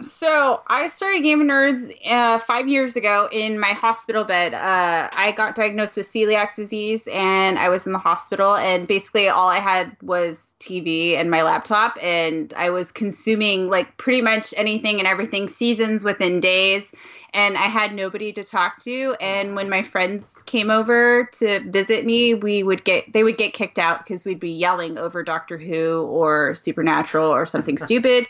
So 0.00 0.62
I 0.66 0.88
started 0.88 1.22
Game 1.22 1.40
of 1.40 1.46
Nerds 1.46 1.94
uh, 2.10 2.40
five 2.40 2.66
years 2.66 2.96
ago 2.96 3.28
in 3.30 3.60
my 3.60 3.68
hospital 3.68 4.24
bed. 4.24 4.52
Uh, 4.52 5.08
I 5.16 5.32
got 5.36 5.54
diagnosed 5.54 5.96
with 5.96 6.08
celiac 6.08 6.56
disease, 6.56 7.06
and 7.12 7.60
I 7.60 7.68
was 7.68 7.86
in 7.86 7.92
the 7.92 8.00
hospital. 8.00 8.56
And 8.56 8.88
basically, 8.88 9.28
all 9.28 9.48
I 9.48 9.60
had 9.60 9.96
was 10.02 10.44
TV 10.58 11.16
and 11.16 11.30
my 11.30 11.42
laptop, 11.42 11.96
and 12.02 12.52
I 12.56 12.70
was 12.70 12.90
consuming 12.90 13.70
like 13.70 13.96
pretty 13.96 14.20
much 14.20 14.52
anything 14.56 14.98
and 14.98 15.06
everything, 15.06 15.46
seasons 15.46 16.02
within 16.02 16.40
days. 16.40 16.90
And 17.34 17.58
I 17.58 17.66
had 17.66 17.92
nobody 17.92 18.32
to 18.32 18.44
talk 18.44 18.78
to. 18.80 19.16
And 19.20 19.56
when 19.56 19.68
my 19.68 19.82
friends 19.82 20.42
came 20.44 20.70
over 20.70 21.28
to 21.32 21.68
visit 21.70 22.06
me, 22.06 22.32
we 22.32 22.62
would 22.62 22.84
get 22.84 23.12
they 23.12 23.24
would 23.24 23.36
get 23.36 23.52
kicked 23.52 23.78
out 23.78 23.98
because 23.98 24.24
we'd 24.24 24.40
be 24.40 24.52
yelling 24.52 24.96
over 24.96 25.22
Doctor 25.22 25.58
Who 25.58 26.04
or 26.04 26.54
Supernatural 26.54 27.28
or 27.28 27.44
something 27.44 27.76
stupid. 27.86 28.26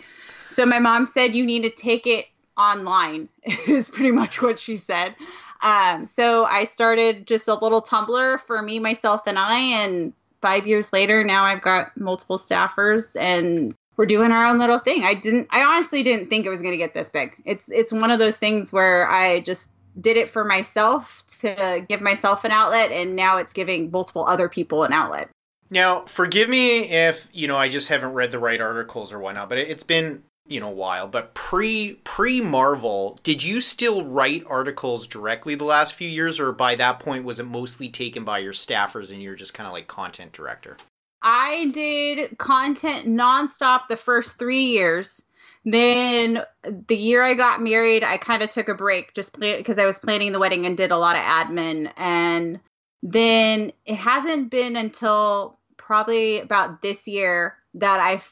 So 0.49 0.65
my 0.65 0.79
mom 0.79 1.07
said 1.07 1.35
you 1.35 1.45
need 1.45 1.63
to 1.63 1.71
take 1.71 2.07
it 2.07 2.27
online 2.57 3.29
is 3.69 3.91
pretty 3.91 4.13
much 4.13 4.41
what 4.41 4.59
she 4.59 4.77
said. 4.77 5.15
Um, 5.63 6.07
so 6.07 6.45
I 6.45 6.65
started 6.65 7.27
just 7.27 7.49
a 7.49 7.55
little 7.55 7.83
Tumblr 7.83 8.41
for 8.41 8.63
me, 8.63 8.79
myself, 8.79 9.23
and 9.27 9.39
I. 9.39 9.59
And 9.59 10.13
five 10.43 10.67
years 10.67 10.93
later, 10.93 11.25
now 11.25 11.45
I've 11.45 11.63
got 11.63 11.97
multiple 11.97 12.37
staffers, 12.37 13.17
and 13.19 13.75
we're 13.97 14.07
doing 14.07 14.33
our 14.33 14.47
own 14.47 14.59
little 14.59 14.79
thing. 14.79 15.05
I 15.05 15.15
didn't. 15.15 15.49
I 15.51 15.63
honestly 15.63 16.03
didn't 16.03 16.29
think 16.29 16.47
it 16.47 16.51
was 16.51 16.61
going 16.61 16.73
to 16.73 16.79
get 16.79 16.95
this 16.95 17.11
big. 17.11 17.41
It's 17.45 17.69
it's 17.69 17.93
one 17.93 18.11
of 18.11 18.19
those 18.19 18.37
things 18.37 18.73
where 18.73 19.09
I 19.09 19.41
just 19.41 19.69
did 20.01 20.17
it 20.17 20.29
for 20.29 20.45
myself 20.45 21.23
to 21.41 21.85
give 21.89 22.01
myself 22.01 22.45
an 22.45 22.51
outlet, 22.51 22.91
and 22.91 23.15
now 23.15 23.39
it's 23.39 23.53
giving 23.53 23.91
multiple 23.91 24.27
other 24.27 24.49
people 24.49 24.85
an 24.85 24.93
outlet. 24.93 25.29
Now, 25.71 26.03
forgive 26.03 26.49
me 26.49 26.83
if 26.91 27.29
you 27.33 27.49
know 27.49 27.57
I 27.57 27.69
just 27.69 27.89
haven't 27.89 28.13
read 28.13 28.31
the 28.31 28.39
right 28.39 28.61
articles 28.61 29.13
or 29.13 29.21
whatnot, 29.21 29.49
but 29.49 29.59
it's 29.59 29.85
been 29.85 30.25
you 30.47 30.61
know 30.61 30.69
a 30.69 30.73
while 30.73 31.09
but 31.09 31.33
pre 31.33 31.95
pre 32.05 32.41
marvel 32.41 33.19
did 33.23 33.43
you 33.43 33.61
still 33.61 34.05
write 34.05 34.45
articles 34.47 35.07
directly 35.07 35.55
the 35.55 35.65
last 35.65 35.95
few 35.95 36.09
years 36.09 36.39
or 36.39 36.53
by 36.53 36.75
that 36.75 37.01
point 37.01 37.25
was 37.25 37.39
it 37.39 37.45
mostly 37.45 37.89
taken 37.89 38.25
by 38.25 38.39
your 38.39 38.53
staffers 38.53 39.11
and 39.11 39.23
you're 39.23 39.35
just 39.35 39.55
kind 39.55 39.67
of 39.67 39.73
like 39.73 39.87
content 39.87 40.33
director 40.33 40.77
i 41.25 41.71
did 41.73 42.37
content 42.39 43.07
nonstop 43.07 43.89
the 43.89 43.97
first 43.97 44.39
three 44.39 44.63
years 44.65 45.23
then 45.65 46.43
the 46.89 46.97
year 46.97 47.23
i 47.23 47.35
got 47.35 47.63
married 47.63 48.05
i 48.05 48.17
kind 48.17 48.43
of 48.43 48.51
took 48.51 48.69
a 48.69 48.75
break 48.75 49.13
just 49.15 49.39
because 49.41 49.79
i 49.79 49.87
was 49.87 49.99
planning 49.99 50.33
the 50.33 50.39
wedding 50.39 50.67
and 50.67 50.77
did 50.77 50.91
a 50.91 50.97
lot 50.97 51.17
of 51.17 51.23
admin 51.23 51.91
and 51.97 52.61
then 53.03 53.73
it 53.85 53.97
hasn't 53.97 54.51
been 54.51 54.77
until 54.77 55.59
probably 55.77 56.41
about 56.41 56.83
this 56.83 57.09
year 57.09 57.57
that 57.75 57.99
i 57.99 58.23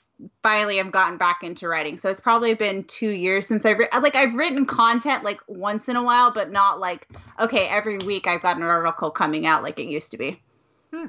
finally 0.43 0.76
have 0.76 0.93
gotten 0.93 1.16
back 1.18 1.43
into 1.43 1.68
writing. 1.68 1.97
So 1.99 2.09
it's 2.09 2.20
probably 2.20 2.55
been 2.55 2.84
two 2.84 3.11
years 3.11 3.47
since 3.47 3.64
I've 3.64 3.78
like 4.01 4.14
I've 4.14 4.34
written 4.34 4.66
content 4.66 5.24
like 5.24 5.40
once 5.47 5.88
in 5.88 5.97
a 5.97 6.03
while, 6.03 6.32
but 6.32 6.51
not 6.51 6.80
like 6.80 7.09
okay 7.40 7.66
every 7.68 7.99
week 7.99 8.26
I've 8.26 8.43
got 8.43 8.57
an 8.57 8.62
article 8.62 9.11
coming 9.11 9.47
out 9.47 9.62
like 9.62 9.78
it 9.78 9.86
used 9.86 10.11
to 10.12 10.18
be. 10.18 10.40
Hmm. 10.93 11.07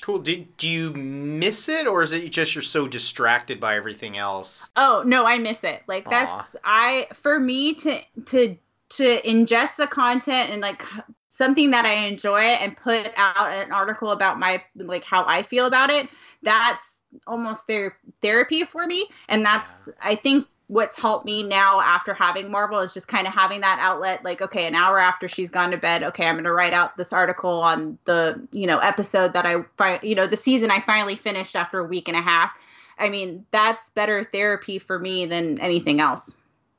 Cool. 0.00 0.18
Did 0.20 0.56
do 0.56 0.68
you 0.68 0.90
miss 0.92 1.68
it, 1.68 1.86
or 1.86 2.02
is 2.02 2.12
it 2.12 2.30
just 2.30 2.54
you're 2.54 2.62
so 2.62 2.86
distracted 2.86 3.58
by 3.58 3.76
everything 3.76 4.16
else? 4.16 4.70
Oh 4.76 5.02
no, 5.06 5.26
I 5.26 5.38
miss 5.38 5.58
it. 5.62 5.82
Like 5.86 6.08
that's 6.08 6.54
Aww. 6.54 6.60
I 6.64 7.08
for 7.14 7.40
me 7.40 7.74
to 7.74 8.00
to 8.26 8.56
to 8.90 9.22
ingest 9.22 9.76
the 9.76 9.86
content 9.86 10.50
and 10.50 10.60
like 10.60 10.82
something 11.28 11.70
that 11.70 11.84
I 11.84 12.06
enjoy 12.06 12.40
and 12.40 12.76
put 12.76 13.10
out 13.16 13.52
an 13.52 13.72
article 13.72 14.10
about 14.10 14.38
my 14.38 14.62
like 14.76 15.04
how 15.04 15.24
I 15.26 15.42
feel 15.42 15.66
about 15.66 15.90
it. 15.90 16.08
That's 16.42 16.96
almost 17.26 17.66
their 17.66 17.96
therapy 18.20 18.64
for 18.64 18.86
me 18.86 19.08
and 19.28 19.44
that's 19.44 19.88
i 20.02 20.14
think 20.14 20.46
what's 20.68 21.00
helped 21.00 21.24
me 21.24 21.42
now 21.42 21.80
after 21.80 22.12
having 22.12 22.50
marvel 22.50 22.80
is 22.80 22.92
just 22.92 23.06
kind 23.06 23.26
of 23.26 23.32
having 23.32 23.60
that 23.60 23.78
outlet 23.80 24.24
like 24.24 24.40
okay 24.40 24.66
an 24.66 24.74
hour 24.74 24.98
after 24.98 25.28
she's 25.28 25.50
gone 25.50 25.70
to 25.70 25.76
bed 25.76 26.02
okay 26.02 26.26
i'm 26.26 26.34
going 26.34 26.44
to 26.44 26.52
write 26.52 26.72
out 26.72 26.96
this 26.96 27.12
article 27.12 27.60
on 27.62 27.96
the 28.04 28.40
you 28.50 28.66
know 28.66 28.78
episode 28.78 29.32
that 29.32 29.46
i 29.46 29.56
fi- 29.76 30.00
you 30.02 30.14
know 30.14 30.26
the 30.26 30.36
season 30.36 30.70
i 30.70 30.80
finally 30.80 31.16
finished 31.16 31.54
after 31.54 31.78
a 31.78 31.84
week 31.84 32.08
and 32.08 32.16
a 32.16 32.22
half 32.22 32.50
i 32.98 33.08
mean 33.08 33.44
that's 33.52 33.90
better 33.90 34.28
therapy 34.32 34.78
for 34.78 34.98
me 34.98 35.24
than 35.24 35.60
anything 35.60 36.00
else 36.00 36.34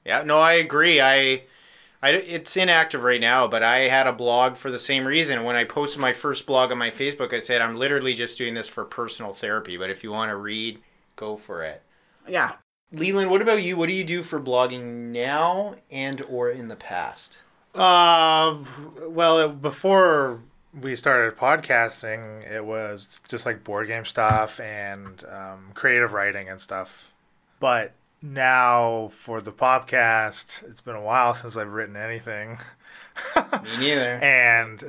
yeah 0.06 0.22
no 0.22 0.38
i 0.38 0.54
agree 0.54 1.00
i 1.00 1.42
I, 2.00 2.12
it's 2.12 2.56
inactive 2.56 3.02
right 3.02 3.20
now, 3.20 3.48
but 3.48 3.64
I 3.64 3.88
had 3.88 4.06
a 4.06 4.14
blog 4.14 4.56
for 4.56 4.70
the 4.70 4.78
same 4.78 5.06
reason. 5.06 5.44
When 5.44 5.56
I 5.56 5.64
posted 5.64 6.00
my 6.00 6.14
first 6.14 6.46
blog 6.46 6.72
on 6.72 6.78
my 6.78 6.92
Facebook, 6.92 7.34
I 7.34 7.40
said 7.40 7.60
I'm 7.60 7.76
literally 7.76 8.14
just 8.14 8.38
doing 8.38 8.54
this 8.54 8.70
for 8.70 8.86
personal 8.86 9.34
therapy. 9.34 9.78
But 9.78 9.90
if 9.90 10.04
you 10.04 10.12
want 10.12 10.30
to 10.30 10.36
read, 10.36 10.80
go 11.16 11.38
for 11.38 11.64
it. 11.64 11.82
Yeah. 12.28 12.54
Leland, 12.92 13.30
what 13.30 13.42
about 13.42 13.62
you? 13.64 13.76
What 13.78 13.88
do 13.88 13.94
you 13.94 14.04
do 14.04 14.22
for 14.22 14.40
blogging 14.40 15.12
now 15.12 15.76
and 15.92 16.22
or 16.30 16.50
in 16.50 16.68
the 16.70 16.76
past? 16.76 17.38
Uh, 17.76 18.58
well, 19.08 19.50
before 19.50 20.42
we 20.74 20.96
started 20.96 21.38
podcasting, 21.38 22.50
it 22.50 22.66
was 22.66 23.20
just 23.28 23.46
like 23.46 23.64
board 23.64 23.88
game 23.88 24.06
stuff 24.06 24.60
and 24.60 25.24
um, 25.30 25.72
creative 25.74 26.14
writing 26.14 26.48
and 26.50 26.62
stuff. 26.62 27.12
But 27.60 27.94
now 28.22 29.10
for 29.14 29.42
the 29.42 29.52
podcast, 29.52 30.68
it's 30.68 30.82
been 30.82 30.96
a 30.96 31.02
while 31.02 31.34
since 31.34 31.58
I've 31.58 31.74
written 31.74 31.96
anything. 31.96 32.60
Me 33.80 33.80
neither. 33.80 34.20
and 34.22 34.84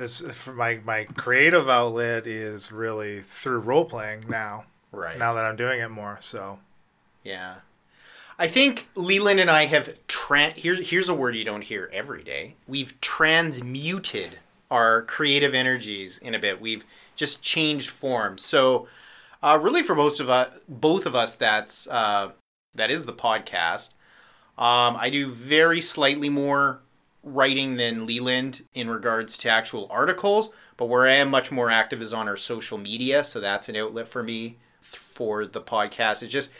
my 0.55 0.79
my 0.85 1.03
creative 1.15 1.67
outlet 1.67 2.27
is 2.27 2.71
really 2.71 3.21
through 3.21 3.59
role 3.59 3.85
playing 3.85 4.25
now. 4.29 4.65
Right. 4.91 5.17
Now 5.17 5.33
that 5.33 5.45
I'm 5.45 5.55
doing 5.55 5.79
it 5.79 5.89
more, 5.89 6.17
so. 6.21 6.59
Yeah. 7.23 7.55
I 8.41 8.47
think 8.47 8.87
Leland 8.95 9.41
and 9.41 9.51
I 9.51 9.65
have 9.65 9.93
tra- 10.07 10.53
here's 10.55 10.89
here's 10.89 11.09
a 11.09 11.13
word 11.13 11.35
you 11.35 11.43
don't 11.43 11.61
hear 11.61 11.89
every 11.91 12.23
day. 12.23 12.55
We've 12.69 12.99
transmuted 13.01 14.39
our 14.71 15.01
creative 15.01 15.53
energies 15.53 16.17
in 16.19 16.33
a 16.33 16.39
bit. 16.39 16.61
We've 16.61 16.85
just 17.17 17.43
changed 17.43 17.89
form. 17.89 18.37
So, 18.37 18.87
uh, 19.43 19.59
really, 19.61 19.83
for 19.83 19.93
most 19.93 20.21
of 20.21 20.29
us, 20.29 20.57
both 20.69 21.05
of 21.05 21.17
us, 21.17 21.35
that's 21.35 21.89
uh, 21.89 22.31
that 22.75 22.89
is 22.89 23.05
the 23.05 23.13
podcast. 23.13 23.89
Um, 24.57 24.95
I 24.95 25.09
do 25.09 25.27
very 25.27 25.81
slightly 25.81 26.29
more 26.29 26.79
writing 27.23 27.75
than 27.75 28.05
Leland 28.05 28.63
in 28.73 28.89
regards 28.89 29.35
to 29.39 29.49
actual 29.49 29.85
articles, 29.89 30.49
but 30.77 30.85
where 30.85 31.05
I 31.05 31.11
am 31.15 31.29
much 31.29 31.51
more 31.51 31.69
active 31.69 32.01
is 32.01 32.13
on 32.13 32.29
our 32.29 32.37
social 32.37 32.77
media. 32.77 33.25
So 33.25 33.41
that's 33.41 33.67
an 33.67 33.75
outlet 33.75 34.07
for 34.07 34.23
me 34.23 34.55
for 34.79 35.45
the 35.45 35.61
podcast. 35.61 36.23
It's 36.23 36.31
just 36.31 36.51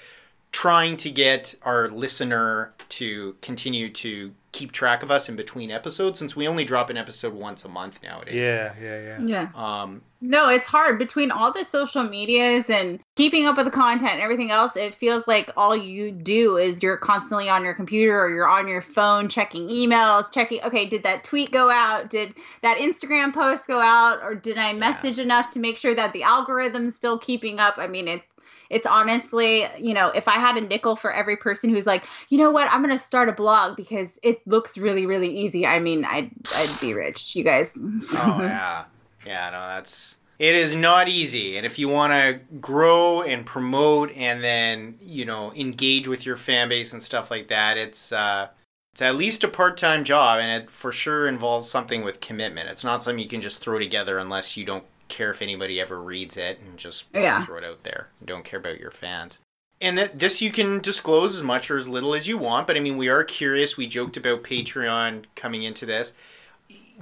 trying 0.51 0.97
to 0.97 1.09
get 1.09 1.55
our 1.63 1.89
listener 1.89 2.73
to 2.89 3.35
continue 3.41 3.89
to 3.89 4.33
keep 4.51 4.71
track 4.71 5.03
of 5.03 5.11
us 5.11 5.29
in 5.29 5.35
between 5.35 5.69
episodes 5.69 6.17
since 6.17 6.35
we 6.35 6.47
only 6.47 6.65
drop 6.65 6.89
an 6.89 6.97
episode 6.97 7.33
once 7.33 7.63
a 7.63 7.69
month 7.69 8.01
nowadays. 8.01 8.33
Yeah, 8.33 8.73
yeah, 8.81 8.99
yeah. 8.99 9.19
Yeah. 9.21 9.49
Um 9.53 10.01
no, 10.21 10.49
it's 10.49 10.67
hard 10.67 10.99
between 10.99 11.31
all 11.31 11.53
the 11.53 11.63
social 11.63 12.03
medias 12.03 12.69
and 12.69 12.99
keeping 13.15 13.45
up 13.45 13.55
with 13.55 13.67
the 13.67 13.71
content 13.71 14.13
and 14.13 14.21
everything 14.21 14.51
else. 14.51 14.75
It 14.75 14.93
feels 14.95 15.27
like 15.27 15.49
all 15.55 15.77
you 15.77 16.11
do 16.11 16.57
is 16.57 16.83
you're 16.83 16.97
constantly 16.97 17.47
on 17.47 17.63
your 17.63 17.73
computer 17.73 18.19
or 18.19 18.29
you're 18.29 18.47
on 18.47 18.67
your 18.67 18.81
phone 18.81 19.29
checking 19.29 19.69
emails, 19.69 20.31
checking 20.33 20.61
okay, 20.63 20.85
did 20.85 21.03
that 21.03 21.23
tweet 21.23 21.51
go 21.51 21.69
out? 21.69 22.09
Did 22.09 22.33
that 22.63 22.79
Instagram 22.79 23.33
post 23.33 23.67
go 23.67 23.79
out 23.79 24.21
or 24.21 24.35
did 24.35 24.57
I 24.57 24.73
message 24.73 25.19
yeah. 25.19 25.25
enough 25.25 25.51
to 25.51 25.59
make 25.59 25.77
sure 25.77 25.95
that 25.95 26.11
the 26.11 26.23
algorithm's 26.23 26.95
still 26.95 27.17
keeping 27.17 27.59
up? 27.59 27.75
I 27.77 27.87
mean, 27.87 28.07
it 28.07 28.23
it's 28.69 28.85
honestly, 28.85 29.67
you 29.79 29.93
know, 29.93 30.09
if 30.09 30.27
I 30.27 30.33
had 30.33 30.57
a 30.57 30.61
nickel 30.61 30.95
for 30.95 31.11
every 31.11 31.37
person 31.37 31.69
who's 31.69 31.85
like, 31.85 32.05
you 32.29 32.37
know 32.37 32.51
what, 32.51 32.67
I'm 32.71 32.81
gonna 32.81 32.99
start 32.99 33.29
a 33.29 33.33
blog 33.33 33.75
because 33.75 34.19
it 34.23 34.45
looks 34.47 34.77
really, 34.77 35.05
really 35.05 35.29
easy. 35.29 35.65
I 35.65 35.79
mean, 35.79 36.05
I'd 36.05 36.31
I'd 36.55 36.79
be 36.79 36.93
rich, 36.93 37.35
you 37.35 37.43
guys. 37.43 37.71
oh 37.77 38.39
yeah, 38.41 38.85
yeah. 39.25 39.49
No, 39.49 39.59
that's 39.59 40.19
it 40.39 40.55
is 40.55 40.73
not 40.73 41.09
easy 41.09 41.57
and 41.57 41.65
if 41.65 41.77
you 41.77 41.89
want 41.89 42.13
to 42.13 42.39
grow 42.61 43.21
and 43.21 43.45
promote 43.45 44.09
and 44.15 44.41
then 44.41 44.97
you 45.01 45.25
know 45.25 45.53
engage 45.53 46.07
with 46.07 46.25
your 46.25 46.37
fan 46.37 46.69
base 46.69 46.93
and 46.93 47.03
stuff 47.03 47.29
like 47.29 47.49
that 47.49 47.77
it's 47.77 48.11
uh 48.13 48.47
it's 48.93 49.01
at 49.01 49.15
least 49.15 49.43
a 49.43 49.47
part-time 49.47 50.03
job 50.03 50.39
and 50.39 50.63
it 50.63 50.71
for 50.71 50.91
sure 50.91 51.27
involves 51.27 51.69
something 51.69 52.03
with 52.03 52.21
commitment 52.21 52.69
it's 52.69 52.85
not 52.85 53.03
something 53.03 53.21
you 53.21 53.29
can 53.29 53.41
just 53.41 53.61
throw 53.61 53.77
together 53.77 54.17
unless 54.17 54.55
you 54.55 54.63
don't 54.63 54.85
care 55.09 55.31
if 55.31 55.41
anybody 55.41 55.79
ever 55.81 56.01
reads 56.01 56.37
it 56.37 56.59
and 56.59 56.77
just 56.77 57.05
yeah. 57.13 57.45
throw 57.45 57.57
it 57.57 57.63
out 57.63 57.83
there. 57.83 58.09
Don't 58.23 58.45
care 58.45 58.59
about 58.59 58.79
your 58.79 58.91
fans. 58.91 59.39
And 59.81 59.97
that 59.97 60.19
this 60.19 60.41
you 60.41 60.51
can 60.51 60.79
disclose 60.79 61.35
as 61.35 61.43
much 61.43 61.71
or 61.71 61.77
as 61.77 61.87
little 61.87 62.13
as 62.13 62.27
you 62.27 62.37
want, 62.37 62.67
but 62.67 62.77
I 62.77 62.79
mean 62.79 62.97
we 62.97 63.09
are 63.09 63.23
curious. 63.23 63.77
We 63.77 63.87
joked 63.87 64.17
about 64.17 64.43
Patreon 64.43 65.25
coming 65.35 65.63
into 65.63 65.85
this. 65.85 66.13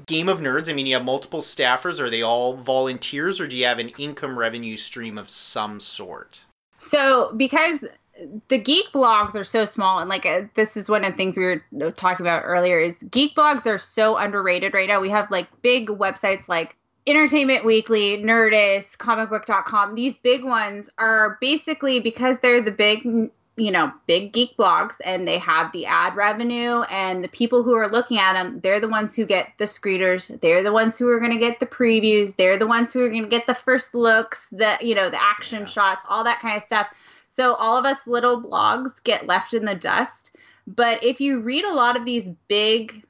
Game 0.06 0.30
of 0.30 0.40
Nerds, 0.40 0.70
I 0.70 0.74
mean 0.74 0.86
you 0.86 0.94
have 0.94 1.06
multiple 1.06 1.42
staffers, 1.42 2.00
are 2.00 2.10
they 2.10 2.22
all 2.22 2.56
volunteers 2.56 3.42
or 3.42 3.48
do 3.48 3.56
you 3.56 3.66
have 3.66 3.80
an 3.80 3.90
income 3.98 4.38
revenue 4.38 4.78
stream 4.78 5.18
of 5.18 5.30
some 5.30 5.80
sort? 5.80 6.46
So 6.80 7.34
because 7.36 7.86
the 8.48 8.58
geek 8.58 8.86
blogs 8.94 9.36
are 9.36 9.44
so 9.44 9.66
small 9.66 10.00
and 10.00 10.10
like 10.10 10.26
uh, 10.26 10.42
this 10.56 10.78
is 10.78 10.90
one 10.90 11.04
of 11.04 11.12
the 11.12 11.18
things 11.18 11.38
we 11.38 11.44
were 11.44 11.92
talking 11.92 12.26
about 12.26 12.44
earlier 12.44 12.80
is 12.80 12.96
geek 13.12 13.36
blogs 13.36 13.66
are 13.66 13.78
so 13.78 14.18
underrated 14.18 14.74
right 14.74 14.88
now 14.88 15.00
we 15.00 15.10
have 15.10 15.30
like 15.30 15.48
big 15.62 15.88
websites 15.88 16.48
like 16.48 16.76
Entertainment 17.08 17.64
Weekly, 17.64 18.18
Nerdist, 18.18 18.98
comicbook.com, 18.98 19.96
these 19.96 20.18
big 20.18 20.44
ones 20.44 20.90
are 20.98 21.38
basically 21.40 22.02
because 22.02 22.40
they're 22.40 22.62
the 22.62 22.72
big 22.72 23.32
you 23.60 23.72
know, 23.72 23.92
big 24.06 24.32
geek 24.34 24.56
blogs 24.56 24.98
and 25.04 25.28
they 25.28 25.40
have 25.40 25.72
the 25.72 25.86
ad 25.88 26.16
revenue 26.16 26.82
and 26.92 27.24
the 27.24 27.28
people 27.28 27.64
who 27.64 27.74
are 27.74 27.90
looking 27.90 28.20
at 28.20 28.34
them, 28.34 28.60
they're 28.62 28.80
the 28.80 28.88
ones 28.88 29.16
who 29.16 29.26
get 29.26 29.52
the 29.58 29.66
screeners. 29.66 30.40
They're 30.42 30.62
the 30.62 30.72
ones 30.72 30.96
who 30.96 31.10
are 31.10 31.20
going 31.20 31.32
to 31.32 31.40
get 31.40 31.60
the 31.60 31.66
previews. 31.66 32.36
They're 32.36 32.60
the 32.60 32.68
ones 32.68 32.94
who 32.94 33.02
are 33.02 33.10
going 33.10 33.24
to 33.24 33.30
get 33.30 33.48
the 33.48 33.56
first 33.56 33.96
looks, 33.96 34.48
the, 34.50 34.78
you 34.80 34.94
know, 34.94 35.10
the 35.10 35.22
action 35.22 35.62
yeah. 35.62 35.66
shots, 35.66 36.06
all 36.08 36.24
that 36.24 36.40
kind 36.40 36.56
of 36.56 36.62
stuff. 36.62 36.88
So 37.30 37.56
all 37.56 37.76
of 37.76 37.86
us 37.86 38.06
little 38.06 38.42
blogs 38.42 39.04
get 39.04 39.26
left 39.26 39.56
in 39.56 39.66
the 39.66 39.76
dust. 39.76 40.36
But 40.68 41.04
if 41.04 41.20
you 41.20 41.40
read 41.40 41.66
a 41.66 41.74
lot 41.74 41.98
of 41.98 42.06
these 42.06 42.30
big 42.48 43.04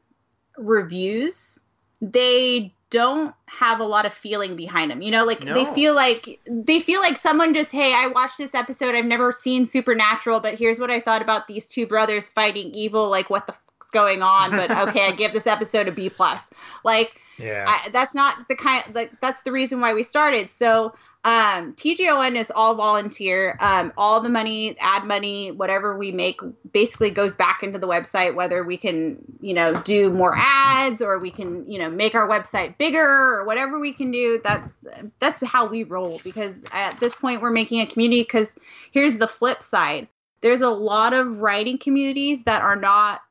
reviews, 0.58 1.60
they 2.02 2.74
don't 2.90 3.34
have 3.48 3.80
a 3.80 3.84
lot 3.84 4.06
of 4.06 4.14
feeling 4.14 4.56
behind 4.56 4.92
them. 4.92 5.02
You 5.02 5.12
know, 5.12 5.26
like 5.26 5.44
no. 5.44 5.54
they 5.54 5.74
feel 5.74 5.94
like 5.94 6.40
they 6.46 6.80
feel 6.80 7.02
like 7.02 7.18
someone 7.18 7.54
just, 7.54 7.72
hey, 7.72 7.94
I 7.94 8.08
watched 8.08 8.38
this 8.38 8.56
episode. 8.56 8.96
I've 8.96 9.06
never 9.06 9.32
seen 9.32 9.66
Supernatural, 9.66 10.40
but 10.40 10.56
here's 10.56 10.80
what 10.80 10.90
I 10.90 11.00
thought 11.00 11.22
about 11.22 11.48
these 11.48 11.68
two 11.68 11.86
brothers 11.86 12.30
fighting 12.30 12.74
evil. 12.74 13.10
Like, 13.10 13.30
what 13.30 13.48
the 13.48 13.54
fuck's 13.54 13.92
going 13.92 14.22
on? 14.22 14.52
But 14.52 14.72
okay, 14.90 15.08
I 15.08 15.12
give 15.12 15.34
this 15.34 15.48
episode 15.48 15.88
a 15.88 15.92
B 15.92 16.10
plus. 16.10 16.42
Like, 16.84 17.20
yeah, 17.38 17.66
I, 17.68 17.90
that's 17.90 18.16
not 18.16 18.48
the 18.48 18.56
kind. 18.56 18.84
Like, 18.96 19.12
that's 19.22 19.42
the 19.42 19.52
reason 19.52 19.82
why 19.82 19.94
we 19.94 20.04
started. 20.04 20.50
So 20.50 20.94
um, 21.24 21.74
TGON 21.74 22.36
is 22.36 22.51
all 22.55 22.76
volunteer. 22.76 23.57
Um, 23.59 23.91
all 23.97 24.22
the 24.22 24.30
money, 24.30 24.78
ad 24.80 25.03
money, 25.03 25.51
whatever 25.51 25.97
we 25.97 26.11
make, 26.11 26.39
basically 26.72 27.09
goes 27.09 27.36
back 27.36 27.63
into 27.63 27.80
the 27.80 27.88
website. 27.88 28.36
Whether 28.36 28.63
we 28.63 28.78
can, 28.78 29.18
you 29.41 29.53
know, 29.53 29.74
do 29.82 30.09
more 30.09 30.36
ads 30.38 31.01
or 31.01 31.20
we 31.20 31.32
can, 31.32 31.70
you 31.70 31.80
know, 31.80 31.89
make 31.89 32.15
our 32.15 32.28
website 32.28 32.78
bigger 32.78 33.03
or 33.03 33.45
whatever 33.45 33.80
we 33.80 33.91
can 33.91 34.11
do. 34.11 34.39
That's 34.43 34.86
that's 35.20 35.43
how 35.43 35.68
we 35.68 35.84
roll. 35.84 36.22
Because 36.24 36.55
at 36.72 36.99
this 36.99 37.13
point, 37.13 37.41
we're 37.41 37.51
making 37.51 37.82
a 37.82 37.88
community. 37.88 38.22
Because 38.22 38.57
here's 38.91 39.18
the 39.18 39.28
flip 39.28 39.61
side: 39.61 40.07
there's 40.41 40.61
a 40.61 40.70
lot 40.70 41.13
of 41.13 41.39
writing 41.39 41.78
communities 41.78 42.43
that 42.43 42.61
are 42.61 42.78
not 42.78 43.22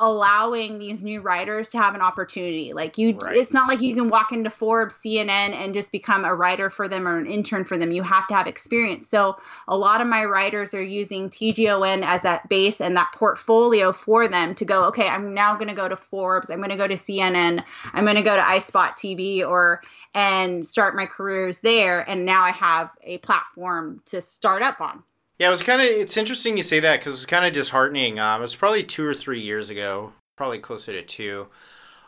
allowing 0.00 0.78
these 0.78 1.04
new 1.04 1.20
writers 1.20 1.68
to 1.68 1.78
have 1.78 1.94
an 1.94 2.00
opportunity. 2.00 2.72
Like 2.72 2.96
you 2.96 3.16
right. 3.18 3.36
it's 3.36 3.52
not 3.52 3.68
like 3.68 3.80
you 3.80 3.94
can 3.94 4.08
walk 4.08 4.32
into 4.32 4.48
Forbes, 4.48 4.96
CNN 4.96 5.54
and 5.54 5.74
just 5.74 5.92
become 5.92 6.24
a 6.24 6.34
writer 6.34 6.70
for 6.70 6.88
them 6.88 7.06
or 7.06 7.18
an 7.18 7.26
intern 7.26 7.64
for 7.64 7.76
them. 7.76 7.92
You 7.92 8.02
have 8.02 8.26
to 8.28 8.34
have 8.34 8.46
experience. 8.46 9.06
So 9.06 9.36
a 9.68 9.76
lot 9.76 10.00
of 10.00 10.06
my 10.06 10.24
writers 10.24 10.72
are 10.72 10.82
using 10.82 11.28
TGON 11.28 12.02
as 12.02 12.22
that 12.22 12.48
base 12.48 12.80
and 12.80 12.96
that 12.96 13.12
portfolio 13.14 13.92
for 13.92 14.26
them 14.26 14.54
to 14.54 14.64
go, 14.64 14.84
okay, 14.84 15.06
I'm 15.06 15.34
now 15.34 15.54
going 15.54 15.68
to 15.68 15.74
go 15.74 15.88
to 15.88 15.96
Forbes, 15.96 16.50
I'm 16.50 16.58
going 16.58 16.70
to 16.70 16.76
go 16.76 16.88
to 16.88 16.94
CNN, 16.94 17.62
I'm 17.92 18.04
going 18.04 18.16
to 18.16 18.22
go 18.22 18.34
to 18.34 18.42
iSpot 18.42 18.92
TV 18.92 19.46
or 19.46 19.82
and 20.14 20.66
start 20.66 20.96
my 20.96 21.06
careers 21.06 21.60
there 21.60 22.00
and 22.08 22.24
now 22.24 22.42
I 22.42 22.50
have 22.50 22.90
a 23.04 23.18
platform 23.18 24.02
to 24.06 24.20
start 24.20 24.62
up 24.62 24.80
on. 24.80 25.04
Yeah, 25.40 25.46
it 25.46 25.52
was 25.52 25.62
kind 25.62 25.80
of. 25.80 25.86
It's 25.86 26.18
interesting 26.18 26.58
you 26.58 26.62
say 26.62 26.80
that 26.80 27.00
because 27.00 27.14
it 27.14 27.16
was 27.16 27.26
kind 27.26 27.46
of 27.46 27.54
disheartening. 27.54 28.18
Um, 28.18 28.40
it 28.40 28.42
was 28.42 28.54
probably 28.54 28.82
two 28.82 29.06
or 29.06 29.14
three 29.14 29.40
years 29.40 29.70
ago, 29.70 30.12
probably 30.36 30.58
closer 30.58 30.92
to 30.92 31.00
two. 31.00 31.48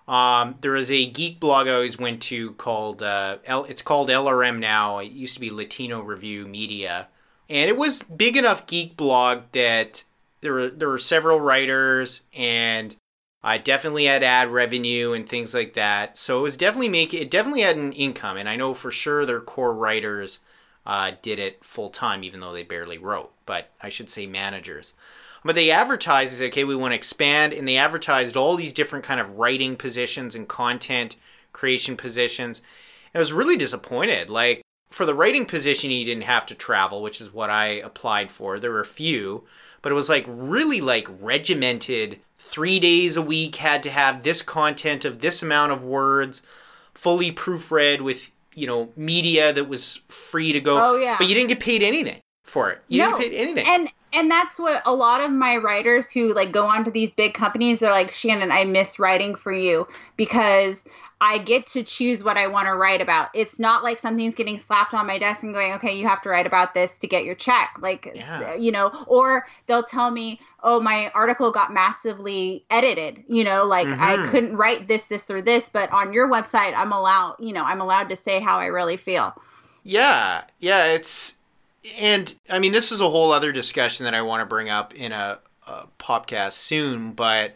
Um, 0.06 0.56
there 0.60 0.72
was 0.72 0.90
a 0.90 1.06
geek 1.06 1.40
blog 1.40 1.66
I 1.66 1.72
always 1.72 1.98
went 1.98 2.20
to 2.24 2.50
called 2.52 3.02
uh, 3.02 3.38
L, 3.46 3.64
it's 3.64 3.80
called 3.80 4.10
LRM 4.10 4.58
now. 4.58 4.98
It 4.98 5.12
used 5.12 5.32
to 5.32 5.40
be 5.40 5.50
Latino 5.50 6.02
Review 6.02 6.46
Media, 6.46 7.08
and 7.48 7.70
it 7.70 7.78
was 7.78 8.02
big 8.02 8.36
enough 8.36 8.66
geek 8.66 8.98
blog 8.98 9.44
that 9.52 10.04
there 10.42 10.52
were 10.52 10.68
there 10.68 10.88
were 10.88 10.98
several 10.98 11.40
writers 11.40 12.24
and 12.36 12.94
I 13.42 13.56
definitely 13.56 14.04
had 14.04 14.22
ad 14.22 14.48
revenue 14.48 15.14
and 15.14 15.26
things 15.26 15.54
like 15.54 15.72
that. 15.72 16.18
So 16.18 16.40
it 16.40 16.42
was 16.42 16.58
definitely 16.58 16.90
making 16.90 17.22
it 17.22 17.30
definitely 17.30 17.62
had 17.62 17.76
an 17.76 17.92
income, 17.94 18.36
and 18.36 18.46
I 18.46 18.56
know 18.56 18.74
for 18.74 18.90
sure 18.90 19.24
their 19.24 19.40
core 19.40 19.72
writers 19.72 20.40
uh, 20.86 21.12
did 21.22 21.38
it 21.38 21.64
full 21.64 21.90
time, 21.90 22.24
even 22.24 22.40
though 22.40 22.52
they 22.52 22.62
barely 22.62 22.98
wrote. 22.98 23.32
But 23.46 23.70
I 23.80 23.88
should 23.88 24.10
say 24.10 24.26
managers. 24.26 24.94
But 25.44 25.54
they 25.54 25.70
advertised, 25.70 26.32
they 26.32 26.36
said, 26.36 26.48
okay, 26.48 26.64
we 26.64 26.76
want 26.76 26.92
to 26.92 26.96
expand, 26.96 27.52
and 27.52 27.66
they 27.66 27.76
advertised 27.76 28.36
all 28.36 28.56
these 28.56 28.72
different 28.72 29.04
kind 29.04 29.20
of 29.20 29.38
writing 29.38 29.76
positions 29.76 30.34
and 30.34 30.48
content 30.48 31.16
creation 31.52 31.96
positions. 31.96 32.60
And 33.12 33.18
I 33.18 33.18
was 33.18 33.32
really 33.32 33.56
disappointed. 33.56 34.30
Like 34.30 34.62
for 34.90 35.06
the 35.06 35.14
writing 35.14 35.46
position, 35.46 35.90
you 35.90 36.04
didn't 36.04 36.24
have 36.24 36.46
to 36.46 36.54
travel, 36.54 37.02
which 37.02 37.20
is 37.20 37.32
what 37.32 37.50
I 37.50 37.66
applied 37.66 38.30
for. 38.30 38.58
There 38.58 38.70
were 38.70 38.80
a 38.80 38.86
few, 38.86 39.44
but 39.80 39.92
it 39.92 39.96
was 39.96 40.08
like 40.08 40.24
really 40.28 40.80
like 40.80 41.08
regimented. 41.20 42.20
Three 42.38 42.80
days 42.80 43.16
a 43.16 43.22
week 43.22 43.56
had 43.56 43.82
to 43.84 43.90
have 43.90 44.22
this 44.22 44.42
content 44.42 45.04
of 45.04 45.20
this 45.20 45.42
amount 45.42 45.72
of 45.72 45.84
words, 45.84 46.42
fully 46.92 47.32
proofread 47.32 48.00
with 48.00 48.31
you 48.54 48.66
know 48.66 48.88
media 48.96 49.52
that 49.52 49.68
was 49.68 50.00
free 50.08 50.52
to 50.52 50.60
go. 50.60 50.78
Oh 50.78 50.96
yeah. 50.96 51.16
But 51.18 51.28
you 51.28 51.34
didn't 51.34 51.48
get 51.48 51.60
paid 51.60 51.82
anything 51.82 52.20
for 52.44 52.70
it. 52.70 52.80
You 52.88 53.02
no. 53.02 53.06
didn't 53.06 53.20
get 53.20 53.30
paid 53.30 53.42
anything. 53.42 53.66
And 53.66 53.88
and 54.12 54.30
that's 54.30 54.58
what 54.58 54.82
a 54.84 54.92
lot 54.92 55.20
of 55.22 55.30
my 55.30 55.56
writers 55.56 56.10
who 56.10 56.34
like 56.34 56.52
go 56.52 56.66
on 56.66 56.84
to 56.84 56.90
these 56.90 57.10
big 57.10 57.34
companies 57.34 57.82
are 57.82 57.90
like, 57.90 58.12
Shannon, 58.12 58.52
I 58.52 58.64
miss 58.64 58.98
writing 58.98 59.34
for 59.34 59.52
you 59.52 59.88
because 60.16 60.84
I 61.24 61.38
get 61.38 61.66
to 61.68 61.84
choose 61.84 62.24
what 62.24 62.36
I 62.36 62.48
want 62.48 62.66
to 62.66 62.74
write 62.74 63.00
about. 63.00 63.28
It's 63.32 63.60
not 63.60 63.84
like 63.84 63.96
something's 63.96 64.34
getting 64.34 64.58
slapped 64.58 64.92
on 64.92 65.06
my 65.06 65.20
desk 65.20 65.44
and 65.44 65.54
going, 65.54 65.72
okay, 65.74 65.96
you 65.96 66.04
have 66.08 66.20
to 66.22 66.28
write 66.28 66.48
about 66.48 66.74
this 66.74 66.98
to 66.98 67.06
get 67.06 67.24
your 67.24 67.36
check. 67.36 67.76
Like, 67.80 68.10
yeah. 68.12 68.56
you 68.56 68.72
know, 68.72 69.04
or 69.06 69.46
they'll 69.66 69.84
tell 69.84 70.10
me, 70.10 70.40
oh, 70.64 70.80
my 70.80 71.12
article 71.14 71.52
got 71.52 71.72
massively 71.72 72.64
edited. 72.70 73.22
You 73.28 73.44
know, 73.44 73.64
like 73.64 73.86
mm-hmm. 73.86 74.02
I 74.02 74.28
couldn't 74.32 74.56
write 74.56 74.88
this, 74.88 75.04
this, 75.04 75.30
or 75.30 75.40
this, 75.40 75.68
but 75.68 75.92
on 75.92 76.12
your 76.12 76.28
website, 76.28 76.74
I'm 76.76 76.90
allowed, 76.90 77.36
you 77.38 77.52
know, 77.52 77.62
I'm 77.62 77.80
allowed 77.80 78.08
to 78.08 78.16
say 78.16 78.40
how 78.40 78.58
I 78.58 78.66
really 78.66 78.96
feel. 78.96 79.32
Yeah. 79.84 80.42
Yeah. 80.58 80.86
It's, 80.86 81.36
and 82.00 82.34
I 82.50 82.58
mean, 82.58 82.72
this 82.72 82.90
is 82.90 83.00
a 83.00 83.08
whole 83.08 83.30
other 83.30 83.52
discussion 83.52 84.02
that 84.06 84.14
I 84.14 84.22
want 84.22 84.40
to 84.40 84.46
bring 84.46 84.70
up 84.70 84.92
in 84.92 85.12
a, 85.12 85.38
a 85.68 85.86
podcast 86.00 86.54
soon, 86.54 87.12
but 87.12 87.54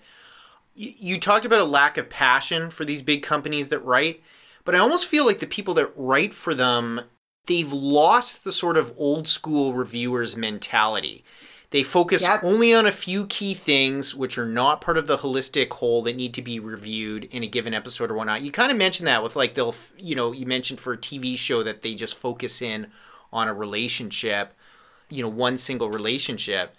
you 0.77 1.19
talked 1.19 1.45
about 1.45 1.61
a 1.61 1.65
lack 1.65 1.97
of 1.97 2.11
passion 2.11 2.71
for 2.71 2.85
these 2.85 3.03
big 3.03 3.23
companies 3.23 3.71
that 3.71 3.81
write, 3.81 4.23
but 4.65 4.75
I 4.75 4.79
almost 4.79 5.07
feel 5.07 5.25
like 5.25 5.39
the 5.39 5.47
people 5.47 5.75
that 5.75 5.93
write 5.97 6.35
for 6.35 6.55
them, 6.55 7.01
they've 7.47 7.73
lost 7.73 8.45
the 8.45 8.53
sort 8.53 8.77
of 8.77 8.93
old 8.97 9.27
school 9.27 9.73
reviewers 9.73 10.37
mentality. 10.37 11.25
They 11.71 11.83
focus 11.83 12.23
yep. 12.23 12.45
only 12.45 12.73
on 12.73 12.87
a 12.87 12.93
few 12.93 13.27
key 13.27 13.55
things 13.55 14.15
which 14.15 14.39
are 14.39 14.47
not 14.47 14.81
part 14.81 14.97
of 14.97 15.07
the 15.07 15.19
holistic 15.19 15.73
whole 15.73 16.03
that 16.03 16.17
need 16.17 16.33
to 16.35 16.43
be 16.43 16.61
reviewed 16.61 17.25
in 17.25 17.43
a 17.43 17.49
given 17.49 17.75
episode 17.75 18.11
or 18.11 18.15
whatnot. 18.15 18.43
You 18.43 18.53
kind 18.53 18.71
of 18.71 18.79
mentioned 18.79 19.09
that 19.09 19.23
with 19.23 19.35
like 19.35 19.55
they'll, 19.55 19.75
you 19.99 20.15
know, 20.15 20.33
you 20.33 20.47
mentioned 20.47 20.81
for 20.81 20.93
a 20.93 20.99
TV 20.99 21.37
show 21.37 21.63
that 21.63 21.83
they 21.83 21.95
just 21.95 22.15
focus 22.15 22.63
in 22.63 22.87
on 23.33 23.49
a 23.49 23.55
relationship, 23.55 24.55
you 25.11 25.23
know, 25.23 25.29
one 25.29 25.57
single 25.57 25.91
relationship. 25.91 26.77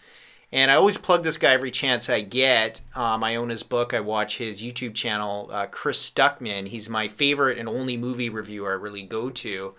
And 0.51 0.71
I 0.71 0.75
always 0.75 0.97
plug 0.97 1.23
this 1.23 1.37
guy 1.37 1.51
every 1.51 1.71
chance 1.71 2.09
I 2.09 2.21
get. 2.21 2.81
Um, 2.95 3.23
I 3.23 3.35
own 3.35 3.49
his 3.49 3.63
book. 3.63 3.93
I 3.93 3.99
watch 3.99 4.37
his 4.37 4.63
YouTube 4.63 4.95
channel, 4.95 5.49
uh, 5.51 5.67
Chris 5.67 6.09
Stuckman. 6.09 6.67
He's 6.67 6.87
my 6.87 7.09
favorite 7.09 7.57
and 7.57 7.67
only 7.67 7.97
movie 7.97 8.29
reviewer 8.29 8.71
I 8.71 8.75
really 8.75 9.03
go 9.03 9.29
to 9.29 9.73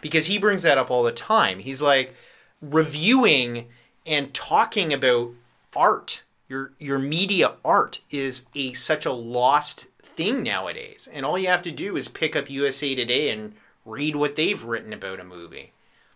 because 0.00 0.26
he 0.26 0.38
brings 0.38 0.62
that 0.62 0.78
up 0.78 0.90
all 0.90 1.02
the 1.02 1.12
time. 1.12 1.58
He's 1.58 1.82
like 1.82 2.14
reviewing 2.62 3.68
and 4.06 4.32
talking 4.32 4.92
about 4.92 5.32
art. 5.76 6.22
Your 6.48 6.72
your 6.78 6.98
media 6.98 7.54
art 7.64 8.00
is 8.10 8.46
a 8.54 8.72
such 8.74 9.06
a 9.06 9.12
lost 9.12 9.86
thing 10.02 10.42
nowadays. 10.42 11.08
And 11.12 11.26
all 11.26 11.38
you 11.38 11.48
have 11.48 11.62
to 11.62 11.70
do 11.70 11.96
is 11.96 12.08
pick 12.08 12.36
up 12.36 12.50
USA 12.50 12.94
Today 12.94 13.30
and 13.30 13.54
read 13.84 14.16
what 14.16 14.36
they've 14.36 14.62
written 14.62 14.92
about 14.92 15.20
a 15.20 15.24
movie. 15.24 15.72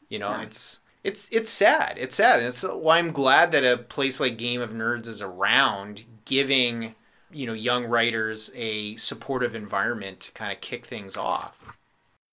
You 0.08 0.18
know, 0.18 0.30
yeah. 0.30 0.42
it's 0.42 0.80
it's 1.08 1.28
it's 1.30 1.50
sad. 1.50 1.96
It's 1.98 2.16
sad. 2.16 2.38
And 2.38 2.48
it's 2.48 2.62
why 2.62 2.98
I'm 2.98 3.12
glad 3.12 3.50
that 3.52 3.64
a 3.64 3.78
place 3.78 4.20
like 4.20 4.36
Game 4.36 4.60
of 4.60 4.70
Nerds 4.70 5.08
is 5.08 5.22
around, 5.22 6.04
giving 6.24 6.94
you 7.32 7.46
know 7.46 7.54
young 7.54 7.86
writers 7.86 8.50
a 8.54 8.94
supportive 8.96 9.54
environment 9.54 10.20
to 10.20 10.32
kind 10.32 10.52
of 10.52 10.60
kick 10.60 10.86
things 10.86 11.16
off. 11.16 11.62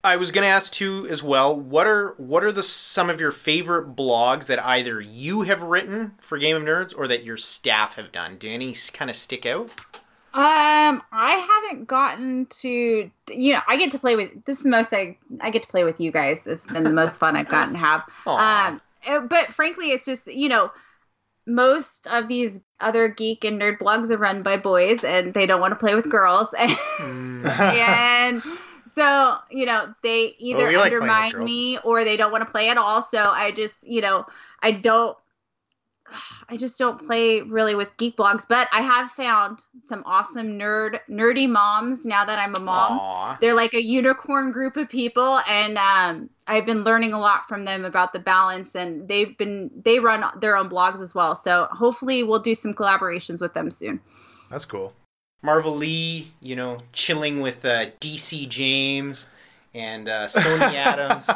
I 0.04 0.18
was 0.18 0.30
going 0.30 0.44
to 0.44 0.50
ask 0.50 0.72
too 0.72 1.08
as 1.10 1.24
well. 1.24 1.60
What 1.60 1.88
are 1.88 2.14
what 2.18 2.44
are 2.44 2.52
the 2.52 2.62
some 2.62 3.10
of 3.10 3.20
your 3.20 3.32
favorite 3.32 3.96
blogs 3.96 4.46
that 4.46 4.64
either 4.64 5.02
you 5.02 5.44
have 5.44 5.64
written 5.64 6.14
for 6.20 6.38
Game 6.38 6.58
of 6.58 6.64
Nerds 6.64 6.94
or 6.96 7.08
that 7.08 7.24
your 7.24 7.38
staff 7.38 7.96
have 7.96 8.12
done? 8.12 8.36
Do 8.38 8.50
any 8.52 8.76
kind 8.94 9.10
of 9.10 9.16
stick 9.16 9.46
out? 9.46 9.72
Um, 10.36 11.02
I 11.14 11.64
haven't 11.64 11.88
gotten 11.88 12.46
to 12.48 13.10
you 13.30 13.54
know, 13.54 13.62
I 13.70 13.78
get 13.78 13.90
to 13.92 14.00
play 14.00 14.18
with 14.18 14.32
this 14.44 14.58
is 14.58 14.64
the 14.64 14.70
most 14.70 14.92
I 14.92 15.18
I 15.40 15.50
get 15.50 15.62
to 15.64 15.70
play 15.70 15.86
with 15.86 16.02
you 16.02 16.12
guys. 16.12 16.44
This 16.44 16.64
has 16.66 16.74
been 16.74 16.84
the 16.84 16.90
most 16.90 17.18
fun 17.18 17.38
I've 17.38 17.48
gotten 17.48 17.74
to 17.74 17.80
have. 17.80 18.04
Aww. 18.26 18.68
Um 18.68 18.82
eh, 19.06 19.20
but 19.20 19.54
frankly 19.54 19.92
it's 19.92 20.04
just, 20.04 20.28
you 20.28 20.50
know, 20.50 20.72
most 21.48 22.06
of 22.08 22.28
these 22.28 22.60
other 22.82 23.08
geek 23.08 23.46
and 23.46 23.62
nerd 23.62 23.80
blogs 23.80 24.12
are 24.12 24.18
run 24.18 24.44
by 24.44 24.58
boys 24.58 25.06
and 25.06 25.34
they 25.34 25.46
don't 25.46 25.62
want 25.62 25.72
to 25.72 25.78
play 25.78 25.96
with 25.96 26.10
girls 26.10 26.50
and, 26.58 26.72
mm. 26.98 27.60
and 27.60 28.44
so 28.86 29.38
you 29.50 29.66
know 29.66 29.94
they 30.04 30.36
either 30.38 30.68
undermine 30.68 31.32
like 31.32 31.42
me 31.42 31.78
or 31.80 32.04
they 32.04 32.18
don't 32.18 32.34
want 32.34 32.46
to 32.46 32.52
play 32.52 32.70
at 32.70 32.78
all 32.78 33.02
so 33.02 33.32
i 33.32 33.52
just 33.52 33.88
you 33.88 34.02
know 34.02 34.26
i 34.62 34.72
don't 34.72 35.18
I 36.50 36.58
just 36.58 36.78
don't 36.78 37.06
play 37.06 37.42
really 37.42 37.76
with 37.76 37.96
geek 37.98 38.18
blogs, 38.18 38.46
but 38.48 38.68
I 38.72 38.82
have 38.82 39.12
found 39.12 39.60
some 39.88 40.04
awesome 40.06 40.60
nerd 40.60 41.00
nerdy 41.10 41.50
moms 41.50 42.06
now 42.06 42.26
that 42.26 42.40
I'm 42.40 42.56
a 42.56 42.60
mom. 42.60 43.00
Aw. 43.00 43.38
They're 43.42 43.54
like 43.54 43.74
a 43.74 43.84
unicorn 43.84 44.52
group 44.52 44.78
of 44.78 44.90
people 44.90 45.40
and 45.48 45.78
um, 45.78 46.30
I've 46.48 46.66
been 46.66 46.84
learning 46.84 47.14
a 47.14 47.20
lot 47.20 47.48
from 47.48 47.66
them 47.66 47.86
about 47.86 48.14
the 48.14 48.20
balance 48.20 48.76
and 48.76 49.08
they've 49.08 49.38
been 49.38 49.72
they 49.84 50.00
run 50.00 50.24
their 50.40 50.56
own 50.58 50.70
blogs 50.70 51.02
as 51.02 51.16
well. 51.16 51.36
So 51.36 51.68
hopefully 51.72 52.24
we'll 52.24 52.40
do 52.40 52.56
some 52.56 52.74
collaborations 52.74 53.42
with 53.42 53.54
them 53.54 53.72
soon. 53.72 54.00
That's 54.50 54.66
cool. 54.66 54.94
Marvel 55.42 55.76
Lee, 55.76 56.32
you 56.42 56.56
know, 56.56 56.80
chilling 56.92 57.42
with 57.42 57.66
uh, 57.66 57.88
DC 58.02 58.50
James 58.50 59.28
and 59.76 60.08
uh, 60.08 60.24
Sony 60.26 60.74
Adams. 60.74 61.30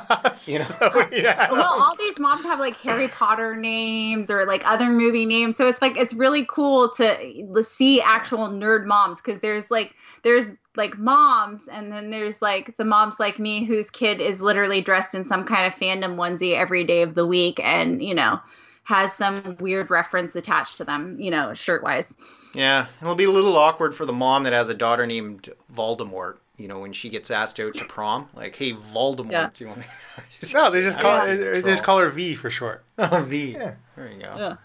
You 0.48 0.60
know? 0.60 0.64
So, 0.64 1.08
yeah. 1.12 1.52
well, 1.52 1.80
all 1.80 1.96
these 1.98 2.18
moms 2.18 2.44
have 2.44 2.60
like 2.60 2.76
Harry 2.78 3.10
Potter 3.10 3.56
names 3.56 4.32
or 4.32 4.46
like 4.46 4.66
other 4.66 4.90
movie 4.90 5.26
names, 5.26 5.58
so 5.58 5.68
it's 5.68 5.82
like 5.82 5.98
it's 5.98 6.14
really 6.14 6.46
cool 6.48 6.90
to 6.92 7.46
to 7.54 7.64
see 7.64 8.02
actual 8.02 8.48
nerd 8.48 8.86
moms 8.86 9.22
because 9.22 9.42
there's 9.42 9.70
like 9.70 9.94
there's 10.24 10.52
like 10.76 10.98
moms 10.98 11.68
and 11.68 11.92
then 11.92 12.10
there's 12.10 12.42
like 12.42 12.76
the 12.78 12.86
moms 12.86 13.20
like 13.20 13.38
me 13.38 13.66
whose 13.66 13.90
kid 13.90 14.22
is 14.22 14.42
literally 14.42 14.82
dressed 14.82 15.14
in 15.14 15.26
some 15.26 15.44
kind 15.44 15.68
of 15.68 15.74
fandom 15.74 16.16
onesie 16.16 16.56
every 16.56 16.84
day 16.86 17.02
of 17.02 17.16
the 17.16 17.26
week 17.26 17.60
and 17.60 18.02
you 18.02 18.16
know 18.16 18.40
has 18.84 19.14
some 19.14 19.56
weird 19.60 19.92
reference 19.92 20.36
attached 20.36 20.80
to 20.80 20.84
them, 20.84 21.16
you 21.20 21.30
know, 21.30 21.54
shirt 21.54 21.84
wise. 21.84 22.12
Yeah, 22.56 22.88
it'll 23.00 23.14
be 23.14 23.26
a 23.26 23.32
little 23.32 23.56
awkward 23.56 23.94
for 23.94 24.04
the 24.04 24.14
mom 24.14 24.44
that 24.44 24.54
has 24.54 24.68
a 24.70 24.74
daughter 24.74 25.06
named 25.06 25.50
Voldemort. 25.72 26.38
You 26.60 26.68
know, 26.68 26.80
when 26.80 26.92
she 26.94 27.10
gets 27.10 27.32
asked 27.32 27.60
out 27.60 27.74
to 27.74 27.86
prom, 27.86 28.28
like, 28.36 28.54
"Hey, 28.56 28.74
Voldemort, 28.74 29.32
Yeah. 29.32 29.50
do 29.56 29.64
you 29.64 29.70
want 29.70 29.82
to?" 29.84 30.54
No, 30.54 30.70
they 30.70 30.82
just 30.82 31.00
call 31.00 31.26
don't 31.26 31.30
it, 31.40 31.54
they 31.54 31.62
just 31.62 31.84
call 31.84 32.00
her 32.00 32.10
V 32.10 32.36
for 32.36 32.50
short. 32.50 32.84
Oh, 33.00 33.24
V. 33.24 33.54
Yeah. 33.54 33.76
There 33.96 34.12
you 34.12 34.20
go. 34.22 34.36
Yeah. 34.38 34.56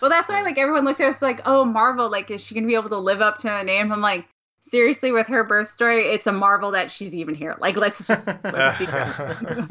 Well, 0.00 0.10
that's 0.10 0.28
why 0.28 0.42
like 0.42 0.58
everyone 0.58 0.84
looked 0.84 1.00
at 1.00 1.08
us 1.08 1.22
like, 1.22 1.40
oh, 1.46 1.64
Marvel, 1.64 2.10
like 2.10 2.30
is 2.30 2.42
she 2.42 2.54
gonna 2.54 2.66
be 2.66 2.74
able 2.74 2.90
to 2.90 2.98
live 2.98 3.20
up 3.22 3.38
to 3.38 3.48
the 3.48 3.62
name? 3.62 3.92
I'm 3.92 4.00
like, 4.00 4.26
seriously, 4.60 5.12
with 5.12 5.28
her 5.28 5.44
birth 5.44 5.68
story, 5.68 6.00
it's 6.06 6.26
a 6.26 6.32
marvel 6.32 6.72
that 6.72 6.90
she's 6.90 7.14
even 7.14 7.34
here. 7.34 7.56
Like, 7.60 7.76
let's 7.76 8.06
just 8.06 8.26
let's 8.26 8.78
be 8.78 8.86
true. 8.86 9.68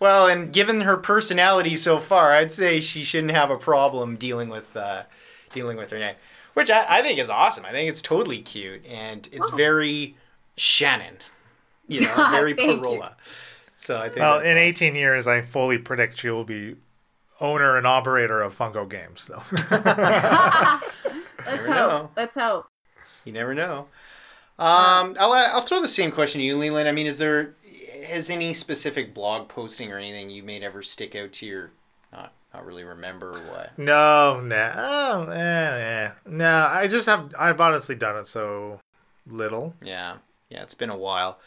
Well, 0.00 0.26
and 0.28 0.52
given 0.52 0.80
her 0.82 0.96
personality 0.96 1.76
so 1.76 1.98
far, 1.98 2.32
I'd 2.32 2.52
say 2.52 2.80
she 2.80 3.04
shouldn't 3.04 3.32
have 3.32 3.50
a 3.50 3.56
problem 3.56 4.16
dealing 4.16 4.48
with 4.48 4.76
uh, 4.76 5.02
dealing 5.52 5.76
with 5.76 5.90
her 5.90 5.98
name, 5.98 6.14
which 6.54 6.70
I, 6.70 6.84
I 6.88 7.02
think 7.02 7.18
is 7.18 7.30
awesome. 7.30 7.64
I 7.64 7.70
think 7.70 7.88
it's 7.90 8.02
totally 8.02 8.40
cute 8.42 8.84
and 8.86 9.28
it's 9.32 9.50
Oh. 9.52 9.56
very 9.56 10.16
Shannon, 10.56 11.16
you 11.88 12.02
know, 12.02 12.14
very 12.30 12.54
Thank 12.54 12.70
you. 12.70 12.76
Parola. 12.78 13.16
So 13.76 13.98
I 13.98 14.08
think 14.08 14.18
Well, 14.20 14.38
in 14.40 14.46
awesome. 14.52 14.58
18 14.58 14.94
years, 14.94 15.26
I 15.26 15.40
fully 15.42 15.78
predict 15.78 16.18
she 16.18 16.30
will 16.30 16.44
be 16.44 16.76
owner 17.40 17.76
and 17.76 17.86
operator 17.86 18.40
of 18.40 18.56
Funko 18.56 18.88
Games. 18.88 19.22
So. 19.22 19.42
let's 19.70 21.66
hope. 21.66 21.68
know. 21.68 22.10
Let's 22.16 22.34
hope. 22.34 22.66
You 23.24 23.32
never 23.32 23.54
know. 23.54 23.88
Um, 24.58 25.16
I'll 25.18 25.32
I'll 25.32 25.60
throw 25.62 25.80
the 25.80 25.88
same 25.88 26.10
question 26.12 26.40
to 26.40 26.44
you, 26.44 26.56
Leland. 26.56 26.88
I 26.88 26.92
mean, 26.92 27.06
is 27.06 27.18
there 27.18 27.54
has 28.06 28.30
any 28.30 28.54
specific 28.54 29.12
blog 29.12 29.48
posting 29.48 29.90
or 29.90 29.98
anything 29.98 30.30
you 30.30 30.42
made 30.42 30.62
ever 30.62 30.82
stick 30.82 31.16
out 31.16 31.32
to 31.32 31.46
your 31.46 31.70
not 32.12 32.32
not 32.52 32.64
really 32.64 32.84
remember 32.84 33.30
or 33.30 33.40
what? 33.50 33.76
no, 33.78 34.38
no, 34.40 34.72
oh, 34.76 35.30
eh, 35.32 35.36
eh. 36.06 36.10
no. 36.26 36.68
I 36.70 36.86
just 36.86 37.06
have. 37.06 37.34
I've 37.36 37.60
honestly 37.60 37.96
done 37.96 38.16
it 38.16 38.26
so 38.28 38.78
little. 39.26 39.74
Yeah, 39.82 40.18
yeah, 40.48 40.62
it's 40.62 40.74
been 40.74 40.90
a 40.90 40.96
while. 40.96 41.38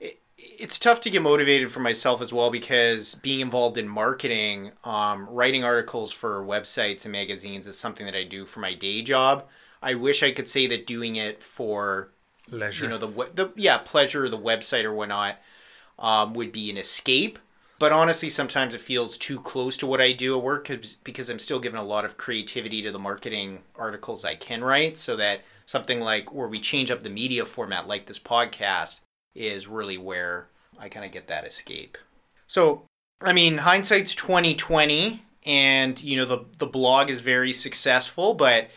It, 0.00 0.20
it's 0.38 0.78
tough 0.78 1.00
to 1.02 1.10
get 1.10 1.22
motivated 1.22 1.70
for 1.70 1.80
myself 1.80 2.20
as 2.20 2.32
well 2.32 2.50
because 2.50 3.14
being 3.16 3.40
involved 3.40 3.78
in 3.78 3.88
marketing, 3.88 4.72
um, 4.84 5.28
writing 5.28 5.64
articles 5.64 6.12
for 6.12 6.44
websites 6.44 7.04
and 7.04 7.12
magazines 7.12 7.66
is 7.66 7.78
something 7.78 8.06
that 8.06 8.16
I 8.16 8.24
do 8.24 8.44
for 8.44 8.60
my 8.60 8.74
day 8.74 9.02
job. 9.02 9.46
I 9.82 9.94
wish 9.94 10.22
I 10.22 10.32
could 10.32 10.48
say 10.48 10.66
that 10.68 10.86
doing 10.86 11.16
it 11.16 11.42
for 11.42 12.10
Leisure. 12.50 12.84
you 12.84 12.90
know 12.90 12.98
the 12.98 13.08
the 13.34 13.52
yeah 13.56 13.78
pleasure 13.78 14.28
the 14.28 14.38
website 14.38 14.84
or 14.84 14.92
whatnot 14.92 15.36
um, 15.98 16.34
would 16.34 16.52
be 16.52 16.70
an 16.70 16.76
escape. 16.76 17.38
But 17.78 17.92
honestly, 17.92 18.30
sometimes 18.30 18.72
it 18.72 18.80
feels 18.80 19.18
too 19.18 19.38
close 19.38 19.76
to 19.78 19.86
what 19.86 20.00
I 20.00 20.12
do 20.12 20.36
at 20.38 20.42
work 20.42 20.70
because 21.04 21.28
I'm 21.28 21.38
still 21.38 21.60
giving 21.60 21.78
a 21.78 21.84
lot 21.84 22.06
of 22.06 22.16
creativity 22.16 22.80
to 22.82 22.90
the 22.90 22.98
marketing 22.98 23.58
articles 23.74 24.24
I 24.24 24.34
can 24.34 24.64
write. 24.64 24.96
So 24.96 25.14
that 25.16 25.42
something 25.66 26.00
like 26.00 26.32
where 26.32 26.48
we 26.48 26.58
change 26.58 26.90
up 26.90 27.02
the 27.02 27.10
media 27.10 27.44
format, 27.44 27.86
like 27.86 28.06
this 28.06 28.18
podcast, 28.18 29.00
is 29.34 29.66
really 29.66 29.98
where 29.98 30.48
I 30.78 30.88
kind 30.88 31.04
of 31.04 31.12
get 31.12 31.26
that 31.26 31.46
escape. 31.46 31.98
So, 32.46 32.84
I 33.20 33.32
mean, 33.32 33.58
hindsight's 33.58 34.14
twenty 34.14 34.54
twenty, 34.54 35.22
and 35.44 36.02
you 36.02 36.16
know 36.16 36.24
the 36.24 36.44
the 36.58 36.66
blog 36.66 37.10
is 37.10 37.20
very 37.20 37.52
successful, 37.52 38.34
but 38.34 38.70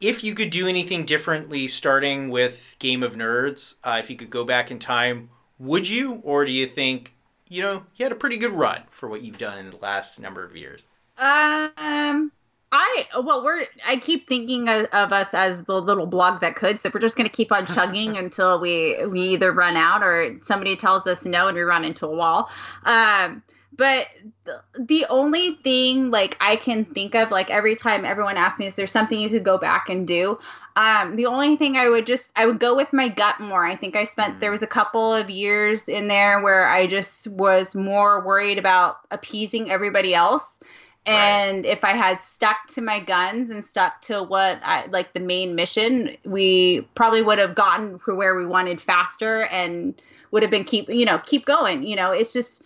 if 0.00 0.22
you 0.22 0.34
could 0.34 0.50
do 0.50 0.66
anything 0.66 1.04
differently 1.04 1.66
starting 1.66 2.28
with 2.28 2.76
Game 2.78 3.02
of 3.02 3.16
Nerds, 3.16 3.76
uh, 3.82 3.96
if 3.98 4.10
you 4.10 4.16
could 4.16 4.30
go 4.30 4.44
back 4.44 4.70
in 4.70 4.78
time, 4.78 5.30
would 5.58 5.88
you? 5.88 6.20
Or 6.22 6.44
do 6.44 6.52
you 6.52 6.66
think, 6.66 7.14
you 7.48 7.62
know, 7.62 7.84
you 7.96 8.04
had 8.04 8.12
a 8.12 8.16
pretty 8.16 8.36
good 8.36 8.52
run 8.52 8.82
for 8.90 9.08
what 9.08 9.22
you've 9.22 9.38
done 9.38 9.58
in 9.58 9.70
the 9.70 9.78
last 9.78 10.20
number 10.20 10.44
of 10.44 10.56
years? 10.56 10.86
Um, 11.16 12.32
I 12.72 13.06
well, 13.22 13.44
we're 13.44 13.64
I 13.86 13.96
keep 13.96 14.28
thinking 14.28 14.68
of, 14.68 14.86
of 14.86 15.12
us 15.12 15.32
as 15.32 15.64
the 15.64 15.80
little 15.80 16.06
blog 16.06 16.40
that 16.40 16.56
could, 16.56 16.80
so 16.80 16.90
we're 16.92 17.00
just 17.00 17.16
gonna 17.16 17.28
keep 17.28 17.52
on 17.52 17.64
chugging 17.74 18.16
until 18.16 18.60
we 18.60 19.04
we 19.06 19.20
either 19.20 19.52
run 19.52 19.76
out 19.76 20.02
or 20.02 20.36
somebody 20.42 20.76
tells 20.76 21.06
us 21.06 21.24
no 21.24 21.48
and 21.48 21.56
we 21.56 21.62
run 21.62 21.84
into 21.84 22.06
a 22.06 22.14
wall. 22.14 22.50
Um, 22.84 23.42
but 23.76 24.06
the, 24.44 24.62
the 24.78 25.06
only 25.10 25.56
thing 25.56 26.10
like 26.10 26.36
I 26.40 26.56
can 26.56 26.84
think 26.86 27.14
of, 27.14 27.30
like 27.30 27.50
every 27.50 27.76
time 27.76 28.04
everyone 28.04 28.36
asks 28.36 28.58
me, 28.58 28.66
is 28.66 28.76
there 28.76 28.86
something 28.86 29.18
you 29.18 29.28
could 29.28 29.44
go 29.44 29.58
back 29.58 29.88
and 29.88 30.06
do? 30.06 30.38
Um, 30.76 31.16
the 31.16 31.26
only 31.26 31.56
thing 31.56 31.76
I 31.76 31.88
would 31.88 32.06
just 32.06 32.32
I 32.36 32.46
would 32.46 32.58
go 32.58 32.74
with 32.74 32.92
my 32.92 33.08
gut 33.08 33.40
more. 33.40 33.66
I 33.66 33.76
think 33.76 33.96
I 33.96 34.04
spent 34.04 34.40
there 34.40 34.50
was 34.50 34.62
a 34.62 34.66
couple 34.66 35.14
of 35.14 35.30
years 35.30 35.88
in 35.88 36.08
there 36.08 36.42
where 36.42 36.68
I 36.68 36.86
just 36.86 37.28
was 37.28 37.74
more 37.74 38.24
worried 38.24 38.58
about 38.58 38.98
appeasing 39.10 39.70
everybody 39.70 40.14
else. 40.14 40.58
And 41.06 41.64
if 41.64 41.84
I 41.84 41.92
had 41.92 42.20
stuck 42.20 42.66
to 42.68 42.80
my 42.80 42.98
guns 42.98 43.50
and 43.50 43.64
stuck 43.64 44.00
to 44.02 44.22
what 44.22 44.60
I 44.64 44.86
like 44.86 45.12
the 45.12 45.20
main 45.20 45.54
mission, 45.54 46.16
we 46.24 46.80
probably 46.96 47.22
would 47.22 47.38
have 47.38 47.54
gotten 47.54 48.00
to 48.06 48.14
where 48.14 48.34
we 48.34 48.44
wanted 48.44 48.80
faster 48.80 49.44
and 49.44 49.94
would 50.32 50.42
have 50.42 50.50
been 50.50 50.64
keep 50.64 50.88
you 50.88 51.04
know 51.04 51.18
keep 51.24 51.46
going. 51.46 51.84
You 51.84 51.94
know, 51.96 52.10
it's 52.10 52.32
just 52.32 52.62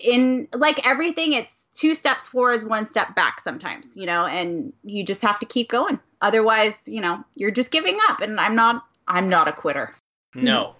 in 0.00 0.48
like 0.54 0.84
everything, 0.84 1.32
it's 1.34 1.68
two 1.72 1.94
steps 1.94 2.26
forwards, 2.26 2.64
one 2.64 2.84
step 2.84 3.14
back 3.14 3.40
sometimes. 3.40 3.96
You 3.96 4.06
know, 4.06 4.26
and 4.26 4.72
you 4.82 5.04
just 5.04 5.22
have 5.22 5.38
to 5.38 5.46
keep 5.46 5.70
going. 5.70 6.00
Otherwise, 6.20 6.74
you 6.84 7.00
know, 7.00 7.22
you're 7.36 7.52
just 7.52 7.70
giving 7.70 7.96
up. 8.08 8.20
And 8.20 8.40
I'm 8.40 8.56
not. 8.56 8.84
I'm 9.06 9.28
not 9.28 9.48
a 9.48 9.52
quitter. 9.52 9.94
No, 10.34 10.74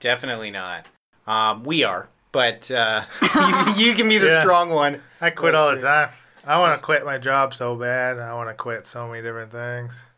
definitely 0.00 0.50
not. 0.50 0.86
Um, 1.26 1.64
we 1.64 1.82
are, 1.82 2.08
but 2.30 2.70
uh, 2.70 3.04
you, 3.22 3.64
you 3.86 3.94
can 3.94 4.08
be 4.08 4.18
the 4.18 4.26
Yeah. 4.26 4.40
strong 4.40 4.70
one. 4.70 5.00
I 5.20 5.30
quit 5.30 5.54
all 5.54 5.74
the 5.74 5.80
time. 5.80 6.10
I 6.46 6.58
want 6.58 6.76
to 6.76 6.82
quit 6.82 7.04
my 7.04 7.18
job 7.18 7.54
so 7.54 7.76
bad. 7.76 8.18
I 8.18 8.34
want 8.34 8.48
to 8.48 8.54
quit 8.54 8.86
so 8.86 9.08
many 9.08 9.22
different 9.22 9.52
things. 9.52 10.08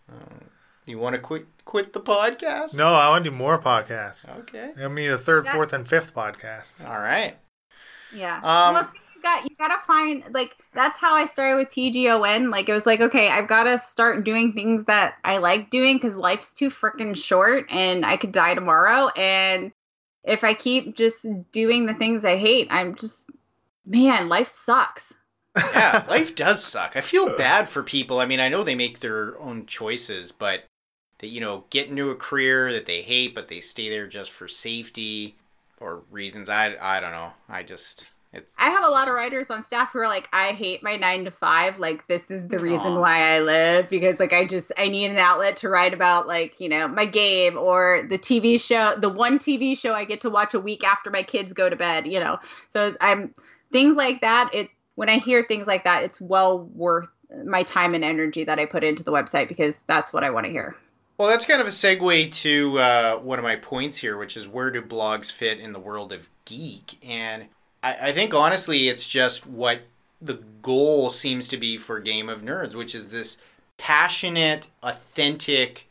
You 0.86 0.98
want 0.98 1.14
to 1.14 1.20
quit 1.20 1.46
quit 1.64 1.92
the 1.92 2.00
podcast? 2.00 2.74
No, 2.76 2.94
I 2.94 3.08
want 3.08 3.24
to 3.24 3.30
do 3.30 3.36
more 3.36 3.58
podcasts. 3.58 4.28
Okay. 4.40 4.72
I 4.82 4.88
mean, 4.88 5.10
the 5.10 5.18
third, 5.18 5.44
That- 5.46 5.54
fourth, 5.54 5.72
and 5.72 5.86
fifth 5.86 6.14
podcast. 6.14 6.86
All 6.86 6.98
right. 6.98 7.36
Yeah. 8.14 8.36
Um, 8.36 8.74
well, 8.74 8.84
see, 8.84 8.98
you 9.16 9.22
got 9.22 9.44
you 9.44 9.56
gotta 9.56 9.80
find 9.86 10.22
like 10.32 10.52
that's 10.72 10.98
how 10.98 11.14
I 11.14 11.24
started 11.26 11.56
with 11.56 11.68
TGON. 11.70 12.50
Like 12.50 12.68
it 12.68 12.74
was 12.74 12.86
like, 12.86 13.00
okay, 13.00 13.28
I've 13.28 13.48
got 13.48 13.64
to 13.64 13.78
start 13.78 14.24
doing 14.24 14.52
things 14.52 14.84
that 14.84 15.14
I 15.24 15.38
like 15.38 15.70
doing 15.70 15.96
because 15.96 16.16
life's 16.16 16.52
too 16.52 16.70
freaking 16.70 17.16
short, 17.16 17.66
and 17.70 18.04
I 18.04 18.16
could 18.16 18.32
die 18.32 18.54
tomorrow. 18.54 19.08
And 19.16 19.72
if 20.22 20.44
I 20.44 20.54
keep 20.54 20.96
just 20.96 21.26
doing 21.50 21.86
the 21.86 21.94
things 21.94 22.24
I 22.24 22.36
hate, 22.36 22.68
I'm 22.70 22.94
just 22.94 23.30
man, 23.86 24.28
life 24.28 24.48
sucks. 24.48 25.12
Yeah, 25.56 26.04
life 26.08 26.34
does 26.34 26.62
suck. 26.62 26.96
I 26.96 27.00
feel 27.00 27.36
bad 27.36 27.68
for 27.68 27.82
people. 27.82 28.20
I 28.20 28.26
mean, 28.26 28.40
I 28.40 28.48
know 28.48 28.62
they 28.62 28.74
make 28.74 29.00
their 29.00 29.38
own 29.38 29.66
choices, 29.66 30.32
but 30.32 30.64
that 31.18 31.28
you 31.28 31.40
know, 31.40 31.64
get 31.70 31.88
into 31.88 32.10
a 32.10 32.16
career 32.16 32.72
that 32.72 32.86
they 32.86 33.02
hate, 33.02 33.34
but 33.34 33.48
they 33.48 33.60
stay 33.60 33.88
there 33.88 34.06
just 34.06 34.32
for 34.32 34.48
safety 34.48 35.36
or 35.80 36.02
reasons. 36.10 36.48
I 36.48 36.76
I 36.80 37.00
don't 37.00 37.12
know. 37.12 37.32
I 37.48 37.62
just 37.62 38.08
it's. 38.34 38.54
I 38.58 38.68
have 38.68 38.84
a 38.84 38.88
lot 38.88 39.06
of 39.06 39.14
writers 39.14 39.48
on 39.48 39.62
staff 39.62 39.92
who 39.92 40.00
are 40.00 40.08
like, 40.08 40.28
I 40.32 40.52
hate 40.52 40.82
my 40.82 40.96
nine 40.96 41.24
to 41.24 41.30
five. 41.30 41.78
Like, 41.78 42.06
this 42.08 42.22
is 42.30 42.48
the 42.48 42.58
reason 42.58 42.98
why 42.98 43.36
I 43.36 43.40
live 43.40 43.88
because, 43.88 44.18
like, 44.18 44.32
I 44.32 44.44
just 44.44 44.72
I 44.76 44.88
need 44.88 45.10
an 45.10 45.18
outlet 45.18 45.56
to 45.58 45.68
write 45.68 45.94
about, 45.94 46.26
like, 46.26 46.58
you 46.60 46.68
know, 46.68 46.88
my 46.88 47.06
game 47.06 47.56
or 47.56 48.04
the 48.08 48.18
TV 48.18 48.60
show, 48.60 48.96
the 48.98 49.08
one 49.08 49.38
TV 49.38 49.78
show 49.78 49.94
I 49.94 50.04
get 50.04 50.20
to 50.22 50.30
watch 50.30 50.52
a 50.52 50.60
week 50.60 50.82
after 50.82 51.10
my 51.10 51.22
kids 51.22 51.52
go 51.52 51.70
to 51.70 51.76
bed. 51.76 52.08
You 52.08 52.18
know, 52.18 52.38
so 52.70 52.96
I'm 53.00 53.32
things 53.70 53.96
like 53.96 54.20
that. 54.22 54.50
It 54.52 54.68
when 54.94 55.08
I 55.08 55.18
hear 55.18 55.42
things 55.42 55.66
like 55.66 55.84
that, 55.84 56.02
it's 56.02 56.20
well 56.20 56.60
worth 56.74 57.08
my 57.44 57.62
time 57.62 57.94
and 57.94 58.04
energy 58.04 58.44
that 58.44 58.58
I 58.58 58.66
put 58.66 58.84
into 58.84 59.02
the 59.02 59.12
website 59.12 59.48
because 59.48 59.74
that's 59.86 60.12
what 60.12 60.24
I 60.24 60.30
want 60.30 60.46
to 60.46 60.52
hear. 60.52 60.76
Well, 61.18 61.28
that's 61.28 61.46
kind 61.46 61.60
of 61.60 61.66
a 61.66 61.70
segue 61.70 62.32
to 62.42 62.78
uh, 62.78 63.16
one 63.18 63.38
of 63.38 63.44
my 63.44 63.56
points 63.56 63.98
here, 63.98 64.16
which 64.16 64.36
is 64.36 64.48
where 64.48 64.70
do 64.70 64.82
blogs 64.82 65.30
fit 65.30 65.60
in 65.60 65.72
the 65.72 65.78
world 65.78 66.12
of 66.12 66.28
geek? 66.44 66.98
And 67.06 67.46
I, 67.82 68.08
I 68.08 68.12
think 68.12 68.34
honestly, 68.34 68.88
it's 68.88 69.08
just 69.08 69.46
what 69.46 69.82
the 70.20 70.40
goal 70.62 71.10
seems 71.10 71.46
to 71.48 71.56
be 71.56 71.78
for 71.78 72.00
Game 72.00 72.28
of 72.28 72.42
Nerds, 72.42 72.74
which 72.74 72.94
is 72.94 73.10
this 73.10 73.38
passionate, 73.76 74.68
authentic 74.82 75.88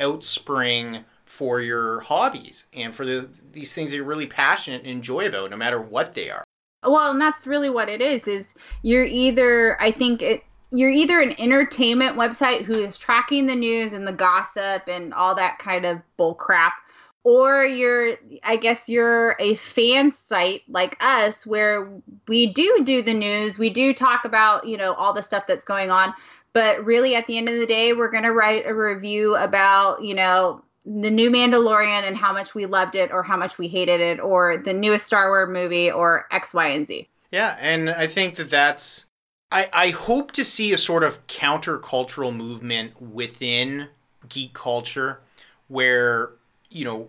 outspring 0.00 1.04
for 1.24 1.60
your 1.60 2.00
hobbies 2.00 2.66
and 2.72 2.94
for 2.94 3.04
the 3.04 3.28
these 3.52 3.74
things 3.74 3.90
that 3.90 3.96
you're 3.96 4.04
really 4.04 4.26
passionate 4.26 4.82
and 4.82 4.90
enjoy 4.90 5.26
about, 5.26 5.50
no 5.50 5.56
matter 5.56 5.80
what 5.80 6.14
they 6.14 6.30
are. 6.30 6.43
Well, 6.84 7.10
and 7.10 7.20
that's 7.20 7.46
really 7.46 7.70
what 7.70 7.88
it 7.88 8.00
is. 8.00 8.26
Is 8.26 8.54
you're 8.82 9.04
either 9.04 9.80
I 9.80 9.90
think 9.90 10.22
it 10.22 10.44
you're 10.70 10.90
either 10.90 11.20
an 11.20 11.38
entertainment 11.38 12.16
website 12.16 12.62
who 12.62 12.74
is 12.74 12.98
tracking 12.98 13.46
the 13.46 13.54
news 13.54 13.92
and 13.92 14.06
the 14.06 14.12
gossip 14.12 14.88
and 14.88 15.14
all 15.14 15.34
that 15.34 15.58
kind 15.58 15.84
of 15.84 16.00
bull 16.16 16.34
crap 16.34 16.74
or 17.22 17.64
you're 17.64 18.16
i 18.42 18.56
guess 18.56 18.88
you're 18.88 19.36
a 19.38 19.54
fan 19.54 20.12
site 20.12 20.62
like 20.68 20.96
us 21.00 21.46
where 21.46 21.90
we 22.28 22.46
do 22.46 22.82
do 22.84 23.02
the 23.02 23.14
news 23.14 23.58
we 23.58 23.70
do 23.70 23.94
talk 23.94 24.24
about 24.24 24.66
you 24.66 24.76
know 24.76 24.94
all 24.94 25.12
the 25.12 25.22
stuff 25.22 25.44
that's 25.46 25.64
going 25.64 25.90
on 25.90 26.12
but 26.52 26.84
really 26.84 27.14
at 27.14 27.26
the 27.26 27.38
end 27.38 27.48
of 27.48 27.56
the 27.56 27.66
day 27.66 27.92
we're 27.92 28.10
going 28.10 28.24
to 28.24 28.32
write 28.32 28.66
a 28.66 28.74
review 28.74 29.36
about 29.36 30.02
you 30.02 30.14
know 30.14 30.62
the 30.84 31.10
new 31.10 31.30
mandalorian 31.30 32.06
and 32.06 32.16
how 32.16 32.32
much 32.32 32.54
we 32.54 32.66
loved 32.66 32.94
it 32.94 33.10
or 33.10 33.22
how 33.22 33.36
much 33.36 33.56
we 33.58 33.68
hated 33.68 34.00
it 34.00 34.20
or 34.20 34.58
the 34.58 34.72
newest 34.72 35.06
star 35.06 35.28
wars 35.28 35.48
movie 35.48 35.90
or 35.90 36.26
x 36.30 36.52
y 36.52 36.68
and 36.68 36.86
z. 36.86 37.08
Yeah 37.30 37.56
and 37.60 37.90
i 37.90 38.06
think 38.06 38.36
that 38.36 38.50
that's 38.50 39.06
I, 39.54 39.68
I 39.72 39.90
hope 39.90 40.32
to 40.32 40.44
see 40.44 40.72
a 40.72 40.78
sort 40.78 41.04
of 41.04 41.24
countercultural 41.28 42.34
movement 42.34 43.00
within 43.00 43.88
geek 44.28 44.52
culture 44.52 45.20
where, 45.68 46.32
you 46.70 46.84
know, 46.84 47.08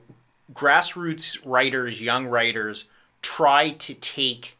grassroots 0.53 1.39
writers, 1.43 1.99
young 1.99 2.27
writers 2.27 2.87
try 3.23 3.71
to 3.71 3.95
take, 3.95 4.59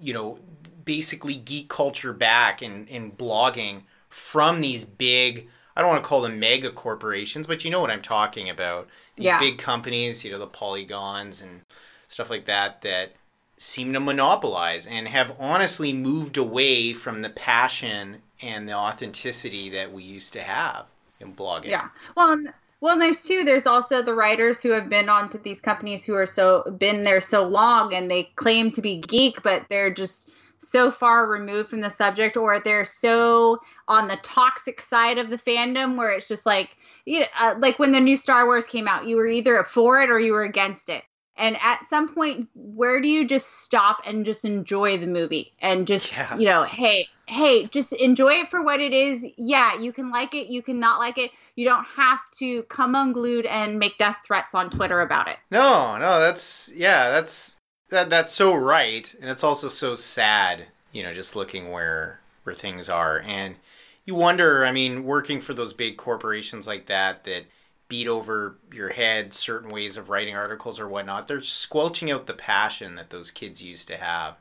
you 0.00 0.14
know, 0.14 0.38
basically 0.86 1.34
geek 1.34 1.68
culture 1.68 2.14
back 2.14 2.62
in, 2.62 2.86
in 2.86 3.12
blogging 3.12 3.82
from 4.08 4.62
these 4.62 4.86
big, 4.86 5.48
I 5.76 5.80
don't 5.80 5.90
want 5.90 6.02
to 6.04 6.08
call 6.08 6.20
them 6.22 6.38
mega 6.38 6.70
corporations, 6.70 7.46
but 7.46 7.64
you 7.64 7.70
know 7.70 7.80
what 7.80 7.90
I'm 7.90 8.02
talking 8.02 8.48
about. 8.48 8.88
These 9.16 9.26
Yeah. 9.26 9.38
big 9.38 9.58
companies, 9.58 10.24
you 10.24 10.30
know, 10.30 10.38
the 10.38 10.46
polygons 10.46 11.42
and 11.42 11.62
stuff 12.08 12.30
like 12.30 12.44
that, 12.44 12.82
that 12.82 13.12
seem 13.56 13.92
to 13.92 14.00
monopolize 14.00 14.86
and 14.86 15.08
have 15.08 15.34
honestly 15.40 15.92
moved 15.92 16.36
away 16.36 16.92
from 16.92 17.22
the 17.22 17.30
passion 17.30 18.22
and 18.42 18.68
the 18.68 18.72
authenticity 18.74 19.68
that 19.70 19.92
we 19.92 20.02
used 20.02 20.32
to 20.32 20.42
have 20.42 20.86
in 21.20 21.34
blogging. 21.34 21.66
Yeah. 21.70 21.88
Well, 22.16 22.32
and- 22.32 22.52
well, 22.80 22.92
and 22.92 23.00
there's 23.02 23.22
two. 23.24 23.44
There's 23.44 23.66
also 23.66 24.02
the 24.02 24.12
writers 24.12 24.60
who 24.60 24.70
have 24.72 24.90
been 24.90 25.08
onto 25.08 25.38
these 25.38 25.60
companies 25.60 26.04
who 26.04 26.14
are 26.14 26.26
so 26.26 26.62
been 26.78 27.02
there 27.04 27.20
so 27.20 27.42
long, 27.44 27.94
and 27.94 28.10
they 28.10 28.24
claim 28.36 28.70
to 28.72 28.82
be 28.82 28.96
geek, 28.98 29.42
but 29.42 29.64
they're 29.70 29.88
just 29.90 30.30
so 30.58 30.90
far 30.90 31.26
removed 31.26 31.70
from 31.70 31.80
the 31.80 31.90
subject, 31.90 32.36
or 32.36 32.60
they're 32.60 32.84
so 32.84 33.58
on 33.88 34.08
the 34.08 34.18
toxic 34.22 34.80
side 34.80 35.18
of 35.18 35.30
the 35.30 35.38
fandom 35.38 35.96
where 35.96 36.12
it's 36.12 36.28
just 36.28 36.46
like, 36.46 36.76
you 37.04 37.20
know, 37.20 37.26
uh, 37.38 37.54
like 37.58 37.78
when 37.78 37.92
the 37.92 38.00
new 38.00 38.16
Star 38.16 38.46
Wars 38.46 38.66
came 38.66 38.88
out, 38.88 39.06
you 39.06 39.16
were 39.16 39.26
either 39.26 39.62
for 39.64 40.00
it 40.00 40.10
or 40.10 40.18
you 40.18 40.32
were 40.32 40.44
against 40.44 40.88
it. 40.88 41.04
And 41.36 41.56
at 41.60 41.84
some 41.86 42.14
point, 42.14 42.48
where 42.54 43.00
do 43.00 43.08
you 43.08 43.26
just 43.26 43.64
stop 43.64 43.98
and 44.06 44.24
just 44.24 44.44
enjoy 44.44 44.98
the 44.98 45.06
movie 45.06 45.52
and 45.60 45.86
just, 45.86 46.12
Yeah. 46.12 46.38
you 46.38 46.46
know, 46.46 46.62
hey, 46.62 47.08
hey, 47.26 47.66
just 47.66 47.92
enjoy 47.92 48.34
it 48.34 48.50
for 48.50 48.62
what 48.62 48.80
it 48.80 48.92
is. 48.92 49.26
Yeah, 49.36 49.78
you 49.78 49.92
can 49.92 50.10
like 50.10 50.34
it, 50.34 50.46
you 50.46 50.62
can 50.62 50.78
not 50.78 51.00
like 51.00 51.18
it. 51.18 51.32
You 51.56 51.66
don't 51.68 51.84
have 51.96 52.20
to 52.38 52.62
come 52.64 52.94
unglued 52.94 53.46
and 53.46 53.78
make 53.78 53.98
death 53.98 54.18
threats 54.24 54.54
on 54.54 54.70
Twitter 54.70 55.00
about 55.00 55.26
it. 55.26 55.38
No, 55.50 55.98
no, 55.98 56.20
that's 56.20 56.70
yeah, 56.74 57.10
that's 57.10 57.58
that 57.90 58.10
that's 58.10 58.32
so 58.32 58.54
right, 58.54 59.14
and 59.20 59.30
it's 59.30 59.44
also 59.44 59.68
so 59.68 59.94
sad, 59.94 60.66
you 60.92 61.02
know, 61.02 61.12
just 61.12 61.36
looking 61.36 61.70
where 61.70 62.20
where 62.44 62.54
things 62.54 62.88
are, 62.88 63.22
and 63.26 63.56
you 64.04 64.14
wonder. 64.14 64.64
I 64.64 64.72
mean, 64.72 65.04
working 65.04 65.40
for 65.40 65.54
those 65.54 65.72
big 65.72 65.96
corporations 65.96 66.66
like 66.66 66.86
that 66.86 67.24
that 67.24 67.44
beat 67.88 68.08
over 68.08 68.56
your 68.72 68.90
head 68.90 69.32
certain 69.32 69.70
ways 69.70 69.96
of 69.96 70.08
writing 70.08 70.34
articles 70.34 70.80
or 70.80 70.88
whatnot, 70.88 71.28
they're 71.28 71.42
squelching 71.42 72.10
out 72.10 72.26
the 72.26 72.34
passion 72.34 72.94
that 72.96 73.10
those 73.10 73.30
kids 73.30 73.62
used 73.62 73.88
to 73.88 73.96
have. 73.96 74.36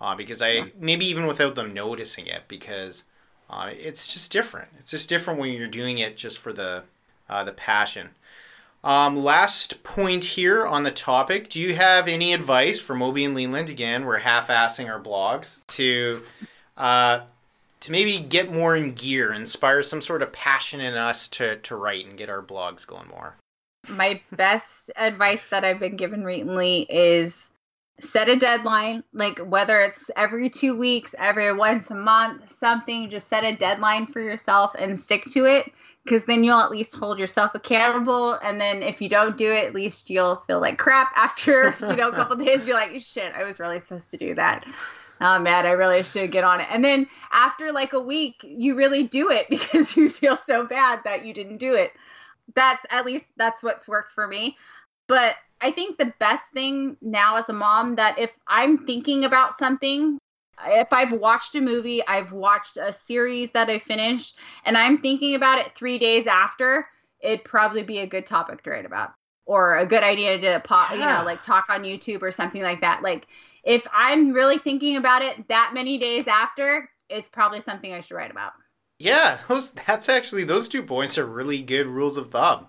Uh, 0.00 0.14
because 0.14 0.40
I 0.40 0.72
maybe 0.78 1.06
even 1.06 1.26
without 1.26 1.54
them 1.54 1.74
noticing 1.74 2.26
it, 2.26 2.42
because 2.48 3.04
uh, 3.50 3.70
it's 3.72 4.08
just 4.08 4.30
different. 4.30 4.68
It's 4.78 4.90
just 4.90 5.08
different 5.08 5.40
when 5.40 5.52
you're 5.52 5.68
doing 5.68 5.98
it 5.98 6.16
just 6.16 6.38
for 6.38 6.52
the 6.52 6.84
uh, 7.28 7.44
the 7.44 7.52
passion. 7.52 8.10
Um, 8.84 9.16
last 9.16 9.82
point 9.82 10.24
here 10.24 10.64
on 10.66 10.84
the 10.84 10.90
topic. 10.90 11.48
Do 11.48 11.60
you 11.60 11.74
have 11.74 12.06
any 12.06 12.32
advice 12.32 12.80
for 12.80 12.94
Moby 12.94 13.24
and 13.24 13.34
Leland? 13.34 13.68
Again, 13.68 14.04
we're 14.04 14.18
half-assing 14.18 14.88
our 14.88 15.00
blogs 15.00 15.60
to 15.68 16.22
uh, 16.76 17.20
to 17.80 17.92
maybe 17.92 18.18
get 18.18 18.52
more 18.52 18.76
in 18.76 18.94
gear, 18.94 19.32
inspire 19.32 19.82
some 19.82 20.00
sort 20.00 20.22
of 20.22 20.32
passion 20.32 20.80
in 20.80 20.94
us 20.94 21.28
to, 21.28 21.56
to 21.56 21.76
write 21.76 22.06
and 22.06 22.16
get 22.16 22.30
our 22.30 22.42
blogs 22.42 22.86
going 22.86 23.08
more. 23.08 23.36
My 23.88 24.20
best 24.32 24.90
advice 24.96 25.46
that 25.46 25.64
I've 25.64 25.80
been 25.80 25.96
given 25.96 26.24
recently 26.24 26.82
is 26.82 27.50
set 28.00 28.28
a 28.28 28.36
deadline, 28.36 29.02
like 29.12 29.38
whether 29.38 29.80
it's 29.80 30.10
every 30.16 30.50
two 30.50 30.76
weeks, 30.76 31.14
every 31.18 31.52
once 31.52 31.90
a 31.90 31.94
month, 31.94 32.56
something, 32.56 33.10
just 33.10 33.28
set 33.28 33.44
a 33.44 33.56
deadline 33.56 34.06
for 34.06 34.20
yourself 34.20 34.74
and 34.78 34.98
stick 34.98 35.24
to 35.32 35.46
it. 35.46 35.72
Because 36.08 36.24
then 36.24 36.42
you'll 36.42 36.58
at 36.58 36.70
least 36.70 36.96
hold 36.96 37.18
yourself 37.18 37.54
accountable. 37.54 38.34
And 38.42 38.58
then 38.58 38.82
if 38.82 39.02
you 39.02 39.08
don't 39.10 39.36
do 39.36 39.52
it, 39.52 39.66
at 39.66 39.74
least 39.74 40.08
you'll 40.08 40.36
feel 40.46 40.60
like 40.60 40.78
crap 40.78 41.12
after, 41.14 41.76
you 41.80 41.96
know, 41.96 42.08
a 42.08 42.12
couple 42.12 42.36
days, 42.44 42.62
be 42.62 42.72
like, 42.72 42.98
shit, 43.00 43.34
I 43.34 43.44
was 43.44 43.60
really 43.60 43.78
supposed 43.78 44.10
to 44.12 44.16
do 44.16 44.34
that. 44.36 44.64
Oh 45.20 45.38
man, 45.38 45.66
I 45.66 45.72
really 45.72 46.02
should 46.02 46.30
get 46.30 46.44
on 46.44 46.60
it. 46.60 46.68
And 46.70 46.84
then 46.84 47.08
after 47.32 47.72
like 47.72 47.92
a 47.92 48.00
week, 48.00 48.36
you 48.42 48.74
really 48.74 49.04
do 49.04 49.30
it 49.30 49.46
because 49.50 49.96
you 49.96 50.08
feel 50.08 50.36
so 50.36 50.64
bad 50.66 51.00
that 51.04 51.26
you 51.26 51.34
didn't 51.34 51.58
do 51.58 51.74
it. 51.74 51.92
That's 52.54 52.84
at 52.90 53.04
least 53.04 53.26
that's 53.36 53.62
what's 53.62 53.86
worked 53.86 54.12
for 54.12 54.26
me. 54.26 54.56
But 55.06 55.36
I 55.60 55.72
think 55.72 55.98
the 55.98 56.12
best 56.18 56.52
thing 56.52 56.96
now 57.02 57.36
as 57.36 57.48
a 57.48 57.52
mom 57.52 57.96
that 57.96 58.18
if 58.18 58.30
I'm 58.46 58.86
thinking 58.86 59.24
about 59.24 59.58
something, 59.58 60.18
if 60.66 60.92
I've 60.92 61.12
watched 61.12 61.54
a 61.54 61.60
movie, 61.60 62.06
I've 62.06 62.32
watched 62.32 62.76
a 62.76 62.92
series 62.92 63.50
that 63.52 63.70
I 63.70 63.78
finished, 63.78 64.38
and 64.64 64.76
I'm 64.76 64.98
thinking 64.98 65.34
about 65.34 65.58
it 65.58 65.74
three 65.74 65.98
days 65.98 66.26
after, 66.26 66.86
it'd 67.20 67.44
probably 67.44 67.82
be 67.82 67.98
a 67.98 68.06
good 68.06 68.26
topic 68.26 68.62
to 68.64 68.70
write 68.70 68.86
about 68.86 69.12
or 69.48 69.78
a 69.78 69.86
good 69.86 70.02
idea 70.02 70.38
to 70.38 70.60
pop, 70.60 70.92
you 70.92 70.98
know, 70.98 71.22
like 71.24 71.42
talk 71.42 71.64
on 71.68 71.82
YouTube 71.82 72.22
or 72.22 72.30
something 72.30 72.62
like 72.62 72.80
that. 72.82 73.02
Like 73.02 73.26
if 73.64 73.86
I'm 73.92 74.32
really 74.32 74.58
thinking 74.58 74.96
about 74.96 75.22
it 75.22 75.48
that 75.48 75.72
many 75.74 75.98
days 75.98 76.26
after, 76.26 76.88
it's 77.08 77.28
probably 77.30 77.60
something 77.60 77.92
I 77.92 78.00
should 78.00 78.14
write 78.14 78.30
about. 78.30 78.52
Yeah, 78.98 79.38
those 79.48 79.70
that's 79.72 80.08
actually 80.08 80.44
those 80.44 80.68
two 80.68 80.82
points 80.82 81.18
are 81.18 81.26
really 81.26 81.62
good 81.62 81.86
rules 81.86 82.16
of 82.16 82.30
thumb. 82.30 82.68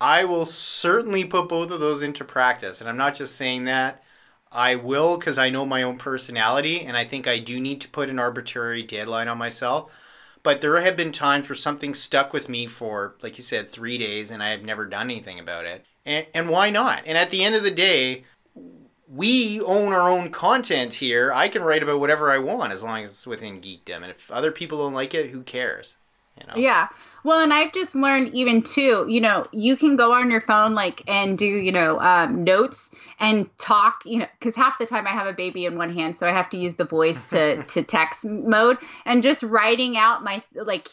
I 0.00 0.24
will 0.24 0.44
certainly 0.44 1.24
put 1.24 1.48
both 1.48 1.70
of 1.70 1.80
those 1.80 2.02
into 2.02 2.24
practice, 2.24 2.80
and 2.80 2.88
I'm 2.88 2.98
not 2.98 3.14
just 3.14 3.34
saying 3.36 3.64
that. 3.64 4.02
I 4.50 4.76
will 4.76 5.18
because 5.18 5.38
I 5.38 5.50
know 5.50 5.66
my 5.66 5.82
own 5.82 5.98
personality, 5.98 6.80
and 6.80 6.96
I 6.96 7.04
think 7.04 7.26
I 7.26 7.38
do 7.38 7.60
need 7.60 7.80
to 7.82 7.88
put 7.88 8.10
an 8.10 8.18
arbitrary 8.18 8.82
deadline 8.82 9.28
on 9.28 9.38
myself. 9.38 9.92
But 10.42 10.60
there 10.60 10.80
have 10.80 10.96
been 10.96 11.10
times 11.10 11.48
where 11.48 11.56
something 11.56 11.92
stuck 11.92 12.32
with 12.32 12.48
me 12.48 12.66
for, 12.66 13.16
like 13.20 13.36
you 13.36 13.42
said, 13.42 13.68
three 13.68 13.98
days, 13.98 14.30
and 14.30 14.42
I 14.42 14.50
have 14.50 14.62
never 14.62 14.86
done 14.86 15.10
anything 15.10 15.40
about 15.40 15.64
it. 15.64 15.84
And, 16.04 16.26
and 16.32 16.48
why 16.48 16.70
not? 16.70 17.02
And 17.04 17.18
at 17.18 17.30
the 17.30 17.42
end 17.42 17.56
of 17.56 17.64
the 17.64 17.70
day, 17.72 18.24
we 19.08 19.60
own 19.60 19.92
our 19.92 20.08
own 20.08 20.30
content 20.30 20.94
here. 20.94 21.32
I 21.32 21.48
can 21.48 21.62
write 21.62 21.82
about 21.82 21.98
whatever 21.98 22.30
I 22.30 22.38
want 22.38 22.72
as 22.72 22.82
long 22.82 23.02
as 23.02 23.10
it's 23.10 23.26
within 23.26 23.60
geekdom. 23.60 23.96
And 23.96 24.06
if 24.06 24.30
other 24.30 24.52
people 24.52 24.78
don't 24.78 24.94
like 24.94 25.14
it, 25.14 25.30
who 25.30 25.42
cares? 25.42 25.96
You 26.40 26.46
know? 26.46 26.56
Yeah. 26.56 26.88
Well, 27.26 27.40
and 27.40 27.52
I've 27.52 27.72
just 27.72 27.96
learned 27.96 28.32
even 28.34 28.62
too, 28.62 29.04
you 29.08 29.20
know, 29.20 29.48
you 29.50 29.76
can 29.76 29.96
go 29.96 30.12
on 30.12 30.30
your 30.30 30.40
phone 30.40 30.76
like 30.76 31.02
and 31.08 31.36
do, 31.36 31.44
you 31.44 31.72
know, 31.72 31.98
um, 32.00 32.44
notes 32.44 32.92
and 33.18 33.50
talk, 33.58 33.96
you 34.04 34.20
know, 34.20 34.28
because 34.38 34.54
half 34.54 34.78
the 34.78 34.86
time 34.86 35.08
I 35.08 35.10
have 35.10 35.26
a 35.26 35.32
baby 35.32 35.66
in 35.66 35.76
one 35.76 35.92
hand, 35.92 36.16
so 36.16 36.28
I 36.28 36.30
have 36.30 36.48
to 36.50 36.56
use 36.56 36.76
the 36.76 36.84
voice 36.84 37.26
to 37.26 37.60
to 37.64 37.82
text 37.82 38.24
mode 38.24 38.78
and 39.06 39.24
just 39.24 39.42
writing 39.42 39.96
out 39.96 40.22
my 40.22 40.40
like 40.54 40.86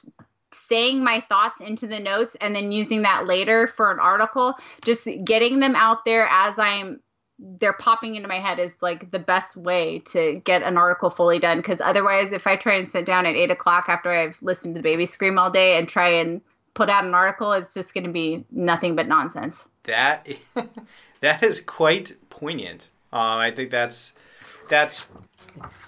saying 0.52 1.04
my 1.04 1.22
thoughts 1.30 1.62
into 1.62 1.86
the 1.86 2.00
notes 2.00 2.36
and 2.42 2.56
then 2.56 2.72
using 2.72 3.04
that 3.04 3.28
later 3.28 3.68
for 3.68 3.92
an 3.92 4.00
article, 4.00 4.56
just 4.84 5.08
getting 5.24 5.60
them 5.60 5.76
out 5.76 6.04
there 6.04 6.28
as 6.32 6.58
I'm 6.58 7.00
they're 7.40 7.74
popping 7.74 8.16
into 8.16 8.28
my 8.28 8.40
head 8.40 8.60
is 8.60 8.74
like 8.82 9.12
the 9.12 9.20
best 9.20 9.58
way 9.58 10.00
to 10.00 10.42
get 10.44 10.64
an 10.64 10.78
article 10.78 11.10
fully 11.10 11.40
done. 11.40 11.58
Because 11.58 11.82
otherwise, 11.82 12.32
if 12.32 12.48
I 12.48 12.56
try 12.56 12.76
and 12.76 12.90
sit 12.90 13.06
down 13.06 13.26
at 13.26 13.36
eight 13.36 13.52
o'clock 13.52 13.86
after 13.88 14.12
I've 14.12 14.38
listened 14.42 14.76
to 14.76 14.80
the 14.80 14.84
baby 14.84 15.06
scream 15.06 15.38
all 15.38 15.50
day 15.50 15.78
and 15.78 15.88
try 15.88 16.10
and 16.10 16.42
put 16.74 16.90
out 16.90 17.06
an 17.06 17.14
article, 17.14 17.52
it's 17.54 17.74
just 17.74 17.94
going 17.94 18.06
to 18.06 18.12
be 18.12 18.46
nothing 18.52 18.96
but 18.96 19.08
nonsense. 19.08 19.66
That 19.84 20.28
that 21.22 21.44
is 21.44 21.62
quite 21.62 22.16
poignant. 22.30 22.90
Um, 23.12 23.40
I 23.40 23.52
think 23.52 23.70
that's 23.70 24.14
that's 24.70 25.08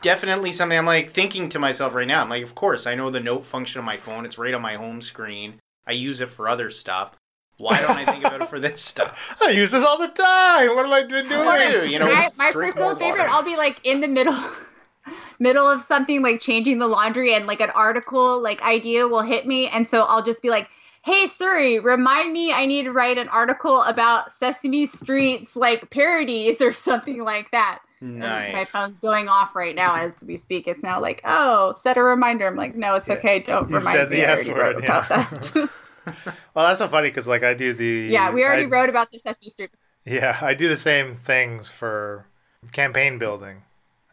definitely 0.02 0.52
something 0.52 0.78
I'm 0.78 0.86
like 0.86 1.10
thinking 1.10 1.50
to 1.50 1.60
myself 1.60 1.94
right 1.94 2.08
now. 2.08 2.22
I'm 2.22 2.30
like, 2.30 2.44
of 2.44 2.56
course, 2.56 2.86
I 2.86 2.96
know 2.96 3.10
the 3.10 3.20
note 3.20 3.46
function 3.46 3.80
on 3.80 3.86
my 3.86 3.98
phone. 3.98 4.26
It's 4.26 4.38
right 4.38 4.54
on 4.54 4.62
my 4.62 4.76
home 4.76 5.02
screen. 5.02 5.60
I 5.88 5.94
use 5.94 6.22
it 6.22 6.30
for 6.30 6.50
other 6.50 6.72
stuff. 6.72 7.16
Why 7.58 7.80
don't 7.80 7.92
I 7.98 8.06
think 8.06 8.26
about 8.26 8.42
it 8.42 8.50
for 8.50 8.60
this 8.60 8.82
stuff? 8.82 9.36
I 9.42 9.50
use 9.52 9.72
this 9.72 9.84
all 9.84 9.98
the 9.98 10.10
time. 10.10 10.76
What 10.76 10.86
am 10.86 10.92
I 10.92 11.04
doing? 11.04 11.32
Or 11.32 11.58
do, 11.58 11.88
you 11.90 12.00
know, 12.00 12.08
my, 12.08 12.30
my 12.38 12.52
personal 12.52 12.96
favorite, 12.96 13.20
water. 13.22 13.30
I'll 13.32 13.44
be 13.44 13.56
like 13.56 13.80
in 13.84 14.02
the 14.02 14.08
middle. 14.08 14.36
middle 15.40 15.70
of 15.70 15.82
something 15.82 16.22
like 16.22 16.40
changing 16.42 16.80
the 16.80 16.88
laundry 16.88 17.34
and 17.34 17.46
like 17.46 17.62
an 17.62 17.70
article 17.72 18.42
like 18.42 18.62
idea 18.62 19.08
will 19.08 19.22
hit 19.22 19.46
me. 19.46 19.68
And 19.68 19.88
so 19.88 20.04
I'll 20.04 20.24
just 20.24 20.42
be 20.42 20.50
like, 20.50 20.68
hey 21.04 21.28
Siri, 21.28 21.80
remind 21.80 22.34
me 22.34 22.52
I 22.52 22.66
need 22.66 22.84
to 22.84 22.92
write 22.92 23.18
an 23.18 23.30
article 23.30 23.84
about 23.84 24.32
Sesame 24.32 24.86
Street's 24.88 25.56
like 25.56 25.90
parodies 25.92 26.60
or 26.62 26.74
something 26.74 27.24
like 27.24 27.52
that. 27.52 27.80
And 28.02 28.20
My 28.20 28.66
phone's 28.66 29.00
going 29.00 29.30
off 29.30 29.56
right 29.56 29.74
now 29.76 29.96
as 29.96 30.14
we 30.22 30.38
speak. 30.38 30.68
It's 30.68 30.84
now 30.84 31.02
like, 31.02 31.22
oh, 31.26 31.76
set 31.82 31.98
a 31.98 32.04
reminder. 32.04 32.46
I'm 32.48 32.56
like, 32.56 32.76
no, 32.76 32.96
it's 32.96 33.08
Yeah. 33.08 33.16
okay. 33.16 33.40
Don't 33.40 33.70
You 33.70 33.78
remind 33.78 33.96
said 33.96 34.10
me. 34.10 34.18
the 34.18 34.26
I 34.28 34.32
S 34.34 34.48
already 34.48 34.76
word, 34.76 34.84
yeah. 34.84 35.06
about 35.08 35.42
that. 35.54 35.70
Well, 36.54 36.68
that's 36.68 36.80
so 36.80 36.88
funny 36.88 37.10
because 37.10 37.28
like 37.28 37.44
I 37.44 37.54
do 37.54 37.74
the 37.74 38.08
yeah, 38.12 38.32
we 38.32 38.44
already 38.44 38.64
I- 38.64 38.68
wrote 38.68 38.90
about 38.90 39.12
the 39.12 39.20
Sesame 39.20 39.50
Street. 39.50 39.72
Yeah, 40.06 40.38
I 40.42 40.54
do 40.54 40.70
the 40.70 40.78
same 40.78 41.16
things 41.16 41.68
for 41.70 42.28
campaign 42.72 43.18
building 43.18 43.64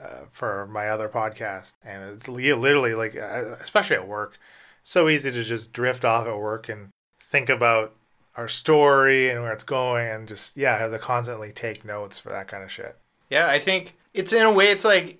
uh, 0.02 0.22
for 0.30 0.66
my 0.66 0.88
other 0.88 1.08
podcast, 1.08 1.74
and 1.84 2.02
it's 2.14 2.28
literally 2.28 2.94
like, 2.94 3.14
uh, 3.16 3.56
especially 3.60 3.96
at 3.96 4.08
work, 4.08 4.38
so 4.82 5.08
easy 5.08 5.30
to 5.30 5.42
just 5.42 5.72
drift 5.72 6.04
off 6.04 6.26
at 6.26 6.36
work 6.38 6.68
and 6.68 6.88
think 7.20 7.48
about 7.48 7.94
our 8.36 8.48
story 8.48 9.28
and 9.28 9.42
where 9.42 9.52
it's 9.52 9.64
going, 9.64 10.08
and 10.08 10.26
just 10.28 10.56
yeah, 10.56 10.78
have 10.78 10.90
to 10.92 10.98
constantly 10.98 11.52
take 11.52 11.84
notes 11.84 12.18
for 12.18 12.30
that 12.30 12.48
kind 12.48 12.64
of 12.64 12.72
shit. 12.72 12.96
Yeah, 13.28 13.48
I 13.48 13.58
think 13.58 13.94
it's 14.14 14.32
in 14.32 14.42
a 14.42 14.52
way 14.52 14.70
it's 14.70 14.84
like 14.84 15.18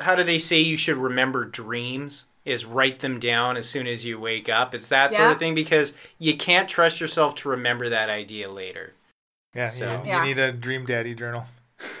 how 0.00 0.14
do 0.14 0.22
they 0.22 0.38
say 0.38 0.60
you 0.60 0.76
should 0.76 0.96
remember 0.96 1.44
dreams? 1.44 2.26
Is 2.44 2.64
write 2.64 2.98
them 3.00 3.20
down 3.20 3.56
as 3.56 3.68
soon 3.68 3.86
as 3.86 4.04
you 4.04 4.18
wake 4.18 4.48
up. 4.48 4.74
It's 4.74 4.88
that 4.88 5.12
sort 5.12 5.30
of 5.30 5.38
thing 5.38 5.54
because 5.54 5.94
you 6.18 6.36
can't 6.36 6.68
trust 6.68 7.00
yourself 7.00 7.36
to 7.36 7.48
remember 7.50 7.88
that 7.88 8.08
idea 8.08 8.48
later. 8.50 8.94
Yeah, 9.54 9.68
So- 9.68 10.02
you, 10.04 10.10
Yeah. 10.10 10.24
need 10.24 10.38
a 10.38 10.50
dream 10.52 10.84
daddy 10.84 11.14
journal. 11.14 11.46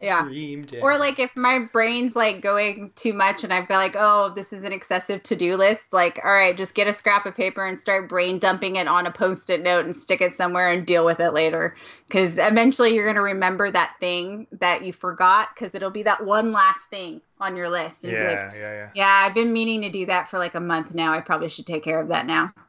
Yeah. 0.00 0.22
Dream 0.22 0.64
day. 0.64 0.80
Or 0.80 0.96
like 0.96 1.18
if 1.18 1.36
my 1.36 1.58
brain's 1.74 2.16
like 2.16 2.40
going 2.40 2.90
too 2.94 3.12
much 3.12 3.44
and 3.44 3.52
I've 3.52 3.68
got 3.68 3.76
like, 3.76 3.96
oh, 3.98 4.32
this 4.34 4.50
is 4.50 4.64
an 4.64 4.72
excessive 4.72 5.22
to-do 5.22 5.58
list, 5.58 5.92
like, 5.92 6.18
all 6.24 6.32
right, 6.32 6.56
just 6.56 6.74
get 6.74 6.86
a 6.88 6.92
scrap 6.94 7.26
of 7.26 7.36
paper 7.36 7.66
and 7.66 7.78
start 7.78 8.08
brain 8.08 8.38
dumping 8.38 8.76
it 8.76 8.88
on 8.88 9.06
a 9.06 9.10
post-it 9.12 9.62
note 9.62 9.84
and 9.84 9.94
stick 9.94 10.22
it 10.22 10.32
somewhere 10.32 10.70
and 10.70 10.86
deal 10.86 11.04
with 11.04 11.20
it 11.20 11.32
later. 11.34 11.76
Cause 12.08 12.38
eventually 12.38 12.94
you're 12.94 13.06
gonna 13.06 13.20
remember 13.20 13.70
that 13.70 13.92
thing 14.00 14.46
that 14.52 14.84
you 14.84 14.94
forgot 14.94 15.50
because 15.54 15.74
it'll 15.74 15.90
be 15.90 16.04
that 16.04 16.24
one 16.24 16.50
last 16.50 16.80
thing 16.88 17.20
on 17.40 17.56
your 17.56 17.68
list. 17.68 18.04
And 18.04 18.12
you'll 18.12 18.22
like, 18.22 18.32
Yeah, 18.32 18.52
yeah, 18.54 18.72
yeah. 18.72 18.88
yeah, 18.94 19.24
I've 19.26 19.34
been 19.34 19.52
meaning 19.52 19.82
to 19.82 19.90
do 19.90 20.06
that 20.06 20.30
for 20.30 20.38
like 20.38 20.54
a 20.54 20.60
month 20.60 20.94
now. 20.94 21.12
I 21.12 21.20
probably 21.20 21.48
should 21.48 21.66
take 21.66 21.82
care 21.82 22.00
of 22.00 22.08
that 22.08 22.26
now. 22.26 22.52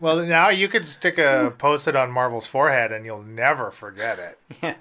Well, 0.00 0.24
now 0.24 0.48
you 0.48 0.66
could 0.66 0.84
stick 0.84 1.16
a 1.18 1.54
post-it 1.58 1.94
on 1.94 2.10
Marvel's 2.10 2.48
forehead, 2.48 2.90
and 2.90 3.04
you'll 3.04 3.22
never 3.22 3.70
forget 3.70 4.36
it. 4.60 4.76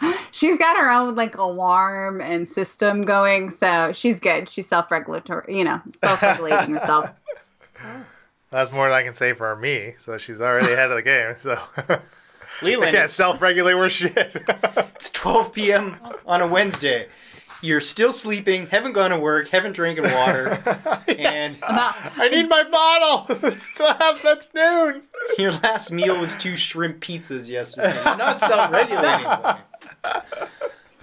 She's 0.30 0.58
got 0.58 0.76
her 0.76 0.90
own 0.90 1.14
like 1.14 1.36
alarm 1.38 2.20
and 2.20 2.46
system 2.46 3.02
going, 3.02 3.48
so 3.48 3.92
she's 3.92 4.20
good. 4.20 4.46
She's 4.50 4.68
self-regulatory, 4.68 5.56
you 5.56 5.64
know, 5.64 5.80
self-regulating 6.02 6.74
herself. 6.74 7.08
That's 8.50 8.70
more 8.72 8.88
than 8.88 8.92
I 8.98 9.02
can 9.02 9.14
say 9.14 9.32
for 9.32 9.56
me. 9.56 9.94
So 9.96 10.18
she's 10.18 10.42
already 10.42 10.72
ahead 10.72 10.90
of 10.90 10.96
the 10.96 11.02
game. 11.02 11.34
So 11.36 11.58
I 11.80 12.90
can't 12.90 13.10
self-regulate 13.10 13.74
worth 13.74 13.92
shit. 13.92 14.14
it's 14.94 15.10
12 15.10 15.52
p.m. 15.54 15.96
on 16.26 16.42
a 16.42 16.46
Wednesday. 16.46 17.08
You're 17.62 17.80
still 17.80 18.12
sleeping, 18.12 18.66
haven't 18.66 18.92
gone 18.92 19.10
to 19.10 19.18
work, 19.18 19.48
haven't 19.48 19.72
drinking 19.72 20.04
water, 20.04 20.50
and 21.18 21.58
I 21.62 22.28
need 22.30 22.48
my 22.48 22.62
bottle. 22.64 23.50
Stop. 23.52 24.20
That's 24.22 24.52
noon. 24.54 25.02
your 25.38 25.52
last 25.52 25.90
meal 25.90 26.20
was 26.20 26.36
two 26.36 26.56
shrimp 26.56 27.00
pizzas 27.00 27.48
yesterday. 27.48 27.94
You're 27.94 28.16
not 28.16 28.40
self-regulating. 28.40 29.62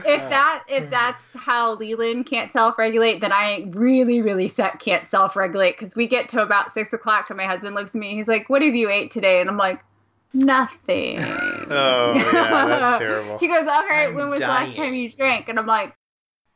If 0.05 0.29
that 0.29 0.63
if 0.67 0.89
that's 0.89 1.23
how 1.33 1.75
Leland 1.75 2.25
can't 2.25 2.51
self 2.51 2.77
regulate, 2.77 3.21
then 3.21 3.31
I 3.31 3.65
really 3.69 4.21
really 4.21 4.49
set 4.49 4.79
can't 4.79 5.07
self 5.07 5.35
regulate 5.35 5.77
because 5.77 5.95
we 5.95 6.07
get 6.07 6.27
to 6.29 6.41
about 6.41 6.71
six 6.71 6.91
o'clock 6.93 7.29
and 7.29 7.37
my 7.37 7.45
husband 7.45 7.73
looks 7.73 7.91
at 7.91 7.95
me. 7.95 8.13
He's 8.15 8.27
like, 8.27 8.49
"What 8.49 8.61
have 8.61 8.75
you 8.75 8.89
ate 8.89 9.11
today?" 9.11 9.39
And 9.39 9.49
I'm 9.49 9.57
like, 9.57 9.81
"Nothing." 10.33 11.19
Oh 11.19 12.13
yeah, 12.15 12.65
that's 12.67 12.99
terrible. 12.99 13.37
He 13.37 13.47
goes, 13.47 13.65
"All 13.65 13.87
right, 13.87 14.09
I'm 14.09 14.15
when 14.15 14.29
was 14.29 14.41
the 14.41 14.47
last 14.47 14.75
time 14.75 14.93
you 14.93 15.09
drank?" 15.09 15.47
And 15.47 15.57
I'm 15.57 15.67
like, 15.67 15.95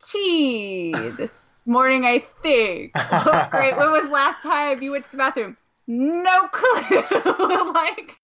"Tea 0.05 0.91
this 1.17 1.61
morning, 1.65 2.05
I 2.05 2.19
think." 2.41 2.91
"Oh, 2.95 3.47
Great. 3.51 3.77
When 3.77 3.91
was 3.91 4.09
last 4.09 4.41
time 4.43 4.81
you 4.81 4.91
went 4.91 5.05
to 5.05 5.11
the 5.11 5.17
bathroom? 5.17 5.57
No 5.87 6.47
clue. 6.49 7.01
like, 7.73 8.17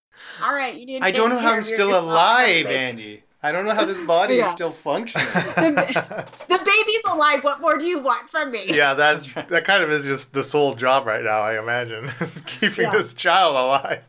all 0.44 0.54
right, 0.54 0.76
you 0.76 0.86
didn't. 0.86 1.04
I 1.04 1.12
don't 1.12 1.30
know 1.30 1.40
how 1.40 1.54
I'm 1.54 1.62
still 1.62 1.98
alive, 1.98 2.66
Andy. 2.66 3.24
I 3.46 3.52
don't 3.52 3.66
know 3.66 3.74
how 3.74 3.84
this 3.84 4.00
body 4.00 4.36
is 4.36 4.48
still 4.52 4.72
functioning. 4.72 5.28
the, 5.34 6.26
the 6.48 6.58
baby's 6.60 7.02
alive. 7.12 7.44
What 7.44 7.60
more 7.60 7.78
do 7.78 7.84
you 7.86 8.00
want 8.00 8.30
from 8.30 8.52
me? 8.52 8.66
Yeah, 8.68 8.94
that's 8.94 9.34
that 9.34 9.66
kind 9.66 9.84
of 9.84 9.92
is 9.92 10.06
just 10.06 10.32
the 10.34 10.44
sole 10.46 10.76
job 10.76 11.06
right 11.06 11.24
now. 11.24 11.42
I 11.42 11.60
imagine 11.60 12.06
is 12.22 12.42
keeping 12.46 12.86
Yeah. 12.86 12.92
this 12.92 13.14
child 13.14 13.56
alive. 13.58 14.04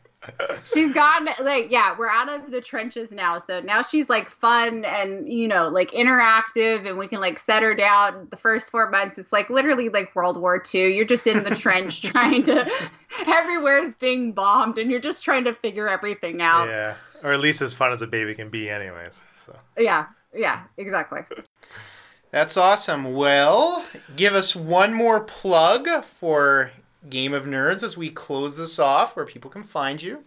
She's 0.65 0.93
gone 0.95 1.29
like 1.43 1.71
yeah, 1.71 1.95
we're 1.99 2.09
out 2.09 2.29
of 2.29 2.51
the 2.51 2.61
trenches 2.61 3.13
now. 3.13 3.39
So 3.39 3.61
now 3.61 3.83
she's 3.83 4.09
like 4.09 4.31
fun 4.31 4.85
and 4.85 5.29
you 5.29 5.49
know 5.49 5.69
like 5.69 5.91
interactive, 5.91 6.89
and 6.89 6.99
we 6.99 7.07
can 7.07 7.21
like 7.21 7.39
set 7.39 7.63
her 7.63 7.75
down. 7.75 8.29
The 8.31 8.37
first 8.37 8.71
four 8.71 8.91
months, 8.91 9.19
it's 9.19 9.33
like 9.33 9.51
literally 9.51 9.89
like 9.89 10.15
World 10.15 10.37
War 10.37 10.63
II. 10.75 10.95
You're 10.95 11.05
just 11.05 11.27
in 11.27 11.45
the 11.45 11.55
trench 11.55 12.03
trying 12.11 12.43
to. 12.45 12.71
Everywhere's 13.27 13.95
being 13.95 14.33
bombed, 14.33 14.79
and 14.79 14.91
you're 14.91 15.01
just 15.01 15.25
trying 15.25 15.45
to 15.45 15.55
figure 15.55 15.89
everything 15.89 16.43
out. 16.43 16.67
Yeah, 16.67 16.95
or 17.23 17.33
at 17.33 17.41
least 17.41 17.63
as 17.63 17.75
fun 17.75 17.93
as 17.93 18.03
a 18.03 18.07
baby 18.07 18.35
can 18.35 18.49
be, 18.49 18.69
anyways. 18.69 19.23
So 19.39 19.57
Yeah, 19.79 20.07
yeah, 20.35 20.63
exactly. 20.77 21.21
That's 22.35 22.57
awesome. 22.57 23.15
Well, 23.15 23.85
give 24.17 24.35
us 24.35 24.57
one 24.57 24.93
more 24.93 25.21
plug 25.21 25.87
for 26.03 26.73
Game 27.09 27.33
of 27.33 27.45
Nerds 27.45 27.83
as 27.83 27.97
we 27.97 28.11
close 28.11 28.57
this 28.57 28.79
off, 28.79 29.17
where 29.17 29.27
people 29.27 29.51
can 29.51 29.63
find 29.63 30.03
you. 30.03 30.25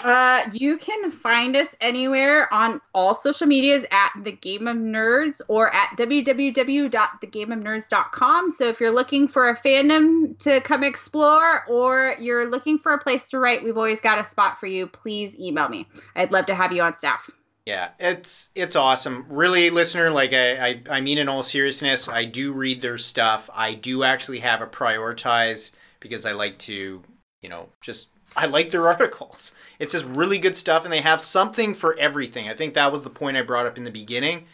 Uh, 0.00 0.42
you 0.52 0.76
can 0.76 1.10
find 1.10 1.56
us 1.56 1.74
anywhere 1.80 2.52
on 2.52 2.82
all 2.94 3.14
social 3.14 3.46
medias 3.46 3.86
at 3.90 4.12
the 4.24 4.32
Game 4.32 4.68
of 4.68 4.76
Nerds 4.76 5.40
or 5.48 5.74
at 5.74 5.96
www.thegameofnerds.com. 5.96 8.50
So 8.50 8.68
if 8.68 8.78
you're 8.78 8.90
looking 8.90 9.26
for 9.26 9.48
a 9.48 9.56
fandom 9.56 10.38
to 10.40 10.60
come 10.60 10.84
explore 10.84 11.64
or 11.66 12.14
you're 12.20 12.50
looking 12.50 12.78
for 12.78 12.92
a 12.92 12.98
place 12.98 13.26
to 13.28 13.38
write, 13.38 13.64
we've 13.64 13.78
always 13.78 14.00
got 14.00 14.18
a 14.18 14.24
spot 14.24 14.60
for 14.60 14.66
you. 14.66 14.86
Please 14.86 15.34
email 15.38 15.70
me. 15.70 15.88
I'd 16.14 16.30
love 16.30 16.44
to 16.46 16.54
have 16.54 16.72
you 16.72 16.82
on 16.82 16.98
staff. 16.98 17.30
Yeah, 17.64 17.88
it's 17.98 18.50
it's 18.54 18.76
awesome. 18.76 19.24
Really, 19.28 19.70
listener, 19.70 20.10
like 20.10 20.32
I, 20.32 20.68
I 20.68 20.82
I 20.88 21.00
mean 21.00 21.18
in 21.18 21.28
all 21.28 21.42
seriousness, 21.42 22.08
I 22.08 22.24
do 22.24 22.52
read 22.52 22.80
their 22.80 22.96
stuff. 22.96 23.50
I 23.52 23.74
do 23.74 24.04
actually 24.04 24.38
have 24.38 24.60
a 24.60 24.68
prioritized 24.68 25.72
because 26.00 26.26
I 26.26 26.32
like 26.32 26.58
to, 26.58 27.02
you 27.42 27.48
know, 27.48 27.68
just 27.80 28.08
I 28.36 28.46
like 28.46 28.70
their 28.70 28.88
articles. 28.88 29.54
It's 29.78 29.92
just 29.92 30.04
really 30.04 30.38
good 30.38 30.56
stuff 30.56 30.84
and 30.84 30.92
they 30.92 31.00
have 31.00 31.20
something 31.20 31.74
for 31.74 31.96
everything. 31.98 32.48
I 32.48 32.54
think 32.54 32.74
that 32.74 32.92
was 32.92 33.04
the 33.04 33.10
point 33.10 33.36
I 33.36 33.42
brought 33.42 33.66
up 33.66 33.78
in 33.78 33.84
the 33.84 33.90
beginning. 33.90 34.46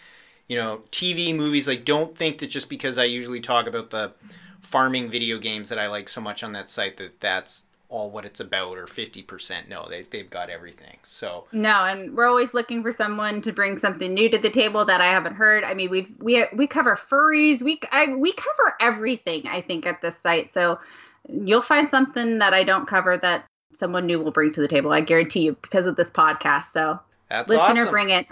You 0.48 0.56
know, 0.56 0.82
TV, 0.90 1.34
movies, 1.34 1.68
like 1.68 1.84
don't 1.84 2.16
think 2.16 2.38
that 2.38 2.48
just 2.48 2.68
because 2.68 2.98
I 2.98 3.04
usually 3.04 3.40
talk 3.40 3.66
about 3.66 3.90
the 3.90 4.12
farming 4.60 5.08
video 5.08 5.38
games 5.38 5.68
that 5.68 5.78
I 5.78 5.86
like 5.88 6.08
so 6.08 6.20
much 6.20 6.42
on 6.42 6.52
that 6.52 6.70
site 6.70 6.96
that 6.98 7.20
that's 7.20 7.64
all 7.92 8.10
what 8.10 8.24
it's 8.24 8.40
about 8.40 8.78
or 8.78 8.86
50%. 8.86 9.68
No, 9.68 9.86
they, 9.88 10.02
they've 10.02 10.28
got 10.28 10.48
everything. 10.48 10.96
So, 11.02 11.44
No, 11.52 11.84
and 11.84 12.16
we're 12.16 12.26
always 12.26 12.54
looking 12.54 12.82
for 12.82 12.90
someone 12.90 13.42
to 13.42 13.52
bring 13.52 13.76
something 13.76 14.14
new 14.14 14.30
to 14.30 14.38
the 14.38 14.48
table 14.48 14.84
that 14.86 15.00
I 15.00 15.08
haven't 15.08 15.34
heard. 15.34 15.62
I 15.62 15.74
mean, 15.74 15.90
we've, 15.90 16.10
we 16.18 16.44
we 16.54 16.66
cover 16.66 16.96
furries, 16.96 17.60
we 17.60 17.78
I, 17.92 18.06
we 18.06 18.32
cover 18.32 18.74
everything. 18.80 19.46
I 19.46 19.60
think 19.60 19.86
at 19.86 20.00
this 20.00 20.16
site, 20.16 20.54
so 20.54 20.78
you'll 21.28 21.62
find 21.62 21.88
something 21.90 22.38
that 22.38 22.54
I 22.54 22.64
don't 22.64 22.86
cover 22.86 23.16
that 23.18 23.44
someone 23.74 24.06
new 24.06 24.20
will 24.20 24.30
bring 24.32 24.52
to 24.52 24.60
the 24.60 24.68
table. 24.68 24.92
I 24.92 25.00
guarantee 25.00 25.40
you 25.40 25.56
because 25.62 25.86
of 25.86 25.96
this 25.96 26.10
podcast. 26.10 26.66
So, 26.66 27.00
that's 27.28 27.48
listener, 27.48 27.64
awesome. 27.82 27.90
bring 27.90 28.10
it. 28.10 28.26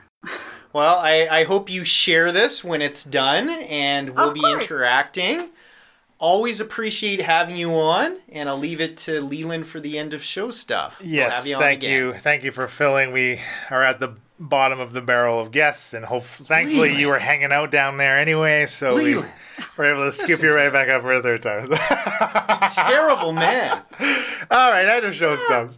Well, 0.73 0.99
I, 0.99 1.27
I 1.31 1.45
hope 1.45 1.69
you 1.71 1.85
share 1.85 2.31
this 2.31 2.63
when 2.63 2.81
it's 2.83 3.03
done 3.05 3.49
and 3.51 4.11
we'll 4.11 4.29
Of 4.29 4.35
be 4.35 4.41
course. 4.41 4.65
interacting. 4.65 5.51
Always 6.19 6.61
appreciate 6.61 7.23
having 7.23 7.57
you 7.57 7.73
on, 7.75 8.19
and 8.29 8.47
I'll 8.49 8.59
leave 8.59 8.81
it 8.81 8.99
to 8.99 9.23
Leland 9.23 9.67
for 9.67 9.81
the 9.81 9.99
end 9.99 10.13
of 10.13 10.23
show 10.23 10.51
stuff. 10.51 11.01
We'll 11.01 11.09
yes, 11.09 11.37
have 11.39 11.47
you 11.47 11.57
on 11.57 11.63
thank 11.63 11.83
again. 11.83 11.93
you, 11.93 12.13
thank 12.13 12.45
you 12.45 12.53
for 12.53 12.69
filling. 12.69 13.11
We 13.13 13.41
are 13.71 13.83
at 13.83 14.01
the 14.01 14.17
bottom 14.41 14.81
of 14.81 14.93
the 14.93 15.03
barrel 15.03 15.39
of 15.39 15.51
guests, 15.51 15.93
and 15.93 16.05
hope 16.07 16.25
thankfully 16.25 16.81
Leland. 16.81 16.99
you 16.99 17.09
were 17.09 17.19
hanging 17.19 17.53
out 17.53 17.71
down 17.71 17.99
there 17.99 18.19
anyway, 18.19 18.67
so 18.67 18.97
we 18.97 19.15
were 19.77 19.85
able 19.85 20.05
to 20.05 20.13
scoop 20.13 20.43
you 20.43 20.53
right 20.55 20.73
back 20.73 20.89
up 20.89 21.03
for 21.03 21.13
a 21.13 21.23
third 21.23 21.43
time. 21.43 21.69
Terrible 22.75 23.33
man. 23.33 23.83
All 24.51 24.71
right, 24.73 24.89
I 24.89 25.01
just 25.01 25.19
show 25.19 25.37
stuff. 25.37 25.71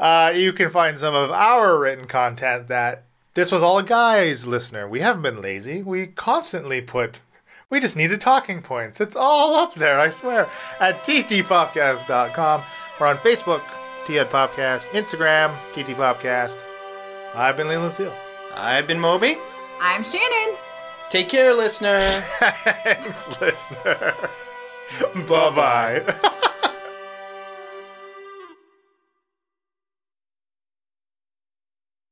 Uh, 0.00 0.32
you 0.34 0.52
can 0.52 0.70
find 0.70 0.98
some 0.98 1.14
of 1.14 1.30
our 1.30 1.78
written 1.78 2.06
content 2.06 2.68
that 2.68 3.04
this 3.34 3.52
was 3.52 3.62
all 3.62 3.78
a 3.78 3.82
guys, 3.82 4.46
listener. 4.46 4.88
We 4.88 5.00
haven't 5.00 5.22
been 5.22 5.40
lazy. 5.40 5.82
We 5.82 6.06
constantly 6.06 6.80
put. 6.80 7.20
We 7.70 7.80
just 7.80 7.96
needed 7.96 8.20
talking 8.20 8.62
points. 8.62 9.00
It's 9.00 9.16
all 9.16 9.56
up 9.56 9.74
there, 9.74 9.98
I 9.98 10.10
swear. 10.10 10.48
At 10.80 11.04
ttpopcast.com. 11.04 12.62
We're 12.98 13.06
on 13.06 13.18
Facebook, 13.18 13.62
T-Head 14.04 14.30
Popcast, 14.30 14.88
Instagram, 14.88 15.54
TT 15.72 15.96
Popcast. 15.96 16.62
I've 17.36 17.56
been 17.58 17.68
Leland 17.68 17.92
Seal. 17.92 18.14
I've 18.54 18.86
been 18.86 18.98
Moby. 18.98 19.36
I'm 19.78 20.02
Shannon. 20.02 20.56
Take 21.10 21.28
care, 21.28 21.52
listener. 21.52 22.00
Thanks, 22.40 23.28
listener. 23.40 24.14
Bye 25.14 25.50
bye. 25.54 26.40